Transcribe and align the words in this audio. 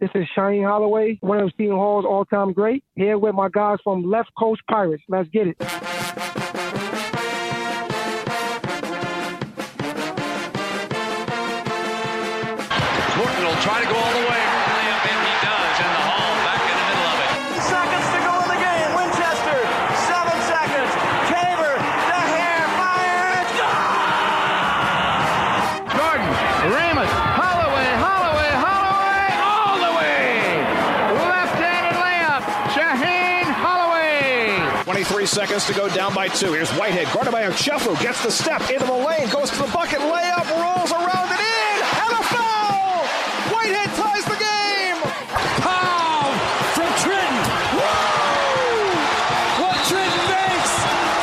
This 0.00 0.10
is 0.14 0.26
Shaheen 0.36 0.66
Holloway, 0.66 1.18
one 1.20 1.38
of 1.38 1.52
Seton 1.56 1.76
Hall's 1.76 2.04
all-time 2.04 2.52
great, 2.52 2.82
here 2.96 3.18
with 3.18 3.34
my 3.34 3.48
guys 3.48 3.78
from 3.84 4.02
Left 4.02 4.30
Coast 4.36 4.60
Pirates. 4.68 5.02
Let's 5.08 5.28
get 5.28 5.46
it. 5.46 5.56
Morton 13.18 13.44
will 13.44 13.60
try 13.62 13.84
to 13.84 13.88
go 13.88 14.01
seconds 35.32 35.64
to 35.66 35.72
go 35.72 35.88
down 35.88 36.14
by 36.14 36.28
two. 36.28 36.52
Here's 36.52 36.70
Whitehead, 36.72 37.08
guarded 37.14 37.32
by 37.32 37.44
Ochefu, 37.44 37.98
gets 38.02 38.22
the 38.22 38.30
step 38.30 38.60
into 38.68 38.84
the 38.84 38.92
lane, 38.92 39.30
goes 39.30 39.48
to 39.50 39.56
the 39.62 39.70
bucket, 39.72 40.00
layup, 40.00 40.44
rolls 40.60 40.92
around 40.92 41.30
and 41.32 41.40
in, 41.40 41.80
and 42.04 42.12
a 42.12 42.22
foul! 42.28 43.00
Whitehead 43.48 43.88
ties 43.96 44.26
the 44.28 44.36
game! 44.36 45.00
Pow 45.64 46.28
from 46.76 46.92
Trenton. 47.00 47.48
Woo! 47.80 48.92
What 49.64 49.76
Trenton 49.88 50.24
makes, 50.28 50.74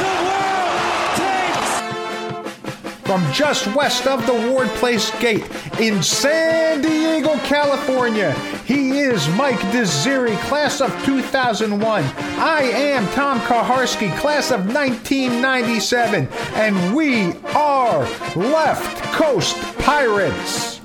the 0.02 0.14
world 0.26 0.82
takes. 1.22 3.06
From 3.06 3.22
just 3.32 3.70
west 3.76 4.08
of 4.08 4.26
the 4.26 4.34
Ward 4.50 4.70
Place 4.82 5.12
Gate 5.20 5.46
in 5.80 6.02
San 6.02 6.82
Diego, 6.82 7.09
California, 7.50 8.32
he 8.64 9.00
is 9.00 9.28
Mike 9.30 9.58
Desiri, 9.74 10.38
class 10.42 10.82
of 10.82 10.92
2001. 11.04 12.04
I 12.04 12.62
am 12.62 13.08
Tom 13.14 13.40
Kaharski, 13.40 14.16
class 14.20 14.52
of 14.52 14.68
1997, 14.68 16.28
and 16.54 16.96
we 16.96 17.34
are 17.56 18.02
Left 18.36 19.04
Coast 19.14 19.58
Pirates. 19.80 20.80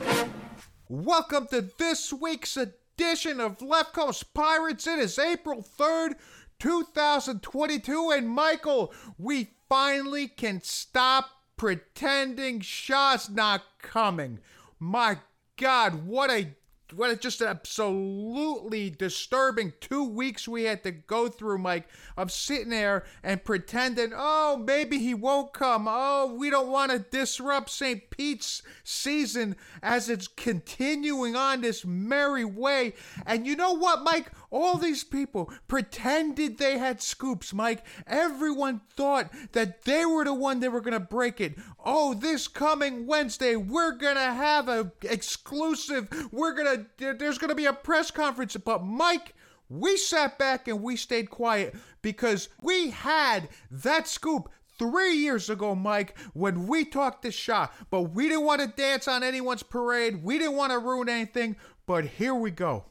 Welcome 0.88 1.48
to 1.48 1.60
this 1.60 2.10
week's 2.14 2.56
edition 2.56 3.40
of 3.40 3.60
Left 3.60 3.92
Coast 3.92 4.32
Pirates. 4.32 4.86
It 4.86 4.98
is 4.98 5.18
April 5.18 5.62
3rd, 5.78 6.14
2022, 6.60 8.10
and 8.10 8.26
Michael, 8.26 8.90
we 9.18 9.50
finally 9.68 10.28
can 10.28 10.62
stop 10.62 11.28
pretending 11.58 12.60
Shah's 12.60 13.28
not 13.28 13.64
coming. 13.82 14.38
My 14.80 15.18
God, 15.56 16.06
what 16.06 16.30
a 16.30 16.48
what 16.92 17.10
a 17.10 17.16
just 17.16 17.40
absolutely 17.40 18.90
disturbing 18.90 19.72
two 19.80 20.04
weeks 20.04 20.46
we 20.46 20.64
had 20.64 20.82
to 20.84 20.90
go 20.90 21.28
through, 21.28 21.58
Mike, 21.58 21.88
of 22.16 22.30
sitting 22.30 22.70
there 22.70 23.04
and 23.22 23.44
pretending, 23.44 24.12
oh, 24.14 24.62
maybe 24.64 24.98
he 24.98 25.14
won't 25.14 25.52
come. 25.52 25.86
Oh, 25.88 26.34
we 26.36 26.50
don't 26.50 26.68
want 26.68 26.92
to 26.92 26.98
disrupt 26.98 27.70
St. 27.70 28.10
Pete's 28.10 28.62
season 28.82 29.56
as 29.82 30.08
it's 30.08 30.28
continuing 30.28 31.36
on 31.36 31.62
this 31.62 31.84
merry 31.84 32.44
way. 32.44 32.94
And 33.26 33.46
you 33.46 33.56
know 33.56 33.72
what, 33.72 34.02
Mike? 34.02 34.30
All 34.50 34.76
these 34.76 35.02
people 35.02 35.52
pretended 35.66 36.58
they 36.58 36.78
had 36.78 37.02
scoops, 37.02 37.52
Mike. 37.52 37.84
Everyone 38.06 38.82
thought 38.94 39.32
that 39.50 39.82
they 39.82 40.04
were 40.04 40.24
the 40.24 40.34
one 40.34 40.60
that 40.60 40.70
were 40.70 40.80
going 40.80 40.92
to 40.92 41.00
break 41.00 41.40
it. 41.40 41.56
Oh, 41.84 42.14
this 42.14 42.46
coming 42.46 43.06
Wednesday, 43.06 43.56
we're 43.56 43.96
going 43.96 44.14
to 44.14 44.20
have 44.20 44.68
a 44.68 44.92
exclusive. 45.02 46.08
We're 46.30 46.54
going 46.54 46.78
to 46.78 46.83
there's 46.98 47.38
going 47.38 47.50
to 47.50 47.54
be 47.54 47.66
a 47.66 47.72
press 47.72 48.10
conference, 48.10 48.56
but 48.56 48.84
Mike, 48.84 49.34
we 49.68 49.96
sat 49.96 50.38
back 50.38 50.68
and 50.68 50.82
we 50.82 50.96
stayed 50.96 51.30
quiet 51.30 51.74
because 52.02 52.48
we 52.60 52.90
had 52.90 53.48
that 53.70 54.06
scoop 54.06 54.50
three 54.78 55.14
years 55.14 55.50
ago, 55.50 55.74
Mike, 55.74 56.18
when 56.32 56.66
we 56.66 56.84
talked 56.84 57.22
to 57.22 57.30
Shah, 57.30 57.68
but 57.90 58.02
we 58.02 58.28
didn't 58.28 58.44
want 58.44 58.60
to 58.60 58.66
dance 58.68 59.08
on 59.08 59.22
anyone's 59.22 59.62
parade. 59.62 60.22
We 60.22 60.38
didn't 60.38 60.56
want 60.56 60.72
to 60.72 60.78
ruin 60.78 61.08
anything, 61.08 61.56
but 61.86 62.04
here 62.04 62.34
we 62.34 62.50
go. 62.50 62.84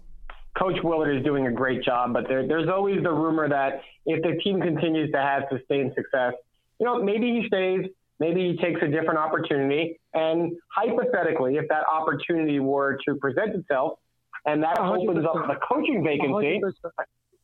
Coach 0.57 0.78
Willard 0.84 1.17
is 1.17 1.23
doing 1.23 1.47
a 1.47 1.51
great 1.51 1.84
job, 1.84 2.13
but 2.13 2.28
there, 2.28 2.47
there's 2.47 2.69
always 2.69 3.01
the 3.01 3.12
rumor 3.12 3.50
that 3.50 3.81
if 4.06 4.22
the 4.22 4.40
team 4.44 4.62
continues 4.62 5.12
to 5.12 5.17
have 5.17 5.44
sustained 5.51 5.94
success, 5.96 6.34
you 6.79 6.85
know, 6.85 7.01
maybe 7.01 7.40
he 7.40 7.47
stays, 7.47 7.85
maybe 8.23 8.51
he 8.51 8.57
takes 8.57 8.79
a 8.81 8.88
different 8.88 9.17
opportunity. 9.17 10.00
And 10.13 10.53
hypothetically, 10.72 11.57
if 11.57 11.67
that 11.69 11.84
opportunity 11.91 12.59
were 12.59 12.97
to 13.06 13.16
present 13.16 13.56
itself 13.56 14.00
and 14.45 14.63
that 14.63 14.78
100%. 14.78 15.09
opens 15.09 15.25
up 15.25 15.47
the 15.47 15.56
coaching 15.67 16.03
vacancy, 16.03 16.61
100%. 16.63 16.72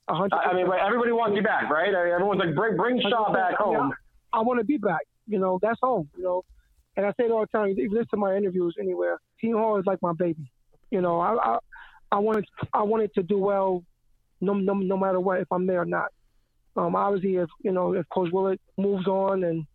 100%. 0.10 0.30
I 0.34 0.54
mean, 0.54 0.68
everybody 0.82 1.12
wants 1.12 1.36
you 1.36 1.44
back, 1.44 1.70
right? 1.70 1.94
Everyone's 1.94 2.40
like, 2.40 2.56
bring, 2.56 2.78
bring 2.78 3.02
Shah 3.02 3.32
back 3.32 3.56
home. 3.56 3.92
I, 4.34 4.40
I 4.40 4.42
want 4.42 4.60
to 4.60 4.66
be 4.66 4.78
back. 4.78 5.02
You 5.28 5.40
know, 5.40 5.60
that's 5.62 5.80
home, 5.84 6.10
you 6.18 6.24
know. 6.24 6.44
And 6.98 7.06
I 7.06 7.10
say 7.12 7.26
it 7.26 7.32
all 7.32 7.42
the 7.42 7.58
time. 7.58 7.70
If 7.70 7.78
you 7.78 7.90
listen 7.92 8.08
to 8.12 8.18
my 8.18 8.36
interviews 8.36 8.76
anywhere, 8.80 9.20
Team 9.40 9.56
Hall 9.56 9.78
is 9.80 9.86
like 9.86 10.00
my 10.02 10.14
baby. 10.14 10.52
You 10.90 11.02
know, 11.02 11.20
I, 11.20 11.36
I 11.36 11.58
I 12.12 12.20
wanted 12.20 12.46
I 12.74 12.82
wanted 12.84 13.14
to 13.14 13.24
do 13.24 13.38
well, 13.38 13.84
no 14.42 14.54
no 14.54 14.74
no 14.74 14.98
matter 14.98 15.20
what, 15.20 15.40
if 15.40 15.52
I'm 15.52 15.68
there 15.68 15.82
or 15.82 15.86
not. 15.86 16.10
Um, 16.76 16.96
obviously, 16.96 17.36
if 17.36 17.50
you 17.64 17.72
know 17.72 17.94
if 17.94 18.10
Coach 18.10 18.32
Willard 18.32 18.60
moves 18.78 19.08
on 19.08 19.44
and 19.44 19.66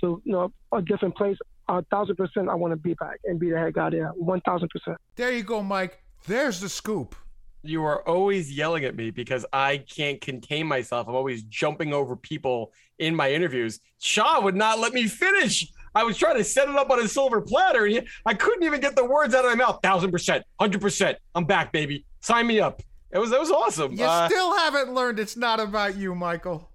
to 0.00 0.22
you 0.24 0.32
know 0.32 0.52
a 0.72 0.82
different 0.82 1.16
place, 1.16 1.36
a 1.68 1.82
thousand 1.84 2.16
percent 2.16 2.48
I 2.48 2.54
want 2.54 2.72
to 2.72 2.76
be 2.76 2.94
back 2.94 3.18
and 3.24 3.38
be 3.38 3.50
the 3.50 3.58
head 3.58 3.74
guy 3.74 3.90
there, 3.90 4.08
one 4.16 4.40
thousand 4.42 4.68
percent. 4.70 4.98
There 5.16 5.32
you 5.32 5.42
go, 5.42 5.62
Mike. 5.62 6.02
There's 6.26 6.60
the 6.60 6.68
scoop. 6.68 7.14
You 7.62 7.84
are 7.84 8.06
always 8.08 8.52
yelling 8.52 8.84
at 8.84 8.94
me 8.94 9.10
because 9.10 9.44
I 9.52 9.78
can't 9.78 10.20
contain 10.20 10.66
myself. 10.66 11.08
I'm 11.08 11.14
always 11.14 11.42
jumping 11.44 11.92
over 11.92 12.14
people 12.14 12.72
in 12.98 13.14
my 13.14 13.32
interviews. 13.32 13.80
Shah 13.98 14.40
would 14.40 14.54
not 14.54 14.78
let 14.78 14.92
me 14.92 15.08
finish. 15.08 15.70
I 15.94 16.04
was 16.04 16.16
trying 16.16 16.36
to 16.36 16.44
set 16.44 16.68
it 16.68 16.76
up 16.76 16.90
on 16.90 17.00
a 17.00 17.08
silver 17.08 17.40
platter, 17.40 17.86
and 17.86 18.06
I 18.24 18.34
couldn't 18.34 18.62
even 18.62 18.80
get 18.80 18.94
the 18.94 19.04
words 19.04 19.34
out 19.34 19.44
of 19.44 19.50
my 19.50 19.56
mouth. 19.56 19.80
Thousand 19.82 20.12
percent, 20.12 20.44
hundred 20.60 20.80
percent. 20.80 21.18
I'm 21.34 21.44
back, 21.44 21.72
baby. 21.72 22.04
Sign 22.20 22.46
me 22.46 22.60
up. 22.60 22.82
It 23.10 23.18
was 23.18 23.32
it 23.32 23.40
was 23.40 23.50
awesome. 23.50 23.92
You 23.92 24.04
uh, 24.04 24.28
still 24.28 24.56
haven't 24.56 24.94
learned 24.94 25.18
it's 25.18 25.36
not 25.36 25.60
about 25.60 25.96
you, 25.96 26.14
Michael. 26.14 26.70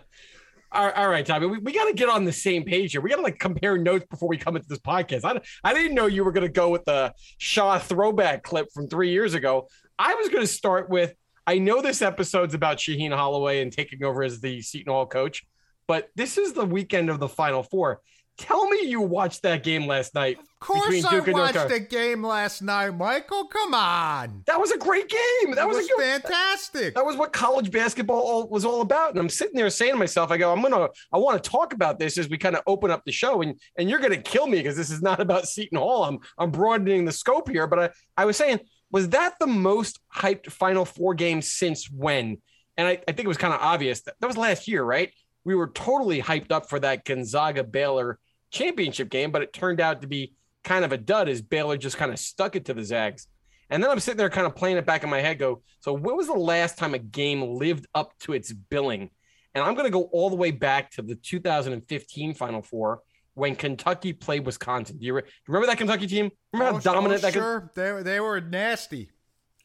all, 0.72 0.92
all 0.92 1.10
right, 1.10 1.26
Tommy. 1.26 1.48
We, 1.48 1.58
we 1.60 1.74
got 1.74 1.86
to 1.86 1.94
get 1.94 2.10
on 2.10 2.26
the 2.26 2.32
same 2.32 2.64
page 2.64 2.92
here. 2.92 3.02
We 3.02 3.10
got 3.10 3.18
to 3.18 3.22
like 3.22 3.40
compare 3.40 3.78
notes 3.78 4.06
before 4.10 4.30
we 4.30 4.38
come 4.38 4.56
into 4.56 4.68
this 4.68 4.80
podcast. 4.80 5.26
I, 5.26 5.40
I 5.64 5.74
didn't 5.74 5.96
know 5.96 6.06
you 6.06 6.24
were 6.24 6.32
going 6.32 6.46
to 6.46 6.52
go 6.52 6.70
with 6.70 6.86
the 6.86 7.14
Shah 7.38 7.80
throwback 7.80 8.44
clip 8.44 8.68
from 8.74 8.88
three 8.88 9.12
years 9.12 9.34
ago. 9.34 9.68
I 9.98 10.16
was 10.16 10.30
going 10.30 10.44
to 10.44 10.52
start 10.52 10.90
with. 10.90 11.14
I 11.48 11.58
know 11.58 11.82
this 11.82 12.04
episode's 12.04 12.54
about 12.54 12.78
Shaheen 12.78 13.12
Holloway 13.12 13.62
and 13.62 13.74
taking 13.74 14.04
over 14.04 14.22
as 14.22 14.40
the 14.40 14.62
Seton 14.62 14.94
Hall 14.94 15.08
coach 15.08 15.44
but 15.90 16.10
this 16.16 16.38
is 16.38 16.54
the 16.54 16.64
weekend 16.64 17.10
of 17.10 17.20
the 17.20 17.28
Final 17.28 17.64
Four. 17.64 18.02
Tell 18.40 18.70
me 18.70 18.88
you 18.88 19.02
watched 19.02 19.42
that 19.44 19.64
game 19.64 19.86
last 19.86 20.16
night. 20.16 20.40
Of 20.40 20.60
course, 20.60 21.04
I 21.04 21.20
watched 21.20 21.68
the 21.68 21.80
game 21.82 22.24
last 22.24 22.62
night, 22.62 22.92
Michael. 22.92 23.46
Come 23.48 23.74
on, 23.74 24.44
that 24.48 24.58
was 24.58 24.72
a 24.72 24.78
great 24.78 25.10
game. 25.10 25.56
That 25.56 25.68
was, 25.68 25.78
was 25.78 25.90
a, 25.90 26.22
fantastic. 26.22 26.96
That 26.96 27.06
was 27.06 27.18
what 27.18 27.34
college 27.34 27.70
basketball 27.70 28.22
all, 28.22 28.48
was 28.48 28.64
all 28.64 28.80
about. 28.80 29.12
And 29.12 29.20
I'm 29.20 29.28
sitting 29.28 29.56
there 29.56 29.70
saying 29.70 29.92
to 29.92 29.98
myself, 29.98 30.32
I 30.32 30.38
go, 30.38 30.54
I'm 30.54 30.62
gonna, 30.62 30.88
I 31.12 31.18
want 31.18 31.44
to 31.44 31.50
talk 31.50 31.74
about 31.74 32.00
this 32.00 32.18
as 32.18 32.30
we 32.30 32.38
kind 32.38 32.56
of 32.56 32.62
open 32.66 32.92
up 32.92 33.04
the 33.04 33.12
show, 33.12 33.42
and 33.42 33.60
and 33.78 33.90
you're 33.90 34.00
gonna 34.00 34.18
kill 34.18 34.48
me 34.48 34.60
because 34.60 34.78
this 34.78 34.90
is 34.90 35.02
not 35.02 35.20
about 35.20 35.46
Seton 35.46 35.78
Hall. 35.78 36.06
I'm 36.06 36.20
I'm 36.38 36.50
broadening 36.50 37.04
the 37.04 37.12
scope 37.12 37.50
here, 37.50 37.68
but 37.68 37.80
I 37.80 37.90
I 38.16 38.26
was 38.26 38.38
saying, 38.38 38.62
was 38.90 39.10
that 39.10 39.36
the 39.42 39.48
most 39.48 40.00
hyped 40.16 40.50
Final 40.50 40.86
Four 40.86 41.14
game 41.14 41.42
since 41.42 41.92
when? 41.92 42.38
And 42.78 42.88
I, 42.88 42.92
I 43.06 43.12
think 43.12 43.26
it 43.26 43.28
was 43.28 43.38
kind 43.38 43.54
of 43.54 43.60
obvious 43.60 44.02
that 44.04 44.16
that 44.22 44.28
was 44.28 44.38
last 44.38 44.70
year, 44.70 44.82
right? 44.82 45.12
we 45.46 45.56
were 45.56 45.68
totally 45.68 46.22
hyped 46.22 46.52
up 46.52 46.70
for 46.70 46.80
that 46.80 47.06
Gonzaga 47.06 47.64
Baylor 47.64 48.20
championship 48.52 49.10
game, 49.10 49.32
but 49.32 49.42
it 49.42 49.54
turned 49.54 49.80
out 49.80 50.02
to 50.02 50.08
be 50.08 50.34
kind 50.64 50.86
of 50.86 50.92
a 50.92 50.98
dud 50.98 51.30
as 51.30 51.42
Baylor 51.42 51.78
just 51.78 51.98
kind 51.98 52.12
of 52.12 52.20
stuck 52.20 52.56
it 52.56 52.66
to 52.66 52.74
the 52.74 52.84
Zags. 52.84 53.28
And 53.70 53.84
then 53.84 53.92
I'm 53.92 54.00
sitting 54.00 54.18
there 54.18 54.30
kind 54.30 54.48
of 54.48 54.56
playing 54.56 54.78
it 54.78 54.86
back 54.86 55.04
in 55.04 55.10
my 55.10 55.22
head, 55.22 55.38
go, 55.38 55.62
so 55.80 55.94
when 55.94 56.18
was 56.18 56.28
the 56.28 56.34
last 56.34 56.78
time 56.78 56.94
a 56.94 57.00
game 57.00 57.56
lived 57.56 57.86
up 57.94 58.18
to 58.22 58.34
its 58.34 58.52
billing? 58.52 59.12
And 59.54 59.64
I'm 59.64 59.74
going 59.74 59.86
to 59.86 59.92
go 59.92 60.04
all 60.04 60.30
the 60.30 60.36
way 60.36 60.52
back 60.52 60.92
to 60.92 61.02
the 61.02 61.16
2015 61.16 62.34
Final 62.34 62.62
Four 62.62 63.02
when 63.36 63.56
Kentucky 63.56 64.14
played 64.14 64.46
Wisconsin. 64.46 64.98
Do 64.98 65.06
you, 65.06 65.14
re- 65.14 65.24
remember 65.48 65.68
that 65.68 65.78
Kentucky 65.78 66.08
team? 66.08 66.32
Remember 66.54 66.72
oh, 66.72 66.82
how 66.82 66.94
dominant 66.94 67.24
oh, 67.24 67.28
that? 67.28 67.34
Sure, 67.34 67.72
they, 67.76 68.02
they 68.04 68.20
were 68.20 68.42
nasty. 68.42 69.12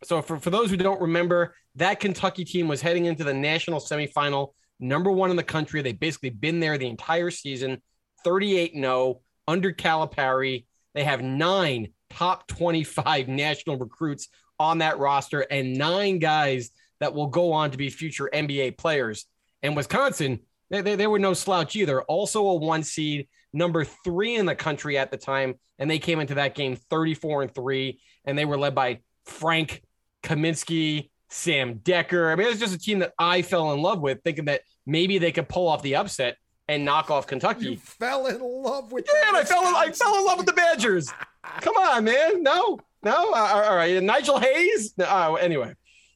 So 0.05 0.23
for, 0.23 0.39
for 0.39 0.51
those 0.51 0.71
who 0.71 0.77
don't 0.77 1.01
remember, 1.01 1.55
that 1.77 2.01
Kentucky 2.01 2.45
team 2.45 2.69
was 2.69 2.81
heading 2.81 3.07
into 3.07 3.25
the 3.25 3.35
national 3.35 3.81
semifinal 3.81 4.53
number 4.79 5.11
one 5.11 5.31
in 5.31 5.37
the 5.37 5.43
country. 5.43 5.83
They've 5.83 5.99
basically 5.99 6.31
been 6.31 6.61
there 6.61 6.79
the 6.79 6.87
entire 6.87 7.31
season, 7.31 7.83
38 8.25 8.73
0 8.75 9.21
under 9.47 9.73
Calipari. 9.73 10.67
They 10.95 11.05
have 11.05 11.23
nine 11.23 11.89
top 12.11 12.47
25 12.49 13.29
national 13.29 13.79
recruits 13.79 14.29
on 14.59 14.79
that 14.79 14.99
roster 14.99 15.41
and 15.41 15.77
nine 15.77 16.19
guys 16.19 16.71
that 17.01 17.15
will 17.15 17.27
go 17.27 17.53
on 17.53 17.71
to 17.71 17.79
be 17.79 17.91
future 17.91 18.31
NBA 18.33 18.79
players. 18.79 19.27
And 19.63 19.77
Wisconsin, 19.77 20.41
they, 20.71 20.81
they, 20.81 20.97
they 20.97 21.07
were 21.07 21.19
no 21.19 21.35
slouch 21.35 21.77
either. 21.77 22.03
Also 22.03 22.47
a 22.47 22.55
one 22.55 22.83
seed, 22.83 23.29
number 23.53 23.85
three 23.85 24.37
in 24.37 24.47
the 24.47 24.55
country 24.55 24.97
at 24.97 25.11
the 25.11 25.17
time. 25.17 25.55
And 25.79 25.91
they 25.91 25.99
came 25.99 26.21
into 26.21 26.37
that 26.37 26.55
game 26.55 26.77
34 26.77 27.43
and 27.43 27.55
three, 27.55 28.01
and 28.25 28.39
they 28.39 28.45
were 28.45 28.57
led 28.57 28.77
by 28.77 29.01
Frank 29.27 29.83
Kaminsky, 30.23 31.11
Sam 31.31 31.81
Dekker. 31.81 32.31
I 32.31 32.37
mean, 32.37 32.47
it 32.47 32.51
was 32.51 32.61
just 32.61 32.75
a 32.75 32.79
team 32.79 33.01
that 33.01 33.13
I 33.19 33.43
fell 33.43 33.73
in 33.73 33.83
love 33.83 34.01
with, 34.01 34.23
thinking 34.23 34.45
that 34.45 34.61
maybe 34.87 35.19
they 35.19 35.33
could 35.33 35.49
pull 35.49 35.67
off 35.67 35.83
the 35.83 35.97
upset 35.97 36.37
and 36.69 36.85
knock 36.85 37.11
off 37.11 37.27
Kentucky. 37.27 37.73
You 37.73 37.77
fell 37.77 38.27
in 38.27 38.41
love 38.41 38.93
with 38.93 39.09
yeah, 39.13 39.29
and 39.29 39.37
I 39.37 39.45
fell 39.45 39.67
in, 39.67 39.75
I 39.75 39.91
fell 39.93 40.17
in 40.19 40.25
love 40.25 40.39
with 40.39 40.47
the 40.47 40.53
Badgers. 40.53 41.13
Come 41.61 41.77
on, 41.77 42.05
man. 42.05 42.43
No, 42.43 42.79
no. 43.03 43.33
Uh, 43.33 43.63
all 43.67 43.77
right. 43.77 44.03
Nigel 44.03 44.39
Hayes. 44.39 44.95
Uh, 44.99 45.35
anyway, 45.35 45.75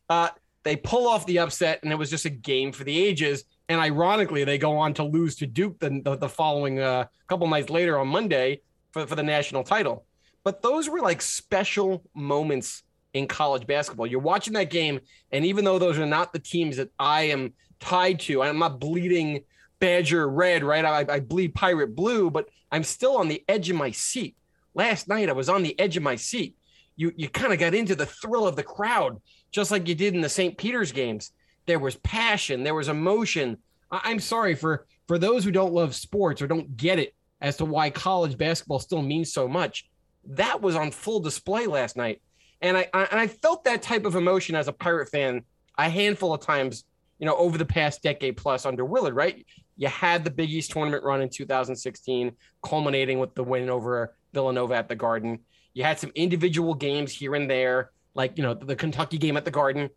uh, 0.08 0.30
they 0.62 0.76
pull 0.76 1.06
off 1.06 1.26
the 1.26 1.38
upset, 1.38 1.80
and 1.82 1.92
it 1.92 1.96
was 1.96 2.10
just 2.10 2.24
a 2.24 2.30
game 2.30 2.72
for 2.72 2.84
the 2.84 3.04
ages. 3.04 3.44
And 3.68 3.80
ironically, 3.80 4.44
they 4.44 4.56
go 4.56 4.76
on 4.78 4.94
to 4.94 5.04
lose 5.04 5.36
to 5.36 5.46
Duke 5.46 5.78
the, 5.78 6.00
the, 6.02 6.16
the 6.16 6.28
following 6.28 6.80
uh, 6.80 7.06
couple 7.28 7.46
nights 7.46 7.68
later 7.68 7.98
on 7.98 8.08
Monday 8.08 8.62
for, 8.92 9.06
for 9.06 9.14
the 9.14 9.22
national 9.22 9.64
title. 9.64 10.06
But 10.44 10.62
those 10.62 10.88
were 10.88 11.00
like 11.00 11.20
special 11.20 12.02
moments 12.14 12.82
in 13.12 13.26
college 13.26 13.66
basketball. 13.66 14.06
You're 14.06 14.20
watching 14.20 14.54
that 14.54 14.70
game, 14.70 15.00
and 15.30 15.44
even 15.44 15.64
though 15.64 15.78
those 15.78 15.98
are 15.98 16.06
not 16.06 16.32
the 16.32 16.38
teams 16.38 16.78
that 16.78 16.90
I 16.98 17.24
am 17.24 17.52
tied 17.80 18.20
to, 18.20 18.42
I'm 18.42 18.58
not 18.58 18.80
bleeding 18.80 19.44
Badger 19.80 20.28
red, 20.28 20.64
right? 20.64 20.84
I, 20.84 21.06
I 21.08 21.20
bleed 21.20 21.54
pirate 21.54 21.94
blue, 21.94 22.30
but 22.30 22.48
I'm 22.70 22.84
still 22.84 23.16
on 23.16 23.28
the 23.28 23.44
edge 23.48 23.70
of 23.70 23.76
my 23.76 23.90
seat. 23.90 24.36
Last 24.74 25.08
night, 25.08 25.28
I 25.28 25.32
was 25.32 25.48
on 25.48 25.62
the 25.62 25.78
edge 25.78 25.96
of 25.96 26.02
my 26.02 26.16
seat. 26.16 26.56
You 26.96 27.12
you 27.16 27.28
kind 27.28 27.52
of 27.52 27.58
got 27.58 27.74
into 27.74 27.94
the 27.94 28.06
thrill 28.06 28.46
of 28.46 28.56
the 28.56 28.62
crowd, 28.62 29.20
just 29.50 29.70
like 29.70 29.88
you 29.88 29.94
did 29.94 30.14
in 30.14 30.20
the 30.20 30.28
St. 30.28 30.56
Peter's 30.58 30.92
games. 30.92 31.32
There 31.66 31.78
was 31.78 31.96
passion, 31.96 32.64
there 32.64 32.74
was 32.74 32.88
emotion. 32.88 33.58
I, 33.90 34.00
I'm 34.04 34.20
sorry 34.20 34.54
for 34.54 34.86
for 35.06 35.18
those 35.18 35.44
who 35.44 35.50
don't 35.50 35.72
love 35.72 35.94
sports 35.94 36.42
or 36.42 36.46
don't 36.46 36.76
get 36.76 36.98
it 36.98 37.14
as 37.40 37.56
to 37.58 37.64
why 37.64 37.90
college 37.90 38.36
basketball 38.36 38.80
still 38.80 39.02
means 39.02 39.32
so 39.32 39.48
much. 39.48 39.88
That 40.26 40.60
was 40.60 40.76
on 40.76 40.90
full 40.90 41.20
display 41.20 41.66
last 41.66 41.96
night, 41.96 42.20
and 42.60 42.76
I, 42.76 42.88
I 42.92 43.04
and 43.04 43.20
I 43.20 43.28
felt 43.28 43.64
that 43.64 43.82
type 43.82 44.04
of 44.04 44.16
emotion 44.16 44.54
as 44.54 44.68
a 44.68 44.72
Pirate 44.72 45.08
fan 45.10 45.42
a 45.78 45.88
handful 45.88 46.34
of 46.34 46.40
times, 46.40 46.84
you 47.18 47.26
know, 47.26 47.36
over 47.36 47.56
the 47.56 47.64
past 47.64 48.02
decade 48.02 48.36
plus 48.36 48.66
under 48.66 48.84
Willard. 48.84 49.14
Right? 49.14 49.46
You 49.78 49.86
had 49.86 50.24
the 50.24 50.30
Big 50.30 50.50
East 50.50 50.72
tournament 50.72 51.04
run 51.04 51.22
in 51.22 51.30
2016, 51.30 52.32
culminating 52.62 53.20
with 53.20 53.34
the 53.34 53.44
win 53.44 53.70
over 53.70 54.16
Villanova 54.34 54.74
at 54.74 54.88
the 54.88 54.96
Garden. 54.96 55.38
You 55.72 55.84
had 55.84 56.00
some 56.00 56.10
individual 56.16 56.74
games 56.74 57.12
here 57.12 57.36
and 57.36 57.48
there, 57.48 57.92
like 58.14 58.36
you 58.36 58.42
know 58.42 58.54
the 58.54 58.74
Kentucky 58.74 59.18
game 59.18 59.36
at 59.36 59.44
the 59.44 59.52
Garden, 59.52 59.88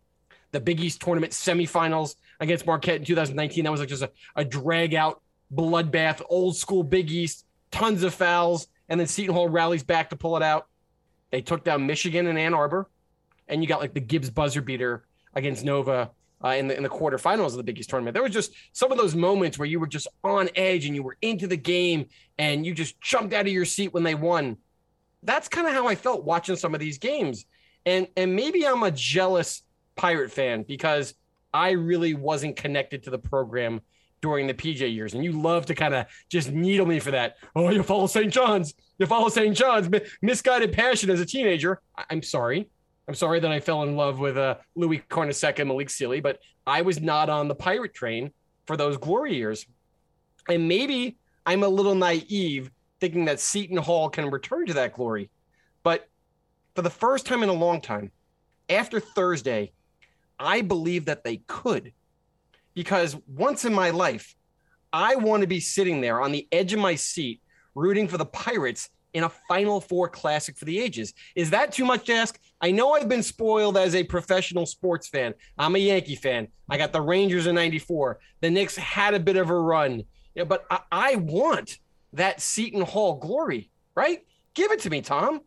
the 0.52 0.60
Big 0.60 0.80
East 0.80 1.00
tournament 1.00 1.32
semifinals 1.32 2.14
against 2.38 2.64
Marquette 2.64 3.00
in 3.00 3.04
2019. 3.04 3.64
That 3.64 3.72
was 3.72 3.80
like 3.80 3.88
just 3.88 4.04
a, 4.04 4.10
a 4.36 4.44
drag 4.44 4.94
out 4.94 5.20
bloodbath, 5.52 6.22
old 6.30 6.56
school 6.56 6.84
Big 6.84 7.10
East, 7.10 7.44
tons 7.72 8.04
of 8.04 8.14
fouls, 8.14 8.68
and 8.88 9.00
then 9.00 9.08
Seton 9.08 9.34
Hall 9.34 9.48
rallies 9.48 9.82
back 9.82 10.10
to 10.10 10.16
pull 10.16 10.36
it 10.36 10.44
out. 10.44 10.68
They 11.32 11.40
took 11.40 11.64
down 11.64 11.86
Michigan 11.88 12.28
and 12.28 12.38
Ann 12.38 12.54
Arbor, 12.54 12.88
and 13.48 13.62
you 13.62 13.68
got 13.68 13.80
like 13.80 13.94
the 13.94 14.00
Gibbs 14.00 14.30
buzzer 14.30 14.62
beater 14.62 15.04
against 15.34 15.64
Nova 15.64 16.12
uh, 16.44 16.48
in 16.50 16.68
the 16.68 16.76
in 16.76 16.82
the 16.82 16.88
quarterfinals 16.88 17.48
of 17.48 17.56
the 17.56 17.62
Big 17.62 17.78
East 17.78 17.90
tournament. 17.90 18.14
There 18.14 18.22
was 18.22 18.32
just 18.32 18.52
some 18.72 18.92
of 18.92 18.98
those 18.98 19.14
moments 19.14 19.58
where 19.58 19.66
you 19.66 19.80
were 19.80 19.86
just 19.86 20.08
on 20.24 20.48
edge 20.56 20.86
and 20.86 20.94
you 20.94 21.02
were 21.02 21.16
into 21.22 21.46
the 21.46 21.56
game 21.56 22.06
and 22.38 22.66
you 22.66 22.74
just 22.74 23.00
jumped 23.00 23.32
out 23.34 23.46
of 23.46 23.52
your 23.52 23.64
seat 23.64 23.92
when 23.94 24.02
they 24.02 24.14
won. 24.14 24.56
That's 25.22 25.48
kind 25.48 25.66
of 25.66 25.72
how 25.72 25.86
I 25.86 25.94
felt 25.94 26.24
watching 26.24 26.56
some 26.56 26.74
of 26.74 26.80
these 26.80 26.98
games. 26.98 27.44
And 27.86 28.08
and 28.16 28.34
maybe 28.34 28.66
I'm 28.66 28.82
a 28.82 28.90
jealous 28.90 29.62
Pirate 29.94 30.30
fan 30.30 30.62
because 30.62 31.14
I 31.52 31.72
really 31.72 32.14
wasn't 32.14 32.56
connected 32.56 33.02
to 33.04 33.10
the 33.10 33.18
program 33.18 33.80
during 34.22 34.46
the 34.46 34.54
PJ 34.54 34.94
years. 34.94 35.14
And 35.14 35.24
you 35.24 35.32
love 35.32 35.66
to 35.66 35.74
kind 35.74 35.94
of 35.94 36.06
just 36.30 36.50
needle 36.50 36.86
me 36.86 36.98
for 37.00 37.10
that. 37.10 37.36
Oh, 37.54 37.68
you 37.70 37.82
follow 37.82 38.06
St. 38.06 38.32
John's. 38.32 38.72
You 38.98 39.06
follow 39.06 39.28
St. 39.28 39.54
John's. 39.54 39.88
Misguided 40.22 40.72
passion 40.72 41.10
as 41.10 41.20
a 41.20 41.26
teenager. 41.26 41.80
I- 41.96 42.04
I'm 42.10 42.22
sorry. 42.22 42.68
I'm 43.08 43.14
sorry 43.14 43.40
that 43.40 43.50
I 43.50 43.60
fell 43.60 43.82
in 43.82 43.96
love 43.96 44.18
with 44.18 44.38
uh, 44.38 44.56
Louis 44.76 45.02
Carnesecca 45.10 45.60
and 45.60 45.68
Malik 45.68 45.90
Sealy, 45.90 46.20
but 46.20 46.38
I 46.66 46.82
was 46.82 47.00
not 47.00 47.28
on 47.28 47.48
the 47.48 47.54
pirate 47.54 47.94
train 47.94 48.30
for 48.66 48.76
those 48.76 48.96
glory 48.96 49.34
years. 49.34 49.66
And 50.48 50.68
maybe 50.68 51.16
I'm 51.44 51.62
a 51.62 51.68
little 51.68 51.94
naive 51.94 52.70
thinking 53.00 53.24
that 53.24 53.40
Seton 53.40 53.78
Hall 53.78 54.08
can 54.08 54.30
return 54.30 54.66
to 54.66 54.74
that 54.74 54.94
glory. 54.94 55.30
But 55.82 56.08
for 56.74 56.82
the 56.82 56.90
first 56.90 57.26
time 57.26 57.42
in 57.42 57.48
a 57.48 57.54
long 57.54 57.80
time, 57.80 58.12
after 58.68 59.00
Thursday, 59.00 59.72
I 60.38 60.60
believe 60.60 61.06
that 61.06 61.24
they 61.24 61.38
could. 61.48 61.92
Because 62.74 63.16
once 63.26 63.64
in 63.64 63.74
my 63.74 63.90
life, 63.90 64.34
I 64.92 65.16
want 65.16 65.40
to 65.40 65.46
be 65.46 65.60
sitting 65.60 66.00
there 66.00 66.20
on 66.20 66.32
the 66.32 66.46
edge 66.52 66.72
of 66.72 66.78
my 66.78 66.94
seat 66.94 67.40
rooting 67.74 68.06
for 68.08 68.18
the 68.18 68.26
Pirates 68.26 68.88
in 69.14 69.24
a 69.24 69.28
Final 69.48 69.80
Four 69.80 70.08
classic 70.08 70.56
for 70.56 70.64
the 70.64 70.78
ages. 70.78 71.14
Is 71.34 71.50
that 71.50 71.72
too 71.72 71.84
much 71.84 72.06
to 72.06 72.14
ask? 72.14 72.38
I 72.60 72.70
know 72.70 72.92
I've 72.92 73.08
been 73.08 73.22
spoiled 73.22 73.76
as 73.76 73.94
a 73.94 74.04
professional 74.04 74.66
sports 74.66 75.08
fan. 75.08 75.34
I'm 75.58 75.74
a 75.76 75.78
Yankee 75.78 76.16
fan. 76.16 76.48
I 76.68 76.78
got 76.78 76.92
the 76.92 77.00
Rangers 77.00 77.46
in 77.46 77.54
94. 77.54 78.20
The 78.40 78.50
Knicks 78.50 78.76
had 78.76 79.14
a 79.14 79.20
bit 79.20 79.36
of 79.36 79.50
a 79.50 79.58
run, 79.58 80.04
yeah, 80.34 80.44
but 80.44 80.64
I, 80.70 80.80
I 80.90 81.14
want 81.16 81.78
that 82.12 82.40
Seton 82.40 82.82
Hall 82.82 83.18
glory, 83.18 83.70
right? 83.94 84.20
Give 84.54 84.70
it 84.72 84.80
to 84.80 84.90
me, 84.90 85.00
Tom. 85.00 85.40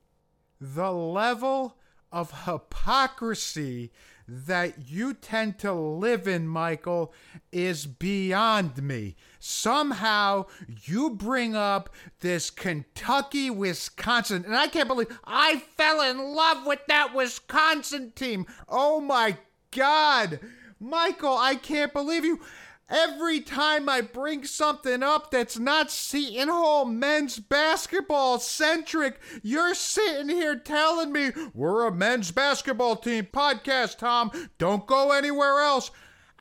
The 0.59 0.91
level 0.91 1.77
of 2.11 2.45
hypocrisy 2.45 3.91
that 4.27 4.89
you 4.89 5.13
tend 5.13 5.59
to 5.59 5.71
live 5.73 6.27
in, 6.27 6.47
Michael, 6.47 7.13
is 7.51 7.85
beyond 7.85 8.81
me. 8.81 9.15
Somehow 9.39 10.45
you 10.83 11.11
bring 11.11 11.55
up 11.55 11.89
this 12.21 12.49
Kentucky 12.49 13.49
Wisconsin, 13.49 14.43
and 14.45 14.55
I 14.55 14.67
can't 14.67 14.87
believe 14.87 15.19
I 15.25 15.57
fell 15.77 16.01
in 16.01 16.33
love 16.33 16.65
with 16.65 16.79
that 16.87 17.13
Wisconsin 17.13 18.13
team. 18.15 18.45
Oh 18.67 18.99
my 18.99 19.37
God. 19.71 20.39
Michael, 20.79 21.37
I 21.37 21.55
can't 21.55 21.93
believe 21.93 22.25
you. 22.25 22.39
Every 22.87 23.39
time 23.41 23.89
I 23.89 24.01
bring 24.01 24.45
something 24.45 25.01
up 25.01 25.31
that's 25.31 25.57
not 25.57 25.89
Seton 25.89 26.49
Hall 26.49 26.85
men's 26.85 27.39
basketball 27.39 28.37
centric, 28.37 29.19
you're 29.41 29.73
sitting 29.73 30.29
here 30.29 30.55
telling 30.55 31.11
me 31.11 31.31
we're 31.55 31.87
a 31.87 31.91
men's 31.91 32.29
basketball 32.29 32.95
team 32.95 33.27
podcast, 33.33 33.97
Tom. 33.97 34.31
Don't 34.59 34.85
go 34.85 35.11
anywhere 35.11 35.61
else. 35.61 35.89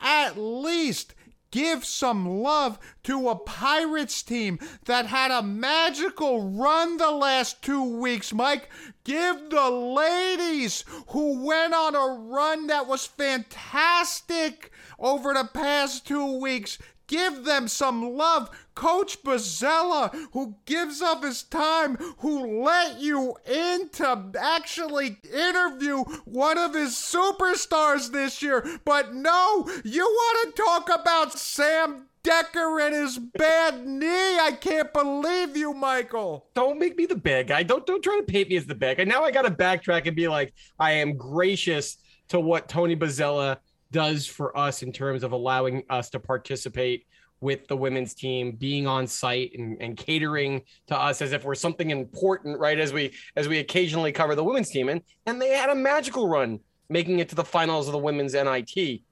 At 0.03 0.37
least 0.37 1.15
give 1.51 1.83
some 1.85 2.29
love 2.29 2.79
to 3.05 3.31
a 3.31 3.37
Pirates 3.37 4.23
team 4.23 4.59
that 4.85 5.07
had 5.07 5.31
a 5.31 5.43
magical 5.43 6.51
run 6.51 6.99
the 6.99 7.11
last 7.11 7.63
two 7.63 8.01
weeks, 8.01 8.35
Mike. 8.35 8.69
Give 9.05 9.51
the 9.51 9.69
ladies 9.71 10.83
who 11.09 11.45
went 11.45 11.75
on 11.75 11.95
a 11.95 12.23
run 12.23 12.69
that 12.69 12.87
was 12.87 13.05
fantastic 13.05 14.73
over 14.99 15.35
the 15.35 15.45
past 15.53 16.07
two 16.07 16.41
weeks. 16.41 16.79
Give 17.07 17.45
them 17.45 17.69
some 17.69 18.17
love. 18.17 18.49
Coach 18.75 19.23
Bozzella, 19.23 20.11
who 20.33 20.57
gives 20.65 21.03
up 21.03 21.23
his 21.23 21.43
time, 21.43 21.97
who 22.19 22.65
let 22.65 22.99
you 22.99 23.37
in 23.47 23.91
to 23.91 24.33
actually 24.41 25.19
interview 25.31 26.05
one 26.25 26.57
of 26.57 26.73
his 26.73 26.93
superstars 26.93 28.11
this 28.11 28.41
year. 28.41 28.67
But 28.87 29.15
no, 29.15 29.69
you 29.85 30.03
want 30.03 30.57
to 30.57 30.63
talk 30.63 30.89
about 30.89 31.39
Sam 31.39 32.07
Dekker 32.25 32.87
and 32.87 32.95
his 32.95 33.19
bad 33.19 33.87
knee. 33.87 34.39
I 34.39 34.57
can't 34.59 34.93
believe 34.93 35.57
you, 35.57 35.75
Michael. 35.75 36.47
Don't 36.55 36.79
make 36.79 36.97
me 36.97 37.05
the 37.05 37.17
bad 37.17 37.49
guy. 37.49 37.63
Don't 37.63 37.87
don't 37.87 38.03
try 38.03 38.17
to 38.17 38.23
paint 38.23 38.49
me 38.49 38.57
as 38.57 38.65
the 38.65 38.75
bad 38.75 38.97
guy. 38.97 39.05
Now 39.05 39.25
I 39.25 39.31
got 39.31 39.43
to 39.43 39.51
backtrack 39.51 40.07
and 40.07 40.17
be 40.17 40.27
like, 40.27 40.55
I 40.79 40.93
am 40.93 41.19
gracious 41.19 41.99
to 42.29 42.41
what 42.41 42.69
Tony 42.69 42.97
Bozzella 42.97 43.59
does 43.93 44.27
for 44.27 44.57
us 44.57 44.83
in 44.83 44.91
terms 44.91 45.23
of 45.23 45.33
allowing 45.33 45.83
us 45.91 46.09
to 46.11 46.19
participate 46.19 47.07
with 47.41 47.69
the 47.69 47.77
women's 47.77 48.15
team 48.15 48.53
being 48.53 48.87
on 48.87 49.07
site 49.07 49.53
and, 49.59 49.77
and 49.81 49.99
catering 49.99 50.63
to 50.87 50.99
us 50.99 51.21
as 51.21 51.33
if 51.33 51.45
we're 51.45 51.55
something 51.55 51.91
important 51.91 52.59
right 52.59 52.81
as 52.81 52.93
we 52.93 53.13
as 53.37 53.49
we 53.49 53.59
occasionally 53.59 54.11
cover 54.11 54.35
the 54.35 54.43
women's 54.43 54.71
team 54.71 54.89
and 54.89 55.03
and 55.27 55.41
they 55.41 55.51
had 55.51 55.69
a 55.69 55.75
magical 55.75 56.27
run 56.27 56.59
making 56.89 57.19
it 57.19 57.29
to 57.29 57.35
the 57.35 57.45
finals 57.45 57.87
of 57.87 57.93
the 57.93 57.99
women's 57.99 58.33
NIT 58.33 59.03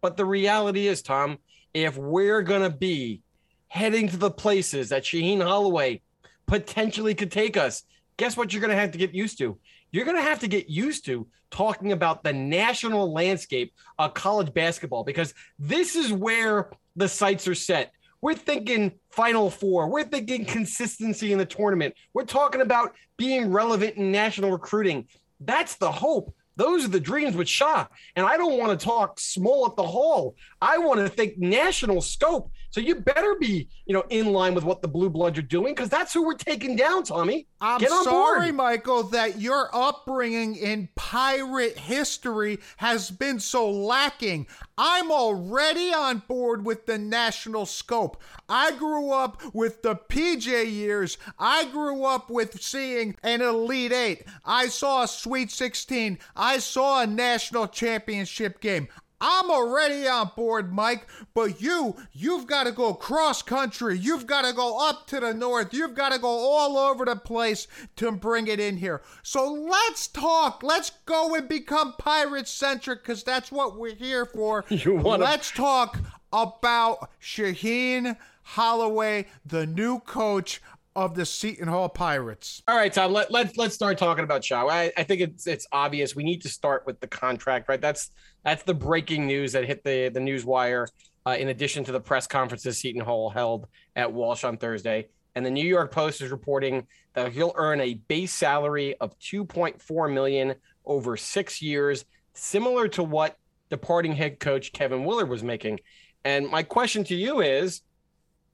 but 0.00 0.16
the 0.16 0.24
reality 0.24 0.88
is 0.88 1.02
Tom 1.02 1.38
if 1.74 1.96
we're 1.96 2.42
going 2.42 2.62
to 2.62 2.76
be 2.76 3.22
heading 3.68 4.08
to 4.08 4.16
the 4.16 4.30
places 4.30 4.90
that 4.90 5.02
Shaheen 5.02 5.42
Holloway 5.42 6.02
potentially 6.46 7.14
could 7.14 7.32
take 7.32 7.56
us 7.56 7.84
guess 8.16 8.36
what 8.36 8.52
you're 8.52 8.60
going 8.60 8.74
to 8.74 8.76
have 8.76 8.92
to 8.92 8.98
get 8.98 9.14
used 9.14 9.38
to 9.38 9.58
you're 9.92 10.04
going 10.04 10.16
to 10.16 10.22
have 10.22 10.40
to 10.40 10.48
get 10.48 10.68
used 10.68 11.04
to 11.06 11.26
talking 11.52 11.92
about 11.92 12.24
the 12.24 12.32
national 12.32 13.12
landscape 13.12 13.72
of 13.98 14.14
college 14.14 14.52
basketball 14.52 15.04
because 15.04 15.34
this 15.58 15.94
is 15.94 16.12
where 16.12 16.70
the 16.96 17.08
sights 17.08 17.46
are 17.46 17.54
set. 17.54 17.92
We're 18.20 18.34
thinking 18.34 18.92
Final 19.10 19.50
Four. 19.50 19.88
We're 19.88 20.04
thinking 20.04 20.44
consistency 20.44 21.32
in 21.32 21.38
the 21.38 21.44
tournament. 21.44 21.94
We're 22.14 22.24
talking 22.24 22.62
about 22.62 22.94
being 23.16 23.52
relevant 23.52 23.96
in 23.96 24.10
national 24.10 24.50
recruiting. 24.50 25.08
That's 25.40 25.76
the 25.76 25.92
hope 25.92 26.34
Those 26.56 26.84
are 26.84 26.88
the 26.88 27.00
dreams 27.00 27.36
with 27.36 27.48
Shah. 27.48 27.86
And 28.16 28.26
I 28.26 28.36
don't 28.36 28.58
want 28.58 28.78
to 28.78 28.84
talk 28.84 29.18
small 29.18 29.66
at 29.66 29.76
the 29.76 29.82
hall. 29.82 30.36
I 30.60 30.78
want 30.78 31.00
to 31.00 31.08
think 31.08 31.38
national 31.38 32.00
scope. 32.00 32.50
So 32.72 32.80
you 32.80 32.94
better 32.94 33.36
be, 33.38 33.68
you 33.84 33.92
know, 33.92 34.02
in 34.08 34.32
line 34.32 34.54
with 34.54 34.64
what 34.64 34.80
the 34.80 34.88
Blue 34.88 35.10
Bloods 35.10 35.38
are 35.38 35.42
doing 35.42 35.74
because 35.74 35.90
that's 35.90 36.14
who 36.14 36.24
we're 36.24 36.34
taking 36.34 36.74
down, 36.74 37.02
Tommy. 37.02 37.46
I'm 37.60 37.78
Get 37.78 37.92
on 37.92 38.02
sorry, 38.02 38.50
board. 38.50 38.54
Michael, 38.54 39.02
that 39.04 39.38
your 39.38 39.68
upbringing 39.74 40.56
in 40.56 40.88
pirate 40.94 41.76
history 41.76 42.60
has 42.78 43.10
been 43.10 43.40
so 43.40 43.70
lacking. 43.70 44.46
I'm 44.78 45.12
already 45.12 45.92
on 45.92 46.22
board 46.26 46.64
with 46.64 46.86
the 46.86 46.96
national 46.96 47.66
scope. 47.66 48.22
I 48.48 48.72
grew 48.72 49.12
up 49.12 49.42
with 49.52 49.82
the 49.82 49.94
PJ 49.94 50.72
years. 50.72 51.18
I 51.38 51.66
grew 51.66 52.04
up 52.04 52.30
with 52.30 52.62
seeing 52.62 53.16
an 53.22 53.42
Elite 53.42 53.92
Eight. 53.92 54.24
I 54.46 54.68
saw 54.68 55.02
a 55.02 55.08
Sweet 55.08 55.50
16. 55.50 56.18
I 56.34 56.58
saw 56.58 57.02
a 57.02 57.06
national 57.06 57.68
championship 57.68 58.60
game. 58.60 58.88
I'm 59.24 59.50
already 59.52 60.08
on 60.08 60.32
board, 60.34 60.72
Mike, 60.72 61.06
but 61.32 61.62
you, 61.62 61.94
you've 62.12 62.46
got 62.48 62.64
to 62.64 62.72
go 62.72 62.92
cross 62.92 63.40
country. 63.40 63.96
You've 63.96 64.26
got 64.26 64.44
to 64.44 64.52
go 64.52 64.86
up 64.88 65.06
to 65.06 65.20
the 65.20 65.32
north. 65.32 65.72
You've 65.72 65.94
got 65.94 66.10
to 66.10 66.18
go 66.18 66.26
all 66.28 66.76
over 66.76 67.04
the 67.04 67.14
place 67.16 67.68
to 67.96 68.10
bring 68.10 68.48
it 68.48 68.58
in 68.58 68.76
here. 68.76 69.00
So 69.22 69.50
let's 69.52 70.08
talk. 70.08 70.62
Let's 70.64 70.90
go 71.06 71.34
and 71.36 71.48
become 71.48 71.94
pirate 71.98 72.48
centric 72.48 73.02
because 73.04 73.22
that's 73.22 73.52
what 73.52 73.78
we're 73.78 73.94
here 73.94 74.26
for. 74.26 74.64
You 74.70 74.96
wanna- 74.96 75.22
Let's 75.24 75.52
talk 75.52 76.00
about 76.32 77.08
Shaheen 77.20 78.16
Holloway, 78.42 79.26
the 79.46 79.66
new 79.66 80.00
coach 80.00 80.60
of 80.96 81.14
the 81.14 81.24
Seton 81.24 81.68
Hall 81.68 81.88
Pirates. 81.88 82.62
All 82.68 82.76
right, 82.76 82.92
Tom. 82.92 83.12
Let, 83.12 83.30
let's 83.30 83.56
let's 83.56 83.74
start 83.74 83.96
talking 83.96 84.24
about 84.24 84.44
Shah. 84.44 84.66
I, 84.68 84.92
I 84.96 85.04
think 85.04 85.20
it's 85.22 85.46
it's 85.46 85.66
obvious. 85.72 86.14
We 86.16 86.22
need 86.24 86.42
to 86.42 86.48
start 86.48 86.84
with 86.86 87.00
the 87.00 87.06
contract, 87.06 87.68
right? 87.68 87.80
That's 87.80 88.10
that's 88.44 88.62
the 88.62 88.74
breaking 88.74 89.26
news 89.26 89.52
that 89.52 89.64
hit 89.64 89.84
the 89.84 90.08
the 90.08 90.20
news 90.20 90.44
wire. 90.44 90.88
Uh, 91.24 91.36
in 91.38 91.48
addition 91.48 91.84
to 91.84 91.92
the 91.92 92.00
press 92.00 92.26
conferences 92.26 92.78
Seton 92.78 93.00
Hall 93.00 93.30
held 93.30 93.68
at 93.94 94.12
Walsh 94.12 94.42
on 94.42 94.56
Thursday, 94.56 95.06
and 95.36 95.46
the 95.46 95.50
New 95.50 95.64
York 95.64 95.92
Post 95.92 96.20
is 96.20 96.30
reporting 96.30 96.86
that 97.14 97.32
he'll 97.32 97.52
earn 97.56 97.80
a 97.80 97.94
base 97.94 98.32
salary 98.32 98.96
of 99.00 99.16
2.4 99.20 100.12
million 100.12 100.54
over 100.84 101.16
six 101.16 101.62
years, 101.62 102.04
similar 102.34 102.88
to 102.88 103.04
what 103.04 103.36
departing 103.70 104.12
head 104.12 104.40
coach 104.40 104.72
Kevin 104.72 105.04
Willard 105.04 105.28
was 105.28 105.42
making. 105.42 105.80
And 106.24 106.48
my 106.48 106.62
question 106.62 107.04
to 107.04 107.14
you 107.14 107.40
is, 107.40 107.82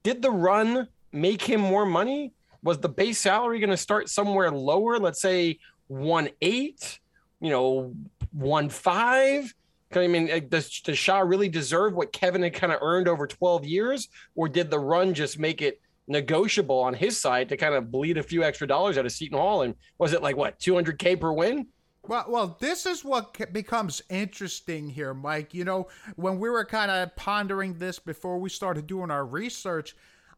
did 0.03 0.23
the 0.23 0.31
run 0.31 0.89
make 1.13 1.43
him 1.43 1.61
more 1.61 1.87
money? 1.87 2.33
Was 2.63 2.79
the 2.79 2.89
base 2.89 3.19
salary 3.19 3.61
going 3.61 3.71
to 3.71 3.77
start 3.77 4.09
somewhere 4.09 4.51
lower? 4.51 4.99
Let's 4.99 5.21
say 5.21 5.59
one 5.87 6.29
eight, 6.41 7.01
you 7.41 7.51
know, 7.51 7.95
one 8.33 8.69
five. 8.69 9.53
I 9.93 10.07
mean, 10.07 10.49
does, 10.49 10.81
does 10.81 10.99
Shah 10.99 11.21
really 11.21 11.49
deserve 11.49 11.95
what 11.95 12.13
Kevin 12.13 12.43
had 12.43 12.55
kind 12.55 12.73
of 12.73 12.81
earned 12.83 13.09
over 13.09 13.27
12 13.27 13.65
years? 13.65 14.09
Or 14.35 14.49
did 14.49 14.71
the 14.71 14.79
run 14.79 15.15
just 15.15 15.39
make 15.39 15.63
it 15.63 15.81
negotiable 16.07 16.79
on 16.79 16.95
his 16.95 17.21
side 17.21 17.49
to 17.49 17.57
kind 17.57 17.75
of 17.75 17.91
bleed 17.91 18.19
a 18.19 18.23
few 18.23 18.43
extra 18.43 18.67
dollars 18.67 18.99
out 18.99 19.07
of 19.07 19.13
Seton 19.13 19.39
Hall? 19.39 19.63
And 19.63 19.75
was 19.99 20.13
it 20.13 20.23
like 20.23 20.37
what, 20.37 20.59
200K 20.59 21.19
per 21.21 21.33
win? 21.33 21.67
Well, 22.03 22.25
well, 22.29 22.57
this 22.61 22.87
is 22.87 23.05
what 23.05 23.53
becomes 23.53 24.03
interesting 24.09 24.89
here, 24.89 25.13
Mike. 25.13 25.53
You 25.53 25.65
know, 25.65 25.89
when 26.17 26.39
we 26.39 26.49
were 26.49 26.65
kind 26.65 26.91
of 26.91 27.15
pondering 27.17 27.75
this 27.75 27.99
before 27.99 28.39
we 28.39 28.49
started 28.49 28.87
doing 28.87 29.11
our 29.11 29.27
research, 29.27 29.95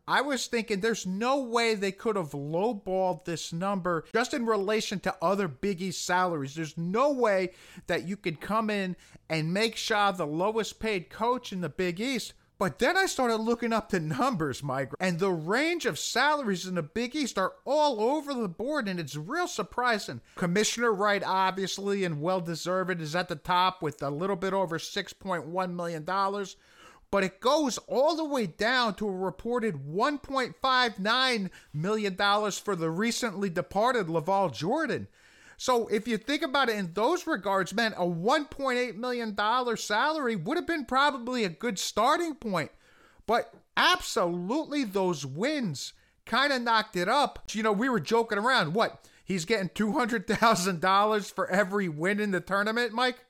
I 0.07 0.23
was 0.23 0.47
thinking 0.47 0.81
there's 0.81 1.07
no 1.07 1.43
way 1.43 1.75
they 1.75 1.93
could 1.93 2.17
have 2.17 2.31
lowballed 2.31 3.25
this 3.25 3.53
number 3.53 4.05
just 4.13 4.35
in 4.35 4.47
relation 4.47 5.01
to 5.01 5.17
other 5.23 5.49
Big 5.49 5.81
East 5.83 6.05
salaries. 6.05 6.55
There's 6.55 6.77
no 6.77 7.13
way 7.13 7.53
that 7.87 8.07
you 8.07 8.17
could 8.17 8.41
come 8.41 8.71
in 8.71 8.97
and 9.29 9.55
make 9.55 9.77
Shah 9.77 10.13
the 10.13 10.27
lowest 10.27 10.81
paid 10.81 11.11
coach 11.11 11.53
in 11.53 11.61
the 11.61 11.69
Big 11.69 12.01
East. 12.01 12.35
But 12.61 12.79
then 12.79 12.95
I 12.95 13.07
started 13.07 13.37
looking 13.37 13.73
up 13.73 13.89
the 13.89 14.01
numbers, 14.01 14.63
Mike, 14.63 14.93
and 15.01 15.19
the 15.19 15.31
range 15.31 15.87
of 15.87 15.99
salaries 15.99 16.67
in 16.67 16.75
the 16.75 16.83
Big 16.83 17.17
East 17.17 17.39
are 17.39 17.55
all 17.65 18.03
over 18.03 18.35
the 18.35 18.51
board, 18.51 18.87
and 18.87 19.01
it's 19.01 19.17
real 19.17 19.49
surprising. 19.49 20.21
Commissioner 20.35 20.93
Wright, 20.93 21.23
obviously, 21.25 22.05
and 22.05 22.21
well 22.21 22.43
deserved, 22.43 23.01
is 23.01 23.17
at 23.17 23.29
the 23.29 23.37
top 23.37 23.81
with 23.81 24.03
a 24.03 24.11
little 24.11 24.37
bit 24.37 24.53
over 24.53 24.79
$6.1 24.79 25.75
million 25.75 26.05
but 27.11 27.25
it 27.25 27.41
goes 27.41 27.79
all 27.87 28.17
the 28.17 28.25
way 28.25 28.47
down 28.47 28.95
to 28.95 29.09
a 29.09 29.13
reported 29.13 29.87
$1.59 29.89 31.51
million 31.73 32.17
for 32.53 32.77
the 32.77 32.91
recently 32.91 33.51
departed 33.51 34.07
LaVall 34.07 34.53
Jordan. 34.53 35.09
So 35.57 35.89
if 35.89 36.09
you 36.09 36.17
think 36.17 36.43
about 36.43 36.71
it 36.71 36.77
in 36.77 36.93
those 36.95 37.27
regards, 37.27 37.75
man, 37.75 37.93
a 37.95 38.07
$1.8 38.07 38.97
million 38.97 39.77
salary 39.77 40.37
would 40.37 40.57
have 40.57 40.67
been 40.67 40.87
probably 40.87 41.45
a 41.45 41.51
good 41.51 41.79
starting 41.79 42.35
point. 42.35 42.71
But 43.27 43.53
absolutely, 43.77 44.85
those 44.85 45.27
wins 45.27 45.93
kind 46.25 46.53
of 46.53 46.63
knocked 46.63 46.97
it 46.97 47.09
up. 47.09 47.41
You 47.53 47.63
know, 47.63 47.73
we 47.73 47.89
were 47.89 48.01
joking 48.01 48.39
around. 48.39 48.73
What? 48.73 49.07
He's 49.25 49.45
getting 49.45 49.69
$200,000 49.69 51.33
for 51.33 51.51
every 51.51 51.89
win 51.89 52.21
in 52.21 52.31
the 52.31 52.41
tournament, 52.41 52.93
Mike? 52.93 53.25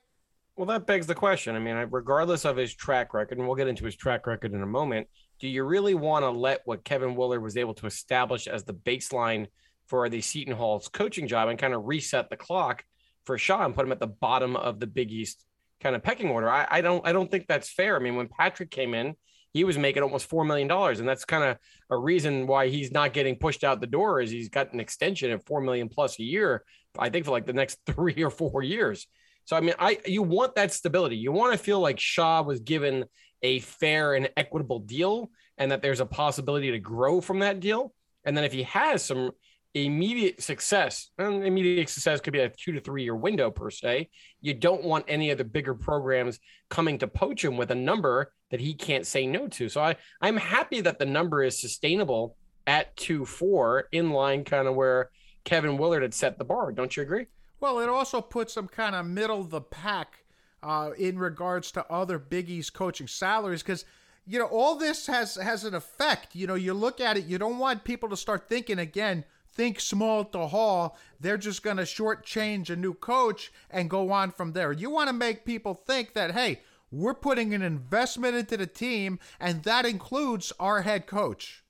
Well, 0.57 0.67
that 0.67 0.85
begs 0.85 1.07
the 1.07 1.15
question. 1.15 1.55
I 1.55 1.59
mean, 1.59 1.75
regardless 1.91 2.45
of 2.45 2.57
his 2.57 2.73
track 2.73 3.13
record, 3.13 3.37
and 3.37 3.47
we'll 3.47 3.55
get 3.55 3.67
into 3.67 3.85
his 3.85 3.95
track 3.95 4.27
record 4.27 4.53
in 4.53 4.61
a 4.61 4.67
moment, 4.67 5.07
do 5.39 5.47
you 5.47 5.63
really 5.63 5.95
want 5.95 6.23
to 6.23 6.29
let 6.29 6.61
what 6.65 6.83
Kevin 6.83 7.15
Willard 7.15 7.41
was 7.41 7.57
able 7.57 7.73
to 7.75 7.87
establish 7.87 8.47
as 8.47 8.63
the 8.63 8.73
baseline 8.73 9.47
for 9.87 10.07
the 10.07 10.21
Seton 10.21 10.53
Hall's 10.53 10.87
coaching 10.87 11.27
job 11.27 11.49
and 11.49 11.57
kind 11.57 11.73
of 11.73 11.85
reset 11.85 12.29
the 12.29 12.37
clock 12.37 12.83
for 13.25 13.37
Shah 13.37 13.65
and 13.65 13.73
put 13.75 13.85
him 13.85 13.91
at 13.91 13.99
the 13.99 14.07
bottom 14.07 14.55
of 14.55 14.79
the 14.79 14.87
Big 14.87 15.11
East 15.11 15.43
kind 15.79 15.95
of 15.95 16.03
pecking 16.03 16.29
order? 16.29 16.49
I, 16.49 16.67
I 16.69 16.81
don't 16.81 17.05
I 17.07 17.11
don't 17.11 17.29
think 17.31 17.47
that's 17.47 17.69
fair. 17.69 17.95
I 17.95 17.99
mean, 17.99 18.15
when 18.15 18.27
Patrick 18.27 18.71
came 18.71 18.93
in, 18.93 19.15
he 19.53 19.63
was 19.63 19.77
making 19.77 20.03
almost 20.03 20.29
four 20.29 20.45
million 20.45 20.67
dollars, 20.67 20.99
and 20.99 21.09
that's 21.09 21.25
kind 21.25 21.43
of 21.43 21.57
a 21.89 21.97
reason 21.97 22.47
why 22.47 22.69
he's 22.69 22.91
not 22.91 23.13
getting 23.13 23.35
pushed 23.35 23.63
out 23.63 23.81
the 23.81 23.87
door. 23.87 24.21
Is 24.21 24.31
he's 24.31 24.49
got 24.49 24.73
an 24.73 24.79
extension 24.79 25.31
of 25.31 25.45
four 25.45 25.61
million 25.61 25.89
plus 25.89 26.19
a 26.19 26.23
year? 26.23 26.63
I 26.97 27.09
think 27.09 27.25
for 27.25 27.31
like 27.31 27.45
the 27.45 27.53
next 27.53 27.79
three 27.85 28.23
or 28.23 28.29
four 28.29 28.63
years. 28.63 29.07
So 29.45 29.55
I 29.55 29.61
mean, 29.61 29.75
I 29.79 29.97
you 30.05 30.23
want 30.23 30.55
that 30.55 30.71
stability. 30.71 31.17
You 31.17 31.31
want 31.31 31.53
to 31.53 31.57
feel 31.57 31.79
like 31.79 31.99
Shah 31.99 32.41
was 32.41 32.59
given 32.59 33.05
a 33.41 33.59
fair 33.59 34.13
and 34.13 34.29
equitable 34.37 34.79
deal, 34.79 35.31
and 35.57 35.71
that 35.71 35.81
there's 35.81 35.99
a 35.99 36.05
possibility 36.05 36.71
to 36.71 36.79
grow 36.79 37.21
from 37.21 37.39
that 37.39 37.59
deal. 37.59 37.93
And 38.23 38.37
then 38.37 38.43
if 38.43 38.53
he 38.53 38.63
has 38.63 39.03
some 39.03 39.31
immediate 39.73 40.41
success, 40.41 41.09
and 41.17 41.45
immediate 41.45 41.89
success 41.89 42.19
could 42.19 42.33
be 42.33 42.39
a 42.39 42.49
two 42.49 42.73
to 42.73 42.81
three 42.81 43.03
year 43.03 43.15
window 43.15 43.49
per 43.49 43.69
se. 43.69 44.09
You 44.41 44.53
don't 44.53 44.83
want 44.83 45.05
any 45.07 45.29
of 45.31 45.37
the 45.37 45.45
bigger 45.45 45.73
programs 45.73 46.39
coming 46.69 46.97
to 46.99 47.07
poach 47.07 47.43
him 47.43 47.57
with 47.57 47.71
a 47.71 47.75
number 47.75 48.33
that 48.49 48.59
he 48.59 48.73
can't 48.73 49.07
say 49.07 49.25
no 49.25 49.47
to. 49.47 49.69
So 49.69 49.81
I 49.81 49.95
I'm 50.21 50.37
happy 50.37 50.81
that 50.81 50.99
the 50.99 51.05
number 51.05 51.43
is 51.43 51.59
sustainable 51.59 52.35
at 52.67 52.95
two 52.95 53.25
four 53.25 53.87
in 53.91 54.11
line, 54.11 54.43
kind 54.43 54.67
of 54.67 54.75
where 54.75 55.09
Kevin 55.43 55.77
Willard 55.77 56.03
had 56.03 56.13
set 56.13 56.37
the 56.37 56.45
bar. 56.45 56.71
Don't 56.71 56.95
you 56.95 57.03
agree? 57.03 57.27
Well, 57.61 57.79
it 57.79 57.89
also 57.89 58.21
puts 58.21 58.55
them 58.55 58.67
kind 58.67 58.95
of 58.95 59.05
middle 59.05 59.39
of 59.39 59.51
the 59.51 59.61
pack 59.61 60.23
uh, 60.63 60.91
in 60.97 61.19
regards 61.19 61.71
to 61.73 61.85
other 61.91 62.17
Big 62.17 62.49
East 62.49 62.73
coaching 62.73 63.07
salaries 63.07 63.61
because 63.61 63.85
you 64.25 64.39
know 64.39 64.47
all 64.47 64.75
this 64.75 65.05
has 65.05 65.35
has 65.35 65.63
an 65.63 65.75
effect. 65.75 66.35
You 66.35 66.47
know, 66.47 66.55
you 66.55 66.73
look 66.73 66.99
at 66.99 67.17
it, 67.17 67.25
you 67.25 67.37
don't 67.37 67.59
want 67.59 67.83
people 67.83 68.09
to 68.09 68.17
start 68.17 68.49
thinking 68.49 68.79
again. 68.79 69.25
Think 69.53 69.79
small 69.79 70.25
to 70.25 70.47
Hall. 70.47 70.97
They're 71.19 71.37
just 71.37 71.61
going 71.61 71.77
to 71.77 71.83
shortchange 71.83 72.69
a 72.69 72.75
new 72.75 72.93
coach 72.93 73.51
and 73.69 73.89
go 73.89 74.11
on 74.11 74.31
from 74.31 74.53
there. 74.53 74.71
You 74.71 74.89
want 74.89 75.09
to 75.09 75.13
make 75.13 75.45
people 75.45 75.75
think 75.75 76.13
that 76.13 76.31
hey, 76.31 76.61
we're 76.89 77.13
putting 77.13 77.53
an 77.53 77.61
investment 77.61 78.35
into 78.35 78.57
the 78.57 78.65
team, 78.65 79.19
and 79.39 79.63
that 79.63 79.85
includes 79.85 80.51
our 80.59 80.81
head 80.81 81.05
coach. 81.05 81.63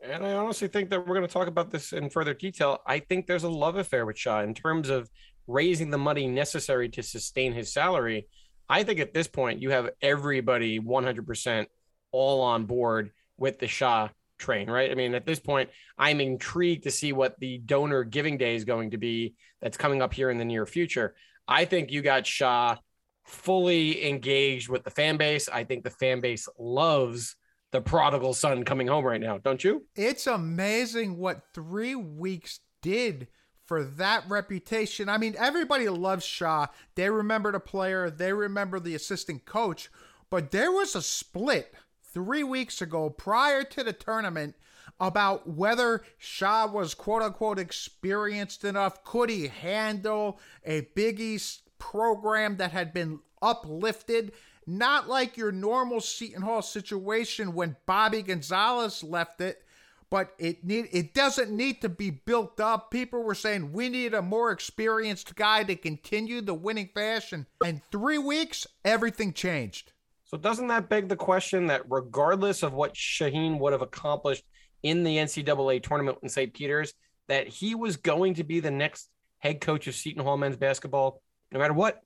And 0.00 0.24
I 0.24 0.34
honestly 0.34 0.68
think 0.68 0.90
that 0.90 1.06
we're 1.06 1.14
going 1.14 1.26
to 1.26 1.32
talk 1.32 1.48
about 1.48 1.70
this 1.70 1.92
in 1.92 2.08
further 2.08 2.34
detail. 2.34 2.80
I 2.86 3.00
think 3.00 3.26
there's 3.26 3.42
a 3.42 3.48
love 3.48 3.76
affair 3.76 4.06
with 4.06 4.16
Shah 4.16 4.42
in 4.42 4.54
terms 4.54 4.90
of 4.90 5.10
raising 5.48 5.90
the 5.90 5.98
money 5.98 6.28
necessary 6.28 6.88
to 6.90 7.02
sustain 7.02 7.52
his 7.52 7.72
salary. 7.72 8.28
I 8.68 8.84
think 8.84 9.00
at 9.00 9.14
this 9.14 9.26
point, 9.26 9.60
you 9.60 9.70
have 9.70 9.90
everybody 10.00 10.78
100% 10.78 11.66
all 12.12 12.42
on 12.42 12.66
board 12.66 13.10
with 13.38 13.58
the 13.58 13.66
Shah 13.66 14.10
train, 14.38 14.70
right? 14.70 14.90
I 14.90 14.94
mean, 14.94 15.14
at 15.14 15.26
this 15.26 15.40
point, 15.40 15.70
I'm 15.96 16.20
intrigued 16.20 16.84
to 16.84 16.90
see 16.90 17.12
what 17.12 17.40
the 17.40 17.58
donor 17.58 18.04
giving 18.04 18.38
day 18.38 18.54
is 18.54 18.64
going 18.64 18.92
to 18.92 18.98
be 18.98 19.34
that's 19.60 19.76
coming 19.76 20.02
up 20.02 20.14
here 20.14 20.30
in 20.30 20.38
the 20.38 20.44
near 20.44 20.66
future. 20.66 21.14
I 21.48 21.64
think 21.64 21.90
you 21.90 22.02
got 22.02 22.26
Shah 22.26 22.76
fully 23.24 24.08
engaged 24.08 24.68
with 24.68 24.84
the 24.84 24.90
fan 24.90 25.16
base. 25.16 25.48
I 25.48 25.64
think 25.64 25.82
the 25.82 25.90
fan 25.90 26.20
base 26.20 26.48
loves 26.58 27.36
the 27.72 27.80
prodigal 27.80 28.34
son 28.34 28.64
coming 28.64 28.86
home 28.86 29.04
right 29.04 29.20
now, 29.20 29.38
don't 29.38 29.62
you? 29.62 29.84
It's 29.96 30.26
amazing 30.26 31.16
what 31.16 31.42
three 31.54 31.94
weeks 31.94 32.60
did 32.82 33.28
for 33.68 33.84
that 33.84 34.24
reputation. 34.28 35.10
I 35.10 35.18
mean, 35.18 35.36
everybody 35.38 35.88
loves 35.90 36.24
Shah. 36.24 36.68
They 36.94 37.10
remember 37.10 37.52
the 37.52 37.60
player, 37.60 38.10
they 38.10 38.32
remember 38.32 38.80
the 38.80 38.94
assistant 38.94 39.44
coach, 39.44 39.90
but 40.30 40.50
there 40.50 40.72
was 40.72 40.96
a 40.96 41.02
split 41.02 41.74
three 42.02 42.42
weeks 42.42 42.80
ago 42.80 43.10
prior 43.10 43.62
to 43.62 43.84
the 43.84 43.92
tournament 43.92 44.56
about 44.98 45.46
whether 45.46 46.02
Shah 46.16 46.66
was 46.66 46.94
quote 46.94 47.22
unquote 47.22 47.58
experienced 47.58 48.64
enough. 48.64 49.04
Could 49.04 49.28
he 49.28 49.48
handle 49.48 50.40
a 50.64 50.88
Big 50.94 51.20
East 51.20 51.62
program 51.78 52.56
that 52.56 52.72
had 52.72 52.94
been 52.94 53.20
uplifted, 53.42 54.32
not 54.66 55.08
like 55.08 55.36
your 55.36 55.52
normal 55.52 56.00
Seton 56.00 56.42
Hall 56.42 56.62
situation 56.62 57.54
when 57.54 57.76
Bobby 57.86 58.22
Gonzalez 58.22 59.04
left 59.04 59.40
it. 59.40 59.62
But 60.10 60.32
it 60.38 60.64
need 60.64 60.88
it 60.90 61.12
doesn't 61.12 61.50
need 61.50 61.82
to 61.82 61.88
be 61.88 62.10
built 62.10 62.60
up. 62.60 62.90
People 62.90 63.22
were 63.22 63.34
saying 63.34 63.72
we 63.72 63.88
need 63.90 64.14
a 64.14 64.22
more 64.22 64.50
experienced 64.50 65.34
guy 65.34 65.64
to 65.64 65.76
continue 65.76 66.40
the 66.40 66.54
winning 66.54 66.88
fashion. 66.94 67.46
And 67.64 67.82
three 67.92 68.16
weeks, 68.16 68.66
everything 68.84 69.34
changed. 69.34 69.92
So 70.24 70.36
doesn't 70.36 70.68
that 70.68 70.88
beg 70.88 71.08
the 71.08 71.16
question 71.16 71.66
that 71.66 71.82
regardless 71.88 72.62
of 72.62 72.74
what 72.74 72.94
Shaheen 72.94 73.58
would 73.58 73.72
have 73.72 73.82
accomplished 73.82 74.44
in 74.82 75.02
the 75.02 75.16
NCAA 75.16 75.82
tournament 75.82 76.18
in 76.22 76.28
St. 76.28 76.52
Peter's, 76.52 76.92
that 77.28 77.48
he 77.48 77.74
was 77.74 77.96
going 77.96 78.34
to 78.34 78.44
be 78.44 78.60
the 78.60 78.70
next 78.70 79.08
head 79.38 79.60
coach 79.60 79.86
of 79.86 79.94
Seton 79.94 80.22
Hall 80.22 80.36
men's 80.36 80.56
basketball, 80.56 81.22
no 81.52 81.58
matter 81.58 81.72
what, 81.72 82.02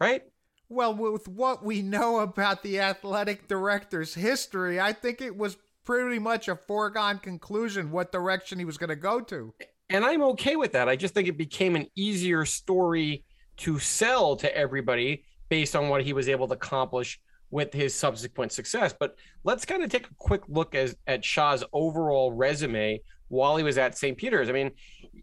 right? 0.00 0.22
Well, 0.68 0.94
with 0.94 1.28
what 1.28 1.64
we 1.64 1.82
know 1.82 2.20
about 2.20 2.62
the 2.62 2.80
athletic 2.80 3.46
director's 3.46 4.14
history, 4.14 4.80
I 4.80 4.92
think 4.92 5.20
it 5.20 5.36
was 5.36 5.56
pretty 5.84 6.18
much 6.18 6.48
a 6.48 6.56
foregone 6.56 7.18
conclusion 7.18 7.90
what 7.90 8.12
direction 8.12 8.58
he 8.58 8.64
was 8.64 8.78
going 8.78 8.90
to 8.90 8.96
go 8.96 9.20
to. 9.20 9.54
And 9.90 10.04
I'm 10.04 10.22
okay 10.22 10.56
with 10.56 10.72
that. 10.72 10.88
I 10.88 10.96
just 10.96 11.14
think 11.14 11.28
it 11.28 11.36
became 11.36 11.76
an 11.76 11.86
easier 11.96 12.44
story 12.44 13.24
to 13.58 13.78
sell 13.78 14.36
to 14.36 14.56
everybody 14.56 15.24
based 15.48 15.76
on 15.76 15.88
what 15.88 16.02
he 16.02 16.12
was 16.12 16.28
able 16.28 16.48
to 16.48 16.54
accomplish 16.54 17.20
with 17.50 17.72
his 17.72 17.94
subsequent 17.94 18.52
success. 18.52 18.94
But 18.98 19.16
let's 19.44 19.66
kind 19.66 19.82
of 19.82 19.90
take 19.90 20.06
a 20.06 20.14
quick 20.16 20.42
look 20.48 20.74
as, 20.74 20.96
at 21.06 21.24
Shah's 21.24 21.62
overall 21.72 22.32
resume 22.32 23.00
while 23.28 23.56
he 23.56 23.62
was 23.62 23.76
at 23.76 23.96
St. 23.96 24.16
Peter's. 24.16 24.48
I 24.48 24.52
mean, 24.52 24.70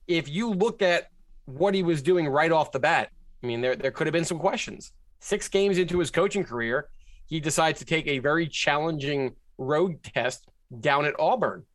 if 0.07 0.29
you 0.29 0.51
look 0.51 0.81
at 0.81 1.09
what 1.45 1.73
he 1.73 1.81
was 1.81 2.03
doing 2.03 2.27
right 2.27 2.51
off 2.51 2.71
the 2.71 2.79
bat, 2.79 3.09
I 3.43 3.47
mean, 3.47 3.61
there, 3.61 3.75
there 3.75 3.91
could 3.91 4.05
have 4.05 4.13
been 4.13 4.25
some 4.25 4.39
questions. 4.39 4.91
Six 5.19 5.47
games 5.47 5.79
into 5.79 5.99
his 5.99 6.11
coaching 6.11 6.43
career, 6.43 6.89
he 7.25 7.39
decides 7.39 7.79
to 7.79 7.85
take 7.85 8.07
a 8.07 8.19
very 8.19 8.47
challenging 8.47 9.35
road 9.59 10.01
test 10.03 10.47
down 10.77 11.05
at 11.05 11.19
Auburn. 11.19 11.65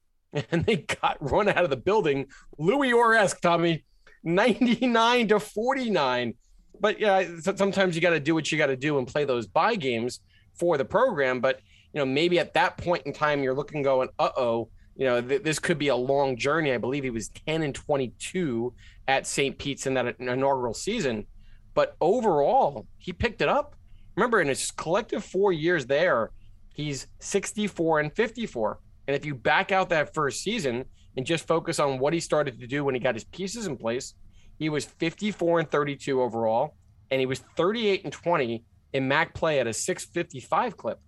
And 0.51 0.67
they 0.67 0.79
got 0.79 1.17
run 1.21 1.49
out 1.49 1.63
of 1.63 1.71
the 1.71 1.77
building, 1.77 2.27
Louis 2.59 2.93
Orr-esque, 2.93 3.41
Tommy, 3.41 3.85
99 4.25 5.29
to 5.29 5.39
49. 5.39 6.35
But 6.81 6.99
yeah, 6.99 7.25
sometimes 7.41 7.95
you 7.95 8.03
got 8.03 8.11
to 8.11 8.19
do 8.19 8.35
what 8.35 8.51
you 8.51 8.59
got 8.59 8.67
to 8.67 8.77
do 8.77 8.99
and 8.99 9.07
play 9.07 9.25
those 9.25 9.47
buy 9.47 9.77
games 9.77 10.19
for 10.59 10.77
the 10.77 10.85
program. 10.85 11.41
But, 11.41 11.61
you 11.93 12.01
know, 12.01 12.05
maybe 12.05 12.41
at 12.41 12.55
that 12.55 12.79
point 12.79 13.07
in 13.07 13.13
time, 13.13 13.45
you're 13.45 13.55
looking 13.55 13.83
going, 13.83 14.09
uh 14.19 14.31
oh, 14.37 14.71
you 14.97 15.05
know, 15.05 15.21
th- 15.21 15.43
this 15.45 15.61
could 15.61 15.79
be 15.79 15.89
a 15.89 15.97
long 15.97 16.37
journey. 16.37 16.73
I 16.73 16.79
believe 16.79 17.05
he 17.05 17.11
was 17.11 17.29
10 17.47 17.63
and 17.63 17.75
22 17.75 18.75
at 19.07 19.27
St. 19.27 19.57
Pete's 19.57 19.87
in 19.87 19.95
that 19.95 20.19
inaugural 20.19 20.75
season. 20.75 21.27
But 21.75 21.97
overall, 22.01 22.87
he 22.99 23.13
picked 23.13 23.41
it 23.43 23.49
up. 23.49 23.77
Remember, 24.17 24.41
in 24.41 24.49
his 24.49 24.71
collective 24.71 25.25
four 25.25 25.53
years 25.53 25.87
there, 25.87 26.31
he's 26.75 27.07
64 27.21 28.01
and 28.01 28.15
54. 28.15 28.79
And 29.07 29.17
if 29.17 29.25
you 29.25 29.35
back 29.35 29.73
out 29.73 29.89
that 29.89 30.13
first 30.13 30.43
season 30.43 30.85
and 31.17 31.25
just 31.25 31.47
focus 31.47 31.79
on 31.79 31.99
what 31.99 32.13
he 32.13 32.21
started 32.21 32.61
to 32.61 32.67
do 32.67 32.85
when 32.85 32.95
he 32.95 33.01
got 33.01 33.15
his 33.15 33.25
pieces 33.25 33.67
in 33.67 33.79
place, 33.79 34.15
he 34.59 34.69
was 34.69 34.85
54 34.85 35.61
and 35.61 35.71
32 35.71 36.21
overall, 36.21 36.77
and 37.11 37.21
he 37.21 37.27
was 37.27 37.41
38 37.57 38.05
and 38.05 38.13
20 38.13 38.63
in 38.93 39.09
MAAC 39.09 39.35
play 39.35 39.59
at 39.59 39.67
a 39.67 39.73
655 39.73 40.77
clip. 40.77 41.01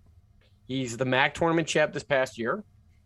He's 0.67 0.97
the 0.97 1.05
MAAC 1.05 1.33
tournament 1.33 1.67
champ 1.67 1.93
this 1.93 2.03
past 2.03 2.37
year. 2.37 2.63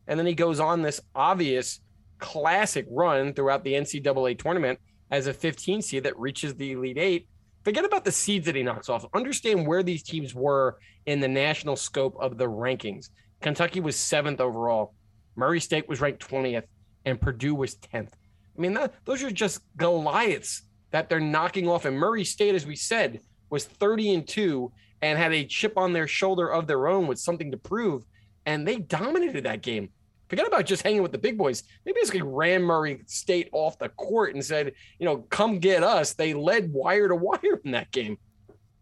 And 0.08 0.20
then 0.20 0.26
he 0.26 0.34
goes 0.34 0.60
on 0.60 0.82
this 0.82 1.00
obvious 1.14 1.80
classic 2.18 2.88
run 2.90 3.34
throughout 3.34 3.64
the 3.64 3.74
NCAA 3.74 4.38
tournament 4.40 4.80
as 5.12 5.28
a 5.28 5.34
15 5.34 5.82
seed 5.82 6.04
that 6.04 6.18
reaches 6.20 6.56
the 6.56 6.72
Elite 6.72 6.98
Eight. 6.98 7.28
Forget 7.64 7.86
about 7.86 8.06
the 8.06 8.12
seeds 8.12 8.46
that 8.48 8.56
he 8.56 8.64
knocks 8.64 8.90
off. 8.90 9.06
Understand 9.14 9.68
where 9.68 9.84
these 9.84 10.04
teams 10.04 10.34
were 10.34 10.80
in 11.06 11.20
the 11.20 11.28
national 11.28 11.76
scope 11.76 12.16
of 12.20 12.38
the 12.38 12.46
rankings. 12.46 13.10
Kentucky 13.42 13.80
was 13.80 13.96
seventh 13.96 14.42
overall. 14.42 14.94
Murray 15.36 15.60
State 15.60 15.88
was 15.88 16.02
ranked 16.02 16.28
20th, 16.28 16.64
and 17.06 17.22
Purdue 17.22 17.56
was 17.56 17.76
10th. 17.76 18.14
I 18.58 18.62
mean, 18.62 18.74
that, 18.74 18.94
those 19.06 19.24
are 19.24 19.32
just 19.32 19.62
Goliaths 19.78 20.64
that 20.92 21.10
they're 21.10 21.20
knocking 21.20 21.68
off. 21.68 21.86
And 21.86 21.98
Murray 21.98 22.24
State, 22.24 22.56
as 22.56 22.66
we 22.66 22.76
said, 22.76 23.22
was 23.50 23.66
30 23.66 24.14
and 24.16 24.28
2 24.28 24.72
and 25.02 25.18
had 25.18 25.34
a 25.34 25.46
chip 25.46 25.78
on 25.78 25.94
their 25.94 26.08
shoulder 26.08 26.52
of 26.52 26.68
their 26.68 26.88
own 26.88 27.08
with 27.08 27.20
something 27.20 27.52
to 27.52 27.58
prove. 27.58 28.04
And 28.46 28.68
they 28.68 28.78
dominated 28.78 29.46
that 29.46 29.62
game. 29.62 29.90
Forget 30.32 30.48
about 30.48 30.66
just 30.66 30.84
hanging 30.84 31.02
with 31.02 31.12
the 31.12 31.18
big 31.18 31.38
boys. 31.38 31.64
They 31.84 31.92
basically 31.92 32.22
ran 32.22 32.64
Murray 32.64 33.02
State 33.06 33.50
off 33.52 33.78
the 33.78 33.90
court 33.90 34.34
and 34.34 34.46
said, 34.46 34.72
you 34.98 35.06
know, 35.06 35.18
come 35.30 35.60
get 35.60 35.84
us. 35.84 36.14
They 36.14 36.34
led 36.34 36.72
wire 36.72 37.10
to 37.10 37.16
wire 37.18 37.60
in 37.66 37.72
that 37.72 37.92
game. 37.92 38.18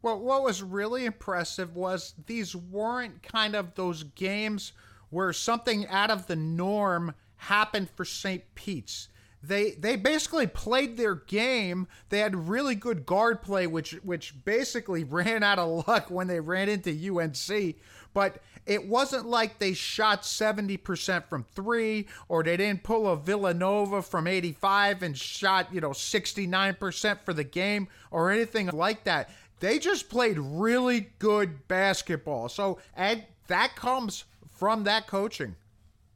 Well, 0.04 0.20
what 0.20 0.44
was 0.44 0.62
really 0.62 1.06
impressive 1.06 1.76
was 1.76 2.14
these 2.28 2.56
weren't 2.56 3.24
kind 3.24 3.56
of 3.56 3.74
those 3.74 4.04
games 4.04 4.74
where 5.10 5.34
something 5.34 5.88
out 5.88 6.12
of 6.12 6.28
the 6.28 6.36
norm 6.36 7.16
happened 7.38 7.90
for 7.96 8.06
St. 8.06 8.44
Pete's. 8.54 9.10
They 9.42 9.72
they 9.72 9.96
basically 9.96 10.46
played 10.46 10.98
their 10.98 11.16
game. 11.16 11.88
They 12.10 12.20
had 12.20 12.36
really 12.36 12.76
good 12.76 13.08
guard 13.08 13.42
play, 13.42 13.66
which 13.66 13.94
which 14.04 14.36
basically 14.46 15.04
ran 15.10 15.42
out 15.42 15.58
of 15.58 15.88
luck 15.88 16.12
when 16.12 16.28
they 16.28 16.42
ran 16.42 16.70
into 16.70 16.92
UNC. 16.92 17.78
But 18.14 18.38
it 18.66 18.88
wasn't 18.88 19.26
like 19.26 19.60
they 19.60 19.74
shot 19.74 20.24
70% 20.24 21.26
from 21.26 21.44
three 21.44 22.08
or 22.28 22.44
they 22.44 22.58
didn't 22.58 22.84
pull 22.84 23.08
a 23.08 23.16
Villanova 23.16 24.02
from 24.02 24.28
85 24.28 25.04
and 25.04 25.18
shot, 25.18 25.74
you 25.74 25.82
know, 25.82 25.92
69% 25.92 27.20
for 27.24 27.34
the 27.34 27.44
game 27.44 27.88
or 28.12 28.32
anything 28.32 28.68
like 28.68 29.04
that. 29.06 29.30
They 29.60 29.80
just 29.80 30.10
played 30.10 30.38
really 30.38 31.10
good 31.20 31.68
basketball. 31.68 32.50
So, 32.50 32.80
and 32.96 33.24
that 33.48 33.76
comes 33.76 34.26
from 34.58 34.84
that 34.86 35.08
coaching. 35.08 35.56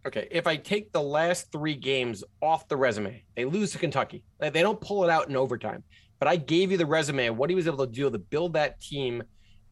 Okay, 0.05 0.27
if 0.31 0.47
I 0.47 0.57
take 0.57 0.91
the 0.91 1.01
last 1.01 1.51
three 1.51 1.75
games 1.75 2.23
off 2.41 2.67
the 2.67 2.75
resume, 2.75 3.23
they 3.35 3.45
lose 3.45 3.71
to 3.71 3.77
Kentucky. 3.77 4.23
They 4.39 4.61
don't 4.61 4.79
pull 4.81 5.05
it 5.05 5.09
out 5.09 5.29
in 5.29 5.35
overtime. 5.37 5.83
But 6.19 6.27
I 6.27 6.35
gave 6.35 6.71
you 6.71 6.77
the 6.77 6.85
resume 6.85 7.27
of 7.27 7.37
what 7.37 7.49
he 7.49 7.55
was 7.55 7.67
able 7.67 7.85
to 7.85 7.91
do 7.91 8.09
to 8.09 8.17
build 8.17 8.53
that 8.53 8.79
team 8.81 9.23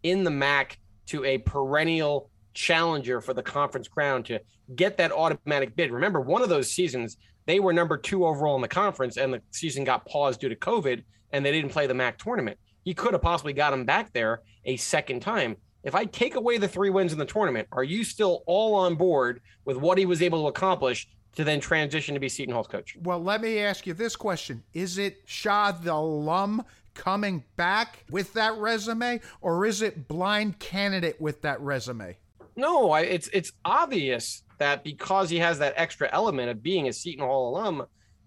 in 0.03 0.23
the 0.23 0.31
MAAC 0.31 0.77
to 1.07 1.23
a 1.25 1.37
perennial 1.39 2.30
challenger 2.53 3.21
for 3.21 3.33
the 3.33 3.43
conference 3.43 3.87
crown 3.87 4.23
to 4.23 4.39
get 4.75 4.97
that 4.97 5.11
automatic 5.11 5.75
bid. 5.75 5.91
Remember, 5.91 6.21
one 6.21 6.41
of 6.41 6.49
those 6.49 6.71
seasons, 6.71 7.17
they 7.45 7.59
were 7.59 7.73
number 7.73 7.97
two 7.97 8.25
overall 8.25 8.55
in 8.55 8.61
the 8.61 8.67
conference, 8.67 9.17
and 9.17 9.33
the 9.33 9.41
season 9.51 9.83
got 9.83 10.05
paused 10.05 10.39
due 10.39 10.49
to 10.49 10.55
COVID, 10.55 11.03
and 11.31 11.45
they 11.45 11.51
didn't 11.51 11.71
play 11.71 11.87
the 11.87 11.93
MAAC 11.93 12.17
tournament 12.17 12.57
he 12.83 12.93
could 12.93 13.13
have 13.13 13.21
possibly 13.21 13.53
got 13.53 13.73
him 13.73 13.85
back 13.85 14.11
there 14.13 14.41
a 14.65 14.77
second 14.77 15.21
time. 15.21 15.55
If 15.83 15.95
I 15.95 16.05
take 16.05 16.35
away 16.35 16.57
the 16.57 16.67
three 16.67 16.89
wins 16.89 17.13
in 17.13 17.19
the 17.19 17.25
tournament, 17.25 17.67
are 17.71 17.83
you 17.83 18.03
still 18.03 18.43
all 18.45 18.75
on 18.75 18.95
board 18.95 19.41
with 19.65 19.77
what 19.77 19.97
he 19.97 20.05
was 20.05 20.21
able 20.21 20.43
to 20.43 20.47
accomplish 20.47 21.07
to 21.35 21.43
then 21.43 21.59
transition 21.59 22.13
to 22.13 22.19
be 22.19 22.29
Seton 22.29 22.53
Hall's 22.53 22.67
coach? 22.67 22.97
Well, 23.01 23.23
let 23.23 23.41
me 23.41 23.59
ask 23.59 23.87
you 23.87 23.93
this 23.93 24.15
question 24.15 24.63
Is 24.73 24.97
it 24.97 25.21
Shah 25.25 25.71
the 25.71 25.93
alum 25.93 26.63
coming 26.93 27.43
back 27.55 28.03
with 28.11 28.33
that 28.33 28.57
resume, 28.57 29.21
or 29.41 29.65
is 29.65 29.81
it 29.81 30.07
blind 30.07 30.59
candidate 30.59 31.19
with 31.19 31.41
that 31.41 31.59
resume? 31.61 32.17
No, 32.55 32.91
I, 32.91 33.01
it's 33.01 33.27
it's 33.29 33.51
obvious 33.63 34.43
that 34.59 34.83
because 34.83 35.29
he 35.29 35.39
has 35.39 35.59
that 35.59 35.73
extra 35.77 36.09
element 36.11 36.49
of 36.49 36.61
being 36.61 36.87
a 36.87 36.93
Seton 36.93 37.25
Hall 37.25 37.49
alum, 37.49 37.85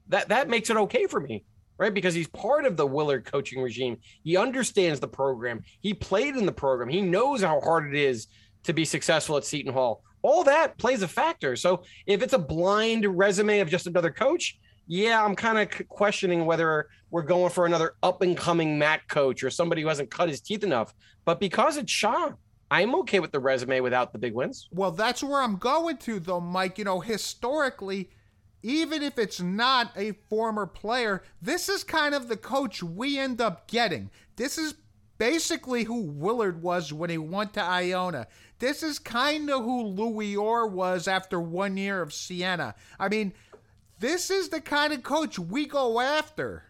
that 0.09 0.29
that 0.29 0.49
makes 0.49 0.71
it 0.71 0.77
okay 0.77 1.07
for 1.07 1.21
me 1.21 1.45
right? 1.79 1.93
Because 1.93 2.15
he's 2.15 2.29
part 2.29 2.67
of 2.67 2.77
the 2.77 2.87
Willard 2.87 3.25
coaching 3.25 3.61
regime. 3.61 3.99
He 4.23 4.37
understands 4.37 5.01
the 5.01 5.09
program. 5.09 5.63
He 5.81 5.95
played 5.95 6.37
in 6.37 6.47
the 6.47 6.53
program. 6.53 6.89
He 6.89 7.01
knows 7.01 7.43
how 7.43 7.61
hard 7.61 7.95
it 7.95 8.01
is 8.01 8.29
to 8.65 8.73
be 8.73 8.85
successful 8.85 9.37
at 9.37 9.45
Seton 9.45 9.73
Hall. 9.73 10.03
All 10.23 10.45
that 10.45 10.79
plays 10.79 11.03
a 11.03 11.09
factor. 11.09 11.57
So 11.57 11.83
if 12.07 12.23
it's 12.23 12.33
a 12.33 12.39
blind 12.39 13.05
resume 13.19 13.61
of 13.61 13.69
just 13.69 13.87
another 13.87 14.11
coach, 14.11 14.59
yeah, 14.87 15.23
I'm 15.23 15.35
kind 15.35 15.59
of 15.59 15.89
questioning 15.89 16.47
whether 16.47 16.89
we're 17.11 17.23
going 17.23 17.51
for 17.51 17.67
another 17.67 17.95
up 18.03 18.23
and 18.23 18.37
coming 18.37 18.79
MAAC 18.79 19.01
coach 19.09 19.43
or 19.43 19.51
somebody 19.51 19.83
who 19.83 19.89
hasn't 19.89 20.11
cut 20.11 20.29
his 20.29 20.41
teeth 20.41 20.63
enough. 20.63 20.95
But 21.25 21.41
because 21.41 21.77
it's 21.77 21.93
Shah, 21.93 22.33
I'm 22.71 22.95
okay 22.97 23.21
with 23.21 23.33
the 23.33 23.41
resume 23.41 23.81
without 23.81 24.13
the 24.13 24.19
big 24.19 24.35
wins. 24.35 24.69
Well, 24.73 24.91
that's 24.91 25.23
where 25.23 25.41
I'm 25.41 25.57
going 25.57 25.99
to, 25.99 26.19
though, 26.19 26.41
Mike. 26.41 26.79
You 26.79 26.85
know, 26.85 27.01
historically, 27.01 28.11
even 28.63 29.03
if 29.03 29.19
it's 29.19 29.41
not 29.41 29.93
a 29.97 30.13
former 30.29 30.67
player, 30.67 31.23
this 31.43 31.69
is 31.69 31.85
kind 31.85 32.15
of 32.15 32.29
the 32.29 32.37
coach 32.37 32.83
we 32.83 33.19
end 33.19 33.41
up 33.41 33.69
getting. 33.69 34.11
This 34.37 34.59
is 34.59 34.75
basically 35.19 35.85
who 35.85 36.03
Willard 36.03 36.63
was 36.63 36.93
when 36.93 37.11
he 37.11 37.19
went 37.19 37.55
to 37.55 37.63
Iona. 37.63 38.27
This 38.59 38.83
is 38.83 38.99
kind 38.99 39.51
of 39.51 39.63
who 39.63 39.83
Louis 39.83 40.37
Orr 40.37 40.67
was 40.67 41.07
after 41.07 41.41
one 41.41 41.77
year 41.77 42.01
of 42.01 42.13
Siena. 42.13 42.75
I 42.99 43.09
mean, 43.09 43.35
this 43.99 44.31
is 44.31 44.49
the 44.49 44.61
kind 44.61 44.93
of 44.93 45.03
coach 45.03 45.39
we 45.39 45.67
go 45.67 46.01
after. 46.01 46.65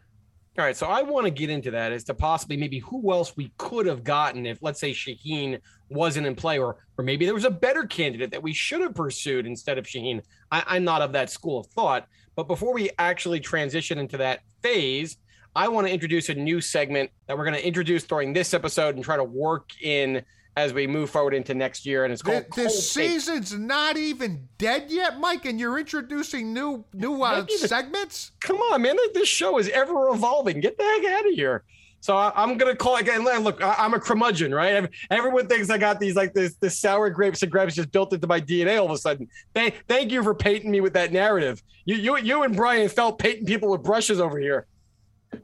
All 0.57 0.65
right, 0.65 0.77
so 0.77 0.87
I 0.87 1.03
want 1.03 1.25
to 1.25 1.33
get 1.33 1.51
into 1.51 1.73
that 1.73 1.91
as 1.91 2.05
to 2.05 2.15
possibly 2.15 2.57
maybe 2.57 2.79
who 2.79 3.13
else 3.13 3.37
we 3.37 3.53
could 3.59 3.87
have 3.87 4.05
gotten 4.05 4.47
if, 4.47 4.63
let's 4.63 4.79
say, 4.79 4.93
Shaheen 4.93 5.61
wasn't 5.89 6.29
in 6.29 6.37
play, 6.37 6.59
or 6.59 6.77
or 6.97 7.05
maybe 7.05 7.25
there 7.25 7.35
was 7.35 7.45
a 7.45 7.51
better 7.51 7.85
candidate 7.85 8.31
that 8.31 8.43
we 8.43 8.53
should 8.53 8.81
have 8.81 8.95
pursued 8.95 9.47
instead 9.47 9.79
of 9.79 9.85
Shaheen. 9.85 10.23
I, 10.53 10.63
I'm 10.69 10.85
not 10.85 11.03
of 11.03 11.11
that 11.13 11.29
school 11.29 11.59
of 11.59 11.67
thought. 11.67 12.07
But 12.37 12.47
before 12.47 12.73
we 12.73 12.91
actually 12.99 13.41
transition 13.41 13.99
into 13.99 14.17
that 14.19 14.41
phase, 14.63 15.17
I 15.57 15.67
want 15.69 15.89
to 15.89 15.93
introduce 15.93 16.29
a 16.29 16.35
new 16.35 16.61
segment 16.61 17.11
that 17.27 17.37
we're 17.37 17.45
going 17.45 17.57
to 17.57 17.67
introduce 17.67 18.05
during 18.05 18.33
this 18.33 18.55
episode 18.55 18.95
and 18.95 19.05
try 19.05 19.17
to 19.17 19.25
work 19.25 19.71
in 19.83 20.23
as 20.57 20.73
we 20.73 20.87
move 20.87 21.11
forward 21.11 21.35
into 21.35 21.55
next 21.55 21.85
year. 21.85 22.05
And 22.05 22.13
it's 22.13 22.23
called 22.23 22.45
The, 22.55 22.65
the 22.65 22.71
season's 22.71 23.53
not 23.53 23.97
even 23.97 24.49
dead 24.59 24.87
yet, 24.89 25.19
Mike, 25.19 25.45
and 25.45 25.59
you're 25.59 25.79
introducing 25.79 26.53
new 26.53 26.85
new 26.93 27.23
uh, 27.23 27.47
segments. 27.49 28.33
Come 28.41 28.57
on, 28.57 28.83
man! 28.83 28.97
This 29.13 29.29
show 29.29 29.59
is 29.59 29.69
ever 29.71 30.09
evolving. 30.11 30.61
Get 30.61 30.79
the 30.79 30.85
heck 30.85 31.13
out 31.13 31.27
of 31.27 31.35
here. 31.35 31.65
So 32.05 32.15
I, 32.15 32.43
am 32.43 32.59
gonna 32.59 32.77
call 32.77 32.97
again. 32.97 33.25
Look, 33.25 33.63
I, 33.63 33.83
am 33.83 33.95
a 33.95 33.99
curmudgeon, 33.99 34.55
right? 34.55 34.87
Everyone 35.11 35.47
thinks 35.47 35.71
I 35.71 35.79
got 35.79 35.99
these 35.99 36.15
like 36.15 36.35
this 36.35 36.55
this 36.57 36.79
sour 36.79 37.09
grapes 37.09 37.43
and 37.43 37.51
grapes 37.51 37.75
just 37.75 37.91
built 37.93 38.13
into 38.13 38.27
my 38.27 38.41
DNA 38.41 38.79
all 38.79 38.85
of 38.85 38.91
a 38.91 38.99
sudden. 38.99 39.27
Thank 39.55 39.83
thank 39.89 40.13
you 40.13 40.23
for 40.23 40.35
painting 40.35 40.71
me 40.71 40.83
with 40.83 40.93
that 40.93 41.13
narrative. 41.13 41.63
You 41.87 41.95
you 41.97 42.19
you 42.19 42.43
and 42.43 42.55
Brian 42.55 42.91
felt 42.91 43.19
painting 43.19 43.47
people 43.47 43.71
with 43.71 43.83
brushes 43.83 44.21
over 44.21 44.39
here. 44.39 44.67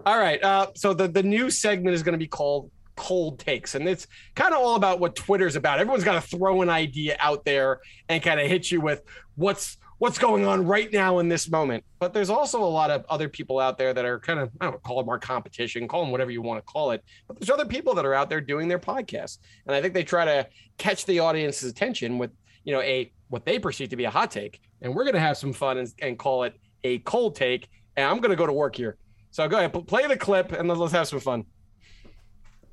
All 0.04 0.18
right. 0.18 0.42
Uh, 0.44 0.66
so 0.74 0.92
the 0.92 1.08
the 1.08 1.22
new 1.22 1.48
segment 1.48 1.94
is 1.94 2.02
going 2.02 2.12
to 2.12 2.18
be 2.18 2.28
called 2.28 2.70
cold 3.00 3.38
takes. 3.38 3.74
And 3.74 3.88
it's 3.88 4.06
kind 4.34 4.52
of 4.52 4.60
all 4.60 4.76
about 4.76 5.00
what 5.00 5.16
Twitter's 5.16 5.56
about. 5.56 5.78
Everyone's 5.78 6.04
got 6.04 6.22
to 6.22 6.36
throw 6.36 6.60
an 6.60 6.68
idea 6.68 7.16
out 7.18 7.46
there 7.46 7.80
and 8.10 8.22
kind 8.22 8.38
of 8.38 8.46
hit 8.46 8.70
you 8.70 8.82
with 8.82 9.02
what's 9.36 9.78
what's 9.96 10.18
going 10.18 10.46
on 10.46 10.66
right 10.66 10.92
now 10.92 11.18
in 11.18 11.28
this 11.28 11.50
moment. 11.50 11.82
But 11.98 12.12
there's 12.12 12.28
also 12.28 12.62
a 12.62 12.64
lot 12.64 12.90
of 12.90 13.06
other 13.08 13.28
people 13.28 13.58
out 13.58 13.78
there 13.78 13.94
that 13.94 14.04
are 14.04 14.18
kind 14.18 14.38
of, 14.38 14.50
I 14.60 14.66
don't 14.66 14.74
know, 14.74 14.80
call 14.80 14.98
them 14.98 15.08
our 15.08 15.18
competition, 15.18 15.88
call 15.88 16.02
them 16.02 16.10
whatever 16.10 16.30
you 16.30 16.42
want 16.42 16.58
to 16.58 16.72
call 16.72 16.90
it. 16.90 17.02
But 17.26 17.38
there's 17.38 17.50
other 17.50 17.66
people 17.66 17.94
that 17.94 18.04
are 18.04 18.14
out 18.14 18.28
there 18.28 18.40
doing 18.40 18.68
their 18.68 18.78
podcasts. 18.78 19.38
And 19.66 19.74
I 19.74 19.80
think 19.80 19.94
they 19.94 20.04
try 20.04 20.26
to 20.26 20.46
catch 20.76 21.06
the 21.06 21.20
audience's 21.20 21.70
attention 21.70 22.18
with, 22.18 22.30
you 22.64 22.74
know, 22.74 22.82
a 22.82 23.12
what 23.28 23.46
they 23.46 23.58
perceive 23.58 23.88
to 23.90 23.96
be 23.96 24.04
a 24.04 24.10
hot 24.10 24.30
take. 24.30 24.60
And 24.82 24.94
we're 24.94 25.04
going 25.04 25.14
to 25.14 25.20
have 25.20 25.38
some 25.38 25.52
fun 25.54 25.78
and, 25.78 25.92
and 26.00 26.18
call 26.18 26.44
it 26.44 26.54
a 26.84 26.98
cold 27.00 27.34
take. 27.34 27.68
And 27.96 28.06
I'm 28.06 28.18
going 28.18 28.30
to 28.30 28.36
go 28.36 28.46
to 28.46 28.52
work 28.52 28.76
here. 28.76 28.96
So 29.30 29.48
go 29.48 29.58
ahead, 29.58 29.86
play 29.86 30.06
the 30.06 30.16
clip 30.16 30.52
and 30.52 30.68
let's 30.68 30.92
have 30.92 31.08
some 31.08 31.20
fun 31.20 31.44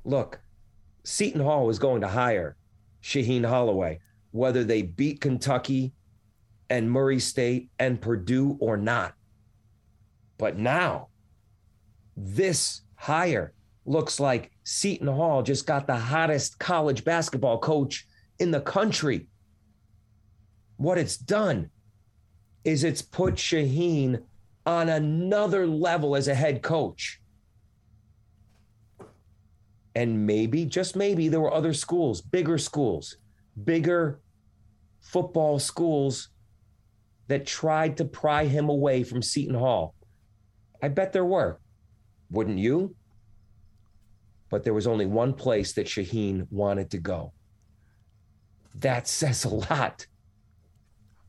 look, 0.08 0.40
Seton 1.04 1.40
Hall 1.40 1.66
was 1.66 1.78
going 1.78 2.00
to 2.00 2.08
hire 2.08 2.56
Shaheen 3.02 3.46
Holloway, 3.46 4.00
whether 4.32 4.64
they 4.64 4.82
beat 4.82 5.20
Kentucky 5.20 5.92
and 6.70 6.90
Murray 6.90 7.20
State 7.20 7.70
and 7.78 8.00
Purdue 8.00 8.56
or 8.60 8.76
not. 8.76 9.14
But 10.38 10.58
now, 10.58 11.08
this 12.16 12.82
hire 12.96 13.52
looks 13.84 14.18
like 14.20 14.50
Seton 14.64 15.06
Hall 15.06 15.42
just 15.42 15.66
got 15.66 15.86
the 15.86 15.96
hottest 15.96 16.58
college 16.58 17.04
basketball 17.04 17.58
coach 17.58 18.06
in 18.38 18.50
the 18.50 18.60
country. 18.60 19.26
What 20.76 20.98
it's 20.98 21.16
done 21.16 21.70
is 22.64 22.84
it's 22.84 23.02
put 23.02 23.34
Shaheen 23.34 24.22
on 24.66 24.88
another 24.88 25.66
level 25.66 26.14
as 26.14 26.28
a 26.28 26.34
head 26.34 26.62
coach. 26.62 27.17
And 29.98 30.24
maybe, 30.28 30.64
just 30.64 30.94
maybe, 30.94 31.26
there 31.26 31.40
were 31.40 31.52
other 31.52 31.74
schools, 31.74 32.20
bigger 32.20 32.56
schools, 32.56 33.16
bigger 33.64 34.20
football 35.00 35.58
schools 35.58 36.28
that 37.26 37.44
tried 37.44 37.96
to 37.96 38.04
pry 38.04 38.44
him 38.44 38.68
away 38.68 39.02
from 39.02 39.22
Seton 39.22 39.56
Hall. 39.56 39.96
I 40.80 40.86
bet 40.86 41.12
there 41.12 41.24
were. 41.24 41.58
Wouldn't 42.30 42.60
you? 42.60 42.94
But 44.50 44.62
there 44.62 44.72
was 44.72 44.86
only 44.86 45.06
one 45.06 45.32
place 45.34 45.72
that 45.72 45.88
Shaheen 45.88 46.46
wanted 46.48 46.92
to 46.92 46.98
go. 46.98 47.32
That 48.76 49.08
says 49.08 49.44
a 49.44 49.48
lot. 49.48 50.06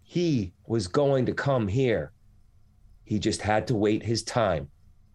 He 0.04 0.54
was 0.68 0.88
going 0.88 1.26
to 1.26 1.34
come 1.34 1.68
here. 1.68 2.12
He 3.04 3.18
just 3.18 3.42
had 3.42 3.66
to 3.70 3.76
wait 3.76 4.04
his 4.06 4.22
time. 4.22 4.70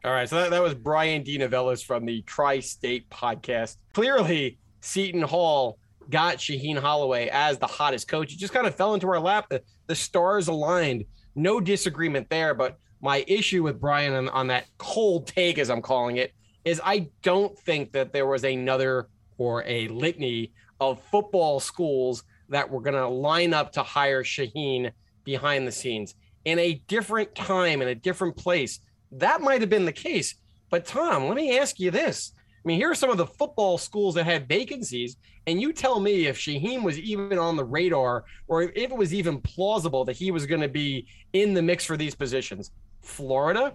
All 0.04 0.12
right, 0.12 0.28
so 0.28 0.36
that, 0.36 0.50
that 0.50 0.62
was 0.62 0.74
Brian 0.74 1.22
D. 1.22 1.38
From 1.86 2.04
the 2.04 2.20
Tri 2.22 2.60
State 2.60 3.08
podcast. 3.08 3.78
Clearly, 3.94 4.58
Seton 4.82 5.22
Hall 5.22 5.78
got 6.10 6.36
Shaheen 6.36 6.76
Holloway 6.76 7.30
as 7.32 7.56
the 7.56 7.66
hottest 7.66 8.06
coach. 8.06 8.34
It 8.34 8.38
just 8.38 8.52
kind 8.52 8.66
of 8.66 8.74
fell 8.74 8.92
into 8.92 9.08
our 9.08 9.18
lap. 9.18 9.46
The, 9.48 9.62
the 9.86 9.94
stars 9.94 10.48
aligned. 10.48 11.06
No 11.34 11.58
disagreement 11.58 12.28
there. 12.28 12.52
But 12.52 12.76
my 13.00 13.24
issue 13.26 13.62
with 13.62 13.80
Brian 13.80 14.12
on, 14.12 14.28
on 14.28 14.48
that 14.48 14.66
cold 14.76 15.26
take, 15.26 15.56
as 15.56 15.70
I'm 15.70 15.80
calling 15.80 16.18
it, 16.18 16.34
is 16.66 16.82
I 16.84 17.08
don't 17.22 17.58
think 17.60 17.92
that 17.92 18.12
there 18.12 18.26
was 18.26 18.44
another 18.44 19.08
or 19.38 19.64
a 19.64 19.88
litany 19.88 20.52
of 20.80 21.02
football 21.04 21.60
schools 21.60 22.24
that 22.50 22.68
were 22.68 22.82
going 22.82 22.92
to 22.92 23.08
line 23.08 23.54
up 23.54 23.72
to 23.72 23.82
hire 23.82 24.22
Shaheen 24.22 24.92
behind 25.24 25.66
the 25.66 25.72
scenes 25.72 26.14
in 26.44 26.58
a 26.58 26.74
different 26.88 27.34
time, 27.34 27.80
in 27.80 27.88
a 27.88 27.94
different 27.94 28.36
place 28.36 28.80
that 29.18 29.40
might 29.40 29.60
have 29.60 29.70
been 29.70 29.84
the 29.84 29.92
case. 29.92 30.34
But 30.70 30.86
Tom, 30.86 31.26
let 31.28 31.36
me 31.36 31.58
ask 31.58 31.78
you 31.78 31.90
this. 31.90 32.32
I 32.36 32.68
mean, 32.68 32.78
here 32.78 32.90
are 32.90 32.94
some 32.94 33.10
of 33.10 33.18
the 33.18 33.26
football 33.26 33.76
schools 33.76 34.14
that 34.14 34.24
had 34.24 34.48
vacancies, 34.48 35.16
and 35.46 35.60
you 35.60 35.72
tell 35.72 36.00
me 36.00 36.26
if 36.26 36.38
Shaheen 36.38 36.82
was 36.82 36.98
even 36.98 37.38
on 37.38 37.56
the 37.56 37.64
radar 37.64 38.24
or 38.48 38.62
if 38.62 38.74
it 38.74 38.96
was 38.96 39.12
even 39.12 39.40
plausible 39.40 40.04
that 40.06 40.16
he 40.16 40.30
was 40.30 40.46
going 40.46 40.62
to 40.62 40.68
be 40.68 41.06
in 41.34 41.52
the 41.52 41.60
mix 41.60 41.84
for 41.84 41.96
these 41.96 42.14
positions. 42.14 42.70
Florida, 43.02 43.74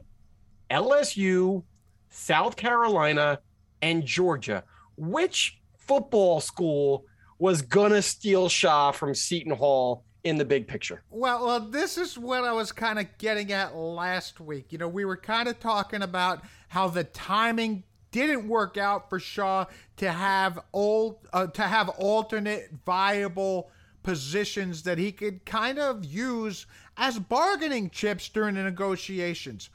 LSU, 0.71 1.63
South 2.09 2.55
Carolina, 2.55 3.39
and 3.81 4.05
Georgia. 4.05 4.63
Which 4.97 5.59
football 5.77 6.41
school 6.41 7.05
was 7.37 7.61
going 7.61 7.91
to 7.91 8.01
steal 8.01 8.49
Shah 8.49 8.91
from 8.91 9.13
Seton 9.13 9.55
Hall 9.55 10.03
in 10.23 10.37
the 10.37 10.45
big 10.45 10.67
picture. 10.67 11.01
Well, 11.09 11.45
well, 11.45 11.59
this 11.59 11.97
is 11.97 12.17
what 12.17 12.43
I 12.43 12.51
was 12.51 12.71
kind 12.71 12.99
of 12.99 13.05
getting 13.17 13.51
at 13.51 13.75
last 13.75 14.39
week. 14.39 14.71
You 14.71 14.77
know, 14.77 14.87
we 14.87 15.05
were 15.05 15.17
kind 15.17 15.47
of 15.47 15.59
talking 15.59 16.01
about 16.01 16.43
how 16.67 16.87
the 16.89 17.05
timing 17.05 17.83
didn't 18.11 18.47
work 18.47 18.77
out 18.77 19.09
for 19.09 19.19
Shah 19.19 19.65
to 19.97 20.11
have 20.11 20.59
old 20.73 21.19
uh, 21.31 21.47
to 21.47 21.61
have 21.63 21.89
alternate 21.89 22.69
viable 22.85 23.69
positions 24.03 24.83
that 24.83 24.97
he 24.97 25.11
could 25.11 25.45
kind 25.45 25.77
of 25.77 26.03
use 26.03 26.65
as 26.97 27.19
bargaining 27.19 27.89
chips 27.89 28.29
during 28.29 28.55
the 28.55 28.63
negotiations. 28.63 29.69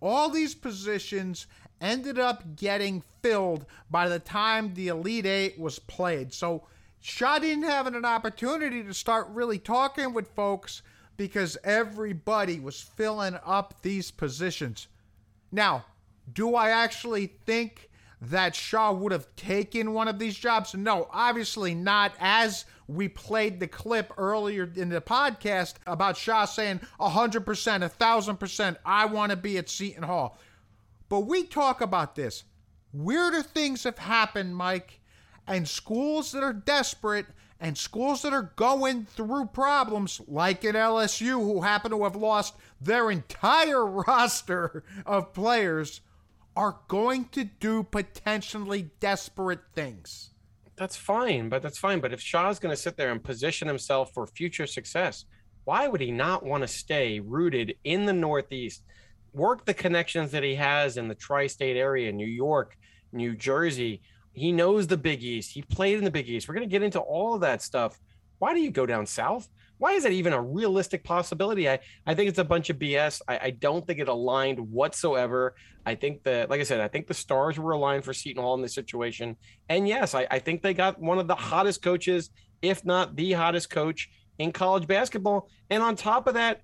All 0.00 0.30
these 0.30 0.54
positions 0.54 1.46
ended 1.80 2.18
up 2.18 2.56
getting 2.56 3.02
filled 3.22 3.66
by 3.90 4.08
the 4.08 4.18
time 4.18 4.72
the 4.74 4.88
Elite 4.88 5.26
8 5.26 5.58
was 5.58 5.78
played. 5.78 6.32
So 6.32 6.62
Shah 7.08 7.38
didn't 7.38 7.62
have 7.62 7.86
an 7.86 8.04
opportunity 8.04 8.82
to 8.82 8.92
start 8.92 9.28
really 9.30 9.60
talking 9.60 10.12
with 10.12 10.34
folks 10.34 10.82
because 11.16 11.56
everybody 11.62 12.58
was 12.58 12.80
filling 12.80 13.38
up 13.46 13.80
these 13.82 14.10
positions. 14.10 14.88
Now, 15.52 15.84
do 16.32 16.56
I 16.56 16.70
actually 16.70 17.28
think 17.46 17.90
that 18.20 18.56
Shah 18.56 18.90
would 18.90 19.12
have 19.12 19.34
taken 19.36 19.92
one 19.92 20.08
of 20.08 20.18
these 20.18 20.36
jobs? 20.36 20.74
No, 20.74 21.06
obviously 21.12 21.76
not. 21.76 22.12
As 22.18 22.64
we 22.88 23.06
played 23.06 23.60
the 23.60 23.68
clip 23.68 24.12
earlier 24.18 24.68
in 24.74 24.88
the 24.88 25.00
podcast 25.00 25.74
about 25.86 26.16
Shah 26.16 26.44
saying 26.44 26.80
100%, 26.98 27.44
1000%, 27.44 28.76
I 28.84 29.06
want 29.06 29.30
to 29.30 29.36
be 29.36 29.58
at 29.58 29.68
Seton 29.68 30.02
Hall. 30.02 30.40
But 31.08 31.20
we 31.20 31.44
talk 31.44 31.80
about 31.80 32.16
this. 32.16 32.42
Weirder 32.92 33.44
things 33.44 33.84
have 33.84 33.98
happened, 33.98 34.56
Mike, 34.56 34.98
and 35.46 35.68
schools 35.68 36.32
that 36.32 36.42
are 36.42 36.52
desperate 36.52 37.26
and 37.60 37.78
schools 37.78 38.22
that 38.22 38.32
are 38.32 38.52
going 38.56 39.04
through 39.06 39.46
problems, 39.46 40.20
like 40.28 40.64
at 40.64 40.74
LSU, 40.74 41.32
who 41.32 41.62
happen 41.62 41.90
to 41.90 42.04
have 42.04 42.16
lost 42.16 42.54
their 42.80 43.10
entire 43.10 43.86
roster 44.06 44.84
of 45.06 45.32
players, 45.32 46.00
are 46.54 46.78
going 46.88 47.26
to 47.26 47.44
do 47.44 47.82
potentially 47.82 48.90
desperate 49.00 49.60
things. 49.74 50.30
That's 50.76 50.96
fine, 50.96 51.48
but 51.48 51.62
that's 51.62 51.78
fine. 51.78 52.00
But 52.00 52.12
if 52.12 52.20
Shah's 52.20 52.58
going 52.58 52.74
to 52.74 52.80
sit 52.80 52.96
there 52.96 53.10
and 53.10 53.22
position 53.22 53.68
himself 53.68 54.12
for 54.12 54.26
future 54.26 54.66
success, 54.66 55.24
why 55.64 55.88
would 55.88 56.00
he 56.00 56.10
not 56.10 56.44
want 56.44 56.62
to 56.62 56.68
stay 56.68 57.20
rooted 57.20 57.74
in 57.84 58.06
the 58.06 58.12
Northeast, 58.12 58.82
work 59.32 59.64
the 59.64 59.74
connections 59.74 60.30
that 60.30 60.42
he 60.42 60.54
has 60.54 60.96
in 60.96 61.08
the 61.08 61.14
tri 61.14 61.46
state 61.46 61.76
area, 61.76 62.12
New 62.12 62.26
York, 62.26 62.76
New 63.12 63.34
Jersey? 63.34 64.02
He 64.36 64.52
knows 64.52 64.86
the 64.86 64.98
Big 64.98 65.22
East. 65.22 65.52
He 65.52 65.62
played 65.62 65.96
in 65.96 66.04
the 66.04 66.10
Big 66.10 66.28
East. 66.28 66.46
We're 66.46 66.54
going 66.54 66.68
to 66.68 66.70
get 66.70 66.82
into 66.82 67.00
all 67.00 67.34
of 67.34 67.40
that 67.40 67.62
stuff. 67.62 67.98
Why 68.38 68.52
do 68.52 68.60
you 68.60 68.70
go 68.70 68.84
down 68.84 69.06
south? 69.06 69.48
Why 69.78 69.92
is 69.92 70.02
that 70.02 70.12
even 70.12 70.34
a 70.34 70.40
realistic 70.40 71.04
possibility? 71.04 71.68
I, 71.68 71.78
I 72.06 72.14
think 72.14 72.28
it's 72.28 72.38
a 72.38 72.44
bunch 72.44 72.68
of 72.68 72.78
BS. 72.78 73.22
I, 73.26 73.38
I 73.38 73.50
don't 73.50 73.86
think 73.86 73.98
it 73.98 74.08
aligned 74.08 74.58
whatsoever. 74.60 75.54
I 75.86 75.94
think 75.94 76.22
that, 76.24 76.50
like 76.50 76.60
I 76.60 76.64
said, 76.64 76.80
I 76.80 76.88
think 76.88 77.06
the 77.06 77.14
stars 77.14 77.58
were 77.58 77.72
aligned 77.72 78.04
for 78.04 78.12
Seton 78.12 78.42
Hall 78.42 78.54
in 78.54 78.62
this 78.62 78.74
situation. 78.74 79.36
And 79.70 79.88
yes, 79.88 80.14
I, 80.14 80.26
I 80.30 80.38
think 80.38 80.60
they 80.60 80.74
got 80.74 81.00
one 81.00 81.18
of 81.18 81.28
the 81.28 81.34
hottest 81.34 81.80
coaches, 81.80 82.30
if 82.60 82.84
not 82.84 83.16
the 83.16 83.32
hottest 83.32 83.70
coach 83.70 84.10
in 84.38 84.52
college 84.52 84.86
basketball. 84.86 85.48
And 85.70 85.82
on 85.82 85.96
top 85.96 86.26
of 86.26 86.34
that, 86.34 86.60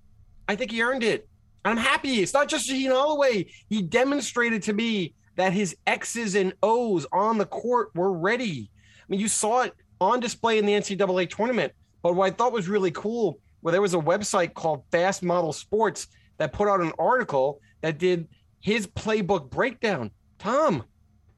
I 0.46 0.56
think 0.56 0.70
he 0.70 0.82
earned 0.82 1.04
it. 1.04 1.26
I'm 1.64 1.78
happy. 1.78 2.20
It's 2.20 2.35
not 2.35 2.48
just 2.48 2.68
Shaheen 2.68 2.90
Holloway. 2.90 3.46
He 3.70 3.80
demonstrated 3.80 4.64
to 4.64 4.74
me 4.74 5.14
that 5.37 5.53
his 5.53 5.77
X's 5.87 6.35
and 6.35 6.53
O's 6.62 7.07
on 7.12 7.38
the 7.38 7.47
court 7.47 7.90
were 7.95 8.12
ready. 8.12 8.71
I 9.01 9.05
mean, 9.09 9.21
you 9.21 9.29
saw 9.29 9.62
it 9.62 9.75
on 10.01 10.21
display 10.21 10.59
in 10.59 10.66
the 10.66 10.73
NCAA 10.73 11.31
tournament. 11.31 11.73
But 12.03 12.14
what 12.14 12.27
I 12.27 12.35
thought 12.35 12.53
was 12.53 12.68
really 12.68 12.90
cool, 12.90 13.38
where 13.61 13.73
there 13.73 13.81
was 13.81 13.95
a 13.95 13.99
website 13.99 14.55
called 14.55 14.85
Fast 14.90 15.23
Model 15.23 15.53
Sports 15.53 16.09
that 16.38 16.53
put 16.53 16.68
out 16.68 16.81
an 16.81 16.92
article 16.99 17.61
that 17.81 17.99
did 17.99 18.29
his 18.61 18.87
playbook 18.87 19.51
breakdown. 19.51 20.11
Tom, 20.38 20.85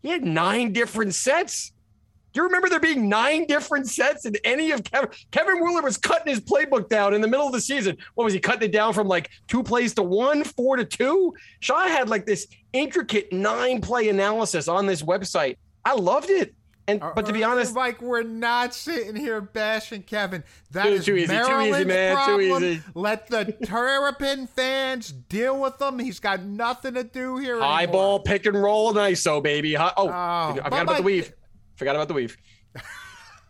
he 0.03 0.09
had 0.09 0.25
nine 0.25 0.73
different 0.73 1.15
sets. 1.15 1.73
Do 2.35 2.41
you 2.41 2.47
remember 2.47 2.69
there 2.69 2.81
being 2.81 3.09
nine 3.09 3.47
different 3.47 3.87
sets 3.87 4.27
in 4.27 4.35
any 4.45 4.73
of 4.73 4.83
Kevin? 4.83 5.09
Kevin 5.31 5.61
Willard 5.61 5.85
was 5.85 5.97
cutting 5.97 6.27
his 6.27 6.41
playbook 6.41 6.89
down 6.89 7.15
in 7.15 7.21
the 7.21 7.29
middle 7.29 7.47
of 7.47 7.53
the 7.53 7.61
season. 7.61 7.97
What 8.17 8.25
was 8.25 8.35
he 8.35 8.41
cutting 8.41 8.69
it 8.69 8.73
down 8.73 8.93
from 8.93 9.07
like 9.07 9.31
two 9.47 9.63
plays 9.63 9.95
to 9.95 10.03
one, 10.03 10.43
four 10.43 10.75
to 10.77 10.85
two? 10.85 11.33
Shah 11.61 11.87
had 11.87 12.09
like 12.09 12.27
this 12.27 12.49
intricate 12.73 13.33
nine 13.33 13.81
play 13.81 14.09
analysis 14.09 14.67
on 14.67 14.87
this 14.87 15.01
website. 15.01 15.59
I 15.85 15.95
loved 15.95 16.29
it. 16.29 16.57
And 16.87 17.01
but 17.01 17.25
to 17.27 17.33
be 17.33 17.45
honest, 17.45 17.75
Mike, 17.75 18.03
we're 18.03 18.25
not 18.25 18.75
sitting 18.75 19.17
here 19.17 19.41
bashing 19.41 20.03
Kevin. 20.03 20.45
That 20.73 20.89
is 20.89 21.07
too 21.07 21.17
easy, 21.17 21.29
too 21.29 21.33
easy, 21.35 21.49
Maryland's 21.49 21.87
man, 21.87 22.27
too 22.27 22.41
easy. 22.41 22.83
Let 22.95 23.29
the 23.29 23.57
Terrapin 23.65 24.49
fans 24.49 25.11
deal 25.11 25.59
with 25.59 25.79
them. 25.79 25.99
He's 25.99 26.21
got 26.21 26.43
nothing 26.43 26.95
to 26.95 27.05
do 27.05 27.39
here. 27.39 27.59
high 27.59 27.85
anymore. 27.85 27.93
ball, 27.93 28.21
pick 28.21 28.45
and 28.45 28.61
roll, 28.61 28.91
and 28.91 28.99
ISO, 28.99 29.43
baby. 29.43 29.79
Oh, 29.79 29.91
oh, 29.97 30.09
I 30.09 30.53
but 30.57 30.65
forgot 30.65 30.83
about 30.83 30.97
the 30.99 31.03
weave. 31.05 31.33
Forgot 31.77 31.97
about 31.97 32.09
the 32.09 32.15
weave. 32.15 32.37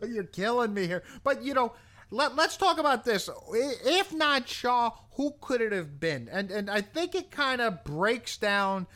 You're 0.06 0.24
killing 0.24 0.74
me 0.74 0.86
here. 0.86 1.02
But 1.22 1.42
you 1.42 1.54
know, 1.54 1.72
let, 2.10 2.36
let's 2.36 2.56
talk 2.56 2.78
about 2.78 3.04
this. 3.04 3.28
If 3.52 4.12
not 4.12 4.48
Shah, 4.48 4.90
who 5.12 5.34
could 5.40 5.60
it 5.60 5.72
have 5.72 6.00
been? 6.00 6.28
And 6.30 6.50
and 6.50 6.70
I 6.70 6.80
think 6.80 7.14
it 7.14 7.30
kind 7.30 7.60
of 7.60 7.84
breaks 7.84 8.36
down 8.36 8.86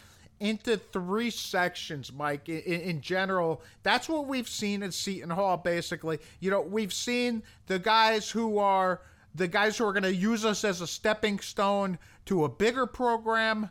into 0.41 0.77
three 0.77 1.31
sections, 1.31 2.13
Mike. 2.13 2.49
In, 2.49 2.81
in 2.81 3.01
general, 3.01 3.63
that's 3.83 4.09
what 4.09 4.27
we've 4.27 4.49
seen 4.49 4.83
at 4.83 4.95
Seton 4.95 5.31
Hall. 5.31 5.57
Basically, 5.57 6.19
you 6.41 6.51
know, 6.51 6.61
we've 6.61 6.93
seen 6.93 7.43
the 7.67 7.79
guys 7.79 8.31
who 8.31 8.59
are 8.59 9.03
the 9.35 9.49
guys 9.49 9.77
who 9.77 9.85
are 9.85 9.93
going 9.93 10.03
to 10.03 10.15
use 10.15 10.45
us 10.45 10.65
as 10.65 10.81
a 10.81 10.87
stepping 10.87 11.39
stone 11.39 11.99
to 12.27 12.45
a 12.45 12.49
bigger 12.49 12.87
program, 12.87 13.71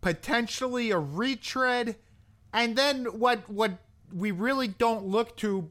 potentially 0.00 0.90
a 0.90 0.98
retread, 0.98 1.96
and 2.52 2.76
then 2.76 3.04
what 3.06 3.48
what 3.48 3.78
we 4.14 4.30
really 4.30 4.68
don't 4.68 5.04
look 5.06 5.36
to 5.38 5.70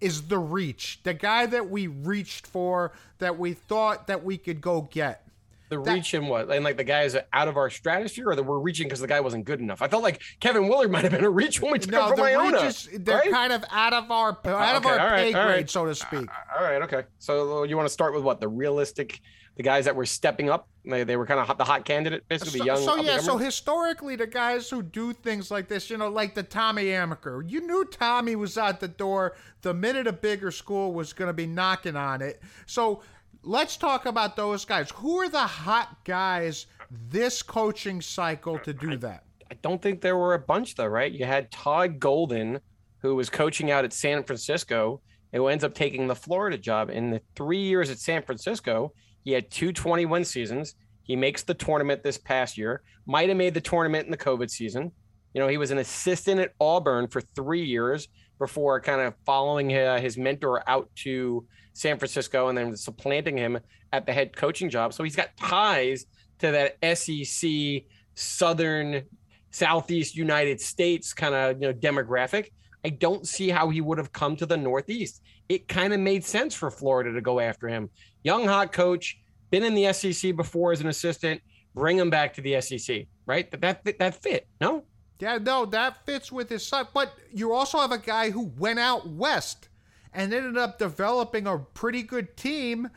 is 0.00 0.28
the 0.28 0.38
reach. 0.38 1.00
The 1.02 1.14
guy 1.14 1.46
that 1.46 1.70
we 1.70 1.86
reached 1.88 2.46
for, 2.46 2.92
that 3.18 3.38
we 3.38 3.52
thought 3.54 4.06
that 4.06 4.22
we 4.24 4.38
could 4.38 4.60
go 4.60 4.82
get. 4.82 5.24
The 5.70 5.78
reach 5.78 6.14
and 6.14 6.28
what? 6.30 6.48
And 6.50 6.64
like 6.64 6.78
the 6.78 6.84
guys 6.84 7.14
out 7.32 7.46
of 7.48 7.58
our 7.58 7.68
stratosphere, 7.68 8.30
or 8.30 8.34
that 8.36 8.42
we're 8.42 8.58
reaching 8.58 8.86
because 8.86 9.00
the 9.00 9.06
guy 9.06 9.20
wasn't 9.20 9.44
good 9.44 9.60
enough. 9.60 9.82
I 9.82 9.88
felt 9.88 10.02
like 10.02 10.22
Kevin 10.40 10.66
Willard 10.66 10.90
might 10.92 11.02
have 11.02 11.12
been 11.12 11.24
a 11.24 11.28
reach 11.30 11.60
when 11.60 11.72
we 11.72 11.78
took 11.78 11.90
No, 11.90 12.06
him 12.08 12.16
from 12.16 12.24
Iona. 12.24 12.72
they're 13.00 13.18
right? 13.18 13.30
kind 13.30 13.52
of 13.52 13.64
out 13.70 13.92
of 13.92 14.10
our 14.10 14.30
out 14.46 14.76
of 14.76 14.86
Okay, 14.86 14.94
our 14.94 14.98
all 15.00 15.06
right, 15.10 15.16
pay 15.24 15.32
grade, 15.32 15.44
right. 15.46 15.70
so 15.70 15.84
to 15.84 15.94
speak. 15.94 16.26
Uh, 16.30 16.58
all 16.58 16.64
right, 16.64 16.80
okay. 16.82 17.02
So 17.18 17.64
you 17.64 17.76
want 17.76 17.86
to 17.86 17.92
start 17.92 18.14
with 18.14 18.22
what 18.22 18.40
the 18.40 18.48
realistic, 18.48 19.20
the 19.58 19.62
guys 19.64 19.84
that 19.84 19.94
were 19.96 20.06
stepping 20.06 20.48
up. 20.48 20.68
They, 20.84 21.04
they 21.04 21.16
were 21.16 21.26
kind 21.26 21.38
of 21.40 21.46
hot, 21.46 21.58
the 21.58 21.64
hot 21.64 21.84
candidate, 21.84 22.22
basically 22.28 22.60
So, 22.60 22.64
young. 22.64 22.78
so 22.78 22.96
yeah, 22.96 23.18
so 23.18 23.36
historically, 23.36 24.16
the 24.16 24.26
guys 24.26 24.70
who 24.70 24.82
do 24.82 25.12
things 25.12 25.50
like 25.50 25.68
this, 25.68 25.90
you 25.90 25.98
know, 25.98 26.08
like 26.08 26.34
the 26.34 26.44
Tommy 26.44 26.84
Amaker, 26.86 27.42
you 27.46 27.60
knew 27.66 27.84
Tommy 27.84 28.36
was 28.36 28.56
out 28.56 28.80
the 28.80 28.88
door 28.88 29.36
the 29.60 29.74
minute 29.74 30.06
a 30.06 30.12
bigger 30.12 30.50
school 30.52 30.94
was 30.94 31.12
going 31.12 31.26
to 31.26 31.34
be 31.34 31.46
knocking 31.46 31.96
on 31.96 32.22
it. 32.22 32.40
So 32.66 33.02
let's 33.42 33.76
talk 33.76 34.06
about 34.06 34.36
those 34.36 34.64
guys. 34.64 34.90
Who 34.92 35.18
are 35.18 35.28
the 35.28 35.38
hot 35.40 36.04
guys 36.04 36.66
this 37.10 37.42
coaching 37.42 38.00
cycle 38.00 38.58
to 38.60 38.72
do 38.72 38.96
that? 38.98 39.24
I 39.50 39.54
don't 39.60 39.82
think 39.82 40.00
there 40.00 40.16
were 40.16 40.34
a 40.34 40.38
bunch 40.38 40.76
though, 40.76 40.86
right? 40.86 41.10
You 41.10 41.24
had 41.24 41.50
Todd 41.50 41.98
Golden, 41.98 42.60
who 43.00 43.16
was 43.16 43.28
coaching 43.28 43.72
out 43.72 43.84
at 43.84 43.92
San 43.92 44.22
Francisco, 44.22 45.00
who 45.32 45.48
ends 45.48 45.64
up 45.64 45.74
taking 45.74 46.06
the 46.06 46.14
Florida 46.14 46.56
job. 46.56 46.90
In 46.90 47.10
the 47.10 47.20
three 47.34 47.60
years 47.62 47.90
at 47.90 47.98
San 47.98 48.22
Francisco, 48.22 48.92
he 49.28 49.34
had 49.34 49.50
two 49.50 49.74
21 49.74 50.24
seasons. 50.24 50.74
He 51.02 51.14
makes 51.14 51.42
the 51.42 51.52
tournament 51.52 52.02
this 52.02 52.16
past 52.16 52.56
year. 52.56 52.80
Might 53.04 53.28
have 53.28 53.36
made 53.36 53.52
the 53.52 53.60
tournament 53.60 54.06
in 54.06 54.10
the 54.10 54.16
COVID 54.16 54.48
season. 54.48 54.90
You 55.34 55.42
know, 55.42 55.48
he 55.48 55.58
was 55.58 55.70
an 55.70 55.76
assistant 55.76 56.40
at 56.40 56.54
Auburn 56.58 57.08
for 57.08 57.20
three 57.20 57.62
years 57.62 58.08
before 58.38 58.80
kind 58.80 59.02
of 59.02 59.12
following 59.26 59.76
uh, 59.76 60.00
his 60.00 60.16
mentor 60.16 60.62
out 60.66 60.88
to 61.02 61.46
San 61.74 61.98
Francisco 61.98 62.48
and 62.48 62.56
then 62.56 62.74
supplanting 62.74 63.36
him 63.36 63.58
at 63.92 64.06
the 64.06 64.14
head 64.14 64.34
coaching 64.34 64.70
job. 64.70 64.94
So 64.94 65.04
he's 65.04 65.14
got 65.14 65.36
ties 65.36 66.06
to 66.38 66.50
that 66.50 66.96
SEC 66.96 67.82
Southern 68.14 69.02
Southeast 69.50 70.16
United 70.16 70.58
States 70.58 71.12
kind 71.12 71.34
of 71.34 71.60
you 71.60 71.68
know 71.68 71.74
demographic. 71.74 72.46
I 72.82 72.88
don't 72.88 73.28
see 73.28 73.50
how 73.50 73.68
he 73.68 73.82
would 73.82 73.98
have 73.98 74.10
come 74.10 74.36
to 74.36 74.46
the 74.46 74.56
Northeast. 74.56 75.20
It 75.50 75.68
kind 75.68 75.92
of 75.92 76.00
made 76.00 76.24
sense 76.24 76.54
for 76.54 76.70
Florida 76.70 77.12
to 77.12 77.20
go 77.20 77.40
after 77.40 77.68
him. 77.68 77.90
Young 78.22 78.46
hot 78.46 78.72
coach, 78.72 79.18
been 79.50 79.62
in 79.62 79.74
the 79.74 79.92
SEC 79.92 80.36
before 80.36 80.72
as 80.72 80.80
an 80.80 80.88
assistant, 80.88 81.40
bring 81.74 81.98
him 81.98 82.10
back 82.10 82.34
to 82.34 82.40
the 82.40 82.60
SEC, 82.60 83.06
right? 83.26 83.50
That 83.50 83.60
that 83.84 83.98
that 83.98 84.22
fit, 84.22 84.46
no? 84.60 84.84
Yeah, 85.20 85.38
no, 85.38 85.66
that 85.66 86.06
fits 86.06 86.30
with 86.30 86.48
his 86.48 86.66
son. 86.66 86.88
But 86.94 87.12
you 87.32 87.52
also 87.52 87.78
have 87.78 87.92
a 87.92 87.98
guy 87.98 88.30
who 88.30 88.52
went 88.56 88.78
out 88.78 89.08
west 89.08 89.68
and 90.12 90.32
ended 90.32 90.56
up 90.56 90.78
developing 90.78 91.46
a 91.46 91.58
pretty 91.58 92.02
good 92.02 92.36
team 92.36 92.88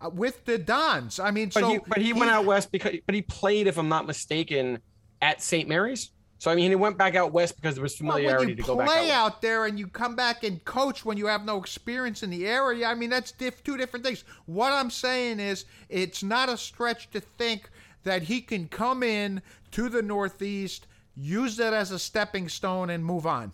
uh, 0.00 0.10
with 0.10 0.44
the 0.44 0.58
Dons. 0.58 1.18
I 1.18 1.30
mean, 1.30 1.50
But 1.52 1.60
so 1.60 1.68
he 1.72 1.78
but 1.86 1.98
he, 1.98 2.12
went 2.12 2.30
out 2.30 2.44
west 2.44 2.72
because 2.72 2.96
but 3.04 3.14
he 3.14 3.22
played, 3.22 3.66
if 3.66 3.78
I'm 3.78 3.88
not 3.88 4.06
mistaken, 4.06 4.80
at 5.20 5.42
St. 5.42 5.68
Mary's. 5.68 6.10
So 6.38 6.50
I 6.50 6.54
mean, 6.54 6.70
he 6.70 6.74
went 6.76 6.98
back 6.98 7.14
out 7.14 7.32
west 7.32 7.56
because 7.56 7.74
there 7.74 7.82
was 7.82 7.98
Well, 8.00 8.16
familiarity 8.16 8.52
you 8.52 8.56
to 8.56 8.62
go 8.62 8.76
back 8.76 8.86
play 8.88 9.10
out. 9.10 9.32
out 9.32 9.42
there 9.42 9.64
and 9.66 9.78
you 9.78 9.86
come 9.86 10.14
back 10.14 10.44
and 10.44 10.62
coach 10.64 11.04
when 11.04 11.16
you 11.16 11.26
have 11.26 11.44
no 11.44 11.56
experience 11.58 12.22
in 12.22 12.30
the 12.30 12.46
area, 12.46 12.86
I 12.86 12.94
mean 12.94 13.10
that's 13.10 13.32
diff- 13.32 13.64
two 13.64 13.76
different 13.76 14.04
things. 14.04 14.24
What 14.44 14.72
I'm 14.72 14.90
saying 14.90 15.40
is, 15.40 15.64
it's 15.88 16.22
not 16.22 16.48
a 16.48 16.56
stretch 16.56 17.10
to 17.10 17.20
think 17.20 17.70
that 18.04 18.22
he 18.22 18.40
can 18.40 18.68
come 18.68 19.02
in 19.02 19.40
to 19.72 19.88
the 19.88 20.02
Northeast, 20.02 20.86
use 21.16 21.56
that 21.56 21.72
as 21.72 21.90
a 21.90 21.98
stepping 21.98 22.48
stone, 22.48 22.90
and 22.90 23.04
move 23.04 23.26
on. 23.26 23.52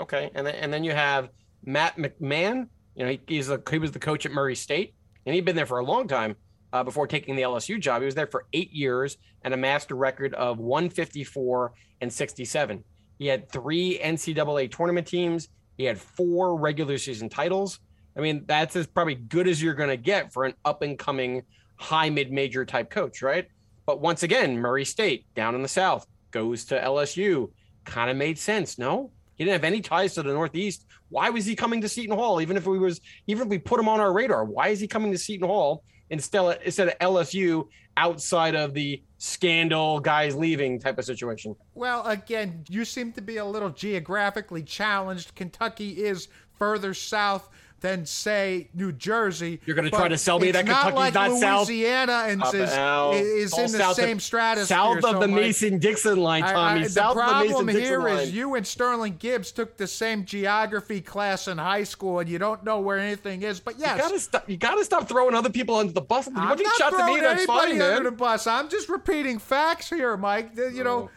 Okay, 0.00 0.30
and 0.34 0.46
then 0.46 0.54
and 0.56 0.72
then 0.72 0.82
you 0.84 0.92
have 0.92 1.30
Matt 1.64 1.96
McMahon. 1.96 2.68
You 2.96 3.04
know, 3.04 3.10
he, 3.12 3.20
he's 3.28 3.48
a, 3.48 3.62
he 3.70 3.78
was 3.78 3.92
the 3.92 3.98
coach 4.00 4.26
at 4.26 4.32
Murray 4.32 4.56
State, 4.56 4.94
and 5.24 5.34
he'd 5.34 5.44
been 5.44 5.54
there 5.56 5.66
for 5.66 5.78
a 5.78 5.84
long 5.84 6.08
time 6.08 6.34
uh, 6.72 6.84
before 6.84 7.06
taking 7.06 7.36
the 7.36 7.42
LSU 7.42 7.80
job. 7.80 8.02
He 8.02 8.06
was 8.06 8.14
there 8.14 8.26
for 8.26 8.46
eight 8.52 8.72
years 8.72 9.16
and 9.42 9.54
amassed 9.54 9.90
a 9.90 9.94
record 9.94 10.34
of 10.34 10.58
154 10.58 11.72
and 12.00 12.12
67. 12.12 12.84
He 13.18 13.26
had 13.26 13.50
three 13.50 13.98
NCAA 14.02 14.70
tournament 14.70 15.06
teams. 15.06 15.48
He 15.76 15.84
had 15.84 15.98
four 15.98 16.56
regular 16.56 16.98
season 16.98 17.28
titles. 17.28 17.80
I 18.16 18.20
mean, 18.20 18.44
that's 18.46 18.74
as 18.76 18.86
probably 18.86 19.14
good 19.14 19.46
as 19.46 19.62
you're 19.62 19.74
going 19.74 19.90
to 19.90 19.96
get 19.96 20.32
for 20.32 20.44
an 20.44 20.54
up 20.64 20.82
and 20.82 20.98
coming 20.98 21.42
high 21.76 22.10
mid 22.10 22.32
major 22.32 22.64
type 22.64 22.90
coach, 22.90 23.22
right? 23.22 23.46
But 23.86 24.00
once 24.00 24.22
again, 24.22 24.58
Murray 24.58 24.84
State 24.84 25.26
down 25.34 25.54
in 25.54 25.62
the 25.62 25.68
South 25.68 26.06
goes 26.30 26.64
to 26.66 26.80
LSU. 26.80 27.50
Kind 27.84 28.10
of 28.10 28.16
made 28.16 28.38
sense, 28.38 28.78
no? 28.78 29.12
He 29.36 29.44
didn't 29.44 29.54
have 29.54 29.64
any 29.64 29.80
ties 29.80 30.14
to 30.14 30.22
the 30.22 30.32
Northeast. 30.32 30.84
Why 31.10 31.30
was 31.30 31.46
he 31.46 31.54
coming 31.54 31.80
to 31.80 31.88
Seton 31.88 32.16
Hall? 32.16 32.40
Even 32.40 32.56
if 32.56 32.66
we 32.66 32.78
was, 32.78 33.00
even 33.28 33.44
if 33.44 33.48
we 33.48 33.58
put 33.58 33.78
him 33.78 33.88
on 33.88 34.00
our 34.00 34.12
radar, 34.12 34.44
why 34.44 34.68
is 34.68 34.80
he 34.80 34.88
coming 34.88 35.12
to 35.12 35.18
Seton 35.18 35.48
Hall 35.48 35.84
instead 36.10 36.40
of, 36.42 36.58
instead 36.64 36.88
of 36.88 36.98
LSU 36.98 37.68
outside 37.96 38.54
of 38.54 38.74
the 38.74 39.02
scandal 39.18 39.98
guys 39.98 40.34
leaving 40.34 40.78
type 40.78 40.98
of 40.98 41.04
situation? 41.04 41.56
Well, 41.74 42.06
again, 42.06 42.64
you 42.68 42.84
seem 42.84 43.12
to 43.12 43.20
be 43.20 43.38
a 43.38 43.44
little 43.44 43.70
geographically 43.70 44.62
challenged. 44.62 45.34
Kentucky 45.34 46.04
is 46.04 46.28
further 46.54 46.94
south 46.94 47.48
than, 47.80 48.04
say, 48.06 48.68
New 48.74 48.92
Jersey. 48.92 49.60
You're 49.64 49.76
gonna 49.76 49.90
try 49.90 50.08
to 50.08 50.18
sell 50.18 50.38
me 50.38 50.48
it's 50.48 50.56
that 50.58 50.66
not 50.66 50.92
Kentucky's 50.92 51.14
like 51.14 51.14
not 51.14 51.40
south? 51.40 51.68
Louisiana 51.68 52.24
and 52.26 52.42
Up 52.42 52.54
is, 52.54 52.70
out. 52.70 53.14
is 53.14 53.56
in 53.56 53.62
the 53.62 53.68
south 53.68 53.98
of- 53.98 54.04
same 54.04 54.20
stratosphere. 54.20 54.66
south 54.76 54.96
of 54.98 55.02
so, 55.04 55.12
the 55.12 55.18
like, 55.20 55.30
Mason-Dixon 55.30 56.16
line, 56.18 56.42
Tommy. 56.42 56.80
I- 56.80 56.86
South 56.88 57.14
the 57.14 57.20
of 57.20 57.26
the 57.26 57.32
problem 57.32 57.66
Mason-Dixon 57.66 58.00
here 58.00 58.08
is 58.08 58.32
you 58.32 58.54
and 58.56 58.66
Sterling 58.66 59.16
Gibbs 59.18 59.52
took 59.52 59.76
the 59.76 59.86
same 59.86 60.24
geography 60.24 61.00
class 61.00 61.46
in 61.46 61.58
high 61.58 61.84
school, 61.84 62.18
and 62.18 62.28
you 62.28 62.38
don't 62.38 62.64
know 62.64 62.80
where 62.80 62.98
anything 62.98 63.42
is. 63.42 63.60
But 63.60 63.78
yes, 63.78 63.96
You 63.96 64.02
gotta 64.02 64.20
stop. 64.20 64.48
Gotta 64.58 64.84
stop 64.84 65.08
throwing 65.08 65.34
other 65.34 65.50
people 65.50 65.76
under 65.76 65.92
the 65.92 66.00
bus. 66.00 66.26
You 66.26 66.32
I'm 66.36 66.58
not 66.58 66.76
shots 66.76 66.80
at 66.80 66.90
throwing 66.98 67.14
me? 67.14 67.20
That's 67.20 67.42
anybody 67.42 67.72
fine, 67.72 67.82
under 67.82 67.94
man. 67.94 68.04
the 68.04 68.10
bus. 68.12 68.46
I'm 68.46 68.68
just 68.68 68.88
repeating 68.88 69.38
facts 69.38 69.88
here, 69.88 70.16
Mike. 70.16 70.50
You 70.56 70.82
know, 70.82 71.08
oh. 71.08 71.10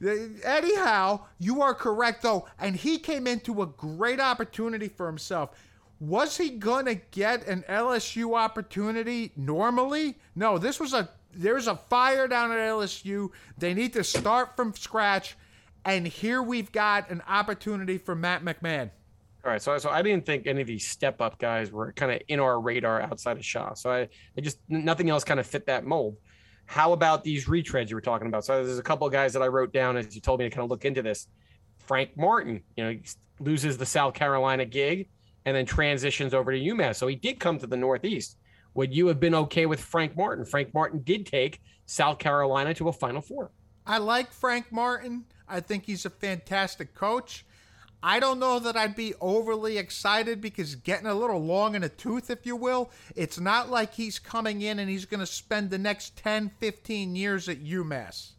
the- 0.00 0.30
anyhow, 0.44 1.20
you 1.38 1.62
are 1.62 1.74
correct 1.74 2.22
though, 2.22 2.46
and 2.60 2.76
he 2.76 2.98
came 2.98 3.26
into 3.26 3.62
a 3.62 3.66
great 3.66 4.20
opportunity 4.20 4.88
for 4.88 5.06
himself. 5.06 5.50
Was 6.02 6.36
he 6.36 6.50
gonna 6.50 6.96
get 6.96 7.46
an 7.46 7.64
LSU 7.68 8.36
opportunity 8.36 9.30
normally? 9.36 10.18
No, 10.34 10.58
this 10.58 10.80
was 10.80 10.94
a 10.94 11.08
there's 11.32 11.68
a 11.68 11.76
fire 11.76 12.26
down 12.26 12.50
at 12.50 12.58
LSU. 12.58 13.30
They 13.56 13.72
need 13.72 13.92
to 13.92 14.02
start 14.02 14.56
from 14.56 14.74
scratch, 14.74 15.36
and 15.84 16.04
here 16.04 16.42
we've 16.42 16.72
got 16.72 17.08
an 17.10 17.22
opportunity 17.28 17.98
for 17.98 18.16
Matt 18.16 18.42
McMahon. 18.44 18.90
All 19.44 19.52
right, 19.52 19.62
so 19.62 19.78
so 19.78 19.90
I 19.90 20.02
didn't 20.02 20.26
think 20.26 20.48
any 20.48 20.60
of 20.60 20.66
these 20.66 20.88
step 20.88 21.20
up 21.20 21.38
guys 21.38 21.70
were 21.70 21.92
kind 21.92 22.10
of 22.10 22.20
in 22.26 22.40
our 22.40 22.60
radar 22.60 23.00
outside 23.00 23.36
of 23.36 23.44
Shah. 23.44 23.74
So 23.74 23.92
I, 23.92 24.08
I 24.36 24.40
just 24.40 24.58
nothing 24.68 25.08
else 25.08 25.22
kind 25.22 25.38
of 25.38 25.46
fit 25.46 25.66
that 25.66 25.86
mold. 25.86 26.16
How 26.66 26.92
about 26.94 27.22
these 27.22 27.46
retreads 27.46 27.90
you 27.90 27.94
were 27.94 28.00
talking 28.02 28.26
about? 28.26 28.44
So 28.44 28.64
there's 28.64 28.80
a 28.80 28.82
couple 28.82 29.06
of 29.06 29.12
guys 29.12 29.34
that 29.34 29.42
I 29.42 29.46
wrote 29.46 29.72
down 29.72 29.96
as 29.96 30.16
you 30.16 30.20
told 30.20 30.40
me 30.40 30.46
to 30.46 30.50
kind 30.50 30.64
of 30.64 30.70
look 30.70 30.84
into 30.84 31.00
this. 31.00 31.28
Frank 31.78 32.16
Martin, 32.16 32.64
you 32.76 32.82
know, 32.82 32.98
loses 33.38 33.78
the 33.78 33.86
South 33.86 34.14
Carolina 34.14 34.64
gig 34.64 35.08
and 35.44 35.56
then 35.56 35.66
transitions 35.66 36.34
over 36.34 36.52
to 36.52 36.58
UMass. 36.58 36.96
So 36.96 37.06
he 37.06 37.16
did 37.16 37.40
come 37.40 37.58
to 37.58 37.66
the 37.66 37.76
Northeast. 37.76 38.36
Would 38.74 38.94
you 38.94 39.06
have 39.08 39.20
been 39.20 39.34
okay 39.34 39.66
with 39.66 39.80
Frank 39.80 40.16
Martin? 40.16 40.44
Frank 40.44 40.72
Martin 40.72 41.00
did 41.02 41.26
take 41.26 41.60
South 41.86 42.18
Carolina 42.18 42.72
to 42.74 42.88
a 42.88 42.92
Final 42.92 43.20
Four. 43.20 43.50
I 43.86 43.98
like 43.98 44.32
Frank 44.32 44.72
Martin. 44.72 45.24
I 45.48 45.60
think 45.60 45.84
he's 45.84 46.06
a 46.06 46.10
fantastic 46.10 46.94
coach. 46.94 47.44
I 48.04 48.18
don't 48.18 48.40
know 48.40 48.58
that 48.58 48.76
I'd 48.76 48.96
be 48.96 49.14
overly 49.20 49.78
excited 49.78 50.40
because 50.40 50.74
getting 50.74 51.06
a 51.06 51.14
little 51.14 51.40
long 51.40 51.76
in 51.76 51.82
the 51.82 51.88
tooth, 51.88 52.30
if 52.30 52.44
you 52.44 52.56
will. 52.56 52.90
It's 53.14 53.38
not 53.38 53.70
like 53.70 53.94
he's 53.94 54.18
coming 54.18 54.62
in 54.62 54.80
and 54.80 54.90
he's 54.90 55.04
going 55.04 55.20
to 55.20 55.26
spend 55.26 55.70
the 55.70 55.78
next 55.78 56.16
10, 56.16 56.50
15 56.58 57.14
years 57.14 57.48
at 57.48 57.62
UMass. 57.62 58.32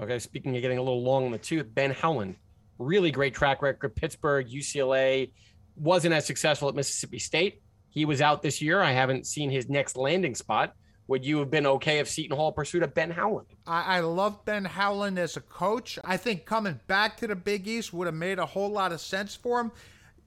Okay, 0.00 0.20
speaking 0.20 0.54
of 0.54 0.62
getting 0.62 0.78
a 0.78 0.82
little 0.82 1.02
long 1.02 1.26
in 1.26 1.32
the 1.32 1.38
tooth, 1.38 1.66
Ben 1.74 1.90
Howland, 1.90 2.36
really 2.78 3.10
great 3.10 3.34
track 3.34 3.60
record. 3.60 3.96
Pittsburgh, 3.96 4.48
UCLA, 4.48 5.32
wasn't 5.80 6.14
as 6.14 6.26
successful 6.26 6.68
at 6.68 6.74
Mississippi 6.74 7.18
State. 7.18 7.62
He 7.90 8.04
was 8.04 8.20
out 8.20 8.42
this 8.42 8.60
year. 8.60 8.80
I 8.80 8.92
haven't 8.92 9.26
seen 9.26 9.50
his 9.50 9.68
next 9.68 9.96
landing 9.96 10.34
spot. 10.34 10.74
Would 11.08 11.24
you 11.24 11.38
have 11.38 11.50
been 11.50 11.66
okay 11.66 12.00
if 12.00 12.08
Seton 12.08 12.36
Hall 12.36 12.52
pursued 12.52 12.82
a 12.82 12.88
Ben 12.88 13.10
Howland? 13.10 13.48
I, 13.66 13.96
I 13.96 14.00
love 14.00 14.44
Ben 14.44 14.66
Howland 14.66 15.18
as 15.18 15.38
a 15.38 15.40
coach. 15.40 15.98
I 16.04 16.18
think 16.18 16.44
coming 16.44 16.78
back 16.86 17.16
to 17.18 17.26
the 17.26 17.34
Big 17.34 17.66
East 17.66 17.94
would 17.94 18.06
have 18.06 18.14
made 18.14 18.38
a 18.38 18.44
whole 18.44 18.70
lot 18.70 18.92
of 18.92 19.00
sense 19.00 19.34
for 19.34 19.58
him. 19.58 19.72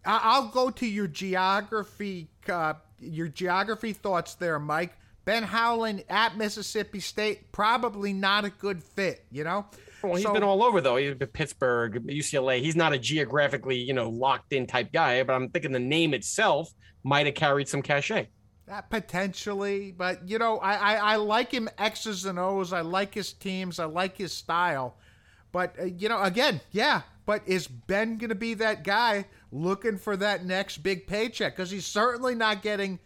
I, 0.04 0.20
I'll 0.24 0.48
go 0.48 0.72
to 0.72 0.86
your 0.86 1.08
geography, 1.08 2.30
uh, 2.50 2.74
your 3.00 3.28
geography 3.28 3.94
thoughts 3.94 4.34
there, 4.36 4.58
Mike. 4.58 4.98
Ben 5.24 5.44
Howland 5.44 6.04
at 6.10 6.36
Mississippi 6.36 7.00
State, 7.00 7.52
probably 7.52 8.12
not 8.12 8.44
a 8.44 8.50
good 8.50 8.84
fit, 8.84 9.24
you 9.32 9.44
know? 9.44 9.68
Well, 10.10 10.18
he's 10.18 10.26
so, 10.26 10.34
been 10.34 10.44
all 10.44 10.64
over 10.64 10.82
though. 10.82 10.98
He's 10.98 11.16
been 11.16 11.28
Pittsburgh, 11.28 12.06
UCLA. 12.08 12.60
He's 12.60 12.76
not 12.76 12.94
a 12.94 13.00
geographically, 13.00 13.78
you 13.78 13.94
know, 13.94 14.10
locked 14.10 14.54
in 14.54 14.68
type 14.68 14.92
guy, 14.92 15.22
but 15.24 15.34
I'm 15.34 15.50
thinking 15.50 15.72
the 15.72 15.80
name 15.80 16.14
itself 16.14 16.74
might 17.04 17.26
have 17.26 17.36
carried 17.36 17.68
some 17.68 17.82
cachet. 17.82 18.30
That 18.68 18.90
potentially, 18.90 19.92
but 19.92 20.28
you 20.28 20.38
know, 20.38 20.58
I, 20.60 20.76
I, 20.76 20.96
I 20.96 21.16
like 21.18 21.52
him 21.52 21.70
X's 21.78 22.26
and 22.26 22.40
O's. 22.40 22.72
I 22.72 22.82
like 22.82 23.14
his 23.14 23.34
teams. 23.34 23.80
I 23.80 23.86
like 23.86 24.18
his 24.18 24.32
style. 24.32 24.98
But 25.52 25.76
uh, 25.80 25.86
you 25.86 26.10
know, 26.10 26.22
again, 26.22 26.62
yeah. 26.72 27.02
But 27.26 27.44
is 27.46 27.68
Ben 27.68 28.18
going 28.18 28.30
to 28.30 28.36
be 28.36 28.54
that 28.56 28.84
guy 28.84 29.26
looking 29.52 29.98
for 29.98 30.18
that 30.18 30.46
next 30.46 30.78
big 30.78 31.06
paycheck? 31.06 31.56
Because 31.56 31.72
he's 31.72 31.86
certainly 31.86 32.36
not 32.36 32.62
getting 32.62 33.00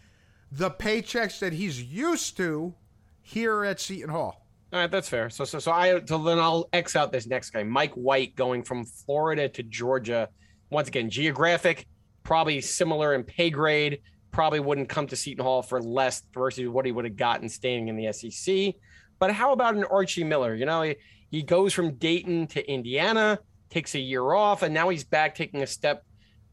the 0.51 0.71
paychecks 0.71 1.39
that 1.39 1.53
he's 1.53 1.81
used 1.81 2.38
to 2.38 2.73
here 3.21 3.65
at 3.65 3.79
Seton 3.79 4.10
Hall. 4.10 4.44
All 4.75 4.81
right, 4.81 4.91
that's 4.91 5.07
fair. 5.07 5.29
So, 5.29 5.45
so, 5.45 5.57
so 5.57 5.71
I, 5.71 6.01
so 6.03 6.17
then 6.17 6.38
I'll 6.38 6.67
X 6.73 6.97
out 6.97 7.09
this 7.09 7.27
next 7.27 7.51
guy, 7.51 7.63
Mike 7.63 7.93
White, 7.93 8.35
going 8.35 8.61
from 8.61 8.83
Florida 8.83 9.47
to 9.47 9.63
Georgia. 9.63 10.27
Once 10.69 10.89
again, 10.89 11.09
geographic, 11.09 11.88
probably 12.23 12.59
similar 12.59 13.13
in 13.13 13.23
pay 13.23 13.49
grade. 13.49 14.01
Probably 14.31 14.59
wouldn't 14.59 14.89
come 14.89 15.07
to 15.07 15.15
Seton 15.15 15.45
Hall 15.45 15.61
for 15.61 15.81
less 15.81 16.23
versus 16.33 16.67
what 16.67 16.85
he 16.85 16.91
would 16.91 17.05
have 17.05 17.15
gotten 17.15 17.47
staying 17.47 17.88
in 17.88 17.95
the 17.95 18.11
SEC. 18.11 18.75
But 19.17 19.31
how 19.31 19.53
about 19.53 19.75
an 19.75 19.85
Archie 19.85 20.25
Miller? 20.25 20.53
You 20.53 20.65
know, 20.65 20.81
he, 20.81 20.97
he 21.31 21.41
goes 21.41 21.71
from 21.71 21.93
Dayton 21.93 22.47
to 22.47 22.69
Indiana, 22.69 23.39
takes 23.69 23.95
a 23.95 23.99
year 23.99 24.33
off, 24.33 24.61
and 24.61 24.73
now 24.73 24.89
he's 24.89 25.05
back 25.05 25.35
taking 25.35 25.61
a 25.61 25.67
step, 25.67 26.03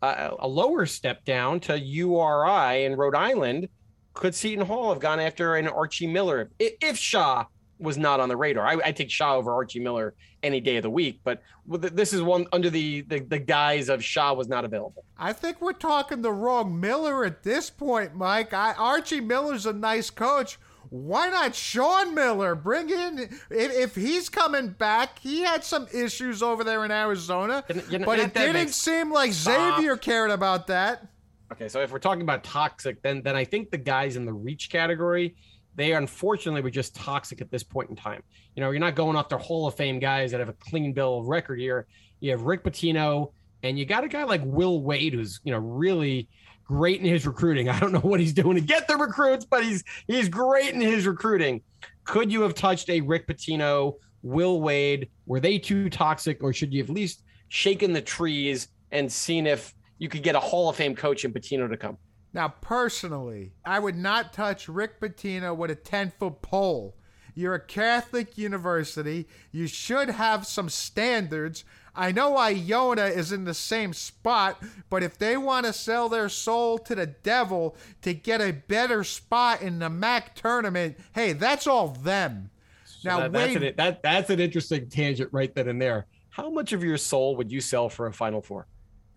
uh, 0.00 0.30
a 0.38 0.46
lower 0.46 0.86
step 0.86 1.24
down 1.24 1.58
to 1.58 1.76
URI 1.76 2.84
in 2.84 2.94
Rhode 2.94 3.16
Island. 3.16 3.68
Could 4.14 4.36
Seton 4.36 4.64
Hall 4.64 4.90
have 4.90 5.00
gone 5.00 5.18
after 5.18 5.56
an 5.56 5.66
Archie 5.66 6.06
Miller 6.06 6.52
if, 6.60 6.74
if 6.80 6.96
Shah 6.96 7.46
was 7.78 7.98
not 7.98 8.20
on 8.20 8.28
the 8.28 8.36
radar. 8.36 8.66
I, 8.66 8.78
I 8.84 8.92
take 8.92 9.10
Shah 9.10 9.36
over 9.36 9.52
Archie 9.52 9.80
Miller 9.80 10.14
any 10.42 10.60
day 10.60 10.76
of 10.76 10.82
the 10.82 10.90
week, 10.90 11.20
but 11.24 11.42
this 11.66 12.12
is 12.12 12.22
one 12.22 12.46
under 12.52 12.70
the, 12.70 13.02
the, 13.02 13.20
the 13.20 13.38
guise 13.38 13.88
of 13.88 14.04
Shah 14.04 14.32
was 14.34 14.48
not 14.48 14.64
available. 14.64 15.04
I 15.18 15.32
think 15.32 15.60
we're 15.60 15.72
talking 15.72 16.22
the 16.22 16.32
wrong 16.32 16.80
Miller 16.80 17.24
at 17.24 17.42
this 17.42 17.70
point, 17.70 18.14
Mike. 18.14 18.52
I, 18.52 18.72
Archie 18.74 19.20
Miller's 19.20 19.66
a 19.66 19.72
nice 19.72 20.10
coach. 20.10 20.58
Why 20.90 21.30
not 21.30 21.54
Sean 21.54 22.14
Miller? 22.14 22.54
Bring 22.54 22.90
in 22.90 23.18
if, 23.18 23.46
if 23.50 23.94
he's 23.94 24.28
coming 24.28 24.68
back. 24.68 25.18
He 25.18 25.40
had 25.40 25.64
some 25.64 25.86
issues 25.94 26.42
over 26.42 26.64
there 26.64 26.84
in 26.84 26.90
Arizona, 26.90 27.64
you 27.88 27.98
know, 27.98 28.04
but 28.04 28.18
it 28.18 28.34
didn't 28.34 28.54
makes, 28.54 28.76
seem 28.76 29.10
like 29.10 29.32
stop. 29.32 29.76
Xavier 29.76 29.96
cared 29.96 30.30
about 30.30 30.66
that. 30.66 31.06
Okay, 31.50 31.68
so 31.68 31.80
if 31.80 31.92
we're 31.92 31.98
talking 31.98 32.22
about 32.22 32.44
toxic, 32.44 33.00
then 33.00 33.22
then 33.22 33.36
I 33.36 33.44
think 33.44 33.70
the 33.70 33.78
guys 33.78 34.16
in 34.16 34.26
the 34.26 34.32
reach 34.34 34.68
category 34.68 35.34
they 35.74 35.92
unfortunately 35.94 36.60
were 36.60 36.70
just 36.70 36.94
toxic 36.94 37.40
at 37.40 37.50
this 37.50 37.62
point 37.62 37.90
in 37.90 37.96
time. 37.96 38.22
You 38.54 38.60
know, 38.60 38.70
you're 38.70 38.80
not 38.80 38.94
going 38.94 39.16
off 39.16 39.28
their 39.28 39.38
Hall 39.38 39.66
of 39.66 39.74
Fame 39.74 39.98
guys 39.98 40.30
that 40.30 40.40
have 40.40 40.48
a 40.48 40.54
clean 40.54 40.92
bill 40.92 41.18
of 41.18 41.26
record 41.26 41.58
here. 41.58 41.86
You 42.20 42.30
have 42.30 42.42
Rick 42.42 42.64
Pitino, 42.64 43.32
and 43.62 43.78
you 43.78 43.86
got 43.86 44.04
a 44.04 44.08
guy 44.08 44.24
like 44.24 44.42
Will 44.44 44.82
Wade, 44.82 45.14
who's 45.14 45.40
you 45.44 45.52
know 45.52 45.58
really 45.58 46.28
great 46.64 47.00
in 47.00 47.06
his 47.06 47.26
recruiting. 47.26 47.68
I 47.68 47.78
don't 47.78 47.92
know 47.92 48.00
what 48.00 48.20
he's 48.20 48.32
doing 48.32 48.56
to 48.56 48.60
get 48.60 48.86
the 48.86 48.96
recruits, 48.96 49.44
but 49.44 49.64
he's 49.64 49.82
he's 50.06 50.28
great 50.28 50.74
in 50.74 50.80
his 50.80 51.06
recruiting. 51.06 51.62
Could 52.04 52.32
you 52.32 52.42
have 52.42 52.54
touched 52.54 52.90
a 52.90 53.00
Rick 53.00 53.26
Pitino, 53.26 53.94
Will 54.22 54.60
Wade? 54.60 55.08
Were 55.26 55.40
they 55.40 55.58
too 55.58 55.88
toxic, 55.88 56.42
or 56.42 56.52
should 56.52 56.72
you 56.72 56.82
have 56.82 56.90
at 56.90 56.96
least 56.96 57.22
shaken 57.48 57.92
the 57.92 58.02
trees 58.02 58.68
and 58.90 59.10
seen 59.10 59.46
if 59.46 59.74
you 59.98 60.08
could 60.08 60.22
get 60.22 60.34
a 60.34 60.40
Hall 60.40 60.68
of 60.68 60.76
Fame 60.76 60.94
coach 60.94 61.24
in 61.24 61.32
Pitino 61.32 61.68
to 61.68 61.76
come? 61.76 61.96
Now, 62.34 62.48
personally, 62.48 63.52
I 63.64 63.78
would 63.78 63.96
not 63.96 64.32
touch 64.32 64.68
Rick 64.68 65.00
Pitino 65.00 65.54
with 65.56 65.70
a 65.70 65.74
10 65.74 66.12
foot 66.18 66.42
pole. 66.42 66.96
You're 67.34 67.54
a 67.54 67.60
Catholic 67.60 68.36
university. 68.36 69.26
You 69.50 69.66
should 69.66 70.10
have 70.10 70.46
some 70.46 70.68
standards. 70.68 71.64
I 71.94 72.12
know 72.12 72.36
Iona 72.36 73.06
is 73.06 73.32
in 73.32 73.44
the 73.44 73.54
same 73.54 73.92
spot, 73.92 74.62
but 74.88 75.02
if 75.02 75.18
they 75.18 75.36
want 75.36 75.66
to 75.66 75.72
sell 75.72 76.08
their 76.08 76.28
soul 76.28 76.78
to 76.78 76.94
the 76.94 77.06
devil 77.06 77.76
to 78.02 78.14
get 78.14 78.40
a 78.40 78.52
better 78.52 79.04
spot 79.04 79.60
in 79.60 79.78
the 79.78 79.90
MAAC 79.90 80.34
tournament, 80.34 80.98
hey, 81.14 81.32
that's 81.32 81.66
all 81.66 81.88
them. 81.88 82.50
So 82.84 83.08
now, 83.08 83.20
that, 83.20 83.32
that's, 83.32 83.56
an, 83.56 83.74
that, 83.76 84.02
that's 84.02 84.30
an 84.30 84.40
interesting 84.40 84.88
tangent 84.88 85.30
right 85.32 85.54
then 85.54 85.68
and 85.68 85.80
there. 85.80 86.06
How 86.30 86.48
much 86.48 86.72
of 86.72 86.82
your 86.82 86.96
soul 86.96 87.36
would 87.36 87.52
you 87.52 87.60
sell 87.60 87.90
for 87.90 88.06
a 88.06 88.12
Final 88.12 88.40
Four? 88.40 88.66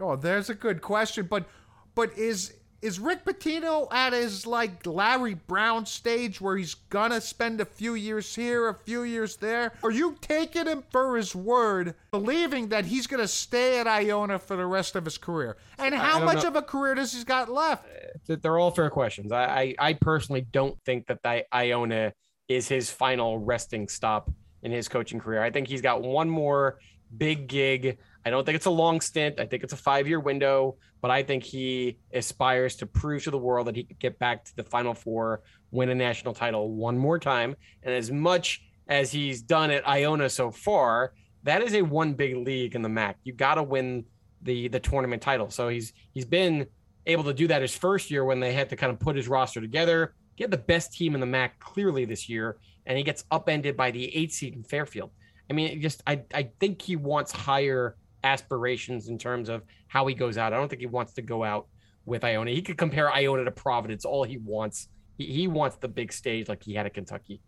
Oh, 0.02 0.18
there's 0.18 0.50
a 0.50 0.56
good 0.56 0.82
question, 0.82 1.28
but 1.30 1.48
but 1.94 2.18
is 2.18 2.54
is 2.82 3.00
Rick 3.00 3.26
Pitino 3.26 3.92
at 3.92 4.14
his 4.14 4.46
like 4.46 4.86
Larry 4.86 5.34
Brown 5.34 5.86
stage 5.86 6.40
where 6.40 6.58
he's 6.58 6.76
gonna 6.76 7.22
spend 7.22 7.62
a 7.62 7.66
few 7.66 7.96
years 7.96 8.36
here, 8.36 8.68
a 8.68 8.74
few 8.74 9.04
years 9.04 9.38
there? 9.38 9.74
Are 9.84 9.92
you 9.92 10.18
taking 10.22 10.68
him 10.68 10.84
for 10.92 11.18
his 11.18 11.36
word, 11.36 11.96
believing 12.12 12.70
that 12.70 12.86
he's 12.86 13.08
gonna 13.08 13.28
stay 13.28 13.80
at 13.80 13.88
Iona 13.88 14.40
for 14.40 14.56
the 14.56 14.66
rest 14.66 14.96
of 14.96 15.06
his 15.06 15.18
career? 15.18 15.58
And 15.78 15.96
how 15.96 16.24
much 16.24 16.44
know. 16.44 16.50
of 16.50 16.56
a 16.56 16.62
career 16.62 16.96
does 16.96 17.14
he's 17.14 17.24
got 17.24 17.50
left? 17.50 17.86
Uh, 18.30 18.36
they're 18.42 18.60
all 18.60 18.72
fair 18.72 18.90
questions. 18.90 19.32
I, 19.32 19.46
I, 19.46 19.76
I 19.80 19.94
personally 19.94 20.46
don't 20.52 20.78
think 20.86 21.08
that 21.08 21.24
the 21.24 21.46
Iona 21.54 22.14
is 22.48 22.68
his 22.68 22.90
final 22.90 23.40
resting 23.40 23.88
stop 23.88 24.30
in 24.62 24.72
his 24.72 24.88
coaching 24.88 25.20
career. 25.20 25.42
I 25.42 25.52
think 25.52 25.68
he's 25.68 25.82
got 25.82 26.02
one 26.02 26.30
more 26.30 26.80
big 27.18 27.48
gig. 27.48 27.98
I 28.26 28.32
don't 28.32 28.44
think 28.44 28.56
it's 28.56 28.66
a 28.66 28.72
long 28.72 29.02
stint. 29.02 29.40
I 29.40 29.46
think 29.46 29.64
it's 29.64 29.74
a 29.74 29.78
five 29.78 30.08
year 30.08 30.20
window, 30.20 30.78
but 31.02 31.12
I 31.12 31.22
think 31.22 31.44
he 31.44 32.00
aspires 32.12 32.76
to 32.78 32.88
prove 32.88 33.24
to 33.26 33.32
the 33.32 33.38
world 33.38 33.68
that 33.68 33.76
he 33.76 33.84
could 33.84 34.00
get 34.00 34.18
back 34.18 34.46
to 34.46 34.56
the 34.56 34.64
Final 34.64 34.96
Four, 34.96 35.44
win 35.72 35.90
a 35.90 35.96
national 35.96 36.34
title 36.34 36.72
one 36.72 36.98
more 36.98 37.20
time. 37.20 37.56
And 37.84 37.94
as 37.94 38.12
much 38.12 38.62
as 38.88 39.12
he's 39.12 39.44
done 39.44 39.70
at 39.70 39.88
Iona 39.88 40.30
so 40.30 40.50
far, 40.50 41.14
that 41.44 41.62
is 41.62 41.76
a 41.76 41.84
one 41.84 42.14
big 42.14 42.36
league 42.36 42.74
in 42.74 42.82
the 42.82 42.90
MAAC. 42.90 43.16
You 43.24 43.34
got 43.34 43.56
to 43.56 43.64
win 43.64 44.06
the 44.42 44.68
the 44.70 44.80
tournament 44.80 45.22
title. 45.22 45.52
So 45.52 45.70
he's 45.70 45.94
he's 46.14 46.26
been 46.26 46.66
able 47.06 47.24
to 47.26 47.34
do 47.34 47.48
that 47.48 47.62
his 47.62 47.76
first 47.76 48.10
year 48.10 48.26
when 48.26 48.40
they 48.40 48.54
had 48.54 48.70
to 48.70 48.76
kind 48.76 48.92
of 48.92 49.00
put 49.00 49.16
his 49.16 49.28
roster 49.28 49.62
together, 49.62 50.16
get 50.36 50.50
the 50.50 50.58
best 50.58 50.94
team 50.94 51.14
in 51.14 51.22
the 51.22 51.28
MAAC 51.28 51.52
clearly 51.60 52.06
this 52.06 52.28
year, 52.28 52.58
and 52.88 52.98
he 52.98 53.04
gets 53.04 53.24
upended 53.30 53.78
by 53.78 53.92
the 53.92 54.16
eight 54.16 54.32
seed 54.32 54.56
in 54.56 54.64
Fairfield. 54.64 55.12
I 55.48 55.54
mean, 55.54 55.80
just 55.80 56.02
I 56.08 56.24
I 56.34 56.50
think 56.60 56.82
he 56.82 56.96
wants 56.96 57.32
higher 57.32 57.96
aspirations 58.26 59.08
in 59.08 59.18
terms 59.18 59.48
of 59.50 59.64
how 59.88 60.06
he 60.08 60.16
goes 60.16 60.38
out. 60.38 60.52
I 60.52 60.58
don't 60.58 60.68
think 60.68 60.82
he 60.82 60.88
wants 60.88 61.14
to 61.14 61.22
go 61.22 61.44
out 61.44 61.68
with 62.06 62.24
Iona. 62.24 62.52
He 62.52 62.62
could 62.62 62.78
compare 62.78 63.12
Iona 63.12 63.46
to 63.46 63.52
Providence 63.52 64.06
all 64.06 64.24
he 64.24 64.38
wants. 64.38 64.90
He, 65.18 65.26
he 65.26 65.48
wants 65.48 65.78
the 65.78 65.88
big 65.88 66.12
stage 66.12 66.50
like 66.50 66.64
he 66.64 66.74
had 66.74 66.86
at 66.86 66.94
Kentucky, 66.94 67.42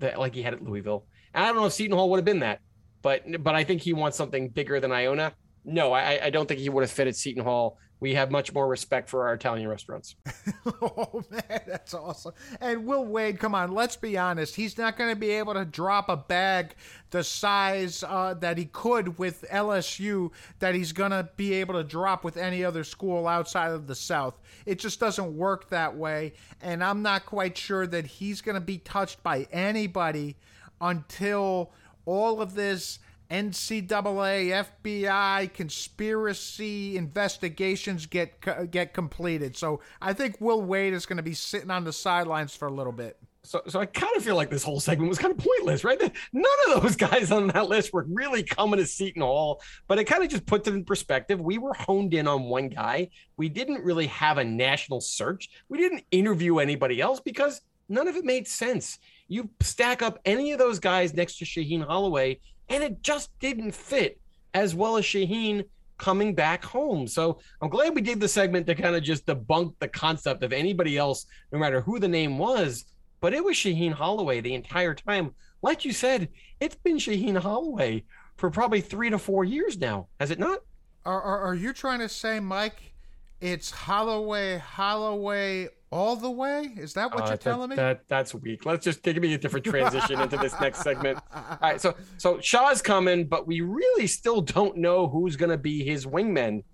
like 0.00 0.34
he 0.34 0.42
had 0.42 0.54
at 0.54 0.62
Louisville. 0.62 1.06
And 1.34 1.44
I 1.44 1.48
don't 1.48 1.56
know 1.56 1.66
if 1.66 1.72
Seton 1.72 1.96
Hall 1.96 2.10
would 2.10 2.18
have 2.18 2.24
been 2.24 2.40
that, 2.40 2.60
but 3.02 3.22
but 3.42 3.54
I 3.54 3.64
think 3.64 3.82
he 3.82 3.92
wants 3.92 4.16
something 4.16 4.48
bigger 4.48 4.80
than 4.80 4.92
Iona. 4.92 5.32
No, 5.64 5.92
I, 5.92 6.26
I 6.26 6.30
don't 6.30 6.46
think 6.46 6.60
he 6.60 6.68
would 6.68 6.82
have 6.82 6.90
fit 6.90 7.06
at 7.06 7.16
Seton 7.16 7.44
Hall 7.44 7.78
we 8.02 8.14
have 8.14 8.32
much 8.32 8.52
more 8.52 8.66
respect 8.66 9.08
for 9.08 9.28
our 9.28 9.34
Italian 9.34 9.68
restaurants. 9.68 10.16
oh 10.82 11.22
man, 11.30 11.60
that's 11.68 11.94
awesome. 11.94 12.32
And 12.60 12.84
Will 12.84 13.04
Wade, 13.04 13.38
come 13.38 13.54
on, 13.54 13.70
let's 13.70 13.94
be 13.94 14.18
honest. 14.18 14.56
He's 14.56 14.76
not 14.76 14.98
going 14.98 15.10
to 15.10 15.16
be 15.16 15.30
able 15.30 15.54
to 15.54 15.64
drop 15.64 16.08
a 16.08 16.16
bag 16.16 16.74
the 17.10 17.22
size 17.22 18.02
uh, 18.02 18.34
that 18.40 18.58
he 18.58 18.64
could 18.64 19.18
with 19.18 19.44
LSU 19.52 20.32
that 20.58 20.74
he's 20.74 20.90
going 20.90 21.12
to 21.12 21.28
be 21.36 21.52
able 21.54 21.74
to 21.74 21.84
drop 21.84 22.24
with 22.24 22.36
any 22.36 22.64
other 22.64 22.82
school 22.82 23.28
outside 23.28 23.70
of 23.70 23.86
the 23.86 23.94
South. 23.94 24.34
It 24.66 24.80
just 24.80 24.98
doesn't 24.98 25.36
work 25.36 25.70
that 25.70 25.96
way. 25.96 26.32
And 26.60 26.82
I'm 26.82 27.02
not 27.02 27.24
quite 27.24 27.56
sure 27.56 27.86
that 27.86 28.04
he's 28.04 28.40
going 28.40 28.56
to 28.56 28.60
be 28.60 28.78
touched 28.78 29.22
by 29.22 29.46
anybody 29.52 30.34
until 30.80 31.70
all 32.04 32.42
of 32.42 32.54
this 32.56 32.98
NCAA, 33.32 34.66
FBI, 34.84 35.52
conspiracy 35.54 36.98
investigations 36.98 38.04
get 38.04 38.70
get 38.70 38.92
completed. 38.92 39.56
So 39.56 39.80
I 40.02 40.12
think 40.12 40.36
Will 40.40 40.60
Wade 40.60 40.92
is 40.92 41.06
going 41.06 41.16
to 41.16 41.22
be 41.22 41.32
sitting 41.32 41.70
on 41.70 41.84
the 41.84 41.92
sidelines 41.92 42.54
for 42.54 42.68
a 42.68 42.72
little 42.72 42.92
bit. 42.92 43.16
So, 43.44 43.60
so 43.66 43.80
I 43.80 43.86
kind 43.86 44.16
of 44.16 44.22
feel 44.22 44.36
like 44.36 44.50
this 44.50 44.62
whole 44.62 44.78
segment 44.78 45.08
was 45.08 45.18
kind 45.18 45.32
of 45.32 45.38
pointless, 45.38 45.82
right? 45.82 46.00
None 46.32 46.44
of 46.68 46.82
those 46.82 46.94
guys 46.94 47.32
on 47.32 47.48
that 47.48 47.68
list 47.68 47.92
were 47.92 48.06
really 48.08 48.44
coming 48.44 48.78
to 48.78 48.86
Seton 48.86 49.22
Hall, 49.22 49.60
but 49.88 49.98
it 49.98 50.04
kind 50.04 50.22
of 50.22 50.30
just 50.30 50.46
puts 50.46 50.68
it 50.68 50.74
in 50.74 50.84
perspective. 50.84 51.40
We 51.40 51.58
were 51.58 51.74
honed 51.74 52.14
in 52.14 52.28
on 52.28 52.44
one 52.44 52.68
guy. 52.68 53.08
We 53.36 53.48
didn't 53.48 53.82
really 53.82 54.06
have 54.08 54.38
a 54.38 54.44
national 54.44 55.00
search. 55.00 55.48
We 55.68 55.78
didn't 55.78 56.04
interview 56.12 56.58
anybody 56.58 57.00
else 57.00 57.18
because 57.18 57.62
none 57.88 58.06
of 58.06 58.14
it 58.14 58.24
made 58.24 58.46
sense. 58.46 58.98
You 59.26 59.50
stack 59.60 60.02
up 60.02 60.20
any 60.24 60.52
of 60.52 60.58
those 60.58 60.78
guys 60.78 61.14
next 61.14 61.38
to 61.38 61.44
Shaheen 61.44 61.84
Holloway, 61.84 62.38
and 62.72 62.82
it 62.82 63.02
just 63.02 63.30
didn't 63.38 63.72
fit 63.72 64.18
as 64.54 64.74
well 64.74 64.96
as 64.96 65.04
Shaheen 65.04 65.64
coming 65.98 66.34
back 66.34 66.64
home. 66.64 67.06
So 67.06 67.38
I'm 67.60 67.68
glad 67.68 67.94
we 67.94 68.00
did 68.00 68.18
the 68.18 68.28
segment 68.28 68.66
to 68.66 68.74
kind 68.74 68.96
of 68.96 69.02
just 69.02 69.26
debunk 69.26 69.74
the 69.78 69.88
concept 69.88 70.42
of 70.42 70.52
anybody 70.52 70.98
else, 70.98 71.26
no 71.52 71.58
matter 71.58 71.80
who 71.80 72.00
the 72.00 72.08
name 72.08 72.38
was 72.38 72.84
but 73.22 73.32
it 73.32 73.42
was 73.42 73.56
Shaheen 73.56 73.92
Holloway 73.92 74.40
the 74.40 74.52
entire 74.52 74.94
time. 74.94 75.32
Like 75.62 75.86
you 75.86 75.92
said, 75.92 76.28
it's 76.60 76.74
been 76.74 76.96
Shaheen 76.96 77.38
Holloway 77.38 78.02
for 78.36 78.50
probably 78.50 78.82
three 78.82 79.08
to 79.10 79.18
four 79.18 79.44
years 79.44 79.78
now, 79.78 80.08
has 80.20 80.32
it 80.32 80.40
not? 80.40 80.58
Are, 81.06 81.22
are, 81.22 81.38
are 81.38 81.54
you 81.54 81.72
trying 81.72 82.00
to 82.00 82.08
say, 82.08 82.40
Mike, 82.40 82.92
it's 83.40 83.70
Holloway, 83.70 84.58
Holloway 84.58 85.68
all 85.92 86.16
the 86.16 86.30
way? 86.30 86.72
Is 86.76 86.94
that 86.94 87.12
what 87.12 87.24
uh, 87.24 87.26
you're 87.26 87.36
that, 87.36 87.40
telling 87.40 87.70
me? 87.70 87.76
That 87.76 88.00
that's 88.08 88.34
weak. 88.34 88.64
Let's 88.64 88.84
just 88.84 89.02
give 89.02 89.16
me 89.18 89.34
a 89.34 89.38
different 89.38 89.66
transition 89.66 90.20
into 90.20 90.38
this 90.38 90.58
next 90.60 90.80
segment. 90.80 91.18
All 91.34 91.58
right, 91.60 91.80
so 91.80 91.94
so 92.16 92.40
Shah's 92.40 92.80
coming, 92.80 93.26
but 93.26 93.46
we 93.46 93.60
really 93.60 94.06
still 94.06 94.40
don't 94.40 94.78
know 94.78 95.06
who's 95.06 95.36
going 95.36 95.50
to 95.50 95.58
be 95.58 95.84
his 95.84 96.06
wingman, 96.06 96.64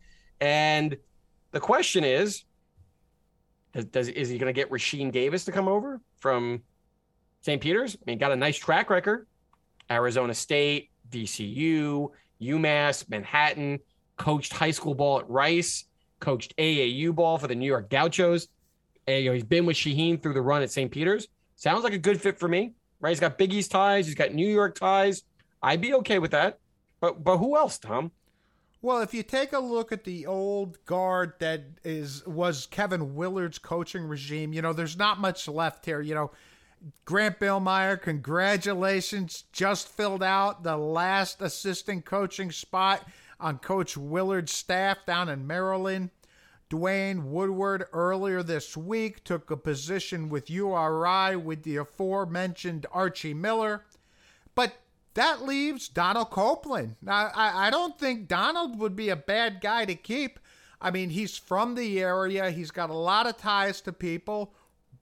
and 0.40 0.96
the 1.50 1.60
question 1.60 2.04
is, 2.04 2.44
does, 3.72 3.84
does 3.86 4.08
is 4.08 4.28
he 4.28 4.38
going 4.38 4.52
to 4.52 4.58
get 4.58 4.70
Rasheen 4.70 5.10
Davis 5.10 5.44
to 5.46 5.52
come 5.52 5.68
over 5.68 6.00
from 6.20 6.62
St. 7.40 7.60
Peter's? 7.60 7.96
I 7.96 7.98
mean, 8.06 8.18
got 8.18 8.32
a 8.32 8.36
nice 8.36 8.56
track 8.56 8.88
record. 8.88 9.26
Arizona 9.90 10.34
State, 10.34 10.90
VCU, 11.10 12.10
UMass, 12.40 13.08
Manhattan, 13.08 13.80
coached 14.16 14.52
high 14.52 14.70
school 14.70 14.94
ball 14.94 15.20
at 15.20 15.28
Rice, 15.30 15.84
coached 16.20 16.54
AAU 16.56 17.14
ball 17.14 17.38
for 17.38 17.48
the 17.48 17.54
New 17.54 17.66
York 17.66 17.90
Gauchos. 17.90 18.48
And, 19.08 19.24
you 19.24 19.30
know, 19.30 19.34
he's 19.34 19.42
been 19.42 19.64
with 19.64 19.76
Shaheen 19.76 20.22
through 20.22 20.34
the 20.34 20.42
run 20.42 20.62
at 20.62 20.70
St. 20.70 20.90
Peter's. 20.90 21.28
Sounds 21.56 21.82
like 21.82 21.94
a 21.94 21.98
good 21.98 22.20
fit 22.20 22.38
for 22.38 22.46
me, 22.46 22.74
right? 23.00 23.08
He's 23.08 23.20
got 23.20 23.38
Big 23.38 23.54
East 23.54 23.70
ties, 23.70 24.06
he's 24.06 24.14
got 24.14 24.34
New 24.34 24.46
York 24.46 24.78
ties. 24.78 25.22
I'd 25.62 25.80
be 25.80 25.94
okay 25.94 26.18
with 26.18 26.32
that. 26.32 26.58
But 27.00 27.24
but 27.24 27.38
who 27.38 27.56
else, 27.56 27.78
Tom? 27.78 28.12
Well, 28.82 29.00
if 29.00 29.14
you 29.14 29.22
take 29.22 29.54
a 29.54 29.58
look 29.58 29.90
at 29.92 30.04
the 30.04 30.26
old 30.26 30.84
guard 30.84 31.32
that 31.40 31.64
is 31.84 32.24
was 32.26 32.66
Kevin 32.66 33.14
Willard's 33.14 33.58
coaching 33.58 34.04
regime, 34.04 34.52
you 34.52 34.60
know, 34.60 34.74
there's 34.74 34.98
not 34.98 35.18
much 35.18 35.48
left 35.48 35.86
here. 35.86 36.02
You 36.02 36.14
know, 36.14 36.30
Grant 37.06 37.40
Billmeier, 37.40 38.00
congratulations, 38.00 39.44
just 39.52 39.88
filled 39.88 40.22
out 40.22 40.62
the 40.62 40.76
last 40.76 41.40
assistant 41.40 42.04
coaching 42.04 42.52
spot 42.52 43.08
on 43.40 43.58
Coach 43.58 43.96
Willard's 43.96 44.52
staff 44.52 44.98
down 45.06 45.28
in 45.28 45.46
Maryland. 45.46 46.10
Duane 46.68 47.30
Woodward 47.30 47.86
earlier 47.92 48.42
this 48.42 48.76
week 48.76 49.24
took 49.24 49.50
a 49.50 49.56
position 49.56 50.28
with 50.28 50.50
URI 50.50 51.36
with 51.36 51.62
the 51.62 51.76
aforementioned 51.76 52.86
Archie 52.92 53.34
Miller. 53.34 53.84
But 54.54 54.74
that 55.14 55.42
leaves 55.42 55.88
Donald 55.88 56.30
Copeland. 56.30 56.96
Now, 57.00 57.30
I, 57.34 57.68
I 57.68 57.70
don't 57.70 57.98
think 57.98 58.28
Donald 58.28 58.78
would 58.78 58.94
be 58.94 59.08
a 59.08 59.16
bad 59.16 59.60
guy 59.60 59.84
to 59.86 59.94
keep. 59.94 60.38
I 60.80 60.90
mean, 60.90 61.10
he's 61.10 61.36
from 61.36 61.74
the 61.74 62.00
area, 62.00 62.50
he's 62.50 62.70
got 62.70 62.90
a 62.90 62.94
lot 62.94 63.26
of 63.26 63.36
ties 63.36 63.80
to 63.82 63.92
people. 63.92 64.52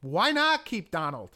Why 0.01 0.31
not 0.31 0.65
keep 0.65 0.91
Donald? 0.91 1.31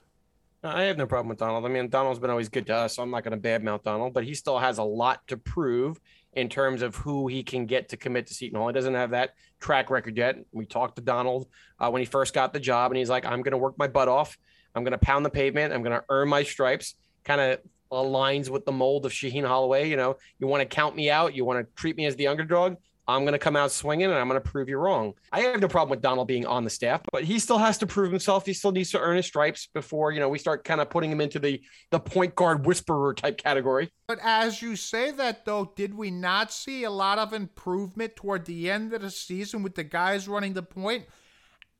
I 0.62 0.82
have 0.82 0.98
no 0.98 1.06
problem 1.06 1.28
with 1.28 1.38
Donald. 1.38 1.64
I 1.64 1.68
mean, 1.68 1.88
Donald's 1.88 2.20
been 2.20 2.30
always 2.30 2.50
good 2.50 2.66
to 2.66 2.74
us, 2.74 2.96
so 2.96 3.02
I'm 3.02 3.11
not 3.11 3.24
going 3.24 3.40
to 3.40 3.48
badmouth 3.48 3.82
Donald, 3.82 4.12
but 4.12 4.24
he 4.24 4.34
still 4.34 4.58
has 4.58 4.76
a 4.76 4.82
lot 4.82 5.26
to 5.28 5.38
prove 5.38 5.98
in 6.34 6.48
terms 6.48 6.82
of 6.82 6.94
who 6.96 7.28
he 7.28 7.42
can 7.42 7.64
get 7.66 7.88
to 7.88 7.96
commit 7.96 8.26
to 8.26 8.34
Seton 8.34 8.58
Hall. 8.58 8.68
He 8.68 8.74
doesn't 8.74 8.94
have 8.94 9.11
that 9.11 9.30
track 9.58 9.90
record 9.90 10.18
yet. 10.18 10.36
We 10.52 10.66
talked 10.66 10.96
to 10.96 11.02
Donald 11.02 11.48
uh, 11.78 11.90
when 11.90 12.00
he 12.00 12.06
first 12.06 12.34
got 12.34 12.52
the 12.52 12.61
job, 12.61 12.90
and 12.90 12.98
he's 12.98 13.08
like, 13.08 13.24
I'm 13.24 13.42
going 13.42 13.52
to 13.52 13.58
work 13.58 13.78
my 13.78 13.88
butt 13.88 14.08
off. 14.08 14.36
I'm 14.74 14.84
going 14.84 14.92
to 14.92 14.98
pound 14.98 15.24
the 15.24 15.30
pavement. 15.30 15.72
I'm 15.72 15.82
going 15.82 15.98
to 15.98 16.04
earn 16.11 16.28
my 16.28 16.42
stripes. 16.42 16.94
Kind 17.24 17.40
of 17.40 17.61
aligns 17.90 18.50
with 18.50 18.64
the 18.66 18.72
mold 18.72 19.06
of 19.06 19.12
Shaheen 19.12 19.46
Holloway. 19.46 19.88
You 19.88 19.96
know, 19.96 20.16
you 20.38 20.46
want 20.46 20.61
to 20.61 20.66
count 20.66 20.94
me 20.94 21.11
out, 21.11 21.34
you 21.34 21.44
want 21.44 21.66
to 21.66 21.74
treat 21.74 21.96
me 21.96 22.04
as 22.04 22.16
the 22.16 22.28
underdog. 22.28 22.76
I'm 23.11 23.22
going 23.22 23.32
to 23.32 23.38
come 23.38 23.56
out 23.56 23.70
swinging 23.70 24.06
and 24.06 24.14
I'm 24.14 24.28
going 24.28 24.40
to 24.40 24.48
prove 24.48 24.68
you 24.68 24.78
wrong. 24.78 25.14
I 25.32 25.40
have 25.40 25.61
no 25.61 25.68
problem 25.68 25.90
with 25.90 26.00
Donald 26.00 26.28
being 26.28 26.46
on 26.46 26.64
the 26.64 26.70
staff, 26.70 27.02
but 27.12 27.24
he 27.24 27.38
still 27.38 27.58
has 27.58 27.78
to 27.78 27.86
prove 27.86 28.11
himself. 28.11 28.46
He 28.46 28.52
still 28.52 28.72
needs 28.72 28.90
to 28.92 29.00
earn 29.00 29.16
his 29.16 29.26
stripes 29.26 29.68
before, 29.72 30.12
you 30.12 30.20
know, 30.20 30.28
we 30.28 30.38
start 30.38 30.64
kind 30.64 30.80
of 30.80 30.90
putting 30.90 31.11
him 31.11 31.20
into 31.20 31.38
the 31.38 31.61
the 31.90 32.00
point 32.00 32.34
guard 32.34 32.66
whisperer 32.66 33.14
type 33.14 33.38
category. 33.38 33.90
But 34.06 34.18
as 34.22 34.62
you 34.62 34.76
say 34.76 35.11
that 35.12 35.44
though, 35.44 35.72
did 35.76 35.94
we 35.94 36.11
not 36.11 36.52
see 36.52 36.84
a 36.84 36.90
lot 36.90 37.18
of 37.18 37.32
improvement 37.32 38.16
toward 38.16 38.44
the 38.46 38.70
end 38.70 38.92
of 38.92 39.02
the 39.02 39.11
season 39.11 39.62
with 39.62 39.74
the 39.74 39.84
guys 39.84 40.28
running 40.28 40.54
the 40.54 40.62
point? 40.62 41.06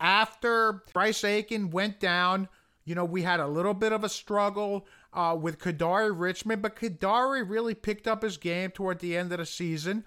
After 0.01 0.83
Bryce 0.95 1.25
Aiken 1.25 1.71
went 1.71 2.01
down, 2.01 2.49
you 2.85 2.95
know, 2.95 3.05
we 3.05 3.23
had 3.23 3.41
a 3.41 3.47
little 3.47 3.75
bit 3.75 3.93
of 3.93 4.03
a 4.03 4.09
struggle 4.09 4.87
uh, 5.13 5.37
with 5.41 5.59
Kadary 5.59 6.13
Richmond, 6.19 6.63
but 6.63 6.77
Kadary 6.77 7.49
really 7.49 7.75
picked 7.75 8.09
up 8.09 8.23
his 8.23 8.37
game 8.37 8.71
toward 8.71 8.99
the 8.99 9.17
end 9.17 9.33
of 9.33 9.39
the 9.39 9.47
season. 9.47 10.05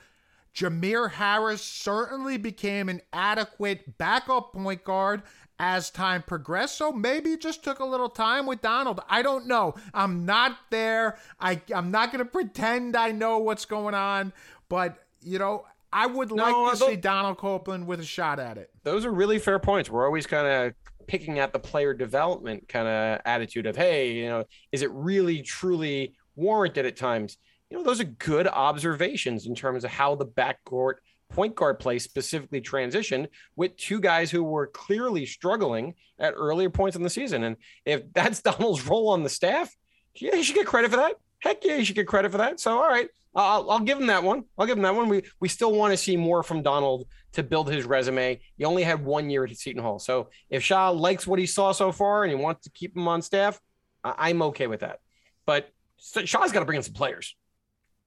Jamir 0.56 1.12
Harris 1.12 1.62
certainly 1.62 2.38
became 2.38 2.89
an 2.89 3.01
adequate 3.12 3.97
backup 3.97 4.54
point 4.54 4.84
guard 4.84 5.24
as 5.60 5.89
time 5.89 6.24
progressed. 6.24 6.78
So 6.78 6.91
maybe 6.91 7.38
just 7.38 7.64
took 7.64 7.80
a 7.80 7.86
little 7.86 8.10
time 8.10 8.45
with 8.45 8.62
Donald. 8.62 8.99
I 9.10 9.22
don't 9.22 9.47
know. 9.47 9.76
I'm 9.93 10.26
not 10.26 10.58
there. 10.70 11.18
I, 11.39 11.62
I'm 11.74 11.91
not 11.91 12.12
going 12.12 12.24
to 12.24 12.30
pretend 12.30 12.95
I 12.95 13.12
know 13.12 13.39
what's 13.39 13.66
going 13.66 13.95
on. 13.95 14.34
But, 14.70 14.97
you 15.22 15.39
know, 15.39 15.66
I 15.91 16.08
would 16.08 16.32
no, 16.32 16.64
like 16.64 16.72
to 16.72 16.78
see 16.78 16.95
Donald 16.95 17.38
Copeland 17.38 17.88
with 17.88 17.99
a 17.99 18.06
shot 18.06 18.39
at 18.39 18.58
it. 18.58 18.72
Those 18.84 19.06
are 19.06 19.12
really 19.12 19.39
fair 19.39 19.60
points. 19.60 19.89
We're 19.89 20.06
always 20.06 20.26
kind 20.28 20.47
of 20.47 20.74
picking 21.08 21.39
at 21.39 21.54
the 21.54 21.60
player 21.60 21.93
development 21.93 22.68
kind 22.68 22.88
of 22.88 23.22
attitude 23.26 23.66
of, 23.66 23.76
hey, 23.76 24.12
you 24.12 24.28
know, 24.28 24.45
is 24.72 24.82
it 24.82 24.91
really 24.91 25.41
truly 25.41 26.16
warranted 26.36 26.86
at 26.86 26.95
times? 26.95 27.38
You 27.74 27.80
know, 27.80 27.86
those 27.86 27.99
are 27.99 28.03
good 28.03 28.45
observations 28.45 29.47
in 29.47 29.55
terms 29.55 29.84
of 29.84 29.89
how 29.89 30.13
the 30.13 30.28
backcourt 30.28 30.97
point 31.30 31.55
guard 31.55 31.80
play 31.80 31.97
specifically 31.97 32.61
transitioned 32.61 33.30
with 33.55 33.76
two 33.78 33.99
guys 33.99 34.30
who 34.30 34.43
were 34.43 34.67
clearly 34.67 35.26
struggling 35.26 35.95
at 36.19 36.36
earlier 36.38 36.69
points 36.69 36.95
in 36.95 37.01
the 37.01 37.09
season. 37.09 37.43
And 37.43 37.55
if 37.84 38.03
that's 38.13 38.43
Donald's 38.43 38.86
role 38.86 39.09
on 39.09 39.24
the 39.24 39.30
staff, 39.30 39.76
yeah, 40.13 40.36
he 40.36 40.43
should 40.43 40.53
get 40.53 40.67
credit 40.67 40.91
for 40.91 40.97
that. 40.97 41.15
Heck 41.39 41.65
yeah, 41.65 41.78
he 41.78 41.84
should 41.84 41.95
get 41.95 42.05
credit 42.05 42.32
for 42.32 42.38
that. 42.38 42.59
So, 42.59 42.78
all 42.78 42.88
right, 42.88 43.09
I'll, 43.34 43.71
I'll 43.71 43.80
give 43.80 43.99
him 43.99 44.05
that 44.05 44.21
one. 44.21 44.43
I'll 44.55 44.67
give 44.67 44.78
him 44.78 44.84
that 44.84 44.93
one. 44.93 45.09
We 45.09 45.24
we 45.39 45.49
still 45.49 45.74
want 45.74 45.93
to 45.93 45.97
see 45.97 46.15
more 46.15 46.43
from 46.43 46.61
Donald 46.61 47.07
to 47.32 47.41
build 47.41 47.71
his 47.71 47.86
resume. 47.86 48.39
He 48.55 48.65
only 48.65 48.84
had 48.84 49.03
one 49.03 49.32
year 49.32 49.45
at 49.45 49.57
Seton 49.57 49.82
Hall, 49.82 49.97
so 49.97 50.30
if 50.51 50.63
Shah 50.63 50.91
likes 50.91 51.26
what 51.26 51.39
he 51.39 51.47
saw 51.47 51.71
so 51.71 51.91
far 51.91 52.24
and 52.24 52.30
he 52.30 52.36
wants 52.36 52.65
to 52.65 52.69
keep 52.69 52.95
him 52.95 53.07
on 53.07 53.24
staff, 53.24 53.59
I'm 54.03 54.43
okay 54.43 54.67
with 54.67 54.82
that. 54.82 54.99
But 55.47 55.71
Shah's 55.97 56.51
got 56.51 56.59
to 56.59 56.65
bring 56.65 56.78
in 56.78 56.84
some 56.84 56.93
players, 56.93 57.36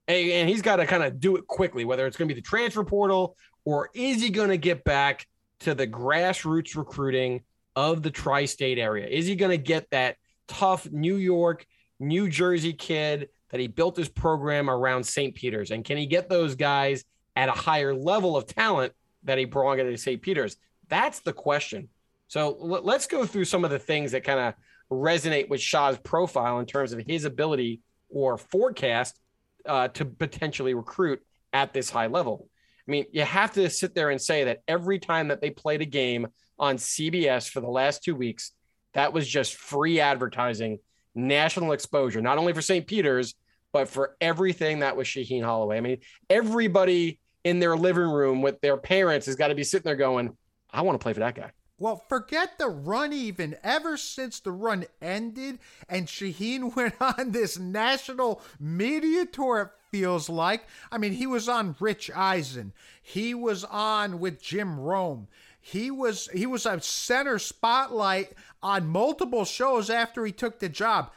and 0.08 0.48
he's 0.48 0.62
got 0.62 0.76
to 0.76 0.86
kind 0.86 1.02
of 1.02 1.18
do 1.20 1.36
it 1.36 1.46
quickly. 1.46 1.84
Whether 1.84 2.06
it's 2.06 2.16
going 2.16 2.28
to 2.28 2.34
be 2.34 2.40
the 2.40 2.46
transfer 2.46 2.84
portal 2.84 3.36
or 3.64 3.90
is 3.94 4.22
he 4.22 4.30
going 4.30 4.50
to 4.50 4.58
get 4.58 4.84
back 4.84 5.26
to 5.60 5.74
the 5.74 5.86
grassroots 5.86 6.76
recruiting 6.76 7.42
of 7.74 8.02
the 8.02 8.10
tri-state 8.10 8.78
area? 8.78 9.06
Is 9.06 9.26
he 9.26 9.34
going 9.34 9.50
to 9.50 9.62
get 9.62 9.90
that 9.90 10.16
tough 10.46 10.88
New 10.90 11.16
York, 11.16 11.66
New 11.98 12.28
Jersey 12.28 12.72
kid? 12.72 13.28
that 13.50 13.60
he 13.60 13.66
built 13.66 13.96
his 13.96 14.08
program 14.08 14.68
around 14.68 15.04
St. 15.04 15.34
Peter's? 15.34 15.70
And 15.70 15.84
can 15.84 15.96
he 15.96 16.06
get 16.06 16.28
those 16.28 16.54
guys 16.54 17.04
at 17.34 17.48
a 17.48 17.52
higher 17.52 17.94
level 17.94 18.36
of 18.36 18.46
talent 18.46 18.92
that 19.24 19.38
he 19.38 19.44
brought 19.44 19.78
into 19.78 19.96
St. 19.96 20.20
Peter's? 20.20 20.56
That's 20.88 21.20
the 21.20 21.32
question. 21.32 21.88
So 22.28 22.56
let's 22.58 23.06
go 23.06 23.24
through 23.24 23.44
some 23.44 23.64
of 23.64 23.70
the 23.70 23.78
things 23.78 24.12
that 24.12 24.24
kind 24.24 24.40
of 24.40 24.54
resonate 24.90 25.48
with 25.48 25.60
Shah's 25.60 25.98
profile 25.98 26.58
in 26.58 26.66
terms 26.66 26.92
of 26.92 27.00
his 27.06 27.24
ability 27.24 27.80
or 28.08 28.36
forecast 28.36 29.18
uh, 29.66 29.88
to 29.88 30.04
potentially 30.04 30.74
recruit 30.74 31.20
at 31.52 31.72
this 31.72 31.90
high 31.90 32.06
level. 32.06 32.48
I 32.86 32.90
mean, 32.90 33.06
you 33.12 33.22
have 33.22 33.52
to 33.54 33.68
sit 33.68 33.94
there 33.94 34.10
and 34.10 34.20
say 34.20 34.44
that 34.44 34.60
every 34.68 34.98
time 34.98 35.28
that 35.28 35.40
they 35.40 35.50
played 35.50 35.82
a 35.82 35.86
game 35.86 36.28
on 36.58 36.76
CBS 36.76 37.48
for 37.48 37.60
the 37.60 37.68
last 37.68 38.04
two 38.04 38.14
weeks, 38.14 38.52
that 38.94 39.12
was 39.12 39.28
just 39.28 39.54
free 39.54 40.00
advertising 40.00 40.78
national 41.14 41.72
exposure, 41.72 42.20
not 42.20 42.38
only 42.38 42.52
for 42.52 42.62
St. 42.62 42.86
Peter's, 42.86 43.34
but 43.72 43.88
for 43.88 44.16
everything 44.20 44.80
that 44.80 44.96
was 44.96 45.06
Shaheen 45.06 45.42
Holloway. 45.42 45.76
I 45.76 45.80
mean, 45.80 45.98
everybody 46.30 47.20
in 47.44 47.58
their 47.58 47.76
living 47.76 48.08
room 48.08 48.42
with 48.42 48.60
their 48.60 48.76
parents 48.76 49.26
has 49.26 49.36
got 49.36 49.48
to 49.48 49.54
be 49.54 49.64
sitting 49.64 49.84
there 49.84 49.96
going, 49.96 50.36
I 50.70 50.82
want 50.82 50.98
to 50.98 51.02
play 51.02 51.12
for 51.12 51.20
that 51.20 51.34
guy. 51.34 51.50
Well, 51.78 52.02
forget 52.08 52.58
the 52.58 52.68
run 52.68 53.12
even. 53.12 53.56
Ever 53.62 53.96
since 53.96 54.40
the 54.40 54.52
run 54.52 54.86
ended 55.02 55.58
and 55.88 56.06
Shaheen 56.06 56.74
went 56.76 56.94
on 57.00 57.32
this 57.32 57.58
national 57.58 58.40
media 58.58 59.26
tour, 59.26 59.60
it 59.60 59.96
feels 59.96 60.28
like. 60.28 60.66
I 60.90 60.98
mean, 60.98 61.12
he 61.12 61.26
was 61.26 61.48
on 61.48 61.76
Rich 61.78 62.10
Eisen. 62.14 62.72
He 63.02 63.34
was 63.34 63.64
on 63.64 64.18
with 64.20 64.40
Jim 64.40 64.80
Rome. 64.80 65.28
He 65.60 65.90
was 65.90 66.28
he 66.32 66.46
was 66.46 66.64
a 66.64 66.80
center 66.80 67.38
spotlight 67.38 68.34
on 68.62 68.86
multiple 68.86 69.44
shows 69.44 69.90
after 69.90 70.24
he 70.24 70.32
took 70.32 70.60
the 70.60 70.68
job. 70.68 71.10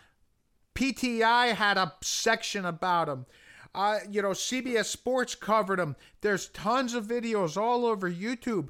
PTI 0.75 1.53
had 1.53 1.77
a 1.77 1.93
section 2.01 2.65
about 2.65 3.07
him. 3.09 3.25
Uh, 3.75 3.99
you 4.09 4.21
know, 4.21 4.29
CBS 4.29 4.85
Sports 4.85 5.35
covered 5.35 5.79
him. 5.79 5.95
There's 6.21 6.47
tons 6.47 6.95
of 6.95 7.05
videos 7.05 7.55
all 7.55 7.85
over 7.85 8.09
YouTube. 8.09 8.69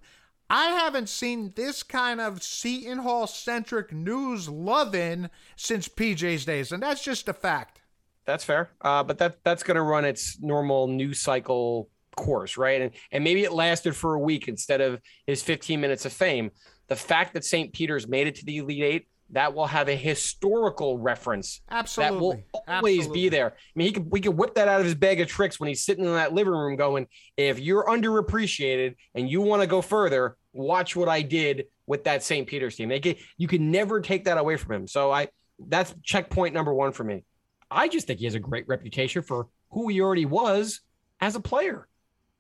I 0.50 0.70
haven't 0.70 1.10
seen 1.10 1.54
this 1.56 1.84
kind 1.84 2.20
of 2.20 2.42
Seton 2.42 3.00
Hall 3.00 3.28
centric 3.28 3.94
news 3.94 4.50
loving 4.50 5.30
since 5.56 5.88
PJ's 5.88 6.46
days, 6.46 6.72
and 6.72 6.82
that's 6.82 7.04
just 7.04 7.30
a 7.30 7.34
fact. 7.34 7.82
That's 8.26 8.44
fair, 8.44 8.70
uh, 8.82 9.04
but 9.04 9.18
that 9.20 9.44
that's 9.44 9.64
going 9.64 9.76
to 9.76 9.82
run 9.82 10.06
its 10.06 10.40
normal 10.40 10.88
news 10.88 11.20
cycle 11.20 11.90
course, 12.16 12.58
right? 12.58 12.82
And 12.82 12.92
and 13.12 13.24
maybe 13.24 13.44
it 13.44 13.54
lasted 13.54 13.96
for 13.96 14.16
a 14.16 14.20
week 14.20 14.48
instead 14.48 14.82
of 14.82 15.00
his 15.26 15.42
15 15.44 15.80
minutes 15.80 16.06
of 16.06 16.14
fame. 16.14 16.52
The 16.88 16.96
fact 16.96 17.34
that 17.34 17.46
St. 17.46 17.72
Peter's 17.72 18.08
made 18.08 18.28
it 18.28 18.36
to 18.36 18.46
the 18.46 18.58
Elite 18.58 18.84
Eight 18.84 19.08
that 19.32 19.54
will 19.54 19.68
have 19.68 19.90
a 19.90 19.96
historical 19.96 20.98
reference. 20.98 21.62
Absolutely. 21.70 22.16
That 22.16 22.20
will 22.20 22.44
always 22.68 23.00
Absolutely. 23.00 23.22
be 23.22 23.30
there. 23.30 23.48
I 23.48 23.72
mean, 23.76 23.88
he 23.88 23.94
could 23.94 24.12
we 24.12 24.22
could 24.22 24.36
whip 24.36 24.56
that 24.56 24.68
out 24.68 24.80
of 24.80 24.86
his 24.86 24.96
bag 24.96 25.22
of 25.22 25.28
tricks 25.28 25.60
when 25.60 25.68
he's 25.68 25.84
sitting 25.84 26.06
in 26.06 26.14
that 26.14 26.34
living 26.34 26.54
room 26.54 26.76
going, 26.76 27.08
if 27.38 27.60
you're 27.60 27.86
underappreciated 27.86 28.96
and 29.16 29.30
you 29.30 29.42
want 29.42 29.62
to 29.62 29.68
go 29.68 29.82
further, 29.82 30.36
watch 30.54 30.96
what 30.96 31.08
I 31.08 31.22
did 31.22 31.66
with 31.86 32.06
that 32.06 32.24
St. 32.24 32.48
Peter's 32.48 32.76
team. 32.76 32.90
They 32.90 33.00
can, 33.00 33.16
you 33.38 33.48
can 33.48 33.72
never 33.72 34.02
take 34.02 34.26
that 34.26 34.38
away 34.38 34.58
from 34.58 34.74
him. 34.76 34.88
So 34.88 35.12
I 35.12 35.30
that's 35.60 35.94
checkpoint 36.04 36.54
number 36.54 36.74
one 36.74 36.92
for 36.92 37.04
me. 37.04 37.24
I 37.70 37.88
just 37.88 38.08
think 38.08 38.20
he 38.20 38.26
has 38.26 38.36
a 38.36 38.40
great 38.40 38.68
reputation 38.68 39.22
for 39.22 39.48
who 39.72 39.88
he 39.90 40.02
already 40.02 40.26
was 40.26 40.82
as 41.22 41.36
a 41.36 41.40
player. 41.40 41.88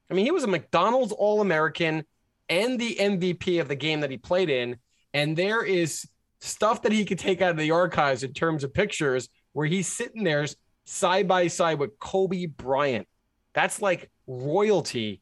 I 0.09 0.15
mean, 0.15 0.25
he 0.25 0.31
was 0.31 0.43
a 0.43 0.47
McDonald's 0.47 1.11
All 1.11 1.41
American 1.41 2.03
and 2.49 2.79
the 2.79 2.95
MVP 2.95 3.61
of 3.61 3.67
the 3.67 3.75
game 3.75 4.01
that 4.01 4.09
he 4.09 4.17
played 4.17 4.49
in. 4.49 4.77
And 5.13 5.37
there 5.37 5.63
is 5.63 6.07
stuff 6.39 6.81
that 6.83 6.91
he 6.91 7.05
could 7.05 7.19
take 7.19 7.41
out 7.41 7.51
of 7.51 7.57
the 7.57 7.71
archives 7.71 8.23
in 8.23 8.33
terms 8.33 8.63
of 8.63 8.73
pictures 8.73 9.29
where 9.53 9.67
he's 9.67 9.87
sitting 9.87 10.23
there 10.23 10.45
side 10.85 11.27
by 11.27 11.47
side 11.47 11.79
with 11.79 11.99
Kobe 11.99 12.45
Bryant. 12.45 13.07
That's 13.53 13.81
like 13.81 14.09
royalty 14.27 15.21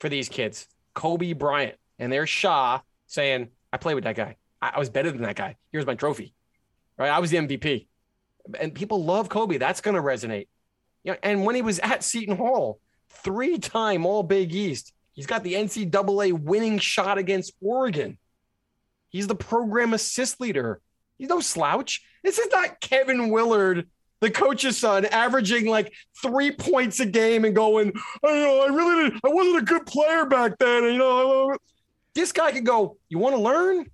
for 0.00 0.08
these 0.08 0.28
kids. 0.28 0.68
Kobe 0.94 1.32
Bryant. 1.32 1.76
And 1.98 2.12
there's 2.12 2.28
Shah 2.30 2.80
saying, 3.06 3.48
I 3.72 3.76
played 3.76 3.94
with 3.94 4.04
that 4.04 4.16
guy. 4.16 4.36
I, 4.62 4.72
I 4.76 4.78
was 4.78 4.90
better 4.90 5.10
than 5.10 5.22
that 5.22 5.36
guy. 5.36 5.56
Here's 5.72 5.86
my 5.86 5.94
trophy. 5.94 6.34
Right. 6.96 7.10
I 7.10 7.18
was 7.18 7.30
the 7.30 7.38
MVP. 7.38 7.86
And 8.60 8.74
people 8.74 9.02
love 9.02 9.28
Kobe. 9.28 9.58
That's 9.58 9.80
going 9.80 9.96
to 9.96 10.02
resonate. 10.02 10.48
Yeah. 11.02 11.16
And 11.22 11.44
when 11.44 11.54
he 11.54 11.62
was 11.62 11.78
at 11.80 12.04
Seton 12.04 12.36
Hall, 12.36 12.78
three 13.10 13.58
time 13.58 14.06
All 14.06 14.22
Big 14.22 14.54
East, 14.54 14.92
he's 15.12 15.26
got 15.26 15.42
the 15.42 15.54
NCAA 15.54 16.32
winning 16.32 16.78
shot 16.78 17.18
against 17.18 17.52
Oregon. 17.60 18.18
He's 19.14 19.28
the 19.28 19.36
program 19.36 19.94
assist 19.94 20.40
leader. 20.40 20.80
He's 21.18 21.28
no 21.28 21.38
slouch. 21.38 22.02
This 22.24 22.40
is 22.40 22.48
not 22.50 22.80
Kevin 22.80 23.30
Willard, 23.30 23.88
the 24.20 24.28
coach's 24.28 24.76
son, 24.76 25.04
averaging 25.04 25.66
like 25.66 25.92
three 26.20 26.50
points 26.50 26.98
a 26.98 27.06
game 27.06 27.44
and 27.44 27.54
going, 27.54 27.92
I 28.24 28.26
don't 28.26 28.42
know, 28.42 28.60
I 28.62 28.66
really 28.66 29.04
didn't, 29.04 29.20
I 29.24 29.28
wasn't 29.28 29.58
a 29.58 29.64
good 29.66 29.86
player 29.86 30.26
back 30.26 30.58
then. 30.58 30.82
You 30.82 30.98
know, 30.98 31.56
this 32.16 32.32
guy 32.32 32.50
could 32.50 32.66
go, 32.66 32.96
You 33.08 33.20
want 33.20 33.36
to 33.36 33.40
learn? 33.40 33.86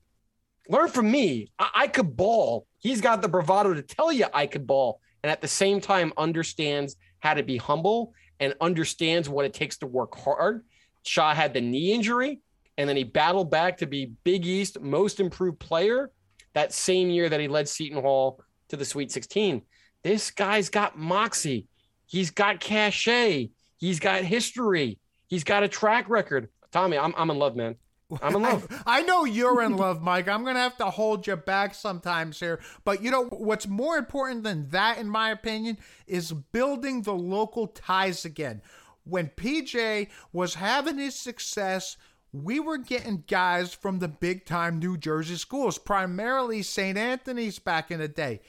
Learn 0.70 0.88
from 0.88 1.10
me. 1.10 1.52
I, 1.58 1.70
I 1.74 1.86
could 1.88 2.16
ball. 2.16 2.66
He's 2.78 3.02
got 3.02 3.20
the 3.20 3.28
bravado 3.28 3.74
to 3.74 3.82
tell 3.82 4.10
you 4.10 4.24
I 4.32 4.46
could 4.46 4.66
ball. 4.66 5.02
And 5.22 5.30
at 5.30 5.42
the 5.42 5.48
same 5.48 5.82
time, 5.82 6.14
understands 6.16 6.96
how 7.18 7.34
to 7.34 7.42
be 7.42 7.58
humble 7.58 8.14
and 8.38 8.54
understands 8.58 9.28
what 9.28 9.44
it 9.44 9.52
takes 9.52 9.76
to 9.78 9.86
work 9.86 10.16
hard. 10.16 10.64
Shah 11.02 11.34
had 11.34 11.52
the 11.52 11.60
knee 11.60 11.92
injury 11.92 12.40
and 12.76 12.88
then 12.88 12.96
he 12.96 13.04
battled 13.04 13.50
back 13.50 13.78
to 13.78 13.86
be 13.86 14.12
Big 14.24 14.46
East 14.46 14.80
most 14.80 15.20
improved 15.20 15.58
player 15.58 16.10
that 16.54 16.72
same 16.72 17.10
year 17.10 17.28
that 17.28 17.40
he 17.40 17.48
led 17.48 17.68
Seton 17.68 18.00
Hall 18.00 18.42
to 18.68 18.76
the 18.76 18.84
Sweet 18.84 19.12
16. 19.12 19.62
This 20.02 20.30
guy's 20.30 20.68
got 20.68 20.98
moxie. 20.98 21.66
He's 22.06 22.30
got 22.30 22.60
cachet. 22.60 23.50
He's 23.76 24.00
got 24.00 24.22
history. 24.22 24.98
He's 25.28 25.44
got 25.44 25.62
a 25.62 25.68
track 25.68 26.08
record. 26.08 26.48
Tommy, 26.72 26.98
I'm, 26.98 27.14
I'm 27.16 27.30
in 27.30 27.38
love, 27.38 27.56
man. 27.56 27.76
I'm 28.22 28.34
in 28.34 28.42
love. 28.50 28.82
I 28.86 29.02
know 29.02 29.24
you're 29.24 29.62
in 29.62 29.76
love, 29.76 30.02
Mike. 30.02 30.28
I'm 30.28 30.42
going 30.42 30.56
to 30.56 30.60
have 30.60 30.76
to 30.78 30.90
hold 30.90 31.26
you 31.26 31.36
back 31.36 31.74
sometimes 31.74 32.40
here. 32.40 32.60
But 32.84 33.02
you 33.02 33.10
know, 33.10 33.26
what's 33.26 33.68
more 33.68 33.96
important 33.96 34.42
than 34.42 34.68
that, 34.70 34.98
in 34.98 35.08
my 35.08 35.30
opinion, 35.30 35.78
is 36.06 36.32
building 36.32 37.02
the 37.02 37.14
local 37.14 37.68
ties 37.68 38.24
again. 38.24 38.62
When 39.04 39.28
PJ 39.28 40.08
was 40.32 40.54
having 40.54 40.98
his 40.98 41.14
success, 41.14 41.96
we 42.32 42.60
were 42.60 42.78
getting 42.78 43.24
guys 43.26 43.74
from 43.74 43.98
the 43.98 44.08
big 44.08 44.44
time 44.44 44.78
New 44.78 44.96
Jersey 44.96 45.36
schools, 45.36 45.78
primarily 45.78 46.62
St. 46.62 46.96
Anthony's 46.96 47.58
back 47.58 47.90
in 47.90 48.00
the 48.00 48.08
day. 48.08 48.40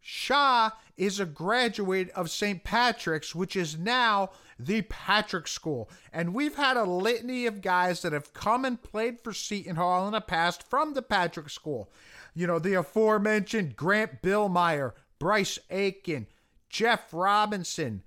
Shah 0.00 0.70
is 0.96 1.20
a 1.20 1.26
graduate 1.26 2.10
of 2.10 2.30
St. 2.30 2.64
Patrick's, 2.64 3.34
which 3.34 3.54
is 3.54 3.78
now 3.78 4.30
the 4.58 4.82
Patrick 4.82 5.46
School. 5.46 5.90
And 6.12 6.34
we've 6.34 6.56
had 6.56 6.76
a 6.76 6.84
litany 6.84 7.46
of 7.46 7.60
guys 7.60 8.02
that 8.02 8.12
have 8.12 8.32
come 8.32 8.64
and 8.64 8.82
played 8.82 9.20
for 9.20 9.32
Seton 9.32 9.76
Hall 9.76 10.06
in 10.06 10.12
the 10.12 10.20
past 10.20 10.62
from 10.62 10.94
the 10.94 11.02
Patrick 11.02 11.50
School. 11.50 11.90
You 12.34 12.46
know, 12.46 12.58
the 12.58 12.74
aforementioned 12.74 13.76
Grant 13.76 14.22
Billmeier, 14.22 14.92
Bryce 15.18 15.58
Aiken, 15.70 16.26
Jeff 16.70 17.12
Robinson, 17.12 18.02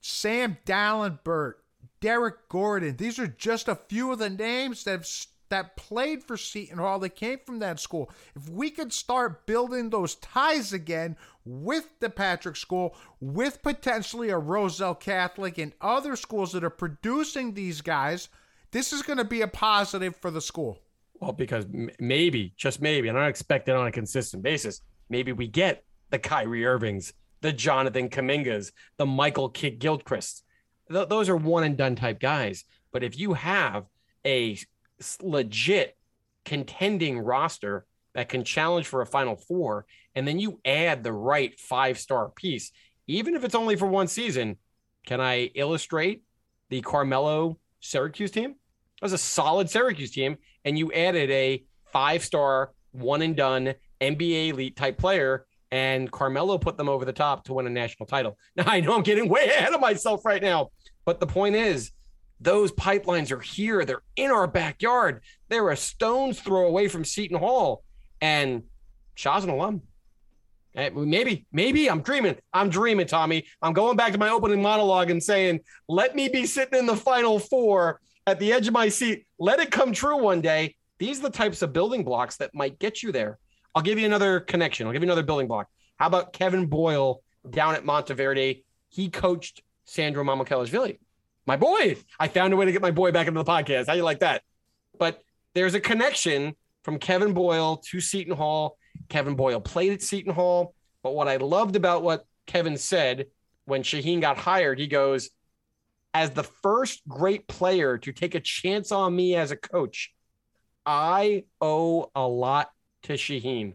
Sam 0.00 0.58
Dalembert, 0.64 1.54
Derrick 2.02 2.48
Gordon. 2.48 2.96
These 2.96 3.18
are 3.20 3.28
just 3.28 3.68
a 3.68 3.76
few 3.76 4.12
of 4.12 4.18
the 4.18 4.28
names 4.28 4.84
that 4.84 4.90
have 4.90 5.08
that 5.50 5.76
played 5.76 6.24
for 6.24 6.36
Seton 6.36 6.78
Hall 6.78 6.98
that 6.98 7.14
came 7.14 7.38
from 7.44 7.58
that 7.58 7.78
school. 7.78 8.10
If 8.34 8.48
we 8.48 8.70
could 8.70 8.90
start 8.90 9.46
building 9.46 9.90
those 9.90 10.14
ties 10.14 10.72
again 10.72 11.14
with 11.44 11.90
the 12.00 12.08
Patrick 12.08 12.56
School, 12.56 12.96
with 13.20 13.62
potentially 13.62 14.30
a 14.30 14.38
Roselle 14.38 14.94
Catholic 14.94 15.58
and 15.58 15.74
other 15.82 16.16
schools 16.16 16.52
that 16.52 16.64
are 16.64 16.70
producing 16.70 17.52
these 17.52 17.82
guys, 17.82 18.30
this 18.70 18.94
is 18.94 19.02
going 19.02 19.18
to 19.18 19.24
be 19.24 19.42
a 19.42 19.48
positive 19.48 20.16
for 20.16 20.30
the 20.30 20.40
school. 20.40 20.78
Well, 21.20 21.32
because 21.32 21.66
maybe, 22.00 22.54
just 22.56 22.80
maybe, 22.80 23.08
and 23.08 23.18
I 23.18 23.28
expect 23.28 23.68
it 23.68 23.76
on 23.76 23.86
a 23.86 23.92
consistent 23.92 24.42
basis, 24.42 24.80
maybe 25.10 25.32
we 25.32 25.48
get 25.48 25.84
the 26.08 26.18
Kyrie 26.18 26.64
Irvings, 26.64 27.12
the 27.42 27.52
Jonathan 27.52 28.08
Kumingas, 28.08 28.72
the 28.96 29.06
Michael 29.06 29.50
Kidd 29.50 29.78
Gilchrist. 29.78 30.44
Th- 30.92 31.08
those 31.08 31.28
are 31.28 31.36
one 31.36 31.64
and 31.64 31.76
done 31.76 31.96
type 31.96 32.20
guys. 32.20 32.64
But 32.92 33.02
if 33.02 33.18
you 33.18 33.34
have 33.34 33.86
a 34.24 34.58
legit 35.20 35.96
contending 36.44 37.18
roster 37.18 37.86
that 38.14 38.28
can 38.28 38.44
challenge 38.44 38.86
for 38.86 39.00
a 39.00 39.06
final 39.06 39.36
four, 39.36 39.86
and 40.14 40.28
then 40.28 40.38
you 40.38 40.60
add 40.64 41.02
the 41.02 41.12
right 41.12 41.58
five 41.58 41.98
star 41.98 42.28
piece, 42.28 42.72
even 43.06 43.34
if 43.34 43.44
it's 43.44 43.54
only 43.54 43.76
for 43.76 43.86
one 43.86 44.08
season, 44.08 44.56
can 45.06 45.20
I 45.20 45.46
illustrate 45.54 46.22
the 46.68 46.82
Carmelo 46.82 47.58
Syracuse 47.80 48.30
team? 48.30 48.50
It 48.50 49.02
was 49.02 49.12
a 49.12 49.18
solid 49.18 49.68
Syracuse 49.68 50.12
team, 50.12 50.36
and 50.64 50.78
you 50.78 50.92
added 50.92 51.30
a 51.30 51.64
five 51.92 52.22
star, 52.22 52.72
one 52.92 53.22
and 53.22 53.34
done 53.34 53.74
NBA 54.00 54.50
elite 54.50 54.76
type 54.76 54.98
player, 54.98 55.46
and 55.72 56.12
Carmelo 56.12 56.58
put 56.58 56.76
them 56.76 56.88
over 56.88 57.06
the 57.06 57.14
top 57.14 57.44
to 57.44 57.54
win 57.54 57.66
a 57.66 57.70
national 57.70 58.06
title. 58.06 58.38
Now, 58.56 58.64
I 58.66 58.80
know 58.80 58.94
I'm 58.94 59.02
getting 59.02 59.28
way 59.28 59.46
ahead 59.46 59.72
of 59.72 59.80
myself 59.80 60.24
right 60.26 60.42
now, 60.42 60.70
but 61.06 61.18
the 61.18 61.26
point 61.26 61.56
is, 61.56 61.90
those 62.38 62.70
pipelines 62.70 63.30
are 63.30 63.40
here. 63.40 63.84
They're 63.84 64.02
in 64.16 64.30
our 64.30 64.46
backyard. 64.46 65.22
They're 65.48 65.70
a 65.70 65.76
stone's 65.76 66.38
throw 66.40 66.66
away 66.66 66.88
from 66.88 67.04
Seton 67.04 67.38
Hall. 67.38 67.82
And 68.20 68.64
Shah's 69.14 69.44
an 69.44 69.50
alum. 69.50 69.82
Eh, 70.74 70.90
Maybe, 70.92 71.46
maybe 71.52 71.88
I'm 71.88 72.02
dreaming. 72.02 72.36
I'm 72.52 72.68
dreaming, 72.68 73.06
Tommy. 73.06 73.46
I'm 73.62 73.72
going 73.72 73.96
back 73.96 74.12
to 74.12 74.18
my 74.18 74.28
opening 74.28 74.60
monologue 74.60 75.10
and 75.10 75.22
saying, 75.22 75.60
let 75.88 76.14
me 76.14 76.28
be 76.28 76.44
sitting 76.44 76.78
in 76.78 76.86
the 76.86 76.96
final 76.96 77.38
four 77.38 78.00
at 78.26 78.38
the 78.38 78.52
edge 78.52 78.66
of 78.66 78.74
my 78.74 78.88
seat. 78.88 79.26
Let 79.38 79.60
it 79.60 79.70
come 79.70 79.92
true 79.92 80.18
one 80.18 80.40
day. 80.40 80.74
These 80.98 81.20
are 81.20 81.22
the 81.22 81.30
types 81.30 81.62
of 81.62 81.72
building 81.72 82.04
blocks 82.04 82.36
that 82.38 82.54
might 82.54 82.78
get 82.78 83.02
you 83.02 83.12
there. 83.12 83.38
I'll 83.74 83.82
give 83.82 83.98
you 83.98 84.06
another 84.06 84.40
connection. 84.40 84.86
I'll 84.86 84.92
give 84.92 85.02
you 85.02 85.08
another 85.08 85.22
building 85.22 85.48
block. 85.48 85.68
How 85.96 86.06
about 86.06 86.32
Kevin 86.32 86.66
Boyle 86.66 87.22
down 87.48 87.74
at 87.74 87.84
Montverde? 87.84 88.64
He 88.88 89.08
coached 89.08 89.62
Sandro 89.84 90.24
Mamukelashvili 90.24 90.98
my 91.46 91.56
boy. 91.56 91.96
I 92.18 92.28
found 92.28 92.52
a 92.52 92.56
way 92.56 92.66
to 92.66 92.72
get 92.72 92.82
my 92.82 92.90
boy 92.90 93.12
back 93.12 93.26
into 93.26 93.42
the 93.42 93.50
podcast. 93.50 93.86
How 93.86 93.94
you 93.94 94.02
like 94.02 94.20
that? 94.20 94.42
But 94.98 95.22
there's 95.54 95.74
a 95.74 95.80
connection 95.80 96.54
from 96.82 96.98
Kevin 96.98 97.32
Boyle 97.32 97.78
to 97.88 98.00
Seton 98.00 98.36
Hall. 98.36 98.78
Kevin 99.08 99.34
Boyle 99.34 99.60
played 99.60 99.92
at 99.92 100.02
Seton 100.02 100.32
Hall. 100.32 100.74
But 101.02 101.14
what 101.14 101.28
I 101.28 101.36
loved 101.36 101.76
about 101.76 102.02
what 102.02 102.24
Kevin 102.46 102.76
said 102.76 103.26
when 103.64 103.82
Shaheen 103.82 104.20
got 104.20 104.38
hired, 104.38 104.78
he 104.78 104.86
goes, 104.86 105.30
as 106.14 106.30
the 106.30 106.42
first 106.42 107.02
great 107.08 107.48
player 107.48 107.98
to 107.98 108.12
take 108.12 108.34
a 108.34 108.40
chance 108.40 108.92
on 108.92 109.14
me 109.14 109.34
as 109.34 109.50
a 109.50 109.56
coach, 109.56 110.12
I 110.84 111.44
owe 111.60 112.10
a 112.14 112.26
lot 112.26 112.70
to 113.02 113.14
Shaheen. 113.14 113.74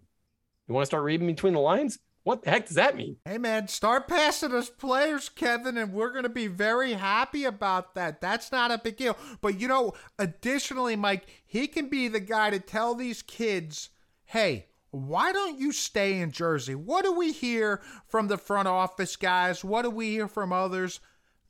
You 0.67 0.73
want 0.73 0.83
to 0.83 0.87
start 0.87 1.03
reading 1.03 1.27
between 1.27 1.53
the 1.53 1.59
lines? 1.59 1.99
What 2.27 2.43
the 2.43 2.49
heck 2.49 2.65
does 2.65 2.75
that 2.75 2.97
mean? 2.97 3.15
Hey 3.23 3.37
man, 3.37 3.69
start 3.69 4.09
passing 4.09 4.51
us 4.51 4.69
players, 4.69 5.29
Kevin, 5.29 5.77
and 5.77 5.93
we're 5.93 6.11
gonna 6.11 6.27
be 6.27 6.47
very 6.47 6.91
happy 6.91 7.45
about 7.45 7.95
that. 7.95 8.19
That's 8.19 8.51
not 8.51 8.69
a 8.69 8.77
big 8.77 8.97
deal. 8.97 9.15
But 9.39 9.61
you 9.61 9.69
know, 9.69 9.93
additionally, 10.19 10.97
Mike, 10.97 11.25
he 11.45 11.67
can 11.67 11.87
be 11.87 12.09
the 12.09 12.19
guy 12.19 12.49
to 12.49 12.59
tell 12.59 12.95
these 12.95 13.21
kids, 13.21 13.91
hey, 14.25 14.65
why 14.91 15.31
don't 15.31 15.57
you 15.57 15.71
stay 15.71 16.19
in 16.19 16.31
Jersey? 16.31 16.75
What 16.75 17.05
do 17.05 17.13
we 17.13 17.31
hear 17.31 17.81
from 18.07 18.27
the 18.27 18.37
front 18.37 18.67
office 18.67 19.15
guys? 19.15 19.63
What 19.63 19.83
do 19.83 19.89
we 19.89 20.09
hear 20.09 20.27
from 20.27 20.51
others? 20.51 20.99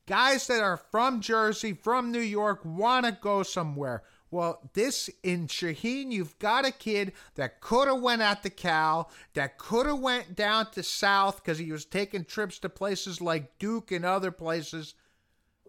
Guys 0.05 0.45
that 0.45 0.61
are 0.61 0.77
from 0.77 1.21
Jersey, 1.21 1.73
from 1.73 2.11
New 2.11 2.19
York, 2.19 2.61
want 2.63 3.07
to 3.07 3.11
go 3.11 3.41
somewhere. 3.41 4.03
Well, 4.29 4.69
this 4.73 5.09
in 5.23 5.47
Shaheen, 5.47 6.11
you've 6.11 6.37
got 6.39 6.65
a 6.65 6.71
kid 6.71 7.13
that 7.35 7.61
could 7.61 7.87
have 7.87 8.01
went 8.01 8.21
out 8.21 8.43
to 8.43 8.49
Cal, 8.49 9.09
that 9.33 9.57
could 9.57 9.85
have 9.85 9.99
went 9.99 10.35
down 10.35 10.71
to 10.71 10.83
South 10.83 11.37
because 11.37 11.57
he 11.57 11.71
was 11.71 11.85
taking 11.85 12.25
trips 12.25 12.59
to 12.59 12.69
places 12.69 13.21
like 13.21 13.57
Duke 13.57 13.91
and 13.91 14.03
other 14.03 14.31
places. 14.31 14.95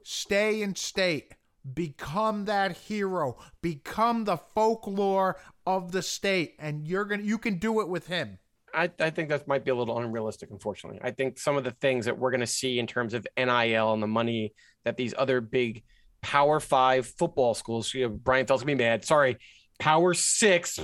Stay 0.03 0.63
in 0.63 0.75
state. 0.75 1.35
Become 1.75 2.47
that 2.47 2.77
hero. 2.77 3.37
Become 3.63 4.25
the 4.25 4.39
folklore 4.39 5.37
of 5.67 5.93
the 5.93 6.03
state, 6.03 6.55
and 6.59 6.87
you're 6.87 7.05
gonna 7.05 7.23
you 7.23 7.37
can 7.37 7.59
do 7.59 7.81
it 7.81 7.89
with 7.89 8.07
him. 8.07 8.39
I, 8.75 8.91
I 9.01 9.11
think 9.11 9.29
that 9.29 9.47
might 9.49 9.65
be 9.65 9.71
a 9.71 9.75
little 9.75 9.99
unrealistic, 9.99 10.51
unfortunately. 10.51 11.01
I 11.03 11.11
think 11.11 11.39
some 11.39 11.57
of 11.57 11.65
the 11.65 11.71
things 11.73 12.05
that 12.07 12.19
we're 12.19 12.31
going 12.31 12.41
to 12.41 12.47
see 12.47 12.79
in 12.79 12.87
terms 12.87 13.15
of 13.15 13.27
NIL 13.37 13.93
and 13.93 14.03
the 14.03 14.07
money 14.07 14.55
that 14.85 14.97
these 14.97 15.15
other 15.17 15.41
big 15.41 15.83
Power 16.23 16.61
Five 16.61 17.07
football 17.07 17.55
schools. 17.55 17.93
You 17.95 18.09
know, 18.09 18.09
Brian 18.11 18.47
Felt's 18.47 18.62
gonna 18.62 18.77
be 18.77 18.83
mad. 18.85 19.05
Sorry, 19.05 19.39
Power 19.79 20.14
Six. 20.14 20.79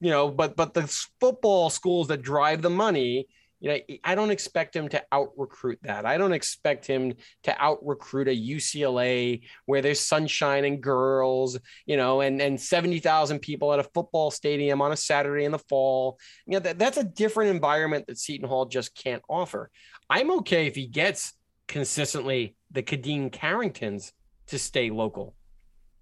You 0.00 0.10
know, 0.10 0.30
but 0.30 0.56
but 0.56 0.74
the 0.74 0.86
football 1.20 1.70
schools 1.70 2.08
that 2.08 2.22
drive 2.22 2.62
the 2.62 2.70
money. 2.70 3.26
You 3.60 3.70
know, 3.70 3.78
I 4.04 4.14
don't 4.14 4.30
expect 4.30 4.76
him 4.76 4.88
to 4.90 5.02
out 5.10 5.30
recruit 5.36 5.80
that. 5.82 6.06
I 6.06 6.16
don't 6.16 6.32
expect 6.32 6.86
him 6.86 7.14
to 7.42 7.60
out 7.60 7.84
recruit 7.84 8.28
a 8.28 8.30
UCLA 8.30 9.42
where 9.66 9.82
there's 9.82 9.98
sunshine 9.98 10.64
and 10.64 10.80
girls, 10.80 11.58
you 11.84 11.96
know, 11.96 12.20
and 12.20 12.40
and 12.40 12.60
seventy 12.60 13.00
thousand 13.00 13.40
people 13.40 13.72
at 13.72 13.80
a 13.80 13.84
football 13.94 14.30
stadium 14.30 14.80
on 14.80 14.92
a 14.92 14.96
Saturday 14.96 15.44
in 15.44 15.50
the 15.50 15.58
fall. 15.58 16.20
You 16.46 16.52
know, 16.52 16.60
that, 16.60 16.78
that's 16.78 16.98
a 16.98 17.04
different 17.04 17.50
environment 17.50 18.06
that 18.06 18.18
Seton 18.18 18.48
Hall 18.48 18.66
just 18.66 18.94
can't 18.94 19.22
offer. 19.28 19.70
I'm 20.08 20.30
okay 20.38 20.66
if 20.68 20.76
he 20.76 20.86
gets 20.86 21.34
consistently 21.66 22.56
the 22.70 22.82
Khadeen 22.82 23.30
Carringtons 23.30 24.12
to 24.48 24.58
stay 24.58 24.90
local, 24.90 25.34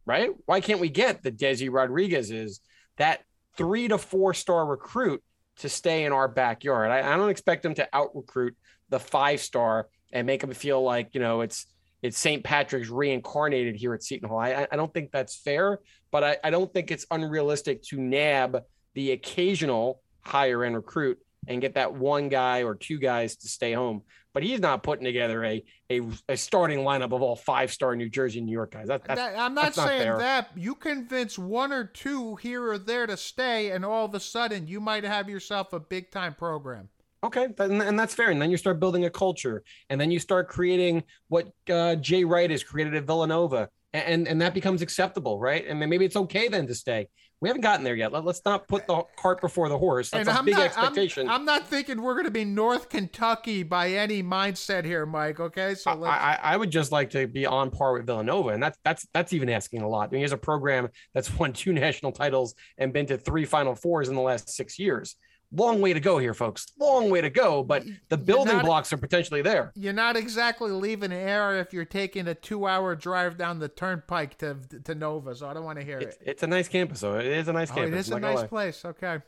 right? 0.04 0.30
Why 0.46 0.60
can't 0.60 0.80
we 0.80 0.88
get 0.88 1.22
the 1.22 1.32
Desi 1.32 1.68
Rodriguez's, 1.70 2.60
that 2.96 3.22
three 3.56 3.88
to 3.88 3.98
four 3.98 4.34
star 4.34 4.64
recruit 4.66 5.22
to 5.58 5.68
stay 5.68 6.04
in 6.04 6.12
our 6.12 6.28
backyard? 6.28 6.90
I, 6.90 6.98
I 6.98 7.16
don't 7.16 7.30
expect 7.30 7.62
them 7.62 7.74
to 7.74 7.88
out 7.92 8.10
recruit 8.14 8.56
the 8.88 9.00
five 9.00 9.40
star 9.40 9.88
and 10.12 10.26
make 10.26 10.40
them 10.40 10.52
feel 10.52 10.82
like, 10.82 11.14
you 11.14 11.20
know, 11.20 11.40
it's, 11.40 11.66
it's 12.02 12.18
St. 12.18 12.44
Patrick's 12.44 12.88
reincarnated 12.88 13.74
here 13.74 13.94
at 13.94 14.02
Seton 14.02 14.28
Hall. 14.28 14.38
I, 14.38 14.66
I 14.70 14.76
don't 14.76 14.92
think 14.92 15.10
that's 15.10 15.36
fair, 15.36 15.80
but 16.12 16.22
I, 16.22 16.36
I 16.44 16.50
don't 16.50 16.72
think 16.72 16.90
it's 16.90 17.06
unrealistic 17.10 17.82
to 17.84 18.00
nab 18.00 18.62
the 18.94 19.12
occasional 19.12 20.00
higher 20.20 20.64
end 20.64 20.76
recruit 20.76 21.18
and 21.48 21.60
get 21.60 21.74
that 21.74 21.94
one 21.94 22.28
guy 22.28 22.62
or 22.62 22.74
two 22.74 22.98
guys 22.98 23.36
to 23.36 23.48
stay 23.48 23.72
home. 23.72 24.02
But 24.36 24.42
he's 24.42 24.60
not 24.60 24.82
putting 24.82 25.06
together 25.06 25.42
a 25.46 25.64
a, 25.88 26.02
a 26.28 26.36
starting 26.36 26.80
lineup 26.80 27.14
of 27.14 27.22
all 27.22 27.36
five 27.36 27.72
star 27.72 27.96
New 27.96 28.10
Jersey 28.10 28.40
and 28.40 28.46
New 28.46 28.52
York 28.52 28.72
guys. 28.72 28.88
That, 28.88 29.02
that, 29.04 29.38
I'm 29.38 29.54
not 29.54 29.74
saying 29.74 30.06
not 30.06 30.18
that. 30.18 30.50
You 30.54 30.74
convince 30.74 31.38
one 31.38 31.72
or 31.72 31.84
two 31.84 32.36
here 32.36 32.62
or 32.62 32.76
there 32.76 33.06
to 33.06 33.16
stay, 33.16 33.70
and 33.70 33.82
all 33.82 34.04
of 34.04 34.14
a 34.14 34.20
sudden 34.20 34.68
you 34.68 34.78
might 34.78 35.04
have 35.04 35.30
yourself 35.30 35.72
a 35.72 35.80
big 35.80 36.10
time 36.10 36.34
program. 36.34 36.90
Okay, 37.24 37.48
and 37.58 37.98
that's 37.98 38.12
fair. 38.12 38.28
And 38.28 38.42
then 38.42 38.50
you 38.50 38.58
start 38.58 38.78
building 38.78 39.06
a 39.06 39.10
culture, 39.10 39.64
and 39.88 39.98
then 39.98 40.10
you 40.10 40.18
start 40.18 40.48
creating 40.48 41.04
what 41.28 41.50
uh, 41.70 41.96
Jay 41.96 42.22
Wright 42.22 42.50
has 42.50 42.62
created 42.62 42.94
at 42.94 43.04
Villanova, 43.04 43.70
and 43.94 44.28
and 44.28 44.38
that 44.42 44.52
becomes 44.52 44.82
acceptable, 44.82 45.40
right? 45.40 45.66
And 45.66 45.80
then 45.80 45.88
maybe 45.88 46.04
it's 46.04 46.14
okay 46.14 46.48
then 46.48 46.66
to 46.66 46.74
stay. 46.74 47.08
We 47.42 47.50
haven't 47.50 47.62
gotten 47.62 47.84
there 47.84 47.94
yet. 47.94 48.12
Let, 48.12 48.26
us 48.26 48.40
not 48.46 48.66
put 48.66 48.86
the 48.86 49.02
cart 49.16 49.42
before 49.42 49.68
the 49.68 49.76
horse. 49.76 50.08
That's 50.08 50.26
and 50.26 50.34
a 50.34 50.38
I'm 50.38 50.46
big 50.46 50.54
not, 50.54 50.64
expectation. 50.64 51.28
I'm, 51.28 51.40
I'm, 51.40 51.44
not 51.44 51.66
thinking 51.66 52.00
we're 52.00 52.14
going 52.14 52.24
to 52.24 52.30
be 52.30 52.46
North 52.46 52.88
Kentucky 52.88 53.62
by 53.62 53.90
any 53.90 54.22
mindset 54.22 54.86
here, 54.86 55.04
Mike. 55.04 55.38
Okay, 55.38 55.74
so 55.74 56.02
I, 56.04 56.08
I, 56.08 56.38
I, 56.42 56.56
would 56.56 56.70
just 56.70 56.92
like 56.92 57.10
to 57.10 57.26
be 57.26 57.44
on 57.44 57.70
par 57.70 57.92
with 57.92 58.06
Villanova, 58.06 58.50
and 58.50 58.62
that's 58.62 58.78
that's 58.84 59.06
that's 59.12 59.34
even 59.34 59.50
asking 59.50 59.82
a 59.82 59.88
lot. 59.88 60.08
I 60.08 60.12
mean, 60.12 60.20
here's 60.20 60.32
a 60.32 60.38
program 60.38 60.88
that's 61.12 61.32
won 61.38 61.52
two 61.52 61.74
national 61.74 62.12
titles 62.12 62.54
and 62.78 62.92
been 62.92 63.06
to 63.06 63.18
three 63.18 63.44
Final 63.44 63.74
Fours 63.74 64.08
in 64.08 64.14
the 64.14 64.22
last 64.22 64.48
six 64.48 64.78
years 64.78 65.16
long 65.52 65.80
way 65.80 65.92
to 65.92 66.00
go 66.00 66.18
here, 66.18 66.34
folks. 66.34 66.66
Long 66.78 67.10
way 67.10 67.20
to 67.20 67.30
go, 67.30 67.62
but 67.62 67.84
the 68.08 68.16
building 68.16 68.56
not, 68.56 68.64
blocks 68.64 68.92
are 68.92 68.96
potentially 68.96 69.42
there. 69.42 69.72
You're 69.74 69.92
not 69.92 70.16
exactly 70.16 70.70
leaving 70.70 71.12
area 71.12 71.60
if 71.60 71.72
you're 71.72 71.84
taking 71.84 72.28
a 72.28 72.34
two-hour 72.34 72.96
drive 72.96 73.38
down 73.38 73.58
the 73.58 73.68
turnpike 73.68 74.38
to 74.38 74.56
to 74.84 74.94
Nova. 74.94 75.34
So 75.34 75.48
I 75.48 75.54
don't 75.54 75.64
want 75.64 75.78
to 75.78 75.84
hear 75.84 75.98
it's, 75.98 76.16
it. 76.16 76.22
It's 76.26 76.42
a 76.42 76.46
nice 76.46 76.68
campus, 76.68 77.00
though. 77.00 77.18
It 77.18 77.26
is 77.26 77.48
a 77.48 77.52
nice 77.52 77.70
oh, 77.70 77.74
campus. 77.74 77.94
It 77.94 77.98
is 77.98 78.10
a 78.10 78.20
nice 78.20 78.44
place. 78.44 78.84
Okay. 78.84 79.18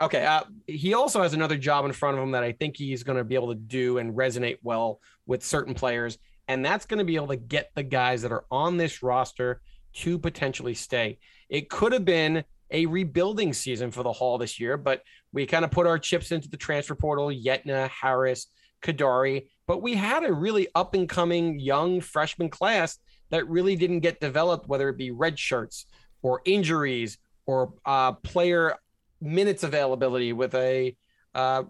Okay. 0.00 0.24
Uh, 0.24 0.42
he 0.66 0.94
also 0.94 1.22
has 1.22 1.34
another 1.34 1.56
job 1.56 1.84
in 1.84 1.92
front 1.92 2.16
of 2.16 2.22
him 2.22 2.32
that 2.32 2.44
I 2.44 2.52
think 2.52 2.76
he's 2.76 3.02
going 3.02 3.18
to 3.18 3.24
be 3.24 3.34
able 3.34 3.48
to 3.48 3.60
do 3.60 3.98
and 3.98 4.14
resonate 4.14 4.58
well 4.62 5.00
with 5.26 5.44
certain 5.44 5.74
players, 5.74 6.18
and 6.46 6.64
that's 6.64 6.86
going 6.86 6.98
to 6.98 7.04
be 7.04 7.16
able 7.16 7.28
to 7.28 7.36
get 7.36 7.70
the 7.74 7.82
guys 7.82 8.22
that 8.22 8.32
are 8.32 8.44
on 8.50 8.76
this 8.76 9.02
roster 9.02 9.60
to 9.94 10.18
potentially 10.18 10.74
stay. 10.74 11.18
It 11.48 11.68
could 11.68 11.92
have 11.92 12.04
been 12.04 12.44
a 12.70 12.86
rebuilding 12.86 13.54
season 13.54 13.90
for 13.90 14.02
the 14.02 14.12
Hall 14.12 14.36
this 14.36 14.60
year, 14.60 14.76
but 14.76 15.02
we 15.32 15.46
kind 15.46 15.64
of 15.64 15.70
put 15.70 15.86
our 15.86 15.98
chips 15.98 16.32
into 16.32 16.48
the 16.48 16.56
transfer 16.56 16.94
portal, 16.94 17.28
Yetna, 17.28 17.88
Harris, 17.88 18.46
Kadary, 18.82 19.48
but 19.66 19.82
we 19.82 19.94
had 19.94 20.24
a 20.24 20.32
really 20.32 20.68
up 20.74 20.94
and 20.94 21.08
coming 21.08 21.58
young 21.58 22.00
freshman 22.00 22.48
class 22.48 22.98
that 23.30 23.48
really 23.48 23.76
didn't 23.76 24.00
get 24.00 24.20
developed, 24.20 24.68
whether 24.68 24.88
it 24.88 24.96
be 24.96 25.10
red 25.10 25.38
shirts 25.38 25.86
or 26.22 26.40
injuries 26.44 27.18
or 27.46 27.74
uh, 27.84 28.12
player 28.12 28.74
minutes 29.20 29.62
availability 29.62 30.32
with 30.32 30.54
a 30.54 30.96
uh, 31.34 31.64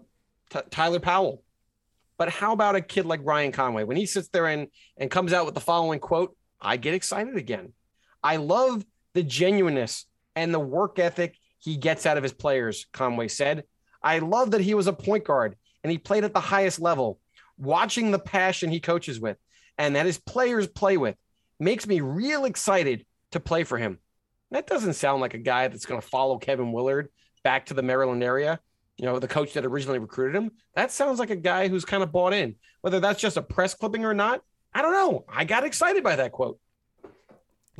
T- 0.49 0.59
Tyler 0.69 0.99
Powell. 0.99 1.43
But 2.17 2.29
how 2.29 2.53
about 2.53 2.75
a 2.75 2.81
kid 2.81 3.05
like 3.05 3.21
Ryan 3.23 3.51
Conway? 3.51 3.83
When 3.85 3.97
he 3.97 4.05
sits 4.05 4.27
there 4.29 4.47
and, 4.47 4.67
and 4.97 5.09
comes 5.09 5.33
out 5.33 5.45
with 5.45 5.55
the 5.55 5.61
following 5.61 5.99
quote, 5.99 6.35
I 6.61 6.77
get 6.77 6.93
excited 6.93 7.37
again. 7.37 7.73
I 8.21 8.35
love 8.35 8.85
the 9.13 9.23
genuineness 9.23 10.05
and 10.35 10.53
the 10.53 10.59
work 10.59 10.99
ethic 10.99 11.35
he 11.59 11.77
gets 11.77 12.05
out 12.05 12.17
of 12.17 12.23
his 12.23 12.33
players, 12.33 12.87
Conway 12.93 13.27
said. 13.27 13.63
I 14.01 14.19
love 14.19 14.51
that 14.51 14.61
he 14.61 14.73
was 14.73 14.87
a 14.87 14.93
point 14.93 15.25
guard 15.25 15.55
and 15.83 15.91
he 15.91 15.97
played 15.97 16.23
at 16.23 16.33
the 16.33 16.39
highest 16.39 16.79
level. 16.79 17.19
Watching 17.57 18.11
the 18.11 18.19
passion 18.19 18.71
he 18.71 18.79
coaches 18.79 19.19
with 19.19 19.37
and 19.77 19.95
that 19.95 20.05
his 20.05 20.17
players 20.17 20.67
play 20.67 20.97
with 20.97 21.15
makes 21.59 21.85
me 21.85 21.99
real 21.99 22.45
excited 22.45 23.05
to 23.31 23.39
play 23.39 23.63
for 23.63 23.77
him. 23.77 23.99
That 24.51 24.67
doesn't 24.67 24.93
sound 24.93 25.21
like 25.21 25.33
a 25.33 25.39
guy 25.39 25.67
that's 25.67 25.85
going 25.85 26.01
to 26.01 26.07
follow 26.07 26.37
Kevin 26.37 26.71
Willard 26.71 27.09
back 27.43 27.67
to 27.67 27.73
the 27.73 27.83
Maryland 27.83 28.23
area, 28.23 28.59
you 28.97 29.05
know, 29.05 29.19
the 29.19 29.27
coach 29.27 29.53
that 29.53 29.65
originally 29.65 29.99
recruited 29.99 30.35
him. 30.35 30.51
That 30.75 30.91
sounds 30.91 31.19
like 31.19 31.29
a 31.29 31.35
guy 31.35 31.67
who's 31.67 31.85
kind 31.85 32.01
of 32.01 32.11
bought 32.11 32.33
in. 32.33 32.55
Whether 32.81 32.99
that's 32.99 33.21
just 33.21 33.37
a 33.37 33.41
press 33.41 33.73
clipping 33.73 34.05
or 34.05 34.13
not, 34.13 34.41
I 34.73 34.81
don't 34.81 34.93
know. 34.93 35.25
I 35.27 35.45
got 35.45 35.65
excited 35.65 36.03
by 36.03 36.15
that 36.15 36.31
quote. 36.31 36.59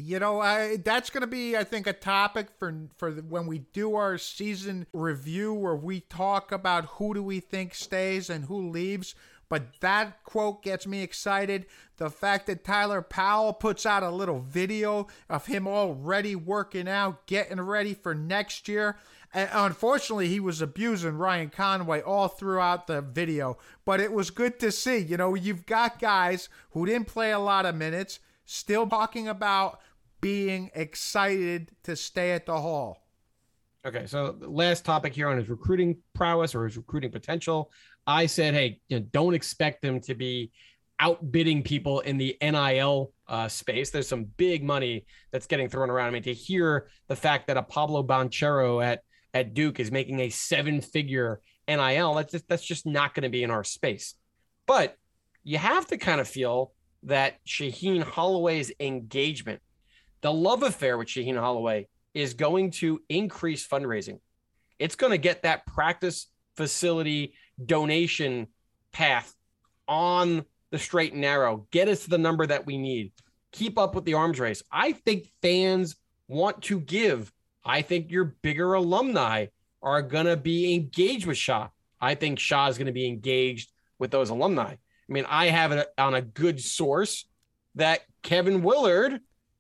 You 0.02 0.20
know, 0.20 0.40
I, 0.40 0.78
that's 0.78 1.10
going 1.10 1.22
to 1.22 1.28
be, 1.28 1.58
I 1.58 1.64
think, 1.64 1.88
a 1.88 1.94
topic 1.94 2.48
for 2.58 2.74
for 2.98 3.12
the, 3.12 3.22
when 3.22 3.48
we 3.48 3.60
do 3.60 3.96
our 3.96 4.18
season 4.18 4.88
review, 4.94 5.54
where 5.54 5.76
we 5.76 6.02
talk 6.02 6.52
about 6.52 6.86
who 6.86 7.14
do 7.14 7.24
we 7.24 7.40
think 7.40 7.74
stays 7.74 8.30
and 8.30 8.46
who 8.46 8.70
leaves. 8.70 9.16
But 9.50 9.80
that 9.80 10.24
quote 10.24 10.62
gets 10.62 10.86
me 10.86 11.02
excited. 11.02 11.66
The 11.98 12.12
fact 12.12 12.46
that 12.48 12.64
Tyler 12.64 13.02
Powell 13.02 13.52
puts 13.52 13.86
out 13.86 14.04
a 14.04 14.12
little 14.12 14.40
video 14.40 15.08
of 15.28 15.48
him 15.48 15.68
already 15.68 16.36
working 16.36 16.88
out, 16.88 17.26
getting 17.26 17.60
ready 17.60 17.96
for 17.96 18.14
next 18.14 18.68
year. 18.68 18.98
And 19.34 19.50
unfortunately, 19.52 20.28
he 20.28 20.40
was 20.40 20.62
abusing 20.62 21.18
Ryan 21.18 21.50
Conway 21.50 22.02
all 22.02 22.28
throughout 22.28 22.86
the 22.86 23.02
video. 23.02 23.58
But 23.86 24.00
it 24.00 24.14
was 24.14 24.30
good 24.30 24.60
to 24.60 24.72
see. 24.72 24.98
You 25.00 25.18
know, 25.18 25.34
you've 25.34 25.66
got 25.66 26.00
guys 26.00 26.48
who 26.72 26.86
didn't 26.86 27.08
play 27.08 27.32
a 27.32 27.40
lot 27.40 27.66
of 27.66 27.76
minutes 27.76 28.20
still 28.46 28.88
talking 28.88 29.28
about 29.28 29.80
being 30.22 30.72
excited 30.74 31.72
to 31.84 31.96
stay 31.96 32.32
at 32.32 32.46
the 32.46 32.60
hall. 32.60 32.98
Okay, 33.86 34.06
so 34.06 34.36
last 34.42 34.84
topic 34.84 35.14
here 35.14 35.30
on 35.30 35.38
his 35.38 35.50
recruiting 35.50 35.98
prowess 36.14 36.54
or 36.54 36.66
his 36.66 36.76
recruiting 36.76 37.12
potential. 37.12 37.72
I 38.06 38.26
said, 38.26 38.54
hey, 38.54 38.80
you 38.90 39.00
know, 39.00 39.06
don't 39.12 39.34
expect 39.34 39.82
them 39.82 40.02
to 40.02 40.16
be 40.16 40.52
outbidding 41.00 41.64
people 41.64 42.02
in 42.02 42.18
the 42.18 42.38
NIL 42.42 43.14
uh, 43.28 43.48
space. 43.48 43.90
There's 43.90 44.08
some 44.08 44.26
big 44.36 44.64
money 44.64 45.06
that's 45.32 45.48
getting 45.48 45.70
thrown 45.70 45.90
around. 45.90 46.08
I 46.08 46.12
mean, 46.12 46.24
to 46.24 46.34
hear 46.34 46.90
the 47.08 47.16
fact 47.16 47.48
that 47.48 47.58
a 47.58 47.64
Paolo 47.64 48.04
Banchero 48.04 48.84
at 48.84 49.02
at 49.34 49.54
Duke 49.54 49.80
is 49.80 49.92
making 49.92 50.20
a 50.22 50.30
seven-figure 50.30 51.40
NIL, 51.68 52.16
that's 52.16 52.32
just, 52.32 52.48
that's 52.48 52.66
just 52.66 52.88
not 52.88 53.14
going 53.14 53.24
to 53.24 53.30
be 53.30 53.44
in 53.44 53.52
our 53.52 53.64
space. 53.64 54.16
But 54.66 54.96
you 55.44 55.60
have 55.60 55.86
to 55.88 55.98
kind 55.98 56.20
of 56.20 56.28
feel 56.28 56.74
that 57.04 57.36
Shaheen 57.46 58.02
Holloway's 58.02 58.72
engagement 58.80 59.62
the 60.22 60.32
love 60.32 60.64
affair 60.64 60.98
with 60.98 61.08
Shaheen 61.08 61.40
Holloway 61.40 61.88
is 62.14 62.34
going 62.34 62.72
to 62.72 63.02
increase 63.10 63.68
fundraising. 63.68 64.20
It's 64.78 64.96
going 64.96 65.12
to 65.12 65.18
get 65.18 65.44
that 65.44 65.66
practice 65.66 66.28
facility 66.56 67.34
donation 67.64 68.48
path 68.92 69.34
on 69.88 70.46
the 70.72 70.80
straight 70.80 71.14
and 71.14 71.22
narrow. 71.22 71.68
Get 71.72 71.88
us 71.88 72.04
to 72.04 72.10
the 72.10 72.18
number 72.18 72.46
that 72.46 72.66
we 72.66 72.78
need. 72.78 73.12
Keep 73.52 73.78
up 73.78 73.96
with 73.96 74.06
the 74.06 74.14
arms 74.14 74.40
race. 74.40 74.62
I 74.72 74.92
think 74.92 75.28
fans 75.42 75.96
want 76.28 76.62
to 76.64 76.80
give. 76.80 77.32
I 77.66 77.82
think 77.82 78.12
your 78.12 78.36
bigger 78.42 78.74
alumni 78.74 79.48
are 79.82 80.02
going 80.02 80.26
to 80.26 80.38
be 80.38 80.74
engaged 80.74 81.26
with 81.26 81.38
Shah. 81.38 81.70
I 82.00 82.16
think 82.16 82.40
Shah 82.40 82.68
is 82.68 82.78
going 82.78 82.88
to 82.88 82.94
be 82.94 83.08
engaged 83.08 83.72
with 83.98 84.12
those 84.12 84.30
alumni. 84.30 84.74
I 84.74 84.78
mean, 85.12 85.26
I 85.28 85.48
have 85.48 85.72
it 85.72 85.88
on 85.98 86.14
a 86.14 86.22
good 86.22 86.62
source 86.62 87.26
that 87.76 88.02
Kevin 88.22 88.62
Willard 88.62 89.20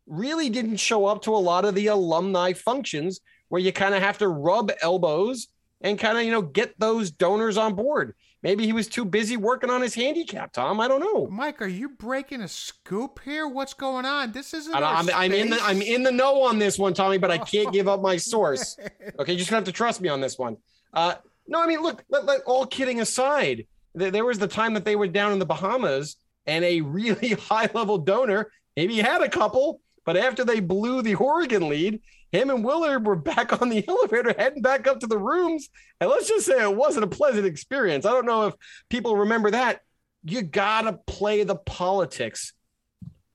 really 0.09 0.49
didn't 0.49 0.77
show 0.77 1.05
up 1.05 1.21
to 1.23 1.35
a 1.35 1.37
lot 1.37 1.65
of 1.65 1.75
the 1.75 1.87
alumni 1.87 2.53
functions 2.53 3.21
where 3.47 3.61
you 3.61 3.71
kind 3.71 3.95
of 3.95 4.01
have 4.01 4.17
to 4.19 4.27
rub 4.27 4.71
elbows 4.81 5.47
and 5.81 5.97
kind 5.97 6.17
of, 6.17 6.23
you 6.23 6.31
know, 6.31 6.41
get 6.41 6.77
those 6.79 7.11
donors 7.11 7.57
on 7.57 7.75
board. 7.75 8.15
Maybe 8.41 8.65
he 8.65 8.71
was 8.73 8.87
too 8.87 9.03
busy 9.03 9.35
working 9.35 9.69
on 9.69 9.81
his 9.81 9.93
handicap, 9.93 10.53
Tom. 10.53 10.79
I 10.79 10.87
don't 10.87 11.01
know. 11.01 11.27
Mike, 11.27 11.61
are 11.61 11.67
you 11.67 11.89
breaking 11.89 12.41
a 12.41 12.47
scoop 12.47 13.19
here? 13.23 13.47
What's 13.47 13.73
going 13.73 14.05
on? 14.05 14.31
This 14.31 14.53
isn't. 14.53 14.73
I 14.73 14.79
don't- 14.79 15.09
I'm, 15.09 15.09
I'm 15.13 15.33
in 15.33 15.49
the 15.49 15.59
I'm 15.61 15.81
in 15.81 16.03
the 16.03 16.11
know 16.11 16.41
on 16.43 16.57
this 16.57 16.79
one, 16.79 16.93
Tommy, 16.93 17.17
but 17.17 17.31
I 17.31 17.37
can't 17.37 17.73
give 17.73 17.87
up 17.89 18.01
my 18.01 18.17
source. 18.17 18.77
Okay, 19.19 19.33
you're 19.33 19.39
just 19.39 19.49
gonna 19.49 19.57
have 19.57 19.65
to 19.65 19.71
trust 19.73 19.99
me 19.99 20.07
on 20.07 20.21
this 20.21 20.37
one. 20.37 20.55
Uh, 20.93 21.15
no, 21.47 21.61
I 21.61 21.67
mean, 21.67 21.81
look, 21.81 22.05
let, 22.09 22.23
let, 22.25 22.41
all 22.45 22.65
kidding 22.65 23.01
aside, 23.01 23.65
there, 23.93 24.11
there 24.11 24.23
was 24.25 24.39
the 24.39 24.47
time 24.47 24.73
that 24.75 24.85
they 24.85 24.95
were 24.95 25.07
down 25.07 25.33
in 25.33 25.39
the 25.39 25.45
Bahamas 25.45 26.15
and 26.45 26.63
a 26.63 26.79
really 26.79 27.29
high 27.49 27.69
level 27.73 27.97
donor, 27.97 28.51
maybe 28.77 28.93
he 28.93 28.99
had 28.99 29.21
a 29.21 29.27
couple, 29.27 29.81
but 30.09 30.17
after 30.17 30.43
they 30.43 30.59
blew 30.59 31.03
the 31.03 31.13
Oregon 31.13 31.69
lead, 31.69 32.01
him 32.31 32.49
and 32.49 32.65
Willard 32.65 33.05
were 33.05 33.15
back 33.15 33.61
on 33.61 33.69
the 33.69 33.85
elevator 33.87 34.33
heading 34.35 34.63
back 34.63 34.87
up 34.87 35.01
to 35.01 35.05
the 35.05 35.19
rooms. 35.19 35.69
And 36.01 36.09
let's 36.09 36.27
just 36.27 36.47
say 36.47 36.63
it 36.63 36.75
wasn't 36.75 37.03
a 37.03 37.15
pleasant 37.15 37.45
experience. 37.45 38.07
I 38.07 38.09
don't 38.13 38.25
know 38.25 38.47
if 38.47 38.55
people 38.89 39.15
remember 39.15 39.51
that. 39.51 39.81
You 40.23 40.41
got 40.41 40.81
to 40.81 40.93
play 41.05 41.43
the 41.43 41.57
politics 41.57 42.53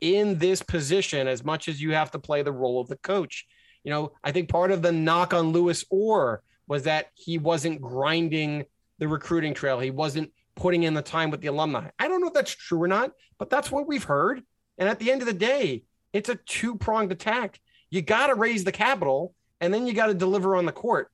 in 0.01 0.39
this 0.39 0.63
position 0.63 1.29
as 1.29 1.45
much 1.45 1.69
as 1.69 1.81
you 1.81 1.93
have 1.93 2.11
to 2.11 2.19
play 2.19 2.43
the 2.43 2.51
role 2.51 2.81
of 2.81 2.89
the 2.89 2.97
coach. 2.97 3.47
You 3.85 3.93
know, 3.93 4.11
I 4.25 4.33
think 4.33 4.49
part 4.49 4.73
of 4.73 4.83
the 4.83 4.91
knock 4.91 5.33
on 5.33 5.53
Louis 5.53 5.85
Orr 5.91 6.43
was 6.67 6.83
that 6.83 7.07
he 7.15 7.39
wasn't 7.39 7.83
grinding 7.83 8.65
the 8.99 9.07
recruiting 9.07 9.55
trail. 9.55 9.79
He 9.79 9.93
wasn't 9.93 10.33
putting 10.57 10.83
in 10.83 10.95
the 10.95 11.03
time 11.03 11.31
with 11.31 11.41
the 11.41 11.47
alumni. 11.47 11.91
I 12.01 12.09
don't 12.09 12.21
know 12.21 12.27
if 12.27 12.35
that's 12.35 12.51
true 12.51 12.83
or 12.83 12.89
not, 12.89 13.13
but 13.39 13.49
that's 13.49 13.71
what 13.71 13.87
we've 13.87 14.03
heard. 14.03 14.43
And 14.77 14.89
at 14.89 14.99
the 14.99 15.13
end 15.13 15.23
of 15.23 15.29
the 15.29 15.35
day, 15.35 15.85
it's 16.15 16.31
a 16.31 16.37
two 16.37 16.77
pronged 16.77 17.13
attack. 17.13 17.61
You 17.91 18.01
got 18.01 18.29
to 18.29 18.35
raise 18.35 18.65
the 18.65 18.73
capital 18.73 19.35
and 19.61 19.75
then 19.75 19.87
you 19.87 19.93
got 19.93 20.07
to 20.07 20.15
deliver 20.15 20.57
on 20.57 20.65
the 20.65 20.73
court. 20.73 21.11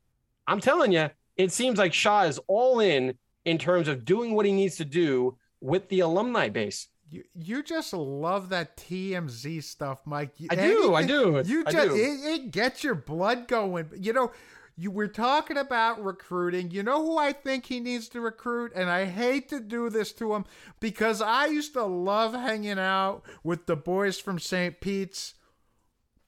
I'm 0.46 0.60
telling 0.60 0.92
you, 0.92 1.10
it 1.36 1.50
seems 1.50 1.78
like 1.78 1.92
Shah 1.92 2.22
is 2.24 2.38
all 2.46 2.80
in 2.80 3.14
in 3.44 3.58
terms 3.58 3.88
of 3.88 4.04
doing 4.04 4.34
what 4.34 4.46
he 4.46 4.52
needs 4.52 4.76
to 4.76 4.84
do 4.84 5.36
with 5.60 5.88
the 5.88 6.00
alumni 6.00 6.48
base. 6.48 6.88
You, 7.10 7.24
you 7.34 7.62
just 7.62 7.92
love 7.92 8.50
that 8.50 8.76
TMZ 8.76 9.64
stuff, 9.64 9.98
Mike. 10.04 10.32
I 10.48 10.54
do, 10.54 10.94
I 10.94 11.04
do, 11.04 11.42
You 11.44 11.64
I 11.66 11.72
just 11.72 11.88
do. 11.88 11.94
It, 11.96 12.34
it 12.34 12.50
gets 12.50 12.84
your 12.84 12.94
blood 12.94 13.48
going. 13.48 13.88
You 13.98 14.12
know, 14.12 14.32
you 14.80 14.90
we're 14.90 15.08
talking 15.08 15.58
about 15.58 16.02
recruiting. 16.02 16.70
You 16.70 16.82
know 16.82 17.04
who 17.04 17.18
I 17.18 17.32
think 17.32 17.66
he 17.66 17.80
needs 17.80 18.08
to 18.10 18.20
recruit, 18.20 18.72
and 18.74 18.88
I 18.88 19.04
hate 19.04 19.50
to 19.50 19.60
do 19.60 19.90
this 19.90 20.10
to 20.12 20.34
him 20.34 20.46
because 20.80 21.20
I 21.20 21.46
used 21.46 21.74
to 21.74 21.84
love 21.84 22.32
hanging 22.32 22.78
out 22.78 23.22
with 23.44 23.66
the 23.66 23.76
boys 23.76 24.18
from 24.18 24.38
St. 24.38 24.80
Pete's. 24.80 25.34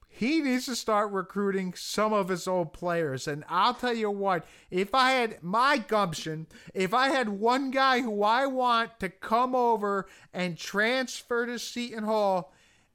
He 0.07 0.43
needs 0.43 0.67
to 0.67 0.77
start 0.77 1.11
recruiting 1.11 1.73
some 1.73 2.13
of 2.13 2.29
his 2.29 2.47
old 2.47 2.75
players. 2.75 3.27
And 3.27 3.43
I'll 3.49 3.73
tell 3.73 3.95
you 3.95 4.11
what, 4.11 4.45
if 4.71 4.95
I 4.95 5.13
had 5.13 5.43
my 5.43 5.79
gumption, 5.79 6.47
if 6.75 6.93
I 6.93 7.09
had 7.09 7.31
one 7.31 7.71
guy 7.71 8.03
who 8.03 8.23
I 8.23 8.45
want 8.45 9.01
to 9.01 9.09
come 9.09 9.55
over 9.55 10.07
and 10.35 10.59
transfer 10.59 11.47
to 11.47 11.59
Seton 11.59 12.05
Hall, 12.05 12.53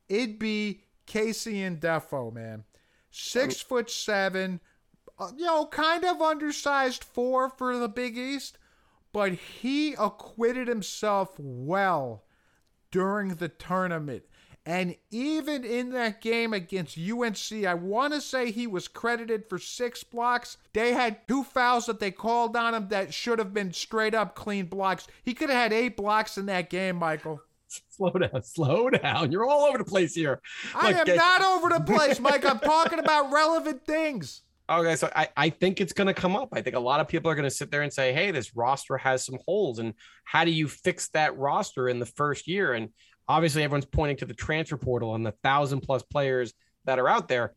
it'd 0.07 0.37
be 0.37 0.83
KC 1.07 1.79
Ndefo, 1.79 2.31
man. 2.31 2.65
Six 3.09 3.61
foot 3.61 3.89
seven, 3.89 4.59
you 5.36 5.45
know, 5.45 5.65
kind 5.65 6.03
of 6.05 6.22
undersized 6.22 7.03
four 7.03 7.49
for 7.49 7.78
the 7.78 7.89
Big 7.89 8.18
East, 8.18 8.57
but 9.11 9.34
he 9.34 9.93
acquitted 9.93 10.68
himself 10.68 11.36
well 11.38 12.24
during 12.91 13.36
the 13.36 13.49
tournament. 13.49 14.24
And 14.65 14.97
even 15.11 15.63
in 15.63 15.91
that 15.91 16.20
game 16.20 16.51
against 16.51 16.97
UNC, 16.97 17.65
I 17.65 17.74
want 17.74 18.13
to 18.13 18.20
say 18.20 18.51
he 18.51 18.68
was 18.68 18.89
credited 18.89 19.47
for 19.47 19.57
six 19.57 20.03
blocks. 20.03 20.57
They 20.74 20.91
had 20.91 21.26
two 21.26 21.45
fouls 21.45 21.86
that 21.86 22.01
they 22.01 22.11
called 22.11 22.57
on 22.57 22.76
him 22.76 22.89
that 22.89 23.13
should 23.13 23.39
have 23.39 23.53
been 23.53 23.72
straight 23.72 24.13
up 24.13 24.36
clean 24.36 24.65
blocks. 24.65 25.07
He 25.24 25.34
could 25.34 25.49
have 25.49 25.57
had 25.57 25.72
eight 25.74 25.95
blocks 25.95 26.38
in 26.38 26.47
that 26.47 26.70
game, 26.70 26.97
Michael. 26.97 27.39
Slow 27.89 28.11
down, 28.11 28.43
slow 28.43 28.89
down. 28.89 29.32
You're 29.32 29.45
all 29.45 29.65
over 29.65 29.78
the 29.78 29.86
place 29.86 30.13
here. 30.13 30.41
I 30.76 30.91
am 30.91 31.09
uh, 31.09 31.13
not 31.13 31.43
over 31.43 31.70
the 31.70 31.82
place, 31.82 32.20
Mike. 32.20 32.45
I'm 32.45 32.59
talking 32.59 32.99
about 32.99 33.32
relevant 33.32 33.86
things. 33.86 34.41
Okay, 34.70 34.97
so 34.97 35.09
I, 35.15 35.30
I 35.38 35.49
think 35.49 35.80
it's 35.80 35.93
going 35.93 36.07
to 36.07 36.13
come 36.13 36.36
up. 36.36 36.49
I 36.51 36.61
think 36.61 36.76
a 36.76 36.80
lot 36.80 36.99
of 36.99 37.07
people 37.07 37.32
are 37.32 37.36
going 37.36 37.43
to 37.47 37.49
sit 37.49 37.72
there 37.72 37.84
and 37.84 37.93
say, 37.93 38.11
hey, 38.11 38.32
this 38.32 38.53
roster 38.55 38.97
has 38.97 39.26
some 39.26 39.39
holes. 39.45 39.80
And 39.80 39.93
how 40.26 40.43
do 40.43 40.51
you 40.51 40.68
fix 40.68 41.07
that 41.09 41.38
roster 41.38 41.88
in 41.88 41.99
the 41.99 42.05
first 42.05 42.47
year? 42.47 42.74
And 42.74 42.89
obviously, 43.30 43.63
everyone's 43.63 43.86
pointing 43.86 44.18
to 44.18 44.26
the 44.26 44.34
transfer 44.34 44.76
portal 44.76 45.15
and 45.15 45.26
the 45.26 45.36
thousand 45.41 45.82
plus 45.82 46.03
players 46.03 46.53
that 46.84 46.99
are 46.99 47.07
out 47.07 47.30
there. 47.30 47.53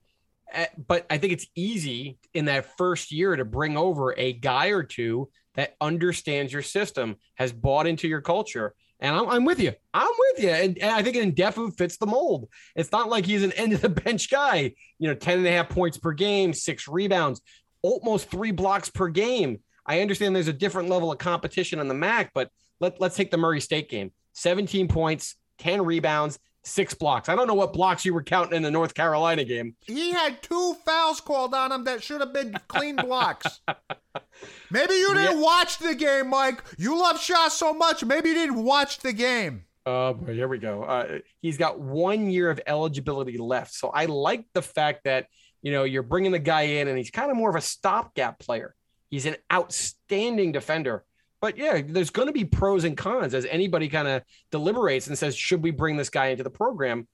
Eh, 0.52 0.66
But 0.86 1.06
I 1.10 1.18
think 1.18 1.32
it's 1.32 1.46
easy 1.56 2.18
in 2.32 2.44
that 2.44 2.76
first 2.78 3.10
year 3.10 3.34
to 3.34 3.44
bring 3.44 3.76
over 3.76 4.16
a 4.16 4.32
guy 4.32 4.68
or 4.68 4.84
two 4.84 5.30
that 5.56 5.74
understands 5.80 6.52
your 6.52 6.62
system, 6.62 7.16
has 7.34 7.52
bought 7.52 7.88
into 7.88 8.06
your 8.06 8.20
culture. 8.20 8.72
And 9.00 9.16
I'm, 9.16 9.28
I'm 9.28 9.44
with 9.44 9.60
you. 9.60 9.72
I'm 9.94 10.10
with 10.18 10.44
you. 10.44 10.50
And, 10.50 10.78
and 10.78 10.90
I 10.90 11.02
think 11.02 11.16
Ndefo 11.16 11.76
fits 11.76 11.96
the 11.96 12.06
mold. 12.06 12.48
It's 12.76 12.92
not 12.92 13.08
like 13.08 13.24
he's 13.24 13.42
an 13.42 13.52
end 13.56 13.72
of 13.72 13.80
the 13.80 13.88
bench 13.88 14.30
guy, 14.30 14.74
you 14.98 15.08
know, 15.08 15.14
10 15.14 15.38
and 15.38 15.46
a 15.46 15.52
half 15.52 15.68
points 15.68 15.98
per 15.98 16.12
game, 16.12 16.52
six 16.52 16.86
rebounds, 16.86 17.40
almost 17.82 18.30
three 18.30 18.52
blocks 18.52 18.90
per 18.90 19.08
game. 19.08 19.60
I 19.86 20.02
understand 20.02 20.36
there's 20.36 20.48
a 20.48 20.52
different 20.52 20.88
level 20.88 21.10
of 21.10 21.18
competition 21.18 21.80
on 21.80 21.88
the 21.88 21.94
MAAC, 21.94 22.28
but 22.34 22.50
let, 22.80 23.00
let's 23.00 23.16
take 23.16 23.30
the 23.30 23.36
Murray 23.36 23.60
State 23.60 23.88
game 23.88 24.12
17 24.34 24.88
points, 24.88 25.36
10 25.58 25.84
rebounds, 25.84 26.38
six 26.64 26.94
blocks. 26.94 27.28
I 27.28 27.34
don't 27.34 27.46
know 27.46 27.54
what 27.54 27.72
blocks 27.72 28.04
you 28.04 28.14
were 28.14 28.22
counting 28.22 28.56
in 28.56 28.62
the 28.62 28.70
North 28.70 28.94
Carolina 28.94 29.44
game. 29.44 29.76
He 29.86 30.12
had 30.12 30.42
two 30.42 30.76
fouls 30.84 31.20
called 31.20 31.54
on 31.54 31.72
him 31.72 31.84
that 31.84 32.02
should 32.02 32.20
have 32.20 32.32
been 32.32 32.54
clean 32.68 32.96
blocks. 32.96 33.60
Maybe 34.70 34.94
you 34.94 35.14
didn't 35.14 35.40
watch 35.40 35.78
the 35.78 35.94
game, 35.94 36.28
Mike. 36.28 36.62
You 36.78 36.98
love 36.98 37.20
Shah 37.20 37.48
so 37.48 37.72
much. 37.72 38.04
Maybe 38.04 38.30
you 38.30 38.34
didn't 38.34 38.62
watch 38.62 38.98
the 38.98 39.12
game. 39.12 39.64
Oh 39.86 40.14
boy, 40.14 40.34
here 40.34 40.48
we 40.48 40.58
go. 40.58 40.82
Uh, 40.84 41.18
he's 41.40 41.56
got 41.56 41.80
one 41.80 42.30
year 42.30 42.50
of 42.50 42.60
eligibility 42.66 43.38
left, 43.38 43.74
so 43.74 43.88
I 43.88 44.06
like 44.06 44.44
the 44.52 44.62
fact 44.62 45.04
that 45.04 45.26
you 45.62 45.72
know 45.72 45.84
you're 45.84 46.02
bringing 46.02 46.32
the 46.32 46.38
guy 46.38 46.62
in, 46.62 46.88
and 46.88 46.98
he's 46.98 47.10
kind 47.10 47.30
of 47.30 47.36
more 47.36 47.50
of 47.50 47.56
a 47.56 47.60
stopgap 47.60 48.38
player. 48.38 48.74
He's 49.08 49.26
an 49.26 49.36
outstanding 49.52 50.52
defender, 50.52 51.04
but 51.40 51.56
yeah, 51.56 51.80
there's 51.84 52.10
going 52.10 52.28
to 52.28 52.32
be 52.32 52.44
pros 52.44 52.84
and 52.84 52.96
cons 52.96 53.34
as 53.34 53.46
anybody 53.46 53.88
kind 53.88 54.06
of 54.06 54.22
deliberates 54.50 55.06
and 55.06 55.16
says, 55.16 55.34
should 55.34 55.62
we 55.62 55.70
bring 55.70 55.96
this 55.96 56.10
guy 56.10 56.26
into 56.26 56.44
the 56.44 56.50
program? 56.50 57.08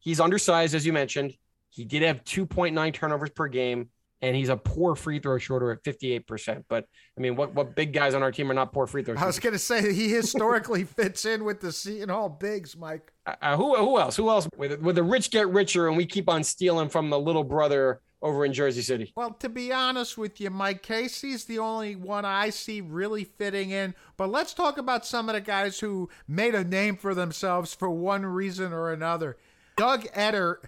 He's 0.00 0.20
undersized, 0.20 0.74
as 0.74 0.84
you 0.84 0.92
mentioned. 0.92 1.34
He 1.68 1.84
did 1.84 2.02
have 2.02 2.24
2.9 2.24 2.92
turnovers 2.92 3.30
per 3.30 3.46
game, 3.46 3.90
and 4.22 4.36
he's 4.36 4.48
a 4.48 4.56
poor 4.56 4.94
free 4.94 5.18
throw 5.18 5.38
shooter 5.38 5.70
at 5.70 5.82
58%. 5.82 6.64
But 6.68 6.86
I 7.16 7.20
mean, 7.20 7.36
what 7.36 7.54
what 7.54 7.74
big 7.74 7.92
guys 7.92 8.14
on 8.14 8.22
our 8.22 8.32
team 8.32 8.50
are 8.50 8.54
not 8.54 8.72
poor 8.72 8.86
free 8.86 9.02
throw 9.02 9.14
I 9.16 9.26
was 9.26 9.38
going 9.38 9.52
to 9.52 9.58
say 9.58 9.92
he 9.92 10.10
historically 10.10 10.84
fits 10.96 11.24
in 11.24 11.44
with 11.44 11.60
the 11.60 11.72
Seton 11.72 12.08
Hall 12.08 12.28
bigs, 12.28 12.76
Mike. 12.76 13.12
Uh, 13.26 13.56
who 13.56 13.76
who 13.76 13.98
else? 13.98 14.16
Who 14.16 14.28
else? 14.28 14.48
With 14.56 14.80
with 14.80 14.96
the 14.96 15.02
rich 15.02 15.30
get 15.30 15.48
richer, 15.48 15.88
and 15.88 15.96
we 15.96 16.06
keep 16.06 16.28
on 16.28 16.44
stealing 16.44 16.88
from 16.88 17.10
the 17.10 17.18
little 17.18 17.44
brother 17.44 18.00
over 18.22 18.44
in 18.44 18.52
Jersey 18.52 18.82
City. 18.82 19.12
Well, 19.16 19.32
to 19.34 19.48
be 19.48 19.72
honest 19.72 20.18
with 20.18 20.40
you, 20.40 20.50
Mike 20.50 20.86
KC's 20.86 21.46
the 21.46 21.58
only 21.58 21.96
one 21.96 22.26
I 22.26 22.50
see 22.50 22.82
really 22.82 23.24
fitting 23.24 23.70
in. 23.70 23.94
But 24.18 24.30
let's 24.30 24.52
talk 24.52 24.76
about 24.76 25.06
some 25.06 25.30
of 25.30 25.34
the 25.34 25.40
guys 25.40 25.80
who 25.80 26.10
made 26.28 26.54
a 26.54 26.64
name 26.64 26.96
for 26.96 27.14
themselves 27.14 27.72
for 27.72 27.88
one 27.88 28.26
reason 28.26 28.74
or 28.74 28.92
another. 28.92 29.38
Doug 29.76 30.04
Edert 30.12 30.64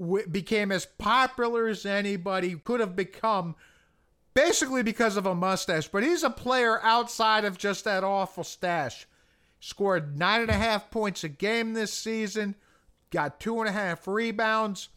w- 0.00 0.26
became 0.26 0.72
as 0.72 0.86
popular 0.86 1.68
as 1.68 1.86
anybody 1.86 2.56
could 2.56 2.80
have 2.80 2.96
become 2.96 3.54
basically 4.34 4.82
because 4.82 5.16
of 5.16 5.26
a 5.26 5.34
mustache, 5.34 5.88
but 5.88 6.02
he's 6.02 6.22
a 6.22 6.30
player 6.30 6.80
outside 6.82 7.44
of 7.44 7.58
just 7.58 7.84
that 7.84 8.04
awful 8.04 8.44
stash. 8.44 9.06
Scored 9.60 10.16
nine 10.16 10.42
and 10.42 10.50
a 10.50 10.54
half 10.54 10.90
points 10.90 11.24
a 11.24 11.28
game 11.28 11.72
this 11.72 11.92
season, 11.92 12.54
got 13.10 13.40
two 13.40 13.58
and 13.58 13.68
a 13.68 13.72
half 13.72 14.06
rebounds. 14.06 14.90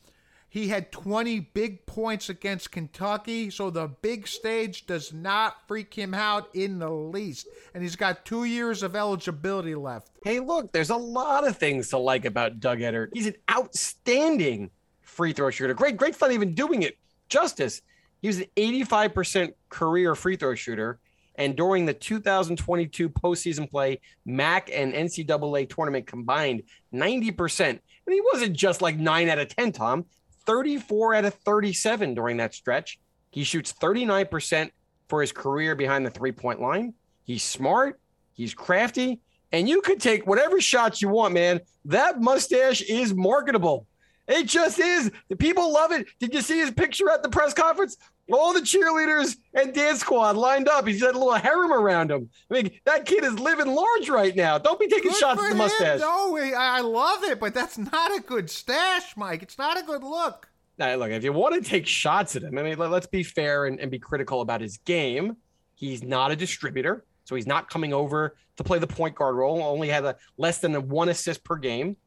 He 0.47 0.67
had 0.67 0.91
20 0.91 1.39
big 1.39 1.85
points 1.85 2.27
against 2.27 2.73
Kentucky, 2.73 3.49
so 3.49 3.69
the 3.69 3.87
big 3.87 4.27
stage 4.27 4.85
does 4.85 5.13
not 5.13 5.65
freak 5.65 5.93
him 5.93 6.13
out 6.13 6.53
in 6.53 6.77
the 6.77 6.89
least. 6.91 7.47
And 7.73 7.81
he's 7.81 7.95
got 7.95 8.25
two 8.25 8.43
years 8.43 8.83
of 8.83 8.93
eligibility 8.93 9.75
left. 9.75 10.11
Hey, 10.25 10.41
look, 10.41 10.73
there's 10.73 10.89
a 10.89 10.97
lot 10.97 11.47
of 11.47 11.57
things 11.57 11.89
to 11.89 11.97
like 11.97 12.25
about 12.25 12.59
Doug 12.59 12.79
Edert. 12.79 13.11
He's 13.13 13.27
an 13.27 13.37
outstanding 13.49 14.71
free 15.11 15.33
throw 15.33 15.49
shooter. 15.49 15.73
Great, 15.73 15.97
great's 15.97 16.19
not 16.21 16.31
even 16.31 16.55
doing 16.55 16.83
it 16.83 16.97
justice. 17.29 17.81
He 18.21 18.27
was 18.27 18.39
an 18.39 18.45
85% 18.55 19.53
career 19.69 20.15
free 20.15 20.35
throw 20.35 20.55
shooter, 20.55 20.99
And 21.35 21.55
during 21.55 21.85
the 21.85 21.93
2022 21.93 23.09
postseason 23.09 23.69
play, 23.69 23.99
MAAC 24.27 24.69
and 24.73 24.93
NCAA 24.93 25.69
tournament 25.69 26.05
combined 26.05 26.63
90%. 26.93 27.69
And 27.69 27.79
he 28.07 28.21
wasn't 28.33 28.55
just 28.55 28.81
like 28.81 28.97
nine 28.97 29.29
out 29.29 29.39
of 29.39 29.47
10, 29.47 29.71
Tom, 29.71 30.05
34 30.45 31.15
out 31.15 31.25
of 31.25 31.33
37 31.33 32.13
during 32.13 32.37
that 32.37 32.53
stretch. 32.53 32.99
He 33.31 33.43
shoots 33.43 33.73
39% 33.73 34.71
for 35.07 35.21
his 35.21 35.31
career 35.31 35.75
behind 35.75 36.05
the 36.05 36.11
three 36.11 36.31
point 36.31 36.61
line. 36.61 36.93
He's 37.23 37.43
smart, 37.43 37.99
he's 38.33 38.53
crafty, 38.53 39.21
and 39.51 39.67
you 39.67 39.81
could 39.81 39.99
take 39.99 40.27
whatever 40.27 40.59
shots 40.61 41.01
you 41.01 41.09
want, 41.09 41.33
man. 41.33 41.61
That 41.85 42.19
mustache 42.19 42.81
is 42.81 43.13
marketable. 43.13 43.87
It 44.31 44.47
just 44.47 44.79
is. 44.79 45.11
The 45.29 45.35
people 45.35 45.73
love 45.73 45.91
it. 45.91 46.07
Did 46.19 46.33
you 46.33 46.41
see 46.41 46.59
his 46.59 46.71
picture 46.71 47.09
at 47.09 47.21
the 47.21 47.29
press 47.29 47.53
conference? 47.53 47.97
All 48.31 48.53
the 48.53 48.61
cheerleaders 48.61 49.35
and 49.53 49.73
dance 49.73 49.99
squad 49.99 50.37
lined 50.37 50.69
up. 50.69 50.87
He's 50.87 51.01
got 51.01 51.15
a 51.15 51.17
little 51.17 51.33
harem 51.33 51.73
around 51.73 52.11
him. 52.11 52.29
I 52.49 52.53
mean, 52.53 52.71
that 52.85 53.05
kid 53.05 53.25
is 53.25 53.37
living 53.39 53.67
large 53.67 54.07
right 54.07 54.33
now. 54.33 54.57
Don't 54.57 54.79
be 54.79 54.87
taking 54.87 55.11
Good 55.11 55.19
shots 55.19 55.41
at 55.41 55.43
the 55.43 55.51
him. 55.51 55.57
mustache. 55.57 55.99
No, 55.99 56.37
I 56.37 56.51
I 56.53 56.79
love 56.79 57.23
it, 57.25 57.41
but 57.41 57.53
that's 57.53 57.77
not 57.77 58.15
a 58.17 58.21
good 58.21 58.49
stash, 58.49 59.17
Mike. 59.17 59.43
It's 59.43 59.57
not 59.57 59.77
a 59.77 59.83
good 59.83 60.01
look. 60.03 60.47
Now, 60.77 60.95
look, 60.95 61.11
if 61.11 61.23
you 61.25 61.33
want 61.33 61.61
to 61.61 61.69
take 61.69 61.85
shots 61.85 62.37
at 62.37 62.43
him, 62.43 62.57
I 62.57 62.63
mean, 62.63 62.77
let, 62.77 62.91
us 62.93 63.05
be 63.05 63.23
fair 63.23 63.65
and, 63.65 63.79
and 63.79 63.91
be 63.91 63.99
critical 63.99 64.39
about 64.41 64.61
his 64.61 64.77
game. 64.77 65.35
He's 65.75 66.01
not 66.01 66.31
a 66.31 66.35
distributor, 66.35 67.03
so 67.25 67.35
he's 67.35 67.47
not 67.47 67.69
coming 67.69 67.93
over 67.93 68.37
to 68.55 68.63
play 68.63 68.79
the 68.79 68.87
point 68.87 69.15
guard 69.15 69.35
role. 69.35 69.61
Only 69.61 69.89
had 69.89 70.05
a 70.05 70.15
less 70.37 70.59
than 70.59 70.73
a 70.75 70.79
one 70.79 71.09
assist 71.09 71.43
per 71.43 71.57
game. 71.57 71.97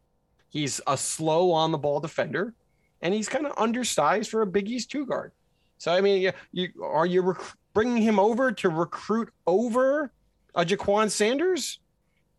He's 0.55 0.81
a 0.87 0.97
slow 0.97 1.51
on 1.51 1.73
the 1.73 1.79
ball 1.79 1.99
defender, 1.99 2.55
and 3.03 3.13
he's 3.13 3.29
kind 3.29 3.45
of 3.45 3.55
undersized 3.59 4.31
for 4.31 4.43
a 4.43 4.47
Big 4.47 4.71
East 4.71 4.89
two 4.89 5.05
guard. 5.05 5.33
So 5.79 5.93
I 5.93 6.01
mean, 6.01 6.33
you, 6.53 6.69
are 6.81 7.07
you 7.07 7.23
rec- 7.23 7.57
bringing 7.75 8.01
him 8.01 8.21
over 8.21 8.53
to 8.53 8.69
recruit 8.69 9.31
over 9.49 10.13
a 10.55 10.65
Jaquan 10.65 11.11
Sanders? 11.11 11.81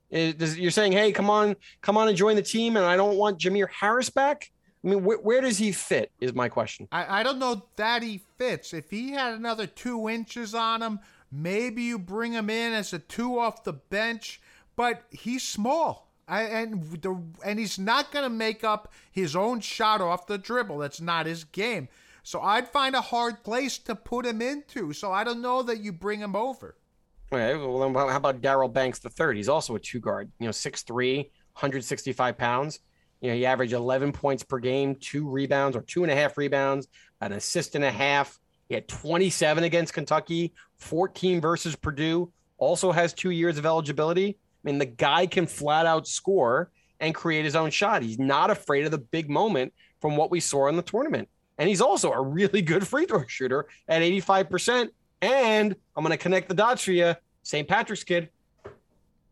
You're 0.09 0.71
saying, 0.71 0.93
hey, 0.93 1.11
come 1.11 1.29
on, 1.29 1.57
come 1.81 1.97
on 1.97 2.07
and 2.07 2.15
join 2.15 2.37
the 2.37 2.41
team, 2.41 2.77
and 2.77 2.85
I 2.85 2.95
don't 2.95 3.17
want 3.17 3.37
Jamir 3.37 3.67
Harris 3.69 4.09
back. 4.09 4.49
I 4.81 4.87
mean, 4.87 5.03
wh- 5.03 5.25
where 5.25 5.41
does 5.41 5.57
he 5.57 5.73
fit? 5.73 6.09
Is 6.21 6.33
my 6.33 6.47
question. 6.47 6.87
I, 6.93 7.19
I 7.19 7.23
don't 7.23 7.37
know 7.37 7.65
that 7.75 8.01
he 8.01 8.21
fits. 8.37 8.73
If 8.73 8.89
he 8.91 9.11
had 9.11 9.33
another 9.33 9.67
two 9.67 10.07
inches 10.07 10.55
on 10.55 10.81
him, 10.81 10.99
maybe 11.29 11.83
you 11.83 11.99
bring 11.99 12.31
him 12.31 12.49
in 12.49 12.71
as 12.71 12.93
a 12.93 12.99
two 12.99 13.37
off 13.37 13.65
the 13.65 13.73
bench, 13.73 14.39
but 14.77 15.03
he's 15.09 15.43
small. 15.43 16.13
And 16.27 16.83
the 17.01 17.21
and 17.45 17.59
he's 17.59 17.77
not 17.77 18.11
going 18.11 18.23
to 18.23 18.29
make 18.29 18.63
up 18.63 18.91
his 19.11 19.35
own 19.35 19.59
shot 19.59 20.01
off 20.01 20.25
the 20.25 20.37
dribble. 20.37 20.79
That's 20.79 21.01
not 21.01 21.27
his 21.27 21.43
game. 21.43 21.87
So 22.23 22.41
I'd 22.41 22.67
find 22.67 22.95
a 22.95 23.01
hard 23.01 23.43
place 23.43 23.77
to 23.79 23.93
put 23.93 24.25
him 24.25 24.41
into. 24.41 24.93
So 24.93 25.11
I 25.11 25.23
don't 25.23 25.41
know 25.41 25.61
that 25.61 25.81
you 25.81 25.91
bring 25.91 26.19
him 26.19 26.35
over. 26.35 26.75
Okay, 27.31 27.55
well, 27.55 27.79
then 27.79 27.93
how 27.93 28.17
about 28.17 28.41
Daryl 28.41 28.71
Banks 28.71 28.99
the 28.99 29.09
third? 29.09 29.37
He's 29.37 29.49
also 29.49 29.75
a 29.75 29.79
two 29.79 29.99
guard. 29.99 30.31
You 30.39 30.45
know, 30.45 30.51
6'3", 30.51 31.17
165 31.17 32.37
pounds. 32.37 32.79
You 33.21 33.29
know, 33.29 33.35
he 33.35 33.45
averaged 33.45 33.73
11 33.73 34.11
points 34.11 34.43
per 34.43 34.59
game, 34.59 34.95
two 34.95 35.27
rebounds 35.29 35.75
or 35.75 35.81
two 35.81 36.03
and 36.03 36.11
a 36.11 36.15
half 36.15 36.37
rebounds, 36.37 36.87
an 37.21 37.33
assist 37.33 37.75
and 37.75 37.83
a 37.83 37.91
half. 37.91 38.39
He 38.69 38.75
had 38.75 38.87
27 38.87 39.63
against 39.63 39.93
Kentucky, 39.93 40.53
14 40.77 41.41
versus 41.41 41.75
Purdue. 41.75 42.31
Also 42.57 42.91
has 42.91 43.13
two 43.13 43.31
years 43.31 43.57
of 43.57 43.65
eligibility. 43.65 44.37
I 44.65 44.69
mean, 44.69 44.79
the 44.79 44.85
guy 44.85 45.27
can 45.27 45.45
flat 45.45 45.85
out 45.85 46.07
score 46.07 46.71
and 46.99 47.13
create 47.13 47.45
his 47.45 47.55
own 47.55 47.69
shot. 47.69 48.01
He's 48.01 48.17
not 48.17 48.49
afraid 48.49 48.85
of 48.85 48.91
the 48.91 48.97
big 48.97 49.29
moment 49.29 49.73
from 50.01 50.17
what 50.17 50.31
we 50.31 50.39
saw 50.39 50.67
in 50.67 50.75
the 50.75 50.81
tournament. 50.81 51.29
And 51.57 51.69
he's 51.69 51.81
also 51.81 52.11
a 52.11 52.21
really 52.21 52.61
good 52.61 52.87
free 52.87 53.05
throw 53.05 53.25
shooter 53.27 53.67
at 53.87 54.01
85%. 54.01 54.89
And 55.21 55.75
I'm 55.95 56.03
going 56.03 56.11
to 56.11 56.17
connect 56.17 56.49
the 56.49 56.55
dots 56.55 56.83
for 56.83 56.91
you. 56.91 57.15
St. 57.43 57.67
Patrick's 57.67 58.03
kid. 58.03 58.29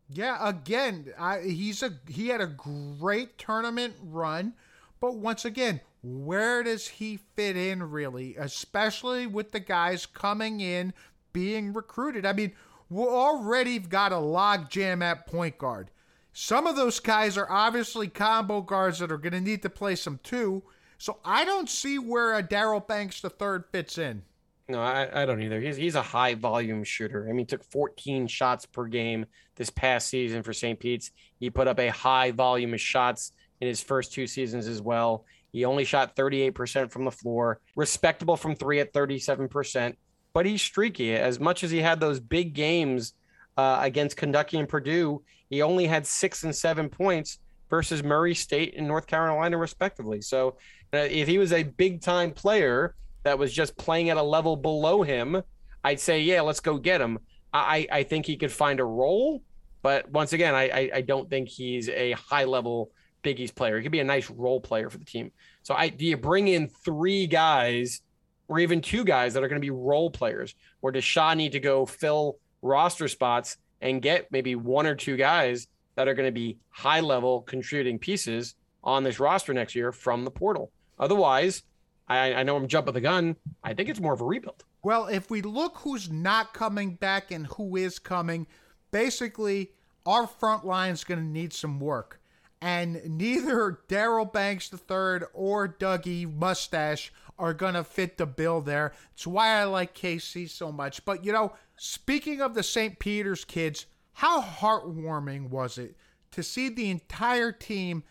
Yeah, 0.08 0.48
again, 0.48 1.12
I, 1.18 1.40
he's 1.40 1.82
a 1.82 1.92
he 2.06 2.28
had 2.28 2.40
a 2.40 2.46
great 2.46 3.38
tournament 3.38 3.94
run, 4.02 4.52
but 5.00 5.16
once 5.16 5.44
again, 5.44 5.80
where 6.02 6.62
does 6.62 6.86
he 6.86 7.18
fit 7.34 7.56
in 7.56 7.82
really, 7.82 8.36
especially 8.36 9.26
with 9.26 9.50
the 9.50 9.60
guys 9.60 10.04
coming 10.04 10.60
in 10.60 10.92
being 11.32 11.72
recruited? 11.72 12.26
I 12.26 12.34
mean, 12.34 12.52
we 12.90 13.02
already 13.02 13.78
got 13.78 14.12
a 14.12 14.18
log 14.18 14.70
jam 14.70 15.02
at 15.02 15.26
point 15.26 15.58
guard. 15.58 15.90
Some 16.32 16.66
of 16.66 16.76
those 16.76 17.00
guys 17.00 17.38
are 17.38 17.50
obviously 17.50 18.08
combo 18.08 18.60
guards 18.60 18.98
that 18.98 19.12
are 19.12 19.18
going 19.18 19.32
to 19.32 19.40
need 19.40 19.62
to 19.62 19.70
play 19.70 19.94
some 19.94 20.18
too. 20.22 20.62
So 20.98 21.18
I 21.24 21.44
don't 21.44 21.68
see 21.68 21.98
where 21.98 22.36
a 22.36 22.42
Daryl 22.42 22.86
Banks 22.86 23.20
the 23.20 23.30
third 23.30 23.64
fits 23.70 23.98
in. 23.98 24.22
No, 24.68 24.80
I, 24.80 25.22
I 25.22 25.26
don't 25.26 25.42
either. 25.42 25.60
He's 25.60 25.76
he's 25.76 25.94
a 25.94 26.02
high 26.02 26.34
volume 26.34 26.84
shooter. 26.84 27.28
I 27.28 27.32
mean, 27.32 27.46
took 27.46 27.62
14 27.64 28.26
shots 28.26 28.64
per 28.64 28.86
game 28.86 29.26
this 29.56 29.70
past 29.70 30.08
season 30.08 30.42
for 30.42 30.52
St. 30.52 30.78
Pete's. 30.78 31.10
He 31.38 31.50
put 31.50 31.68
up 31.68 31.78
a 31.78 31.88
high 31.88 32.30
volume 32.30 32.72
of 32.72 32.80
shots 32.80 33.32
in 33.60 33.68
his 33.68 33.82
first 33.82 34.12
two 34.12 34.26
seasons 34.26 34.66
as 34.66 34.80
well. 34.80 35.24
He 35.52 35.64
only 35.64 35.84
shot 35.84 36.16
38% 36.16 36.90
from 36.90 37.04
the 37.04 37.12
floor, 37.12 37.60
respectable 37.76 38.36
from 38.36 38.56
three 38.56 38.80
at 38.80 38.92
37%, 38.92 39.94
but 40.34 40.44
he's 40.44 40.60
streaky. 40.60 41.14
As 41.14 41.40
much 41.40 41.64
as 41.64 41.70
he 41.70 41.78
had 41.78 42.00
those 42.00 42.20
big 42.20 42.52
games 42.52 43.14
uh, 43.56 43.78
against 43.80 44.18
Kentucky 44.18 44.58
and 44.58 44.68
Purdue, 44.68 45.22
he 45.48 45.62
only 45.62 45.86
had 45.86 46.06
six 46.06 46.44
and 46.44 46.54
seven 46.54 46.90
points 46.90 47.38
versus 47.70 48.02
Murray 48.02 48.34
State 48.34 48.74
and 48.76 48.86
North 48.86 49.06
Carolina, 49.06 49.56
respectively. 49.56 50.20
So 50.20 50.58
uh, 50.92 50.98
if 50.98 51.26
he 51.26 51.38
was 51.38 51.52
a 51.52 51.62
big 51.62 52.02
time 52.02 52.32
player, 52.32 52.94
that 53.22 53.38
was 53.38 53.52
just 53.52 53.76
playing 53.78 54.10
at 54.10 54.18
a 54.18 54.22
level 54.22 54.56
below 54.56 55.02
him, 55.02 55.42
I'd 55.82 56.00
say, 56.00 56.20
yeah, 56.20 56.42
let's 56.42 56.60
go 56.60 56.76
get 56.76 57.00
him. 57.00 57.18
I, 57.52 57.86
I 57.90 58.02
think 58.02 58.26
he 58.26 58.36
could 58.36 58.52
find 58.52 58.80
a 58.80 58.84
role, 58.84 59.42
but 59.80 60.10
once 60.10 60.32
again, 60.32 60.54
I, 60.54 60.68
I, 60.68 60.90
I 60.96 61.00
don't 61.00 61.30
think 61.30 61.48
he's 61.48 61.88
a 61.88 62.12
high 62.12 62.44
level 62.44 62.90
Big 63.22 63.40
East 63.40 63.54
player. 63.54 63.76
He 63.76 63.82
could 63.82 63.92
be 63.92 64.00
a 64.00 64.04
nice 64.04 64.28
role 64.30 64.60
player 64.60 64.90
for 64.90 64.98
the 64.98 65.04
team. 65.04 65.32
So 65.62 65.74
I 65.74 65.88
do 65.88 66.04
you 66.04 66.16
bring 66.16 66.48
in 66.48 66.68
three 66.68 67.26
guys 67.26 68.02
or 68.48 68.58
even 68.58 68.80
two 68.80 69.04
guys 69.04 69.34
that 69.34 69.42
are 69.42 69.48
going 69.48 69.60
to 69.60 69.64
be 69.64 69.70
role 69.70 70.10
players, 70.10 70.54
or 70.82 70.92
does 70.92 71.04
Shah 71.04 71.34
need 71.34 71.52
to 71.52 71.60
go 71.60 71.86
fill 71.86 72.38
roster 72.62 73.08
spots 73.08 73.56
and 73.80 74.02
get 74.02 74.30
maybe 74.30 74.54
one 74.54 74.86
or 74.86 74.94
two 74.94 75.16
guys 75.16 75.68
that 75.94 76.08
are 76.08 76.14
going 76.14 76.28
to 76.28 76.32
be 76.32 76.58
high 76.70 77.00
level 77.00 77.42
contributing 77.42 77.98
pieces 77.98 78.54
on 78.82 79.04
this 79.04 79.20
roster 79.20 79.54
next 79.54 79.74
year 79.74 79.92
from 79.92 80.24
the 80.24 80.30
portal? 80.30 80.70
Otherwise, 80.98 81.62
I, 82.08 82.34
I 82.34 82.42
know 82.42 82.56
I'm 82.56 82.68
jumping 82.68 82.94
the 82.94 83.00
gun. 83.00 83.36
I 83.62 83.74
think 83.74 83.88
it's 83.88 84.00
more 84.00 84.12
of 84.12 84.20
a 84.20 84.24
rebuild. 84.24 84.64
Well, 84.82 85.06
if 85.06 85.30
we 85.30 85.40
look 85.40 85.78
who's 85.78 86.10
not 86.10 86.52
coming 86.52 86.96
back 86.96 87.30
and 87.30 87.46
who 87.46 87.76
is 87.76 87.98
coming, 87.98 88.46
basically 88.90 89.70
our 90.04 90.26
front 90.26 90.66
line 90.66 90.92
is 90.92 91.04
going 91.04 91.20
to 91.20 91.26
need 91.26 91.52
some 91.52 91.80
work. 91.80 92.20
And 92.60 93.18
neither 93.18 93.80
Daryl 93.88 94.30
Banks 94.30 94.70
III 94.72 95.26
or 95.32 95.68
Dougie 95.68 96.32
Mustache 96.32 97.12
are 97.38 97.54
going 97.54 97.74
to 97.74 97.84
fit 97.84 98.16
the 98.16 98.26
bill 98.26 98.60
there. 98.60 98.92
It's 99.12 99.26
why 99.26 99.60
I 99.60 99.64
like 99.64 99.94
KC 99.94 100.48
so 100.48 100.70
much. 100.70 101.04
But, 101.04 101.24
you 101.24 101.32
know, 101.32 101.52
speaking 101.76 102.40
of 102.40 102.54
the 102.54 102.62
St. 102.62 102.98
Peter's 102.98 103.44
kids, 103.44 103.86
how 104.12 104.40
heartwarming 104.40 105.50
was 105.50 105.78
it 105.78 105.96
to 106.30 106.42
see 106.42 106.68
the 106.68 106.90
entire 106.90 107.52
team 107.52 108.04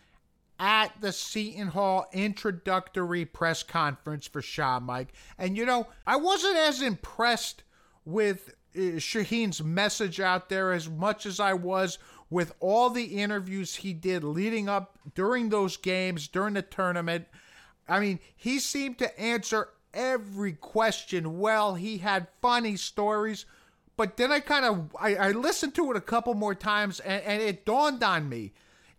at 0.58 0.92
the 1.00 1.12
Seton 1.12 1.68
Hall 1.68 2.06
introductory 2.12 3.24
press 3.24 3.62
conference 3.62 4.26
for 4.26 4.40
Shah 4.40 4.80
Mike. 4.80 5.12
And 5.38 5.56
you 5.56 5.66
know, 5.66 5.88
I 6.06 6.16
wasn't 6.16 6.56
as 6.56 6.80
impressed 6.80 7.64
with 8.04 8.54
uh, 8.76 8.96
Shaheen's 8.96 9.62
message 9.62 10.20
out 10.20 10.48
there 10.48 10.72
as 10.72 10.88
much 10.88 11.26
as 11.26 11.40
I 11.40 11.54
was 11.54 11.98
with 12.30 12.54
all 12.60 12.90
the 12.90 13.04
interviews 13.20 13.76
he 13.76 13.92
did 13.92 14.24
leading 14.24 14.68
up 14.68 14.98
during 15.14 15.48
those 15.48 15.76
games, 15.76 16.28
during 16.28 16.54
the 16.54 16.62
tournament. 16.62 17.26
I 17.88 18.00
mean, 18.00 18.20
he 18.36 18.58
seemed 18.58 18.98
to 18.98 19.20
answer 19.20 19.68
every 19.92 20.52
question 20.52 21.38
well. 21.38 21.74
He 21.74 21.98
had 21.98 22.28
funny 22.40 22.76
stories. 22.76 23.46
But 23.96 24.16
then 24.16 24.32
I 24.32 24.40
kind 24.40 24.64
of 24.64 24.96
I, 24.98 25.14
I 25.14 25.30
listened 25.30 25.74
to 25.76 25.90
it 25.90 25.96
a 25.96 26.00
couple 26.00 26.34
more 26.34 26.54
times 26.54 26.98
and, 27.00 27.22
and 27.22 27.42
it 27.42 27.64
dawned 27.64 28.02
on 28.02 28.28
me 28.28 28.52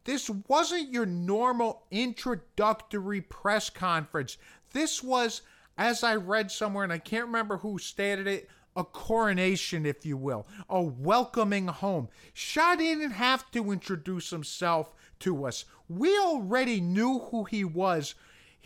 this 0.05 0.29
wasn't 0.47 0.93
your 0.93 1.07
normal 1.07 1.83
introductory 1.91 3.21
press 3.21 3.69
conference. 3.71 4.37
This 4.71 5.03
was, 5.03 5.41
as 5.77 6.03
I 6.03 6.15
read 6.15 6.51
somewhere, 6.51 6.83
and 6.83 6.93
I 6.93 6.99
can't 6.99 7.25
remember 7.25 7.57
who 7.57 7.79
stated 7.79 8.27
it, 8.27 8.49
a 8.75 8.83
coronation, 8.83 9.85
if 9.85 10.05
you 10.05 10.15
will, 10.15 10.45
a 10.69 10.81
welcoming 10.81 11.67
home. 11.67 12.09
Shaw 12.33 12.75
didn't 12.75 13.11
have 13.11 13.49
to 13.51 13.71
introduce 13.71 14.29
himself 14.29 14.93
to 15.21 15.45
us. 15.45 15.65
We 15.89 16.15
already 16.19 16.81
knew 16.81 17.19
who 17.31 17.45
he 17.45 17.63
was. 17.63 18.13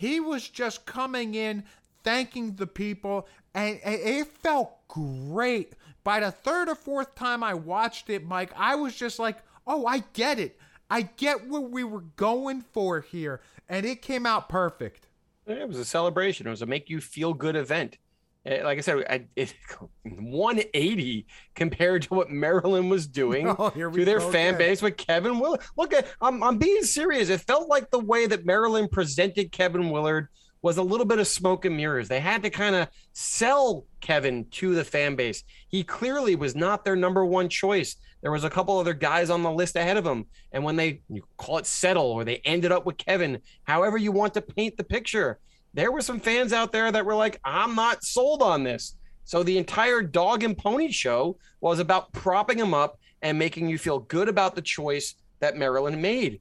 He 0.00 0.18
was 0.18 0.48
just 0.48 0.86
coming 0.86 1.34
in, 1.34 1.62
thanking 2.04 2.54
the 2.54 2.66
people, 2.66 3.28
and 3.52 3.78
it 3.84 4.28
felt 4.28 4.72
great. 4.88 5.74
By 6.04 6.20
the 6.20 6.30
third 6.30 6.70
or 6.70 6.74
fourth 6.74 7.14
time 7.14 7.44
I 7.44 7.52
watched 7.52 8.08
it, 8.08 8.24
Mike, 8.24 8.50
I 8.56 8.76
was 8.76 8.96
just 8.96 9.18
like, 9.18 9.36
oh, 9.66 9.84
I 9.84 10.04
get 10.14 10.38
it. 10.38 10.58
I 10.88 11.02
get 11.02 11.46
what 11.46 11.70
we 11.70 11.84
were 11.84 12.00
going 12.16 12.62
for 12.62 13.02
here, 13.02 13.42
and 13.68 13.84
it 13.84 14.00
came 14.00 14.24
out 14.24 14.48
perfect. 14.48 15.06
It 15.46 15.68
was 15.68 15.76
a 15.76 15.84
celebration. 15.84 16.46
It 16.46 16.50
was 16.50 16.62
a 16.62 16.66
make 16.66 16.88
you 16.88 17.02
feel 17.02 17.34
good 17.34 17.54
event. 17.54 17.98
Eh, 18.46 18.62
Like 18.64 18.78
I 18.78 18.80
said, 18.80 19.04
I, 19.08 19.26
it, 19.36 19.54
180 20.04 21.26
compared 21.54 22.02
to 22.02 22.14
what 22.14 22.30
Maryland 22.30 22.90
was 22.90 23.06
doing 23.06 23.48
Oh, 23.58 23.70
to 23.70 24.04
their 24.04 24.20
fan 24.20 24.54
again. 24.54 24.58
base 24.58 24.82
with 24.82 24.96
Kevin 24.96 25.38
Willard. 25.38 25.60
Look 25.76 25.92
at, 25.92 26.06
I'm, 26.20 26.42
I'm 26.42 26.58
being 26.58 26.82
serious. 26.82 27.28
It 27.28 27.40
felt 27.42 27.68
like 27.68 27.90
the 27.90 27.98
way 27.98 28.26
that 28.26 28.46
Maryland 28.46 28.90
presented 28.90 29.52
Kevin 29.52 29.90
Willard 29.90 30.28
was 30.62 30.76
a 30.76 30.82
little 30.82 31.06
bit 31.06 31.18
of 31.18 31.26
smoke 31.26 31.64
and 31.64 31.76
mirrors. 31.76 32.08
They 32.08 32.20
had 32.20 32.42
to 32.42 32.50
kind 32.50 32.74
of 32.74 32.88
sell 33.12 33.86
Kevin 34.00 34.44
to 34.52 34.74
the 34.74 34.84
fan 34.84 35.16
base. 35.16 35.42
He 35.68 35.82
clearly 35.82 36.36
was 36.36 36.54
not 36.54 36.84
their 36.84 36.96
number 36.96 37.24
one 37.24 37.48
choice. 37.48 37.96
There 38.20 38.30
was 38.32 38.44
a 38.44 38.50
couple 38.50 38.78
other 38.78 38.92
guys 38.92 39.30
on 39.30 39.42
the 39.42 39.50
list 39.50 39.76
ahead 39.76 39.96
of 39.96 40.04
him, 40.04 40.26
and 40.52 40.62
when 40.62 40.76
they 40.76 41.00
you 41.08 41.22
call 41.38 41.56
it 41.56 41.64
settle 41.64 42.04
or 42.10 42.24
they 42.24 42.42
ended 42.44 42.70
up 42.72 42.84
with 42.84 42.98
Kevin, 42.98 43.40
however 43.64 43.96
you 43.96 44.12
want 44.12 44.34
to 44.34 44.42
paint 44.42 44.76
the 44.76 44.84
picture, 44.84 45.38
there 45.74 45.92
were 45.92 46.00
some 46.00 46.20
fans 46.20 46.52
out 46.52 46.72
there 46.72 46.90
that 46.90 47.04
were 47.04 47.14
like, 47.14 47.40
"I'm 47.44 47.74
not 47.74 48.04
sold 48.04 48.42
on 48.42 48.64
this." 48.64 48.96
So 49.24 49.42
the 49.42 49.58
entire 49.58 50.02
dog 50.02 50.42
and 50.42 50.58
pony 50.58 50.90
show 50.90 51.38
was 51.60 51.78
about 51.78 52.12
propping 52.12 52.58
him 52.58 52.74
up 52.74 52.98
and 53.22 53.38
making 53.38 53.68
you 53.68 53.78
feel 53.78 54.00
good 54.00 54.28
about 54.28 54.54
the 54.54 54.62
choice 54.62 55.14
that 55.40 55.56
Maryland 55.56 56.00
made. 56.00 56.40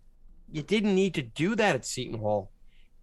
You 0.51 0.63
didn't 0.63 0.95
need 0.95 1.13
to 1.15 1.21
do 1.21 1.55
that 1.55 1.75
at 1.75 1.85
Seton 1.85 2.19
Hall. 2.19 2.51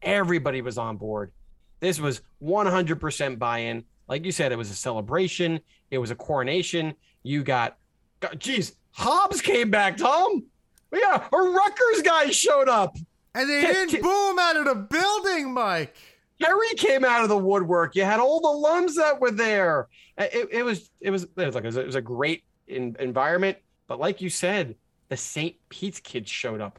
Everybody 0.03 0.61
was 0.63 0.79
on 0.79 0.97
board. 0.97 1.33
This 1.81 2.01
was 2.01 2.23
100% 2.43 3.39
buy 3.39 3.59
in. 3.59 3.85
Like 4.09 4.25
you 4.25 4.33
said, 4.33 4.53
it 4.53 4.59
was 4.59 4.71
a 4.71 4.75
celebration, 4.75 5.61
it 5.91 5.99
was 5.99 6.11
a 6.11 6.15
coronation. 6.15 6.95
You 7.23 7.43
got, 7.43 7.77
God, 8.21 8.39
geez, 8.39 8.77
Hobbs 8.93 9.41
came 9.41 9.71
back, 9.71 9.97
Tom. 9.97 10.45
Yeah, 10.93 11.29
a 11.33 11.37
Rutgers 11.37 12.03
guy 12.03 12.31
showed 12.31 12.69
up. 12.69 12.97
And 13.35 13.51
they 13.51 13.61
didn't 13.61 14.03
boom 14.03 14.39
out 14.39 14.57
of 14.57 14.65
the 14.65 14.75
building, 14.75 15.53
Mike. 15.53 15.97
Kerry 16.41 16.75
came 16.77 17.05
out 17.05 17.23
of 17.23 17.29
the 17.29 17.39
woodwork. 17.39 17.97
You 17.97 18.05
had 18.05 18.21
all 18.21 18.41
the 18.41 18.49
lums 18.49 18.97
that 18.97 19.21
were 19.21 19.31
there. 19.31 19.89
It, 20.19 20.49
it 20.53 20.63
was 20.63 20.91
it 21.01 21.11
was 21.11 21.25
it 21.25 21.47
was 21.47 21.55
like 21.55 21.65
it 21.65 21.69
was, 21.69 21.77
it 21.77 21.87
was 21.87 21.95
a 21.95 22.03
great 22.03 22.45
in, 22.67 22.97
environment. 22.99 23.59
But 23.87 24.01
like 24.01 24.21
you 24.21 24.29
said, 24.29 24.75
the 25.09 25.17
St. 25.17 25.57
Pete's 25.69 26.01
kids 26.01 26.31
showed 26.31 26.61
up. 26.61 26.79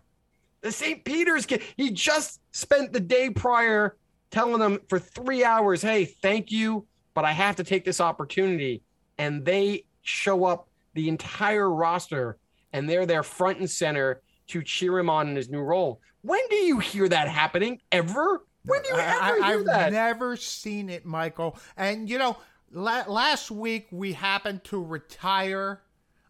The 0.61 0.71
St. 0.71 1.03
Peter's 1.03 1.45
kid. 1.45 1.61
He 1.75 1.91
just 1.91 2.41
spent 2.51 2.93
the 2.93 2.99
day 2.99 3.29
prior 3.29 3.95
telling 4.29 4.59
them 4.59 4.79
for 4.89 4.99
three 4.99 5.43
hours, 5.43 5.81
"Hey, 5.81 6.05
thank 6.05 6.51
you, 6.51 6.85
but 7.13 7.25
I 7.25 7.31
have 7.31 7.55
to 7.57 7.63
take 7.63 7.85
this 7.85 8.01
opportunity." 8.01 8.83
And 9.17 9.43
they 9.43 9.85
show 10.01 10.45
up, 10.45 10.69
the 10.93 11.09
entire 11.09 11.69
roster, 11.69 12.37
and 12.73 12.89
they're 12.89 13.05
there 13.05 13.23
front 13.23 13.59
and 13.59 13.69
center 13.69 14.21
to 14.47 14.61
cheer 14.63 14.97
him 14.97 15.09
on 15.09 15.27
in 15.27 15.35
his 15.35 15.49
new 15.49 15.61
role. 15.61 16.01
When 16.21 16.39
do 16.49 16.55
you 16.55 16.79
hear 16.79 17.07
that 17.09 17.27
happening? 17.27 17.81
Ever? 17.91 18.45
When 18.67 18.81
do 18.81 18.89
you 18.89 18.95
ever 18.95 19.43
I, 19.43 19.51
hear 19.51 19.71
have 19.71 19.91
never 19.93 20.35
seen 20.35 20.89
it, 20.89 21.05
Michael. 21.05 21.57
And 21.77 22.09
you 22.09 22.17
know, 22.17 22.37
la- 22.71 23.05
last 23.07 23.49
week 23.49 23.87
we 23.91 24.13
happened 24.13 24.63
to 24.65 24.83
retire 24.83 25.81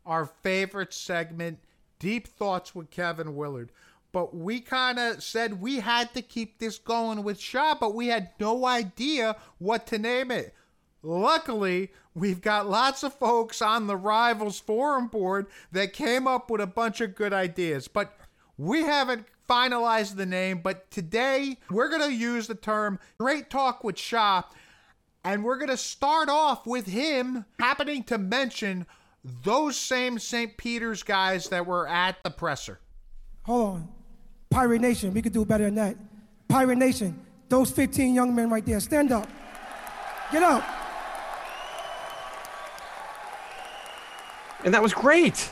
our 0.05 0.25
favorite 0.25 0.93
segment, 0.93 1.59
Deep 1.99 2.27
Thoughts 2.27 2.75
with 2.75 2.91
Kevin 2.91 3.35
Willard. 3.35 3.71
But 4.11 4.35
we 4.35 4.61
kind 4.61 4.99
of 4.99 5.21
said 5.21 5.61
we 5.61 5.79
had 5.79 6.13
to 6.13 6.21
keep 6.21 6.59
this 6.59 6.77
going 6.77 7.23
with 7.23 7.39
Shah, 7.39 7.75
but 7.79 7.93
we 7.93 8.07
had 8.07 8.29
no 8.39 8.65
idea 8.65 9.35
what 9.57 9.85
to 9.87 9.99
name 9.99 10.31
it. 10.31 10.53
Luckily, 11.03 11.91
we've 12.15 12.41
got 12.41 12.69
lots 12.69 13.03
of 13.03 13.13
folks 13.13 13.61
on 13.61 13.87
the 13.87 13.95
Rivals 13.97 14.59
Forum 14.59 15.07
board 15.07 15.47
that 15.71 15.93
came 15.93 16.27
up 16.27 16.49
with 16.49 16.61
a 16.61 16.67
bunch 16.67 17.01
of 17.01 17.15
good 17.15 17.33
ideas. 17.33 17.87
But 17.87 18.17
we 18.57 18.83
haven't 18.83 19.25
finalized 19.47 20.15
the 20.15 20.25
name, 20.25 20.59
but 20.63 20.89
today 20.91 21.57
we're 21.69 21.89
going 21.89 22.01
to 22.01 22.13
use 22.13 22.47
the 22.47 22.55
term 22.55 22.99
Great 23.19 23.49
Talk 23.49 23.83
with 23.83 23.97
Shah, 23.97 24.43
and 25.23 25.43
we're 25.43 25.57
going 25.57 25.69
to 25.69 25.77
start 25.77 26.29
off 26.29 26.65
with 26.67 26.87
him 26.87 27.45
happening 27.59 28.03
to 28.05 28.17
mention 28.17 28.85
those 29.43 29.75
same 29.77 30.19
St. 30.19 30.55
Peter's 30.57 31.03
guys 31.03 31.49
that 31.49 31.65
were 31.65 31.87
at 31.87 32.21
the 32.23 32.29
presser. 32.29 32.79
Hold 33.43 33.67
on. 33.75 33.87
Pirate 34.49 34.81
Nation, 34.81 35.13
we 35.13 35.21
could 35.21 35.33
do 35.33 35.43
better 35.45 35.65
than 35.65 35.75
that. 35.75 35.95
Pirate 36.47 36.77
Nation, 36.77 37.19
those 37.49 37.71
15 37.71 38.13
young 38.13 38.33
men 38.33 38.49
right 38.49 38.65
there, 38.65 38.79
stand 38.79 39.11
up. 39.11 39.27
Get 40.31 40.43
up. 40.43 40.63
and 44.63 44.73
that 44.73 44.81
was 44.81 44.93
great. 44.93 45.51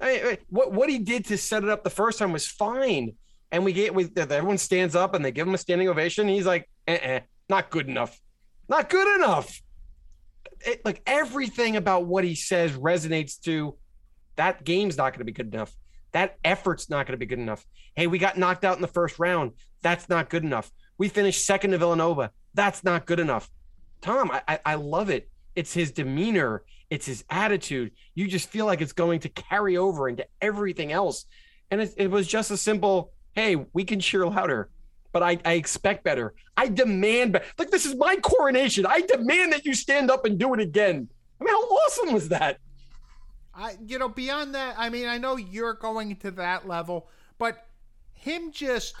I, 0.00 0.10
I- 0.10 0.38
what 0.48 0.72
what 0.72 0.88
he 0.90 0.98
did 0.98 1.24
to 1.26 1.38
set 1.38 1.62
it 1.62 1.68
up 1.68 1.84
the 1.84 1.90
first 1.90 2.18
time 2.18 2.32
was 2.32 2.46
fine, 2.46 3.14
and 3.52 3.64
we 3.64 3.72
get 3.72 3.94
with 3.94 4.16
everyone 4.16 4.58
stands 4.58 4.94
up 4.94 5.14
and 5.14 5.24
they 5.24 5.32
give 5.32 5.46
him 5.46 5.54
a 5.54 5.58
standing 5.58 5.88
ovation. 5.88 6.28
He's 6.28 6.46
like, 6.46 6.68
eh, 6.86 7.20
not 7.48 7.70
good 7.70 7.88
enough, 7.88 8.20
not 8.68 8.88
good 8.88 9.16
enough. 9.16 9.60
It, 10.60 10.84
like 10.84 11.02
everything 11.06 11.76
about 11.76 12.06
what 12.06 12.22
he 12.24 12.34
says 12.34 12.72
resonates 12.72 13.40
to 13.42 13.76
that 14.36 14.64
game's 14.64 14.96
not 14.96 15.12
going 15.12 15.20
to 15.20 15.24
be 15.24 15.32
good 15.32 15.52
enough. 15.52 15.74
That 16.12 16.36
effort's 16.44 16.90
not 16.90 17.06
going 17.06 17.14
to 17.14 17.18
be 17.18 17.26
good 17.26 17.38
enough. 17.38 17.64
Hey, 17.94 18.06
we 18.06 18.18
got 18.18 18.38
knocked 18.38 18.64
out 18.64 18.76
in 18.76 18.82
the 18.82 18.88
first 18.88 19.18
round. 19.18 19.52
That's 19.82 20.08
not 20.08 20.28
good 20.28 20.44
enough. 20.44 20.70
We 20.98 21.08
finished 21.08 21.46
second 21.46 21.70
to 21.70 21.78
Villanova. 21.78 22.30
That's 22.54 22.84
not 22.84 23.06
good 23.06 23.20
enough. 23.20 23.48
Tom, 24.00 24.30
I, 24.30 24.42
I, 24.48 24.60
I 24.64 24.74
love 24.74 25.10
it. 25.10 25.28
It's 25.54 25.72
his 25.72 25.92
demeanor, 25.92 26.62
it's 26.90 27.06
his 27.06 27.24
attitude. 27.28 27.92
You 28.14 28.26
just 28.28 28.48
feel 28.48 28.66
like 28.66 28.80
it's 28.80 28.92
going 28.92 29.20
to 29.20 29.28
carry 29.28 29.76
over 29.76 30.08
into 30.08 30.26
everything 30.40 30.92
else. 30.92 31.26
And 31.70 31.80
it, 31.80 31.94
it 31.96 32.10
was 32.10 32.26
just 32.26 32.50
a 32.50 32.56
simple, 32.56 33.12
hey, 33.34 33.56
we 33.72 33.84
can 33.84 34.00
cheer 34.00 34.26
louder, 34.26 34.70
but 35.12 35.22
I, 35.22 35.38
I 35.44 35.54
expect 35.54 36.04
better. 36.04 36.34
I 36.56 36.68
demand 36.68 37.32
better. 37.32 37.44
Like, 37.58 37.70
this 37.70 37.86
is 37.86 37.94
my 37.94 38.16
coronation. 38.16 38.86
I 38.86 39.00
demand 39.00 39.52
that 39.52 39.64
you 39.64 39.74
stand 39.74 40.10
up 40.10 40.24
and 40.24 40.38
do 40.38 40.54
it 40.54 40.60
again. 40.60 41.08
I 41.40 41.44
mean, 41.44 41.54
how 41.54 41.60
awesome 41.60 42.12
was 42.12 42.28
that? 42.28 42.58
I, 43.54 43.76
you 43.84 43.98
know, 43.98 44.08
beyond 44.08 44.54
that, 44.54 44.76
I 44.78 44.90
mean, 44.90 45.08
I 45.08 45.18
know 45.18 45.36
you're 45.36 45.74
going 45.74 46.16
to 46.16 46.30
that 46.32 46.68
level, 46.68 47.08
but 47.38 47.66
him 48.12 48.52
just 48.52 48.94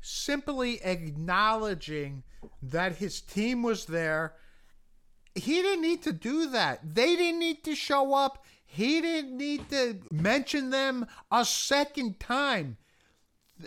simply 0.00 0.82
acknowledging 0.82 2.22
that 2.62 2.96
his 2.96 3.20
team 3.20 3.62
was 3.62 3.86
there, 3.86 4.34
he 5.34 5.62
didn't 5.62 5.82
need 5.82 6.02
to 6.02 6.12
do 6.12 6.50
that. 6.50 6.94
They 6.94 7.16
didn't 7.16 7.40
need 7.40 7.64
to 7.64 7.74
show 7.74 8.14
up. 8.14 8.44
He 8.64 9.00
didn't 9.00 9.36
need 9.36 9.68
to 9.70 10.00
mention 10.10 10.70
them 10.70 11.06
a 11.30 11.44
second 11.44 12.20
time. 12.20 12.76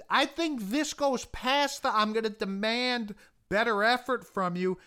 I 0.10 0.26
think 0.26 0.70
this 0.70 0.94
goes 0.94 1.26
past 1.26 1.84
the 1.84 1.96
I'm 1.96 2.14
going 2.14 2.24
to 2.24 2.30
demand 2.30 3.16
better 3.50 3.84
effort 3.84 4.26
from 4.26 4.56
you. 4.56 4.78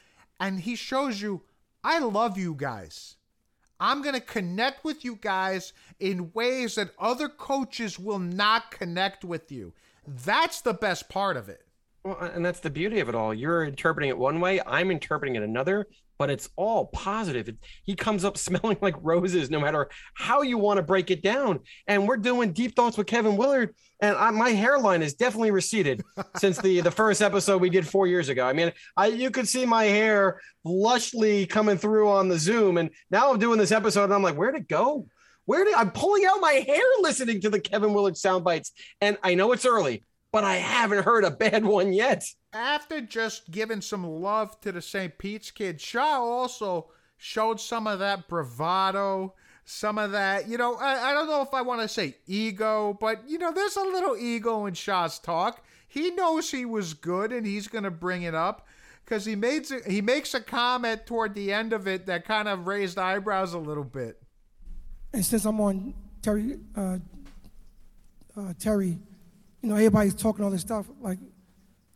And 0.40 0.60
he 0.60 0.76
shows 0.76 1.20
you, 1.20 1.42
I 1.82 1.98
love 1.98 2.36
you 2.36 2.54
guys. 2.54 3.16
I'm 3.78 4.02
going 4.02 4.14
to 4.14 4.20
connect 4.20 4.84
with 4.84 5.04
you 5.04 5.16
guys 5.16 5.72
in 6.00 6.32
ways 6.32 6.76
that 6.76 6.90
other 6.98 7.28
coaches 7.28 7.98
will 7.98 8.18
not 8.18 8.70
connect 8.70 9.24
with 9.24 9.52
you. 9.52 9.74
That's 10.06 10.60
the 10.60 10.74
best 10.74 11.08
part 11.08 11.36
of 11.36 11.48
it. 11.48 11.66
Well, 12.02 12.18
and 12.18 12.44
that's 12.44 12.60
the 12.60 12.70
beauty 12.70 13.00
of 13.00 13.08
it 13.08 13.14
all. 13.14 13.34
You're 13.34 13.64
interpreting 13.64 14.08
it 14.08 14.18
one 14.18 14.40
way, 14.40 14.60
I'm 14.66 14.90
interpreting 14.90 15.34
it 15.34 15.42
another, 15.42 15.88
but 16.18 16.30
it's 16.30 16.48
all 16.56 16.86
positive. 16.86 17.50
He 17.84 17.94
comes 17.94 18.24
up 18.24 18.38
smelling 18.46 18.78
like 18.80 18.94
roses, 19.00 19.50
no 19.50 19.60
matter 19.60 19.88
how 20.14 20.42
you 20.42 20.58
want 20.58 20.78
to 20.78 20.82
break 20.82 21.10
it 21.10 21.22
down. 21.22 21.60
And 21.86 22.06
we're 22.06 22.16
doing 22.16 22.52
deep 22.52 22.76
thoughts 22.76 22.96
with 22.96 23.06
Kevin 23.06 23.36
Willard, 23.36 23.74
and 24.00 24.16
I, 24.16 24.30
my 24.30 24.50
hairline 24.50 25.02
is 25.02 25.14
definitely 25.14 25.50
receded 25.50 26.02
since 26.36 26.58
the 26.58 26.80
the 26.80 26.90
first 26.90 27.22
episode 27.22 27.60
we 27.60 27.70
did 27.70 27.86
four 27.86 28.06
years 28.06 28.28
ago. 28.28 28.46
I 28.46 28.52
mean, 28.52 28.72
I 28.96 29.06
you 29.06 29.30
could 29.30 29.48
see 29.48 29.64
my 29.64 29.84
hair 29.84 30.40
lushly 30.66 31.48
coming 31.48 31.78
through 31.78 32.08
on 32.08 32.28
the 32.28 32.38
Zoom, 32.38 32.78
and 32.78 32.90
now 33.10 33.30
I'm 33.30 33.38
doing 33.38 33.58
this 33.58 33.72
episode, 33.72 34.04
and 34.04 34.14
I'm 34.14 34.22
like, 34.22 34.36
where'd 34.36 34.56
it 34.56 34.68
go? 34.68 35.06
Where 35.46 35.64
did 35.64 35.74
I'm 35.74 35.92
pulling 35.92 36.24
out 36.26 36.40
my 36.40 36.52
hair 36.52 36.82
listening 37.00 37.40
to 37.42 37.50
the 37.50 37.60
Kevin 37.60 37.94
Willard 37.94 38.16
sound 38.16 38.44
bites? 38.44 38.72
And 39.00 39.16
I 39.22 39.34
know 39.34 39.52
it's 39.52 39.64
early, 39.64 40.02
but 40.36 40.44
I 40.44 40.56
haven't 40.56 41.02
heard 41.02 41.24
a 41.24 41.30
bad 41.30 41.64
one 41.64 41.94
yet. 41.94 42.22
After 42.52 43.00
just 43.00 43.50
giving 43.50 43.80
some 43.80 44.04
love 44.04 44.60
to 44.60 44.70
the 44.70 44.82
St. 44.82 45.16
Pete's 45.16 45.50
kid, 45.50 45.80
Shah 45.80 46.20
also 46.20 46.90
showed 47.16 47.58
some 47.58 47.86
of 47.86 48.00
that 48.00 48.28
bravado, 48.28 49.32
some 49.64 49.96
of 49.96 50.12
that, 50.12 50.46
you 50.46 50.58
know, 50.58 50.74
I, 50.74 51.08
I 51.08 51.14
don't 51.14 51.26
know 51.26 51.40
if 51.40 51.54
I 51.54 51.62
want 51.62 51.80
to 51.80 51.88
say 51.88 52.18
ego, 52.26 52.98
but, 53.00 53.26
you 53.26 53.38
know, 53.38 53.50
there's 53.50 53.76
a 53.76 53.80
little 53.80 54.14
ego 54.14 54.66
in 54.66 54.74
Shah's 54.74 55.18
talk. 55.18 55.64
He 55.88 56.10
knows 56.10 56.50
he 56.50 56.66
was 56.66 56.92
good 56.92 57.32
and 57.32 57.46
he's 57.46 57.66
going 57.66 57.84
to 57.84 57.90
bring 57.90 58.20
it 58.20 58.34
up 58.34 58.66
because 59.06 59.24
he, 59.24 59.36
made, 59.36 59.66
he 59.88 60.02
makes 60.02 60.34
a 60.34 60.40
comment 60.42 61.06
toward 61.06 61.34
the 61.34 61.50
end 61.50 61.72
of 61.72 61.88
it 61.88 62.04
that 62.04 62.26
kind 62.26 62.46
of 62.46 62.66
raised 62.66 62.98
eyebrows 62.98 63.54
a 63.54 63.58
little 63.58 63.84
bit. 63.84 64.22
And 65.14 65.24
since 65.24 65.46
I'm 65.46 65.58
on 65.62 65.94
Terry, 66.20 66.58
uh, 66.76 66.98
uh, 68.36 68.52
Terry, 68.58 68.98
you 69.62 69.68
know, 69.68 69.76
everybody's 69.76 70.14
talking 70.14 70.44
all 70.44 70.50
this 70.50 70.60
stuff. 70.60 70.86
Like, 71.00 71.18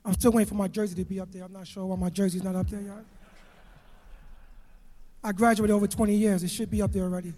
I'm 0.04 0.14
still 0.14 0.32
waiting 0.32 0.48
for 0.48 0.54
my 0.54 0.68
jersey 0.68 0.94
to 0.96 1.04
be 1.04 1.20
up 1.20 1.30
there. 1.30 1.44
I'm 1.44 1.52
not 1.52 1.66
sure 1.66 1.84
why 1.86 1.96
my 1.96 2.10
jersey's 2.10 2.42
not 2.42 2.56
up 2.56 2.68
there 2.68 2.80
yet. 2.80 3.04
I 5.22 5.32
graduated 5.32 5.74
over 5.74 5.86
20 5.86 6.14
years. 6.14 6.42
It 6.42 6.48
should 6.48 6.70
be 6.70 6.80
up 6.80 6.92
there 6.92 7.02
already. 7.02 7.34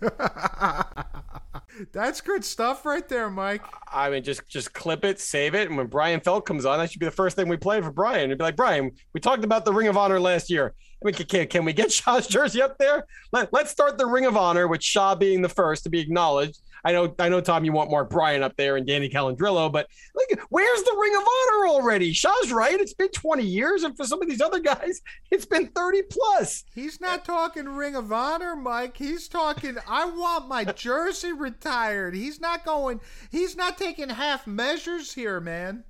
That's 1.92 2.20
good 2.20 2.44
stuff 2.44 2.84
right 2.84 3.08
there, 3.08 3.30
Mike. 3.30 3.62
I 3.90 4.10
mean, 4.10 4.22
just 4.22 4.46
just 4.46 4.74
clip 4.74 5.04
it, 5.04 5.18
save 5.18 5.54
it, 5.54 5.68
and 5.68 5.76
when 5.76 5.86
Bryan 5.86 6.20
Felt 6.20 6.44
comes 6.46 6.66
on, 6.66 6.78
that 6.78 6.90
should 6.90 7.00
be 7.00 7.06
the 7.06 7.12
first 7.12 7.34
thing 7.34 7.48
we 7.48 7.56
play 7.56 7.80
for 7.80 7.90
Bryan. 7.90 8.26
It'd 8.26 8.38
be 8.38 8.44
like, 8.44 8.56
Bryan, 8.56 8.92
we 9.14 9.20
talked 9.20 9.42
about 9.44 9.64
the 9.64 9.72
Ring 9.72 9.88
of 9.88 9.96
Honor 9.96 10.20
last 10.20 10.50
year. 10.50 10.74
I 11.02 11.06
mean, 11.06 11.14
can, 11.14 11.46
can 11.48 11.64
we 11.64 11.72
get 11.72 11.90
Shah's 11.92 12.26
jersey 12.26 12.62
up 12.62 12.78
there? 12.78 13.06
Let, 13.32 13.52
let's 13.52 13.70
start 13.70 13.98
the 13.98 14.06
Ring 14.06 14.26
of 14.26 14.36
Honor 14.36 14.68
with 14.68 14.82
Shah 14.82 15.14
being 15.14 15.42
the 15.42 15.48
first 15.48 15.84
to 15.84 15.90
be 15.90 16.00
acknowledged. 16.00 16.60
I 16.84 16.92
know, 16.92 17.14
I 17.18 17.28
know, 17.28 17.40
Tom, 17.40 17.64
you 17.64 17.72
want 17.72 17.90
Mark 17.90 18.10
Bryant 18.10 18.42
up 18.42 18.56
there 18.56 18.76
and 18.76 18.86
Danny 18.86 19.08
Calandrillo, 19.08 19.70
but 19.70 19.86
like, 20.14 20.40
where's 20.48 20.82
the 20.82 20.96
Ring 21.00 21.14
of 21.14 21.22
Honor 21.22 21.68
already? 21.68 22.12
Shah's 22.12 22.52
right. 22.52 22.78
It's 22.78 22.94
been 22.94 23.10
20 23.10 23.44
years, 23.44 23.84
and 23.84 23.96
for 23.96 24.04
some 24.04 24.20
of 24.20 24.28
these 24.28 24.40
other 24.40 24.58
guys, 24.58 25.00
it's 25.30 25.46
been 25.46 25.68
30 25.68 26.02
plus. 26.10 26.64
He's 26.74 27.00
not 27.00 27.24
talking 27.24 27.68
Ring 27.68 27.94
of 27.94 28.12
Honor, 28.12 28.56
Mike. 28.56 28.96
He's 28.96 29.28
talking, 29.28 29.76
I 29.86 30.06
want 30.06 30.48
my 30.48 30.64
jersey 30.64 31.32
retired. 31.32 32.14
He's 32.14 32.40
not 32.40 32.64
going, 32.64 33.00
he's 33.30 33.56
not 33.56 33.78
taking 33.78 34.08
half 34.08 34.46
measures 34.46 35.12
here, 35.12 35.40
man. 35.40 35.84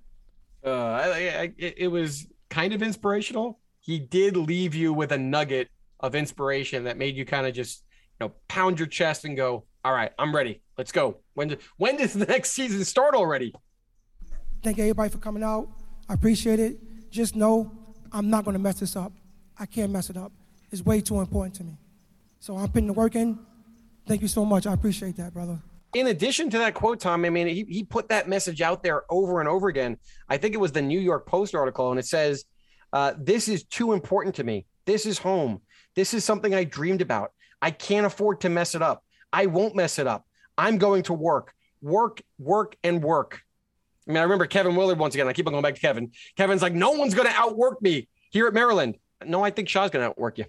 Uh, 0.65 0.71
I, 0.71 1.07
I, 1.41 1.53
it 1.59 1.91
was 1.91 2.27
kind 2.51 2.73
of 2.73 2.83
inspirational. 2.83 3.59
He 3.81 3.99
did 3.99 4.37
leave 4.37 4.75
you 4.75 4.93
with 4.93 5.11
a 5.11 5.19
nugget 5.19 5.69
of 6.01 6.15
inspiration 6.15 6.85
that 6.85 6.99
made 6.99 7.17
you 7.17 7.25
kind 7.25 7.47
of 7.47 7.55
just, 7.55 7.83
you 8.21 8.27
know, 8.27 8.33
pound 8.49 8.79
your 8.79 8.87
chest 8.87 9.25
and 9.25 9.37
go, 9.37 9.65
all 9.85 9.93
right, 9.93 10.13
I'm 10.19 10.35
ready. 10.35 10.62
Let's 10.79 10.93
go. 10.93 11.19
When 11.35 11.49
do, 11.49 11.57
when 11.77 11.97
does 11.97 12.13
the 12.15 12.27
next 12.27 12.53
season 12.53 12.85
start 12.85 13.15
already? 13.15 13.53
Thank 14.63 14.79
everybody 14.79 15.11
for 15.11 15.19
coming 15.19 15.43
out. 15.43 15.69
I 16.09 16.15
appreciate 16.15 16.61
it. 16.61 16.79
Just 17.11 17.37
know 17.37 17.73
I'm 18.13 18.31
not 18.31 18.45
going 18.45 18.55
to 18.55 18.61
mess 18.61 18.81
this 18.81 18.97
up. 18.97 19.13
I 19.59 19.67
can't 19.67 19.93
mess 19.93 20.11
it 20.11 20.17
up. 20.17 20.33
It's 20.71 20.83
way 20.83 21.01
too 21.01 21.21
important 21.21 21.55
to 21.57 21.65
me. 21.65 21.77
So 22.41 22.57
I'm 22.57 22.69
putting 22.69 22.87
the 22.87 22.93
work 22.93 23.15
in. 23.15 23.39
Thank 24.07 24.23
you 24.23 24.29
so 24.29 24.45
much. 24.45 24.67
I 24.67 24.73
appreciate 24.73 25.17
that, 25.17 25.33
brother. 25.33 25.61
In 25.95 26.07
addition 26.07 26.49
to 26.51 26.59
that 26.59 26.75
quote, 26.75 27.01
Tom, 27.01 27.25
I 27.25 27.31
mean, 27.31 27.47
he, 27.47 27.65
he 27.69 27.85
put 27.85 28.09
that 28.09 28.29
message 28.29 28.63
out 28.63 28.83
there 28.83 29.05
over 29.11 29.41
and 29.41 29.49
over 29.49 29.69
again. 29.69 29.99
I 30.29 30.39
think 30.39 30.55
it 30.55 30.59
was 30.59 30.73
the 30.73 30.81
New 30.81 30.99
York 30.99 31.27
Post 31.27 31.55
article, 31.55 31.91
and 31.91 32.01
it 32.01 32.07
says, 32.07 32.45
uh, 32.93 33.13
This 33.19 33.47
is 33.47 33.65
too 33.65 33.93
important 33.93 34.35
to 34.37 34.45
me. 34.45 34.67
This 34.87 35.05
is 35.07 35.19
home. 35.19 35.61
This 35.95 36.15
is 36.15 36.25
something 36.25 36.55
I 36.55 36.65
dreamed 36.65 37.03
about. 37.03 37.33
I 37.61 37.71
can't 37.71 38.07
afford 38.07 38.41
to 38.41 38.49
mess 38.49 38.75
it 38.75 38.83
up. 38.83 39.05
I 39.33 39.47
won't 39.47 39.77
mess 39.77 39.99
it 39.99 40.07
up. 40.07 40.27
I'm 40.57 40.79
going 40.79 41.05
to 41.05 41.13
work, 41.13 41.55
work, 41.81 42.23
work, 42.39 42.77
and 42.83 43.03
work. 43.03 43.41
I 44.07 44.13
mean, 44.13 44.19
I 44.19 44.23
remember 44.23 44.47
Kevin 44.47 44.75
Willard 44.77 44.99
once 44.99 45.15
again. 45.15 45.29
I 45.29 45.33
keep 45.33 45.47
on 45.47 45.53
going 45.53 45.63
back 45.63 45.75
to 45.77 45.81
Kevin. 45.81 46.11
Kevin's 46.37 46.63
like, 46.63 46.75
no 46.75 46.93
one's 46.93 47.15
going 47.15 47.29
to 47.29 47.35
outwork 47.35 47.81
me 47.81 48.09
here 48.31 48.47
at 48.47 48.55
Maryland. 48.55 48.97
No, 49.25 49.45
I 49.45 49.51
think 49.51 49.69
Shah's 49.69 49.91
going 49.91 50.03
to 50.03 50.09
outwork 50.09 50.39
you. 50.39 50.47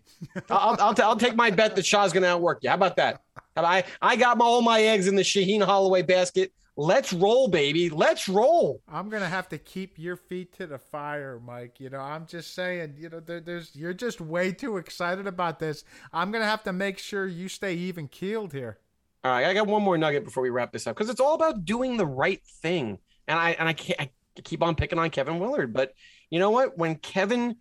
I'll, 0.49 0.75
I'll, 0.79 0.93
t- 0.95 1.03
I'll 1.03 1.15
take 1.15 1.35
my 1.35 1.51
bet 1.51 1.75
that 1.75 1.85
Shah's 1.85 2.11
going 2.11 2.23
to 2.23 2.29
outwork 2.29 2.63
you. 2.63 2.69
How 2.69 2.75
about 2.75 2.95
that? 2.95 3.21
I, 3.55 3.83
I 4.01 4.15
got 4.15 4.37
my, 4.37 4.45
all 4.45 4.63
my 4.63 4.81
eggs 4.81 5.07
in 5.07 5.15
the 5.15 5.21
Shaheen 5.21 5.63
Holloway 5.63 6.01
basket. 6.01 6.51
Let's 6.75 7.13
roll, 7.13 7.47
baby. 7.47 7.91
Let's 7.91 8.27
roll. 8.27 8.81
I'm 8.87 9.07
gonna 9.09 9.29
have 9.29 9.47
to 9.49 9.59
keep 9.59 9.99
your 9.99 10.15
feet 10.15 10.53
to 10.53 10.65
the 10.65 10.79
fire, 10.79 11.39
Mike. 11.39 11.79
You 11.79 11.91
know, 11.91 11.99
I'm 11.99 12.25
just 12.25 12.55
saying. 12.55 12.95
You 12.97 13.09
know, 13.09 13.19
there, 13.19 13.41
there's 13.41 13.75
you're 13.75 13.93
just 13.93 14.19
way 14.19 14.51
too 14.51 14.77
excited 14.77 15.27
about 15.27 15.59
this. 15.59 15.83
I'm 16.11 16.31
gonna 16.31 16.45
have 16.45 16.63
to 16.63 16.73
make 16.73 16.97
sure 16.97 17.27
you 17.27 17.47
stay 17.47 17.75
even 17.75 18.07
keeled 18.07 18.53
here. 18.53 18.79
All 19.23 19.31
right, 19.31 19.45
I 19.45 19.53
got 19.53 19.67
one 19.67 19.83
more 19.83 19.97
nugget 19.97 20.25
before 20.25 20.43
we 20.43 20.49
wrap 20.49 20.73
this 20.73 20.85
up 20.85 20.97
because 20.97 21.09
it's 21.09 21.21
all 21.21 21.35
about 21.35 21.63
doing 21.63 21.95
the 21.95 22.05
right 22.05 22.41
thing. 22.61 22.97
And 23.27 23.39
I 23.39 23.51
and 23.51 23.69
I 23.69 23.73
can't 23.73 24.01
I 24.01 24.11
keep 24.43 24.61
on 24.61 24.75
picking 24.75 24.99
on 24.99 25.09
Kevin 25.11 25.39
Willard, 25.39 25.73
but 25.73 25.93
you 26.29 26.39
know 26.39 26.49
what? 26.49 26.77
When 26.77 26.95
Kevin 26.95 27.55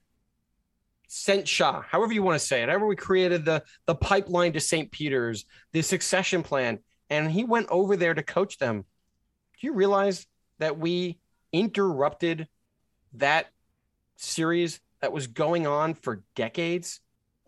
sent 1.07 1.47
Shah, 1.47 1.83
however 1.83 2.13
you 2.13 2.23
want 2.23 2.41
to 2.41 2.45
say 2.45 2.63
it, 2.63 2.69
however 2.69 2.87
we 2.87 2.97
created 2.97 3.45
the 3.45 3.63
the 3.87 3.95
pipeline 3.95 4.55
to 4.55 4.61
St. 4.61 4.91
Peter's, 4.91 5.45
the 5.73 5.83
succession 5.83 6.43
plan, 6.43 6.81
and 7.11 7.31
he 7.31 7.45
went 7.45 7.69
over 7.71 7.97
there 7.97 8.15
to 8.15 8.25
coach 8.25 8.59
them. 8.59 8.85
Do 9.61 9.67
you 9.67 9.75
realize 9.75 10.27
that 10.59 10.79
we 10.79 11.19
interrupted 11.53 12.49
that 13.13 13.47
series 14.17 14.81
that 15.01 15.13
was 15.13 15.29
going 15.29 15.69
on 15.69 15.95
for 15.95 16.25
decades, 16.35 17.01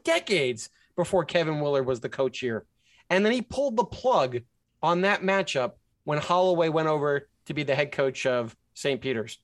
decades 0.05 0.71
before 0.95 1.25
Kevin 1.25 1.61
Willard 1.61 1.87
was 1.87 1.99
the 1.99 2.09
coach 2.09 2.39
here? 2.39 2.65
And 3.11 3.24
then 3.24 3.32
he 3.32 3.42
pulled 3.42 3.76
the 3.76 3.84
plug 3.84 4.40
on 4.82 5.02
that 5.02 5.22
matchup 5.22 5.72
when 6.05 6.18
Holloway 6.18 6.68
went 6.68 6.88
over 6.88 7.28
to 7.46 7.55
be 7.55 7.62
the 7.62 7.74
head 7.74 7.92
coach 7.92 8.26
of 8.26 8.57
St. 8.74 9.00
Peter's, 9.00 9.38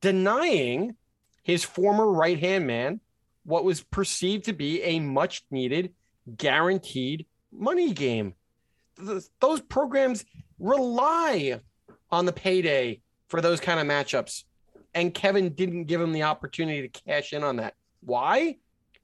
denying 0.00 0.96
his 1.42 1.64
former 1.64 2.10
right 2.10 2.38
hand 2.38 2.66
man 2.66 3.00
what 3.44 3.64
was 3.64 3.82
perceived 3.82 4.44
to 4.44 4.52
be 4.52 4.82
a 4.82 5.00
much 5.00 5.44
needed, 5.50 5.92
guaranteed 6.36 7.26
money 7.50 7.92
game. 7.92 8.34
Those 9.40 9.60
programs 9.60 10.24
rely 10.58 11.60
on 12.10 12.26
the 12.26 12.32
payday 12.32 13.00
for 13.28 13.40
those 13.40 13.60
kind 13.60 13.80
of 13.80 13.86
matchups. 13.86 14.44
And 14.94 15.14
Kevin 15.14 15.54
didn't 15.54 15.84
give 15.84 16.00
him 16.00 16.12
the 16.12 16.24
opportunity 16.24 16.86
to 16.86 17.00
cash 17.00 17.32
in 17.32 17.42
on 17.42 17.56
that. 17.56 17.74
Why? 18.00 18.58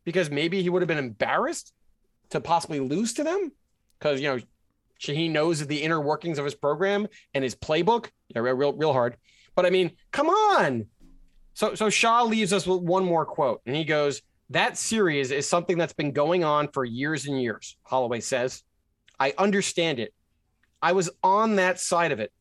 Because 0.04 0.30
maybe 0.30 0.62
he 0.62 0.68
would 0.68 0.82
have 0.82 0.88
been 0.88 0.98
embarrassed 0.98 1.72
to 2.30 2.40
possibly 2.40 2.78
lose 2.78 3.14
to 3.14 3.24
them. 3.24 3.52
Because, 3.98 4.20
you 4.20 4.28
know, 4.28 4.40
Shaheen 5.00 5.30
knows 5.30 5.66
the 5.66 5.82
inner 5.82 6.00
workings 6.00 6.38
of 6.38 6.44
his 6.44 6.54
program 6.54 7.06
and 7.34 7.44
his 7.44 7.54
playbook. 7.54 8.10
Yeah, 8.28 8.40
real, 8.40 8.72
real 8.72 8.92
hard. 8.92 9.16
But 9.54 9.66
I 9.66 9.70
mean, 9.70 9.92
come 10.12 10.28
on. 10.28 10.86
So, 11.54 11.74
so 11.74 11.90
Shah 11.90 12.22
leaves 12.22 12.52
us 12.52 12.66
with 12.66 12.82
one 12.82 13.04
more 13.04 13.26
quote, 13.26 13.60
and 13.66 13.74
he 13.74 13.84
goes, 13.84 14.22
"That 14.50 14.78
series 14.78 15.32
is 15.32 15.48
something 15.48 15.76
that's 15.76 15.92
been 15.92 16.12
going 16.12 16.44
on 16.44 16.68
for 16.68 16.84
years 16.84 17.26
and 17.26 17.40
years." 17.40 17.76
Holloway 17.82 18.20
says, 18.20 18.62
"I 19.18 19.34
understand 19.36 19.98
it. 19.98 20.14
I 20.80 20.92
was 20.92 21.10
on 21.24 21.56
that 21.56 21.80
side 21.80 22.12
of 22.12 22.20
it. 22.20 22.32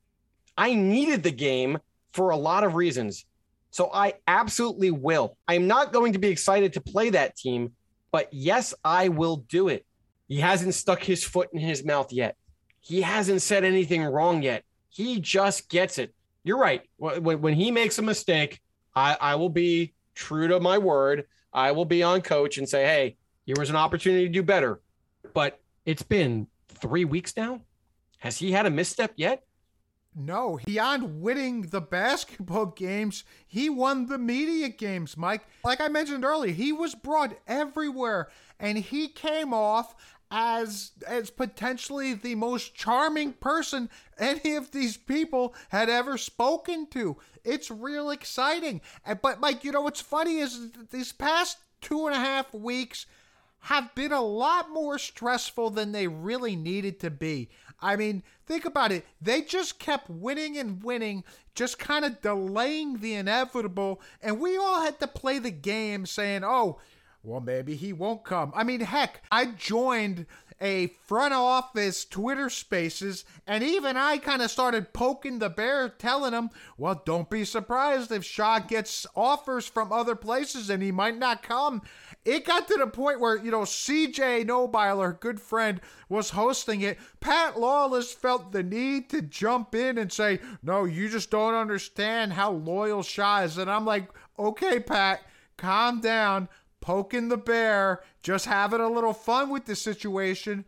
I 0.56 0.76
needed 0.76 1.24
the 1.24 1.32
game 1.32 1.80
for 2.14 2.30
a 2.30 2.38
lot 2.38 2.64
of 2.64 2.76
reasons. 2.76 3.26
So 3.72 3.90
I 3.92 4.14
absolutely 4.28 4.92
will. 4.92 5.38
I'm 5.48 5.66
not 5.66 5.92
going 5.94 6.14
to 6.14 6.20
be 6.20 6.28
excited 6.28 6.74
to 6.74 6.82
play 6.82 7.10
that 7.12 7.36
team, 7.36 7.74
but 8.12 8.30
yes, 8.32 8.76
I 8.84 9.10
will 9.10 9.38
do 9.38 9.68
it. 9.70 9.86
He 10.28 10.40
hasn't 10.40 10.74
stuck 10.74 11.02
his 11.02 11.24
foot 11.24 11.50
in 11.54 11.60
his 11.60 11.86
mouth 11.86 12.12
yet. 12.12 12.36
He 12.80 13.02
hasn't 13.02 13.42
said 13.42 13.64
anything 13.64 14.04
wrong 14.04 14.42
yet. 14.42 14.64
He 14.90 15.20
just 15.20 15.70
gets 15.70 15.98
it. 15.98 16.14
You're 16.44 16.58
right. 16.58 16.82
When, 16.98 17.42
when 17.42 17.54
he 17.54 17.72
makes 17.72 17.98
a 18.00 18.02
mistake, 18.02 18.62
I, 18.96 19.18
I 19.20 19.36
will 19.36 19.50
be 19.50 19.94
true 20.16 20.48
to 20.48 20.60
my 20.60 20.78
word. 20.78 21.26
I 21.54 21.72
will 21.72 21.86
be 21.86 22.04
on 22.04 22.22
coach 22.22 22.58
and 22.58 22.68
say, 22.68 22.84
hey, 22.84 23.18
here 23.46 23.56
was 23.58 23.70
an 23.70 23.76
opportunity 23.76 24.26
to 24.26 24.32
do 24.32 24.44
better. 24.44 24.82
But 25.34 25.60
it's 25.86 26.04
been 26.04 26.48
three 26.70 27.06
weeks 27.06 27.36
now. 27.36 27.62
Has 28.20 28.38
he 28.38 28.52
had 28.52 28.66
a 28.66 28.70
misstep 28.70 29.14
yet? 29.16 29.44
No, 30.20 30.60
beyond 30.66 31.22
winning 31.22 31.62
the 31.62 31.80
basketball 31.80 32.66
games, 32.68 33.24
he 33.46 33.70
won 33.70 34.08
the 34.08 34.18
media 34.18 34.70
games, 34.70 35.16
Mike. 35.16 35.46
Like 35.64 35.80
I 35.80 35.90
mentioned 35.90 36.26
earlier, 36.26 36.52
he 36.52 36.74
was 36.74 36.96
brought 36.96 37.38
everywhere 37.46 38.30
and 38.60 38.80
he 38.80 39.10
came 39.10 39.54
off 39.54 39.94
as 40.30 40.92
as 41.08 41.30
potentially 41.30 42.14
the 42.14 42.36
most 42.36 42.76
charming 42.76 43.34
person 43.34 43.90
any 44.18 44.56
of 44.56 44.72
these 44.72 44.98
people 44.98 45.56
had 45.70 45.90
ever 45.90 46.18
spoken 46.18 46.88
to. 46.88 47.18
It's 47.44 47.72
real 47.72 48.10
exciting. 48.10 48.82
But 49.22 49.40
Mike, 49.40 49.64
you 49.64 49.72
know 49.72 49.82
what's 49.82 50.02
funny 50.02 50.40
is 50.40 50.72
these 50.92 51.12
past 51.14 51.58
two 51.82 52.08
and 52.08 52.16
a 52.16 52.20
half 52.20 52.54
weeks 52.54 53.06
have 53.60 53.94
been 53.96 54.12
a 54.12 54.22
lot 54.22 54.70
more 54.70 54.98
stressful 55.00 55.70
than 55.72 55.92
they 55.92 56.08
really 56.08 56.56
needed 56.56 57.00
to 57.00 57.10
be. 57.10 57.50
I 57.80 57.96
mean, 57.96 58.24
think 58.46 58.66
about 58.66 58.92
it. 58.92 59.06
They 59.22 59.42
just 59.42 59.78
kept 59.80 60.10
winning 60.10 60.58
and 60.58 60.84
winning, 60.84 61.24
just 61.54 61.78
kind 61.78 62.06
of 62.06 62.22
delaying 62.22 62.98
the 62.98 63.14
inevitable. 63.16 64.02
And 64.22 64.40
we 64.40 64.58
all 64.58 64.82
had 64.82 65.00
to 65.00 65.08
play 65.08 65.40
the 65.40 65.52
game 65.52 66.06
saying, 66.06 66.44
oh, 66.44 66.80
well, 67.28 67.42
maybe 67.42 67.76
he 67.76 67.92
won't 67.92 68.24
come. 68.24 68.54
I 68.56 68.64
mean, 68.64 68.80
heck, 68.80 69.22
I 69.30 69.48
joined 69.48 70.26
a 70.62 70.88
front 71.06 71.34
office 71.34 72.06
Twitter 72.06 72.50
spaces, 72.50 73.26
and 73.46 73.64
even 73.64 73.98
I 73.98 74.18
kind 74.18 74.42
of 74.42 74.50
started 74.50 74.94
poking 74.94 75.40
the 75.40 75.50
bear, 75.50 75.90
telling 75.90 76.32
him, 76.32 76.50
well, 76.78 77.02
don't 77.06 77.30
be 77.30 77.44
surprised 77.44 78.14
if 78.14 78.24
Shah 78.24 78.60
gets 78.60 79.06
offers 79.14 79.68
from 79.68 79.92
other 79.92 80.16
places 80.16 80.70
and 80.70 80.82
he 80.82 80.92
might 80.92 81.18
not 81.18 81.44
come. 81.44 81.82
It 82.24 82.46
got 82.46 82.68
to 82.70 82.76
the 82.76 82.88
point 82.88 83.20
where, 83.20 83.38
you 83.38 83.52
know, 83.52 83.64
CJ 83.64 84.46
Nobile, 84.46 85.02
our 85.02 85.14
good 85.14 85.42
friend, 85.42 85.82
was 86.08 86.30
hosting 86.30 86.80
it. 86.80 86.98
Pat 87.20 87.60
Lawless 87.60 88.14
felt 88.14 88.54
the 88.54 88.64
need 88.64 89.10
to 89.10 89.22
jump 89.22 89.76
in 89.76 89.98
and 89.98 90.12
say, 90.14 90.40
no, 90.64 90.86
you 90.86 91.10
just 91.10 91.30
don't 91.30 91.56
understand 91.56 92.34
how 92.34 92.52
loyal 92.52 93.04
Shah 93.04 93.42
is. 93.42 93.58
And 93.58 93.70
I'm 93.70 93.86
like, 93.86 94.10
okay, 94.40 94.80
Pat, 94.80 95.22
calm 95.58 96.00
down 96.00 96.48
poking 96.88 97.28
the 97.28 97.36
bear, 97.36 98.02
just 98.24 98.46
having 98.46 98.80
a 98.80 98.88
little 98.88 99.12
fun 99.12 99.50
with 99.50 99.66
the 99.66 99.76
situation. 99.76 100.64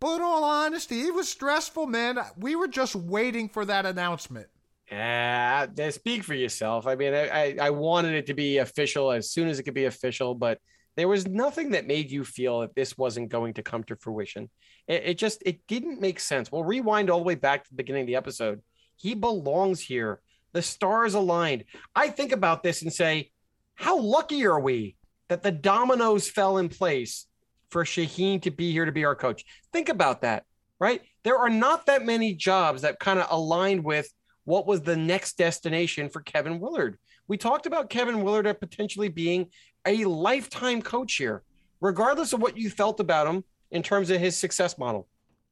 But 0.00 0.16
in 0.16 0.22
all 0.22 0.42
honesty, 0.42 1.02
it 1.02 1.12
was 1.12 1.28
stressful, 1.28 1.86
man. 1.86 2.18
We 2.38 2.56
were 2.56 2.66
just 2.66 2.96
waiting 2.96 3.50
for 3.50 3.66
that 3.66 3.84
announcement. 3.84 4.46
Yeah, 4.90 5.66
uh, 5.78 5.90
speak 5.90 6.24
for 6.24 6.32
yourself. 6.32 6.86
I 6.86 6.94
mean, 6.94 7.12
I, 7.12 7.58
I 7.60 7.68
wanted 7.68 8.14
it 8.14 8.26
to 8.28 8.34
be 8.34 8.56
official 8.56 9.12
as 9.12 9.30
soon 9.30 9.48
as 9.48 9.58
it 9.58 9.64
could 9.64 9.74
be 9.74 9.84
official, 9.84 10.34
but 10.34 10.58
there 10.96 11.08
was 11.08 11.28
nothing 11.28 11.72
that 11.72 11.86
made 11.86 12.10
you 12.10 12.24
feel 12.24 12.60
that 12.60 12.74
this 12.74 12.96
wasn't 12.96 13.28
going 13.28 13.52
to 13.54 13.62
come 13.62 13.84
to 13.84 13.96
fruition. 13.96 14.48
It, 14.88 15.02
it 15.04 15.18
just 15.18 15.42
it 15.44 15.66
didn't 15.68 16.00
make 16.00 16.20
sense. 16.20 16.50
We'll 16.50 16.64
rewind 16.64 17.10
all 17.10 17.18
the 17.18 17.24
way 17.24 17.34
back 17.34 17.64
to 17.64 17.70
the 17.70 17.76
beginning 17.76 18.04
of 18.04 18.06
the 18.06 18.16
episode. 18.16 18.62
He 18.96 19.14
belongs 19.14 19.82
here. 19.82 20.22
The 20.54 20.62
stars 20.62 21.12
aligned. 21.12 21.64
I 21.94 22.08
think 22.08 22.32
about 22.32 22.62
this 22.62 22.80
and 22.80 22.90
say, 22.90 23.30
how 23.74 24.00
lucky 24.00 24.46
are 24.46 24.58
we 24.58 24.96
that 25.30 25.44
the 25.44 25.52
dominoes 25.52 26.28
fell 26.28 26.58
in 26.58 26.68
place 26.68 27.26
for 27.70 27.84
Shaheen 27.84 28.42
to 28.42 28.50
be 28.50 28.72
here 28.72 28.84
to 28.84 28.92
be 28.92 29.04
our 29.04 29.14
coach. 29.14 29.44
Think 29.72 29.88
about 29.88 30.22
that, 30.22 30.44
right? 30.80 31.02
There 31.22 31.38
are 31.38 31.48
not 31.48 31.86
that 31.86 32.04
many 32.04 32.34
jobs 32.34 32.82
that 32.82 32.98
kind 32.98 33.20
of 33.20 33.28
aligned 33.30 33.84
with 33.84 34.12
what 34.42 34.66
was 34.66 34.82
the 34.82 34.96
next 34.96 35.38
destination 35.38 36.08
for 36.08 36.20
Kevin 36.20 36.58
Willard. 36.58 36.98
We 37.28 37.36
talked 37.36 37.66
about 37.66 37.90
Kevin 37.90 38.22
Willard 38.24 38.52
potentially 38.58 39.08
being 39.08 39.46
a 39.86 40.04
lifetime 40.04 40.82
coach 40.82 41.14
here, 41.14 41.44
regardless 41.80 42.32
of 42.32 42.42
what 42.42 42.58
you 42.58 42.68
felt 42.68 42.98
about 42.98 43.28
him 43.28 43.44
in 43.70 43.84
terms 43.84 44.10
of 44.10 44.20
his 44.20 44.36
success 44.36 44.78
model, 44.78 45.06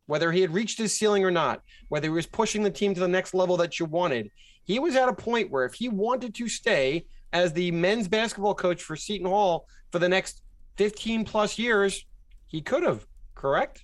whether 0.07 0.33
he 0.33 0.41
had 0.41 0.53
reached 0.53 0.79
his 0.79 0.99
ceiling 0.99 1.25
or 1.25 1.31
not, 1.31 1.63
whether 1.89 2.07
he 2.09 2.13
was 2.13 2.27
pushing 2.27 2.65
the 2.65 2.71
team 2.71 2.95
to 2.95 3.01
the 3.01 3.07
next 3.07 3.33
level 3.33 3.57
that 3.59 3.79
you 3.79 3.87
wanted. 3.87 4.33
He 4.65 4.81
was 4.81 4.97
at 4.97 5.09
a 5.09 5.15
point 5.15 5.53
where 5.53 5.65
if 5.65 5.75
he 5.75 5.89
wanted 5.89 6.35
to 6.35 6.49
stay 6.49 7.07
as 7.33 7.53
the 7.53 7.71
men's 7.71 8.09
basketball 8.09 8.55
coach 8.55 8.83
for 8.83 8.97
Seton 8.97 9.29
Hall 9.29 9.67
for 9.91 9.99
the 9.99 10.09
next 10.09 10.43
15 10.77 11.25
plus 11.25 11.59
years, 11.59 12.05
he 12.47 12.61
could 12.61 12.83
have, 12.83 13.07
correct? 13.35 13.83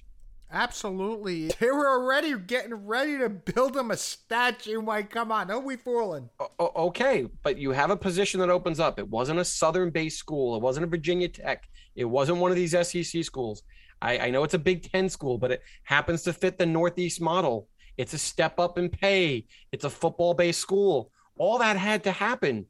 Absolutely. 0.55 1.49
They 1.59 1.71
were 1.71 1.89
already 1.89 2.39
getting 2.39 2.75
ready 2.75 3.19
to 3.19 3.29
build 3.29 3.77
him 3.77 3.91
a 3.91 3.97
statue. 3.97 4.81
Mike, 4.81 5.11
come 5.11 5.33
on. 5.33 5.49
Don't 5.49 5.65
we 5.65 5.77
fooling? 5.77 6.31
O- 6.39 6.73
okay, 6.87 7.27
but 7.43 7.59
you 7.59 7.73
have 7.73 7.91
a 7.91 7.97
position 7.97 8.39
that 8.41 8.51
opens 8.51 8.79
up. 8.79 9.01
It 9.01 9.09
wasn't 9.09 9.41
a 9.41 9.45
Southern 9.45 9.91
based 9.91 10.19
school, 10.19 10.57
it 10.57 10.63
wasn't 10.63 10.85
a 10.85 10.89
Virginia 10.89 11.29
Tech, 11.29 11.65
it 11.97 12.05
wasn't 12.05 12.39
one 12.39 12.53
of 12.53 12.57
these 12.57 12.71
SEC 12.71 13.25
schools. 13.25 13.63
I, 14.01 14.19
I 14.19 14.31
know 14.31 14.45
it's 14.45 14.55
a 14.55 14.59
Big 14.59 14.91
Ten 14.91 15.09
school, 15.09 15.39
but 15.39 15.51
it 15.51 15.63
happens 15.83 16.23
to 16.23 16.33
fit 16.33 16.57
the 16.57 16.67
Northeast 16.67 17.21
model. 17.21 17.69
It's 17.97 18.13
a 18.13 18.19
step 18.19 18.61
up 18.61 18.79
in 18.79 18.89
pay, 18.89 19.47
it's 19.73 19.85
a 19.85 19.91
football 19.91 20.35
based 20.35 20.61
school. 20.61 21.11
All 21.37 21.59
that 21.59 21.77
had 21.77 22.05
to 22.05 22.13
happen 22.13 22.67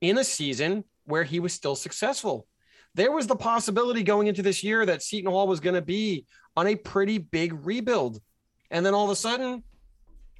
in 0.00 0.18
a 0.18 0.24
season 0.24 0.84
where 1.04 1.24
he 1.24 1.40
was 1.40 1.52
still 1.52 1.74
successful. 1.74 2.46
There 2.94 3.12
was 3.12 3.26
the 3.26 3.36
possibility 3.36 4.02
going 4.02 4.26
into 4.26 4.42
this 4.42 4.64
year 4.64 4.84
that 4.86 5.02
Seton 5.02 5.30
Hall 5.30 5.46
was 5.46 5.60
going 5.60 5.74
to 5.74 5.82
be 5.82 6.26
on 6.56 6.66
a 6.66 6.76
pretty 6.76 7.18
big 7.18 7.66
rebuild. 7.66 8.20
And 8.70 8.84
then 8.84 8.94
all 8.94 9.04
of 9.04 9.10
a 9.10 9.16
sudden, 9.16 9.62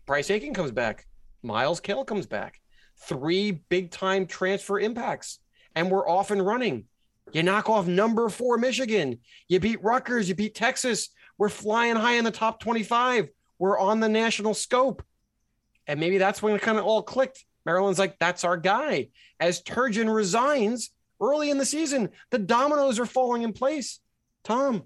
Bryce 0.06 0.30
Aiken 0.30 0.54
comes 0.54 0.72
back, 0.72 1.06
Myles 1.42 1.80
Cale 1.80 2.04
comes 2.04 2.26
back, 2.26 2.60
three 2.96 3.52
big 3.52 3.90
time 3.90 4.26
transfer 4.26 4.80
impacts, 4.80 5.38
and 5.74 5.90
we're 5.90 6.08
off 6.08 6.30
and 6.30 6.44
running. 6.44 6.84
You 7.32 7.42
knock 7.42 7.68
off 7.68 7.86
number 7.86 8.28
four 8.28 8.56
Michigan, 8.58 9.18
you 9.48 9.60
beat 9.60 9.82
Rutgers, 9.82 10.28
you 10.28 10.34
beat 10.34 10.54
Texas. 10.54 11.10
We're 11.36 11.50
flying 11.50 11.96
high 11.96 12.14
in 12.14 12.24
the 12.24 12.30
top 12.30 12.58
25. 12.58 13.28
We're 13.58 13.78
on 13.78 14.00
the 14.00 14.08
national 14.08 14.54
scope. 14.54 15.02
And 15.86 16.00
maybe 16.00 16.18
that's 16.18 16.42
when 16.42 16.54
it 16.54 16.62
kind 16.62 16.78
of 16.78 16.84
all 16.84 17.02
clicked. 17.02 17.44
Maryland's 17.68 17.98
like, 17.98 18.18
that's 18.18 18.44
our 18.44 18.56
guy. 18.56 19.08
As 19.38 19.62
Turgeon 19.62 20.10
resigns 20.10 20.90
early 21.20 21.50
in 21.50 21.58
the 21.58 21.66
season, 21.66 22.08
the 22.30 22.38
dominoes 22.38 22.98
are 22.98 23.04
falling 23.04 23.42
in 23.42 23.52
place. 23.52 24.00
Tom, 24.42 24.84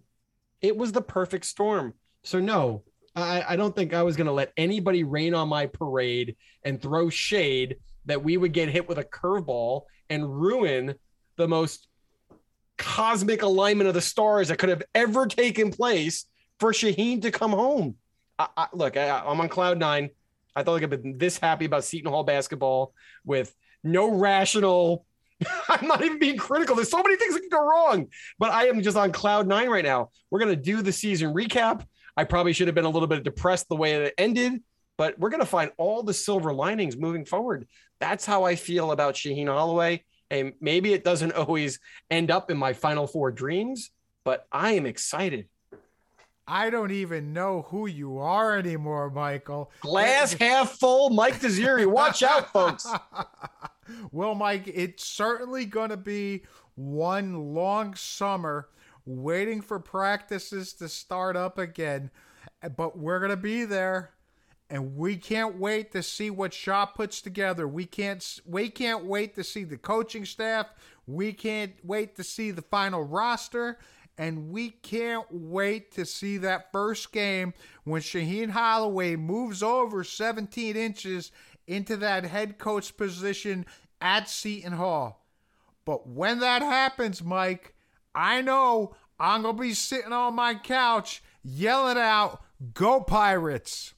it 0.61 0.77
was 0.77 0.91
the 0.91 1.01
perfect 1.01 1.45
storm. 1.45 1.95
So, 2.25 2.41
no, 2.41 2.83
I, 3.15 3.45
I 3.51 3.55
don't 3.55 3.77
think 3.77 3.95
I 3.95 4.03
was 4.03 4.17
going 4.17 4.27
to 4.27 4.33
let 4.33 4.53
anybody 4.57 5.05
rain 5.05 5.33
on 5.33 5.49
my 5.49 5.67
parade 5.67 6.35
and 6.65 6.83
throw 6.83 7.09
shade 7.09 7.77
that 8.07 8.25
we 8.25 8.37
would 8.37 8.53
get 8.53 8.69
hit 8.69 8.89
with 8.89 8.99
a 8.99 9.05
curveball 9.05 9.83
and 10.11 10.41
ruin 10.41 10.97
the 11.37 11.47
most 11.47 11.87
cosmic 12.79 13.43
alignment 13.43 13.87
of 13.87 13.95
the 13.95 14.01
stars 14.01 14.49
that 14.49 14.59
could 14.59 14.71
have 14.71 14.83
ever 14.93 15.27
taken 15.27 15.71
place 15.71 16.25
for 16.59 16.73
Shaheen 16.73 17.23
to 17.23 17.31
come 17.31 17.53
home. 17.53 17.95
I, 18.41 18.49
I, 18.57 18.67
look, 18.73 18.97
I, 18.97 19.21
I'm 19.21 19.41
on 19.41 19.49
cloud 19.49 19.79
nine. 19.79 20.11
I 20.55 20.63
thought 20.63 20.77
I 20.77 20.81
could 20.81 20.93
have 20.93 21.03
been 21.03 21.19
this 21.19 21.39
happy 21.39 21.65
about 21.65 21.85
Seton 21.85 22.11
Hall 22.11 22.25
basketball 22.25 22.93
with 23.25 23.55
no 23.83 24.11
rational. 24.11 25.07
I'm 25.69 25.87
not 25.87 26.05
even 26.05 26.19
being 26.19 26.37
critical. 26.37 26.77
There's 26.77 26.91
so 26.91 27.03
many 27.03 27.17
things 27.17 27.35
that 27.35 27.41
can 27.41 27.49
go 27.49 27.67
wrong, 27.67 28.09
but 28.39 28.51
I 28.51 28.67
am 28.67 28.83
just 28.83 28.97
on 28.97 29.13
cloud 29.13 29.47
nine 29.47 29.69
right 29.69 29.85
now. 29.85 30.11
We're 30.31 30.41
going 30.41 30.55
to 30.55 30.63
do 30.63 30.83
the 30.83 30.93
season 30.93 31.35
recap. 31.35 31.85
I 32.17 32.25
probably 32.25 32.53
should 32.53 32.69
have 32.69 32.75
been 32.75 32.85
a 32.85 32.91
little 32.91 33.09
bit 33.09 33.23
depressed 33.23 33.69
the 33.69 33.77
way 33.77 33.95
it 33.95 34.15
ended, 34.19 34.63
but 34.99 35.19
we're 35.19 35.31
going 35.31 35.41
to 35.41 35.47
find 35.47 35.71
all 35.79 36.03
the 36.03 36.15
silver 36.15 36.53
linings 36.53 36.97
moving 36.97 37.25
forward. 37.25 37.67
That's 38.01 38.27
how 38.27 38.45
I 38.45 38.57
feel 38.57 38.93
about 38.93 39.15
Shaheen 39.15 39.49
Holloway. 39.49 40.05
And 40.31 40.53
maybe 40.61 40.93
it 40.93 41.05
doesn't 41.05 41.33
always 41.37 41.81
end 42.11 42.31
up 42.31 42.51
in 42.51 42.57
my 42.57 42.73
final 42.73 43.07
four 43.07 43.31
dreams, 43.31 43.91
but 44.25 44.47
I 44.53 44.73
am 44.73 44.87
excited. 44.87 45.49
I 46.47 46.71
don't 46.71 46.91
even 46.91 47.33
know 47.33 47.63
who 47.69 47.87
you 47.87 48.19
are 48.19 48.59
anymore, 48.59 49.11
Michael. 49.11 49.71
Glass 49.81 50.33
half 50.35 50.73
full, 50.73 51.11
Mike 51.11 51.41
Desiri. 51.41 51.87
Watch 51.87 52.23
out, 52.23 52.53
folks. 52.53 52.87
well, 54.13 54.35
Mike, 54.35 54.67
it's 54.67 55.05
certainly 55.05 55.65
going 55.65 55.91
to 55.91 55.97
be 55.97 56.43
one 56.75 57.55
long 57.55 57.95
summer 57.95 58.69
waiting 59.05 59.61
for 59.61 59.79
practices 59.79 60.73
to 60.75 60.89
start 60.89 61.37
up 61.37 61.59
again. 61.59 62.11
But 62.77 62.99
we're 62.99 63.19
going 63.19 63.31
to 63.31 63.37
be 63.37 63.65
there. 63.65 64.11
And 64.71 64.97
we 64.97 65.17
can't 65.17 65.59
wait 65.59 65.93
to 65.93 66.03
see 66.03 66.31
what 66.31 66.55
Shah 66.55 66.87
puts 66.87 67.21
together. 67.21 67.69
We 67.69 67.85
can't 67.85 68.41
we 68.47 68.71
can't 68.71 69.05
wait 69.05 69.35
to 69.35 69.45
see 69.45 69.65
the 69.65 69.77
coaching 69.77 70.25
staff. 70.25 70.67
We 71.07 71.35
can't 71.35 71.75
wait 71.85 72.17
to 72.17 72.25
see 72.25 72.53
the 72.53 72.63
final 72.63 73.03
roster. 73.03 73.79
And 74.19 74.51
we 74.51 74.71
can't 74.71 75.27
wait 75.31 75.93
to 75.93 76.05
see 76.05 76.37
that 76.39 76.71
first 76.71 77.13
game 77.13 77.55
when 77.85 78.03
Shaheen 78.03 78.51
Holloway 78.51 79.17
moves 79.17 79.63
over 79.63 80.05
17 80.05 80.77
inches 80.77 81.33
into 81.67 81.97
that 81.97 82.25
head 82.25 82.59
coach 82.59 82.97
position 82.97 83.65
at 84.01 84.29
Seton 84.29 84.75
Hall. 84.75 85.25
But 85.85 86.07
when 86.09 86.41
that 86.41 86.63
happens, 86.63 87.23
Mike, 87.23 87.75
I 88.15 88.43
know 88.43 88.95
I'm 89.19 89.43
going 89.43 89.57
to 89.57 89.63
be 89.63 89.75
sitting 89.75 90.13
on 90.13 90.35
my 90.35 90.55
couch 90.55 91.23
yelling 91.43 91.99
out, 91.99 92.43
Go 92.75 93.01
Pirates! 93.01 93.95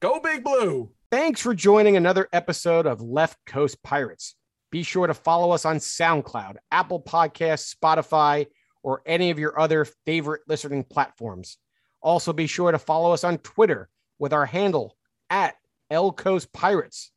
Go 0.00 0.20
Big 0.20 0.42
Blue! 0.42 0.90
Thanks 1.10 1.40
for 1.40 1.54
joining 1.54 1.96
another 1.96 2.28
episode 2.32 2.86
of 2.86 3.00
Left 3.00 3.38
Coast 3.46 3.82
Pirates. 3.82 4.34
Be 4.70 4.82
sure 4.82 5.06
to 5.06 5.14
follow 5.14 5.50
us 5.52 5.64
on 5.64 5.78
SoundCloud, 5.78 6.56
Apple 6.70 7.00
Podcasts, 7.00 7.74
Spotify, 7.74 8.46
or 8.82 9.02
any 9.06 9.30
of 9.30 9.38
your 9.38 9.58
other 9.58 9.84
favorite 10.06 10.42
listening 10.48 10.84
platforms. 10.84 11.58
Also, 12.00 12.32
be 12.32 12.46
sure 12.46 12.70
to 12.72 12.78
follow 12.78 13.12
us 13.12 13.24
on 13.24 13.38
Twitter 13.38 13.88
with 14.18 14.32
our 14.32 14.46
handle 14.46 14.96
at 15.30 15.56
L 15.90 16.12
Coast 16.12 16.52
Pirates. 16.52 17.10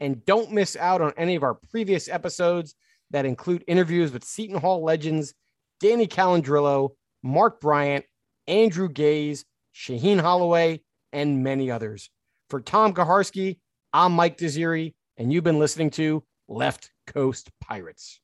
And 0.00 0.24
don't 0.24 0.52
miss 0.52 0.76
out 0.76 1.00
on 1.00 1.12
any 1.16 1.36
of 1.36 1.42
our 1.42 1.54
previous 1.54 2.08
episodes 2.08 2.74
that 3.10 3.24
include 3.24 3.64
interviews 3.66 4.12
with 4.12 4.24
Seton 4.24 4.60
Hall 4.60 4.82
legends 4.84 5.34
Danny 5.80 6.06
Calandrillo, 6.06 6.90
Mark 7.22 7.60
Bryant, 7.60 8.04
Andrew 8.46 8.88
Gaze, 8.88 9.44
Shaheen 9.74 10.20
Holloway, 10.20 10.80
and 11.12 11.42
many 11.42 11.70
others. 11.70 12.10
For 12.48 12.60
Tom 12.60 12.94
Kaharski, 12.94 13.58
I'm 13.92 14.12
Mike 14.12 14.38
Desiri, 14.38 14.94
and 15.16 15.32
you've 15.32 15.44
been 15.44 15.58
listening 15.58 15.90
to 15.90 16.22
Left 16.48 16.90
Coast 17.06 17.50
Pirates. 17.60 18.20